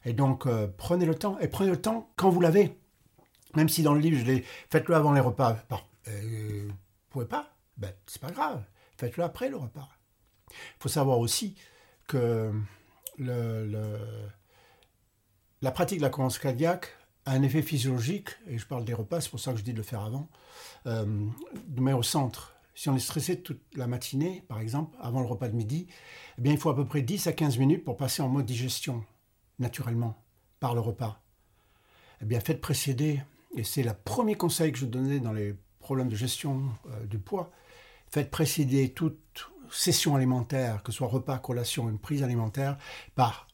Et 0.04 0.12
donc, 0.12 0.48
prenez 0.76 1.06
le 1.06 1.14
temps. 1.14 1.38
Et 1.40 1.48
prenez 1.48 1.70
le 1.70 1.80
temps 1.80 2.08
quand 2.16 2.30
vous 2.30 2.40
l'avez. 2.40 2.76
Même 3.56 3.68
si 3.68 3.82
dans 3.82 3.94
le 3.94 4.00
livre, 4.00 4.18
je 4.18 4.24
l'ai 4.24 4.44
faites-le 4.70 4.94
avant 4.94 5.12
les 5.12 5.20
repas. 5.20 5.56
Euh, 6.08 6.68
vous 6.68 6.74
pouvez 7.10 7.26
pas 7.26 7.56
ben, 7.76 7.92
c'est 8.06 8.20
pas 8.20 8.30
grave, 8.30 8.62
faites-le 8.96 9.24
après 9.24 9.48
le 9.48 9.56
repas. 9.56 9.88
Il 10.50 10.80
faut 10.80 10.88
savoir 10.88 11.18
aussi 11.18 11.56
que 12.06 12.52
la 13.18 14.00
pratique 15.72 15.98
de 15.98 16.02
la 16.02 16.10
cohérence 16.10 16.38
cardiaque 16.38 16.96
a 17.24 17.32
un 17.32 17.42
effet 17.42 17.62
physiologique, 17.62 18.30
et 18.46 18.56
je 18.56 18.66
parle 18.66 18.84
des 18.84 18.94
repas, 18.94 19.20
c'est 19.20 19.30
pour 19.30 19.40
ça 19.40 19.52
que 19.52 19.58
je 19.58 19.64
dis 19.64 19.72
de 19.72 19.78
le 19.78 19.82
faire 19.82 20.02
avant, 20.02 20.28
euh, 20.86 21.04
de 21.66 21.80
mettre 21.80 21.98
au 21.98 22.02
centre 22.02 22.54
Si 22.74 22.88
on 22.88 22.94
est 22.94 23.00
stressé 23.00 23.42
toute 23.42 23.60
la 23.74 23.86
matinée, 23.86 24.44
par 24.48 24.60
exemple, 24.60 24.96
avant 25.00 25.20
le 25.20 25.26
repas 25.26 25.48
de 25.48 25.56
midi, 25.56 25.88
eh 26.38 26.40
bien, 26.40 26.52
il 26.52 26.58
faut 26.58 26.70
à 26.70 26.76
peu 26.76 26.84
près 26.84 27.02
10 27.02 27.26
à 27.26 27.32
15 27.32 27.58
minutes 27.58 27.84
pour 27.84 27.96
passer 27.96 28.22
en 28.22 28.28
mode 28.28 28.46
digestion, 28.46 29.04
naturellement, 29.58 30.22
par 30.60 30.74
le 30.74 30.80
repas. 30.80 31.20
Eh 32.22 32.26
bien, 32.26 32.38
faites 32.38 32.60
précéder, 32.60 33.22
et 33.56 33.64
c'est 33.64 33.82
le 33.82 33.92
premier 33.92 34.36
conseil 34.36 34.72
que 34.72 34.78
je 34.78 34.86
donnais 34.86 35.18
dans 35.18 35.32
les 35.32 35.54
problèmes 35.80 36.08
de 36.08 36.16
gestion 36.16 36.62
euh, 36.90 37.06
du 37.06 37.18
poids, 37.18 37.50
faites 38.08 38.30
précéder 38.30 38.90
toute 38.90 39.50
session 39.70 40.14
alimentaire, 40.14 40.82
que 40.82 40.92
ce 40.92 40.98
soit 40.98 41.08
repas, 41.08 41.38
collation, 41.38 41.88
une 41.88 41.98
prise 41.98 42.22
alimentaire, 42.22 42.76
par 43.14 43.48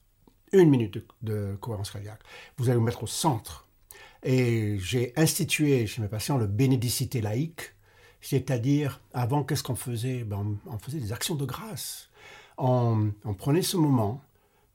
une 0.53 0.69
minute 0.69 0.99
de, 1.23 1.57
cohérence 1.61 1.91
cardiaque. 1.91 2.21
Vous 2.59 2.69
allez 2.69 2.79
vous 2.79 2.85
mettre 2.85 3.03
au 3.03 3.07
centre. 3.07 3.67
Et 4.23 4.79
j'ai 4.79 5.13
institué 5.17 5.87
chez 5.87 6.03
mes 6.03 6.09
patients 6.09 6.37
le 6.37 6.47
bénédicité 6.47 7.21
laïque, 7.21 7.75
c'est-à-dire, 8.21 9.01
avant, 9.13 9.43
qu'est-ce 9.43 9.63
qu'on 9.63 9.75
faisait? 9.75 10.23
Ben, 10.25 10.57
on, 10.67 10.79
faisait 10.79 11.01
des 11.01 11.13
actions 11.13 11.35
de 11.35 11.45
grâce. 11.45 12.09
On, 12.57 13.13
prenait 13.37 13.63
ce 13.63 13.77
moment, 13.77 14.23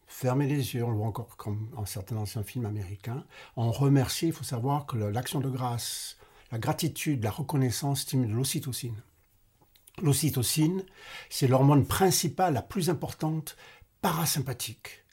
fermait 0.08 0.48
les 0.48 0.74
yeux, 0.74 0.84
on 0.84 0.90
le 0.90 0.98
voit 0.98 1.08
encore 1.08 1.36
comme 1.38 1.70
en 1.76 1.86
certains 1.86 2.16
anciens 2.18 2.44
films 2.44 2.66
américains, 2.66 3.26
on 3.56 3.72
remerciait, 3.72 4.30
il 4.30 4.34
faut 4.34 4.44
savoir 4.44 4.86
que 4.86 4.98
l'action 4.98 5.40
de 5.40 5.50
grâce, 5.50 6.18
la 6.52 6.58
gratitude, 6.58 7.24
la 7.24 7.32
reconnaissance 7.32 8.02
stimule 8.02 8.32
l'ocytocine. 8.32 9.02
L'ocytocine, 10.02 10.84
c'est 11.30 11.48
l'hormone 11.48 11.86
principale, 11.86 12.54
la 12.54 12.62
plus 12.62 12.90
importante, 12.90 13.58
parasympathique. 14.02 15.04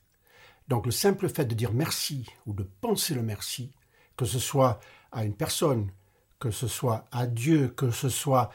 Donc 0.69 0.87
le 0.87 0.93
simple 0.93 1.29
fait 1.29 1.45
de 1.45 1.55
dire 1.55 1.73
merci 1.73 2.27
ou 2.47 2.55
de 2.55 2.63
penser 2.63 3.15
le 3.15 3.23
merci, 3.23 3.73
que 4.17 4.25
ce 4.25 4.39
soit 4.39 4.81
à 5.11 5.25
une 5.25 5.35
personne, 5.35 5.91
que 6.39 6.51
ce 6.51 6.69
soit 6.69 7.09
à 7.11 7.27
Dieu, 7.27 7.69
que 7.69 7.91
ce 7.91 8.09
soit 8.09 8.51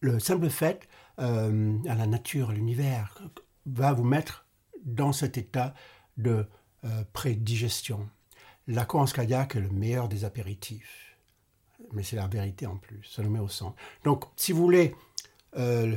le 0.00 0.18
simple 0.18 0.48
fait 0.48 0.88
euh, 1.18 1.76
à 1.86 1.94
la 1.94 2.06
nature, 2.06 2.50
à 2.50 2.54
l'univers, 2.54 3.20
va 3.66 3.92
vous 3.92 4.04
mettre 4.04 4.46
dans 4.84 5.12
cet 5.12 5.38
état 5.38 5.74
de 6.16 6.46
euh, 6.84 7.04
prédigestion. 7.12 8.08
La 8.66 8.84
cohérence 8.84 9.12
cardiaque 9.12 9.56
est 9.56 9.60
le 9.60 9.70
meilleur 9.70 10.08
des 10.08 10.24
apéritifs. 10.24 11.16
Mais 11.92 12.02
c'est 12.02 12.16
la 12.16 12.26
vérité 12.26 12.66
en 12.66 12.76
plus, 12.76 13.02
ça 13.04 13.22
nous 13.22 13.30
met 13.30 13.38
au 13.38 13.48
centre. 13.48 13.76
Donc, 14.04 14.24
si 14.36 14.52
vous 14.52 14.62
voulez 14.62 14.94
euh, 15.56 15.96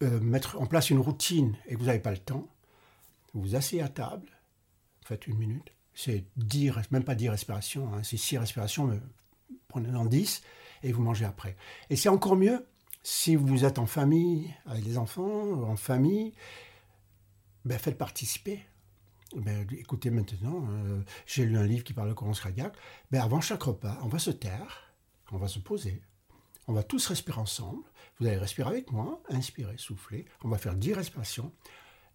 mettre 0.00 0.60
en 0.60 0.66
place 0.66 0.90
une 0.90 0.98
routine 0.98 1.54
et 1.66 1.74
que 1.74 1.78
vous 1.78 1.86
n'avez 1.86 2.00
pas 2.00 2.10
le 2.10 2.18
temps, 2.18 2.48
vous 3.34 3.42
vous 3.42 3.54
asseyez 3.54 3.82
à 3.82 3.88
table, 3.88 4.26
faites 5.04 5.26
une 5.26 5.36
minute, 5.36 5.72
c'est 5.94 6.24
10, 6.36 6.72
même 6.90 7.04
pas 7.04 7.14
10 7.14 7.28
respirations, 7.28 7.92
hein, 7.92 8.02
c'est 8.02 8.16
6 8.16 8.38
respirations, 8.38 8.86
mais 8.86 8.98
prenez-en 9.68 10.06
10 10.06 10.42
et 10.82 10.92
vous 10.92 11.02
mangez 11.02 11.24
après. 11.24 11.56
Et 11.90 11.96
c'est 11.96 12.08
encore 12.08 12.36
mieux 12.36 12.64
si 13.02 13.36
vous 13.36 13.64
êtes 13.64 13.78
en 13.78 13.86
famille, 13.86 14.54
avec 14.66 14.84
des 14.84 14.98
enfants, 14.98 15.62
en 15.62 15.76
famille, 15.76 16.34
ben 17.64 17.78
faites 17.78 17.98
participer. 17.98 18.64
Ben, 19.36 19.66
écoutez 19.72 20.10
maintenant, 20.10 20.66
euh, 20.70 21.02
j'ai 21.26 21.44
lu 21.44 21.58
un 21.58 21.64
livre 21.64 21.84
qui 21.84 21.92
parle 21.92 22.08
de 22.08 22.14
cohérence 22.14 22.40
cardiaque. 22.40 22.74
Ben, 23.10 23.20
avant 23.20 23.40
chaque 23.40 23.62
repas, 23.62 23.98
on 24.02 24.08
va 24.08 24.18
se 24.18 24.30
taire, 24.30 24.94
on 25.32 25.36
va 25.36 25.48
se 25.48 25.58
poser, 25.58 26.00
on 26.66 26.72
va 26.72 26.82
tous 26.82 27.06
respirer 27.06 27.38
ensemble. 27.38 27.82
Vous 28.18 28.26
allez 28.26 28.38
respirer 28.38 28.70
avec 28.70 28.90
moi, 28.90 29.22
inspirer, 29.30 29.74
souffler. 29.76 30.26
On 30.42 30.48
va 30.48 30.58
faire 30.58 30.74
10 30.74 30.94
respirations. 30.94 31.52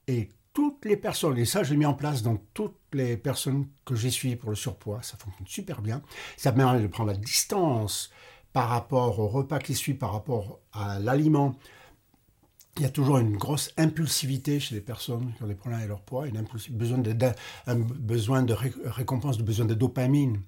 Et 0.07 0.31
toutes 0.53 0.85
les 0.85 0.97
personnes, 0.97 1.37
et 1.37 1.45
ça 1.45 1.63
je 1.63 1.71
l'ai 1.71 1.77
mis 1.77 1.85
en 1.85 1.93
place 1.93 2.21
dans 2.21 2.37
toutes 2.53 2.77
les 2.93 3.17
personnes 3.17 3.67
que 3.85 3.95
j'ai 3.95 4.11
suivies 4.11 4.35
pour 4.35 4.49
le 4.49 4.55
surpoids, 4.55 5.01
ça 5.01 5.17
fonctionne 5.17 5.47
super 5.47 5.81
bien. 5.81 6.01
Ça 6.37 6.51
permet 6.51 6.81
de 6.81 6.87
prendre 6.87 7.11
la 7.11 7.17
distance 7.17 8.11
par 8.53 8.69
rapport 8.69 9.19
au 9.19 9.27
repas 9.27 9.59
qui 9.59 9.73
suit, 9.73 9.95
par 9.95 10.13
rapport 10.13 10.59
à 10.71 10.99
l'aliment. 10.99 11.55
Il 12.77 12.81
y 12.81 12.85
a 12.85 12.89
toujours 12.89 13.19
une 13.19 13.37
grosse 13.37 13.71
impulsivité 13.77 14.59
chez 14.59 14.73
les 14.73 14.81
personnes 14.81 15.31
qui 15.37 15.43
ont 15.43 15.47
des 15.47 15.53
problèmes 15.53 15.77
avec 15.77 15.89
leur 15.89 16.01
poids, 16.01 16.25
un 16.25 17.75
besoin 17.75 18.41
de 18.43 18.53
récompense, 18.85 19.37
de 19.37 19.43
besoin 19.43 19.67
de 19.67 19.75
dopamine. 19.75 20.41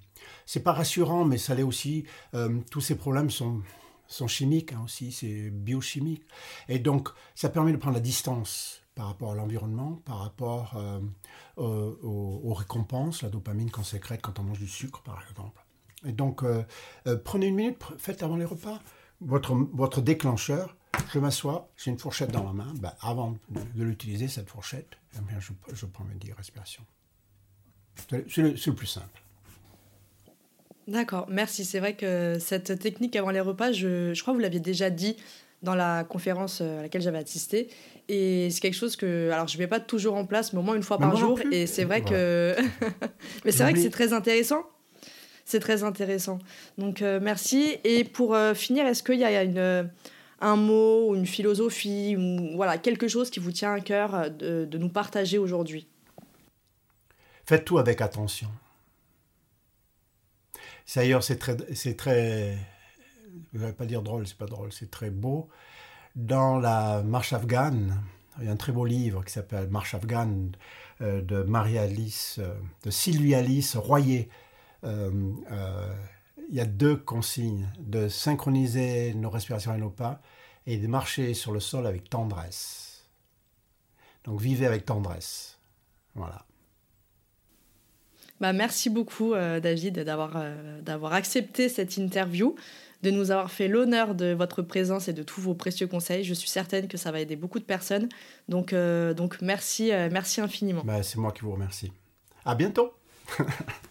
C'est 0.44 0.64
pas 0.64 0.72
rassurant, 0.72 1.24
mais 1.24 1.38
ça 1.38 1.54
l'est 1.54 1.62
aussi. 1.62 2.04
Euh, 2.34 2.58
tous 2.68 2.80
ces 2.80 2.96
problèmes 2.96 3.30
sont, 3.30 3.62
chimiques 4.26 4.72
hein, 4.72 4.82
aussi, 4.84 5.12
c'est 5.12 5.50
biochimique. 5.50 6.24
Et 6.68 6.80
donc, 6.80 7.10
ça 7.36 7.48
permet 7.48 7.70
de 7.70 7.76
prendre 7.76 7.94
la 7.94 8.00
distance 8.00 8.82
par 8.96 9.06
rapport 9.06 9.30
à 9.30 9.34
l'environnement, 9.36 10.00
par 10.04 10.18
rapport 10.18 10.74
euh, 10.76 11.00
aux, 12.02 12.54
récompenses, 12.54 13.22
la 13.22 13.28
dopamine 13.28 13.70
qu'on 13.70 13.84
sécrète 13.84 14.20
quand 14.20 14.40
on 14.40 14.42
mange 14.42 14.58
du 14.58 14.68
sucre, 14.68 15.00
par 15.02 15.22
exemple. 15.30 15.62
Et 16.04 16.12
donc, 16.12 16.42
euh, 16.42 16.64
prenez 17.24 17.46
une 17.46 17.54
minute, 17.54 17.78
faites 17.98 18.24
avant 18.24 18.36
les 18.36 18.44
repas 18.44 18.80
votre 19.20 20.00
déclencheur. 20.00 20.75
Je 21.12 21.18
m'assois, 21.18 21.68
j'ai 21.76 21.90
une 21.90 21.98
fourchette 21.98 22.30
dans 22.30 22.44
la 22.44 22.52
main. 22.52 22.72
Ben, 22.76 22.92
avant 23.00 23.36
de, 23.50 23.84
l'utiliser, 23.84 24.28
cette 24.28 24.48
fourchette, 24.48 24.96
eh 25.16 25.20
bien, 25.20 25.38
je, 25.40 25.52
je, 25.74 25.86
prends 25.86 26.04
mes 26.04 26.14
10 26.14 26.32
respirations. 26.32 26.84
C'est 28.08 28.36
le, 28.36 28.54
le, 28.54 28.72
plus 28.74 28.86
simple. 28.86 29.22
D'accord, 30.88 31.26
merci. 31.28 31.64
C'est 31.64 31.80
vrai 31.80 31.94
que 31.94 32.38
cette 32.38 32.78
technique 32.78 33.16
avant 33.16 33.30
les 33.30 33.40
repas, 33.40 33.72
je, 33.72 34.14
je 34.14 34.22
crois 34.22 34.32
que 34.32 34.36
vous 34.36 34.42
l'aviez 34.42 34.60
déjà 34.60 34.90
dit 34.90 35.16
dans 35.62 35.74
la 35.74 36.04
conférence 36.04 36.60
à 36.60 36.82
laquelle 36.82 37.02
j'avais 37.02 37.18
assisté. 37.18 37.68
Et 38.08 38.48
c'est 38.50 38.60
quelque 38.60 38.74
chose 38.74 38.96
que, 38.96 39.30
alors 39.32 39.48
je 39.48 39.56
ne 39.56 39.62
mets 39.62 39.66
pas 39.66 39.80
toujours 39.80 40.14
en 40.14 40.24
place, 40.24 40.52
mais 40.52 40.60
au 40.60 40.62
moins 40.62 40.76
une 40.76 40.82
fois 40.82 40.98
par 40.98 41.16
jour. 41.16 41.40
Et 41.50 41.66
c'est 41.66 41.84
vrai 41.84 42.02
que, 42.02 42.54
mais 43.44 43.52
c'est 43.52 43.62
vrai 43.62 43.72
que 43.72 43.80
c'est 43.80 43.90
très 43.90 44.12
intéressant. 44.12 44.64
C'est 45.44 45.60
très 45.60 45.84
intéressant. 45.84 46.38
Donc 46.78 47.02
euh, 47.02 47.20
merci. 47.22 47.76
Et 47.84 48.04
pour 48.04 48.34
euh, 48.34 48.54
finir, 48.54 48.86
est-ce 48.86 49.02
qu'il 49.02 49.18
y 49.18 49.24
a 49.24 49.42
une, 49.42 49.58
euh, 49.58 49.84
un 50.40 50.56
mot 50.56 51.10
ou 51.10 51.14
une 51.14 51.26
philosophie 51.26 52.16
voilà 52.54 52.78
quelque 52.78 53.08
chose 53.08 53.30
qui 53.30 53.40
vous 53.40 53.52
tient 53.52 53.72
à 53.72 53.80
cœur 53.80 54.30
de, 54.30 54.64
de 54.64 54.78
nous 54.78 54.88
partager 54.88 55.38
aujourd'hui 55.38 55.88
Faites 57.48 57.64
tout 57.64 57.78
avec 57.78 58.00
attention. 58.00 58.48
D'ailleurs, 60.96 61.22
c'est 61.22 61.36
très, 61.36 61.56
c'est 61.74 61.96
très, 61.96 62.58
je 63.52 63.58
vais 63.58 63.72
pas 63.72 63.86
dire 63.86 64.02
drôle, 64.02 64.26
c'est 64.26 64.36
pas 64.36 64.46
drôle, 64.46 64.72
c'est 64.72 64.90
très 64.90 65.10
beau 65.10 65.48
dans 66.16 66.58
la 66.58 67.02
marche 67.02 67.32
afghane, 67.32 68.02
il 68.40 68.46
y 68.46 68.48
a 68.48 68.52
un 68.52 68.56
très 68.56 68.72
beau 68.72 68.84
livre 68.84 69.22
qui 69.24 69.32
s'appelle 69.32 69.68
Marche 69.68 69.94
afghane 69.94 70.52
euh, 71.00 71.22
de 71.22 71.42
Marie-Alice, 71.42 72.36
euh, 72.38 72.54
de 72.84 72.90
Sylvie-Alice 72.90 73.76
Royer. 73.76 74.28
Euh, 74.84 75.10
il 76.48 76.54
y 76.54 76.60
a 76.60 76.64
deux 76.64 76.96
consignes, 76.96 77.68
de 77.78 78.08
synchroniser 78.08 79.14
nos 79.14 79.30
respirations 79.30 79.74
et 79.74 79.78
nos 79.78 79.90
pas 79.90 80.20
et 80.66 80.78
de 80.78 80.86
marcher 80.86 81.34
sur 81.34 81.52
le 81.52 81.60
sol 81.60 81.86
avec 81.86 82.08
tendresse. 82.08 83.06
Donc 84.24 84.40
vivez 84.40 84.66
avec 84.66 84.84
tendresse. 84.84 85.58
Voilà. 86.14 86.44
Bah, 88.40 88.52
merci 88.52 88.90
beaucoup 88.90 89.34
David 89.34 90.00
d'avoir 90.00 90.36
d'avoir 90.82 91.14
accepté 91.14 91.68
cette 91.68 91.96
interview 91.96 92.54
de 93.02 93.10
nous 93.10 93.30
avoir 93.30 93.50
fait 93.50 93.68
l'honneur 93.68 94.14
de 94.14 94.32
votre 94.32 94.62
présence 94.62 95.08
et 95.08 95.12
de 95.12 95.22
tous 95.22 95.40
vos 95.40 95.54
précieux 95.54 95.86
conseils. 95.86 96.24
Je 96.24 96.34
suis 96.34 96.48
certaine 96.48 96.88
que 96.88 96.96
ça 96.96 97.12
va 97.12 97.20
aider 97.20 97.36
beaucoup 97.36 97.58
de 97.58 97.64
personnes. 97.64 98.08
Donc, 98.48 98.72
euh, 98.72 99.14
donc 99.14 99.40
merci, 99.42 99.92
euh, 99.92 100.08
merci 100.10 100.40
infiniment. 100.40 100.82
Bah, 100.84 101.02
c'est 101.02 101.18
moi 101.18 101.32
qui 101.32 101.42
vous 101.42 101.52
remercie. 101.52 101.92
À 102.44 102.54
bientôt. 102.54 102.92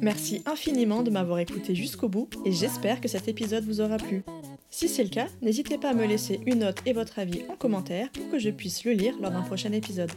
Merci 0.00 0.42
infiniment 0.46 1.02
de 1.02 1.10
m'avoir 1.10 1.38
écouté 1.40 1.74
jusqu'au 1.74 2.08
bout 2.08 2.28
et 2.44 2.52
j'espère 2.52 3.00
que 3.00 3.08
cet 3.08 3.28
épisode 3.28 3.64
vous 3.64 3.80
aura 3.80 3.98
plu. 3.98 4.22
Si 4.70 4.88
c'est 4.88 5.02
le 5.02 5.10
cas, 5.10 5.28
n'hésitez 5.42 5.78
pas 5.78 5.90
à 5.90 5.94
me 5.94 6.06
laisser 6.06 6.40
une 6.46 6.60
note 6.60 6.80
et 6.86 6.92
votre 6.92 7.18
avis 7.18 7.42
en 7.48 7.56
commentaire 7.56 8.10
pour 8.10 8.30
que 8.30 8.38
je 8.38 8.50
puisse 8.50 8.84
le 8.84 8.92
lire 8.92 9.14
lors 9.20 9.30
d'un 9.30 9.42
prochain 9.42 9.72
épisode. 9.72 10.12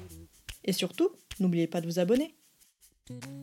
Et 0.63 0.73
surtout, 0.73 1.09
n'oubliez 1.39 1.67
pas 1.67 1.81
de 1.81 1.87
vous 1.87 1.99
abonner. 1.99 2.35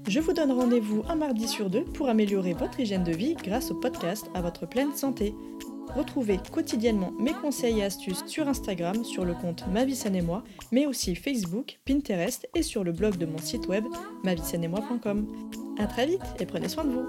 Je 0.06 0.20
vous 0.20 0.32
donne 0.32 0.52
rendez-vous 0.52 1.02
un 1.08 1.16
mardi 1.16 1.46
sur 1.46 1.68
deux 1.68 1.84
pour 1.84 2.08
améliorer 2.08 2.54
votre 2.54 2.80
hygiène 2.80 3.04
de 3.04 3.12
vie 3.12 3.34
grâce 3.34 3.70
au 3.70 3.74
podcast 3.74 4.26
à 4.34 4.40
votre 4.40 4.66
pleine 4.66 4.94
santé. 4.94 5.34
Retrouvez 5.94 6.38
quotidiennement 6.52 7.12
mes 7.18 7.32
conseils 7.32 7.80
et 7.80 7.84
astuces 7.84 8.24
sur 8.26 8.48
Instagram 8.48 9.04
sur 9.04 9.24
le 9.24 9.34
compte 9.34 9.64
Ma 9.68 9.84
et 9.84 10.22
moi, 10.22 10.44
mais 10.72 10.86
aussi 10.86 11.14
Facebook, 11.14 11.78
Pinterest 11.84 12.48
et 12.54 12.62
sur 12.62 12.84
le 12.84 12.92
blog 12.92 13.16
de 13.16 13.26
mon 13.26 13.38
site 13.38 13.66
web 13.68 13.84
moi.com. 14.68 15.26
A 15.78 15.86
très 15.86 16.06
vite 16.06 16.22
et 16.40 16.46
prenez 16.46 16.68
soin 16.68 16.84
de 16.84 16.90
vous. 16.90 17.06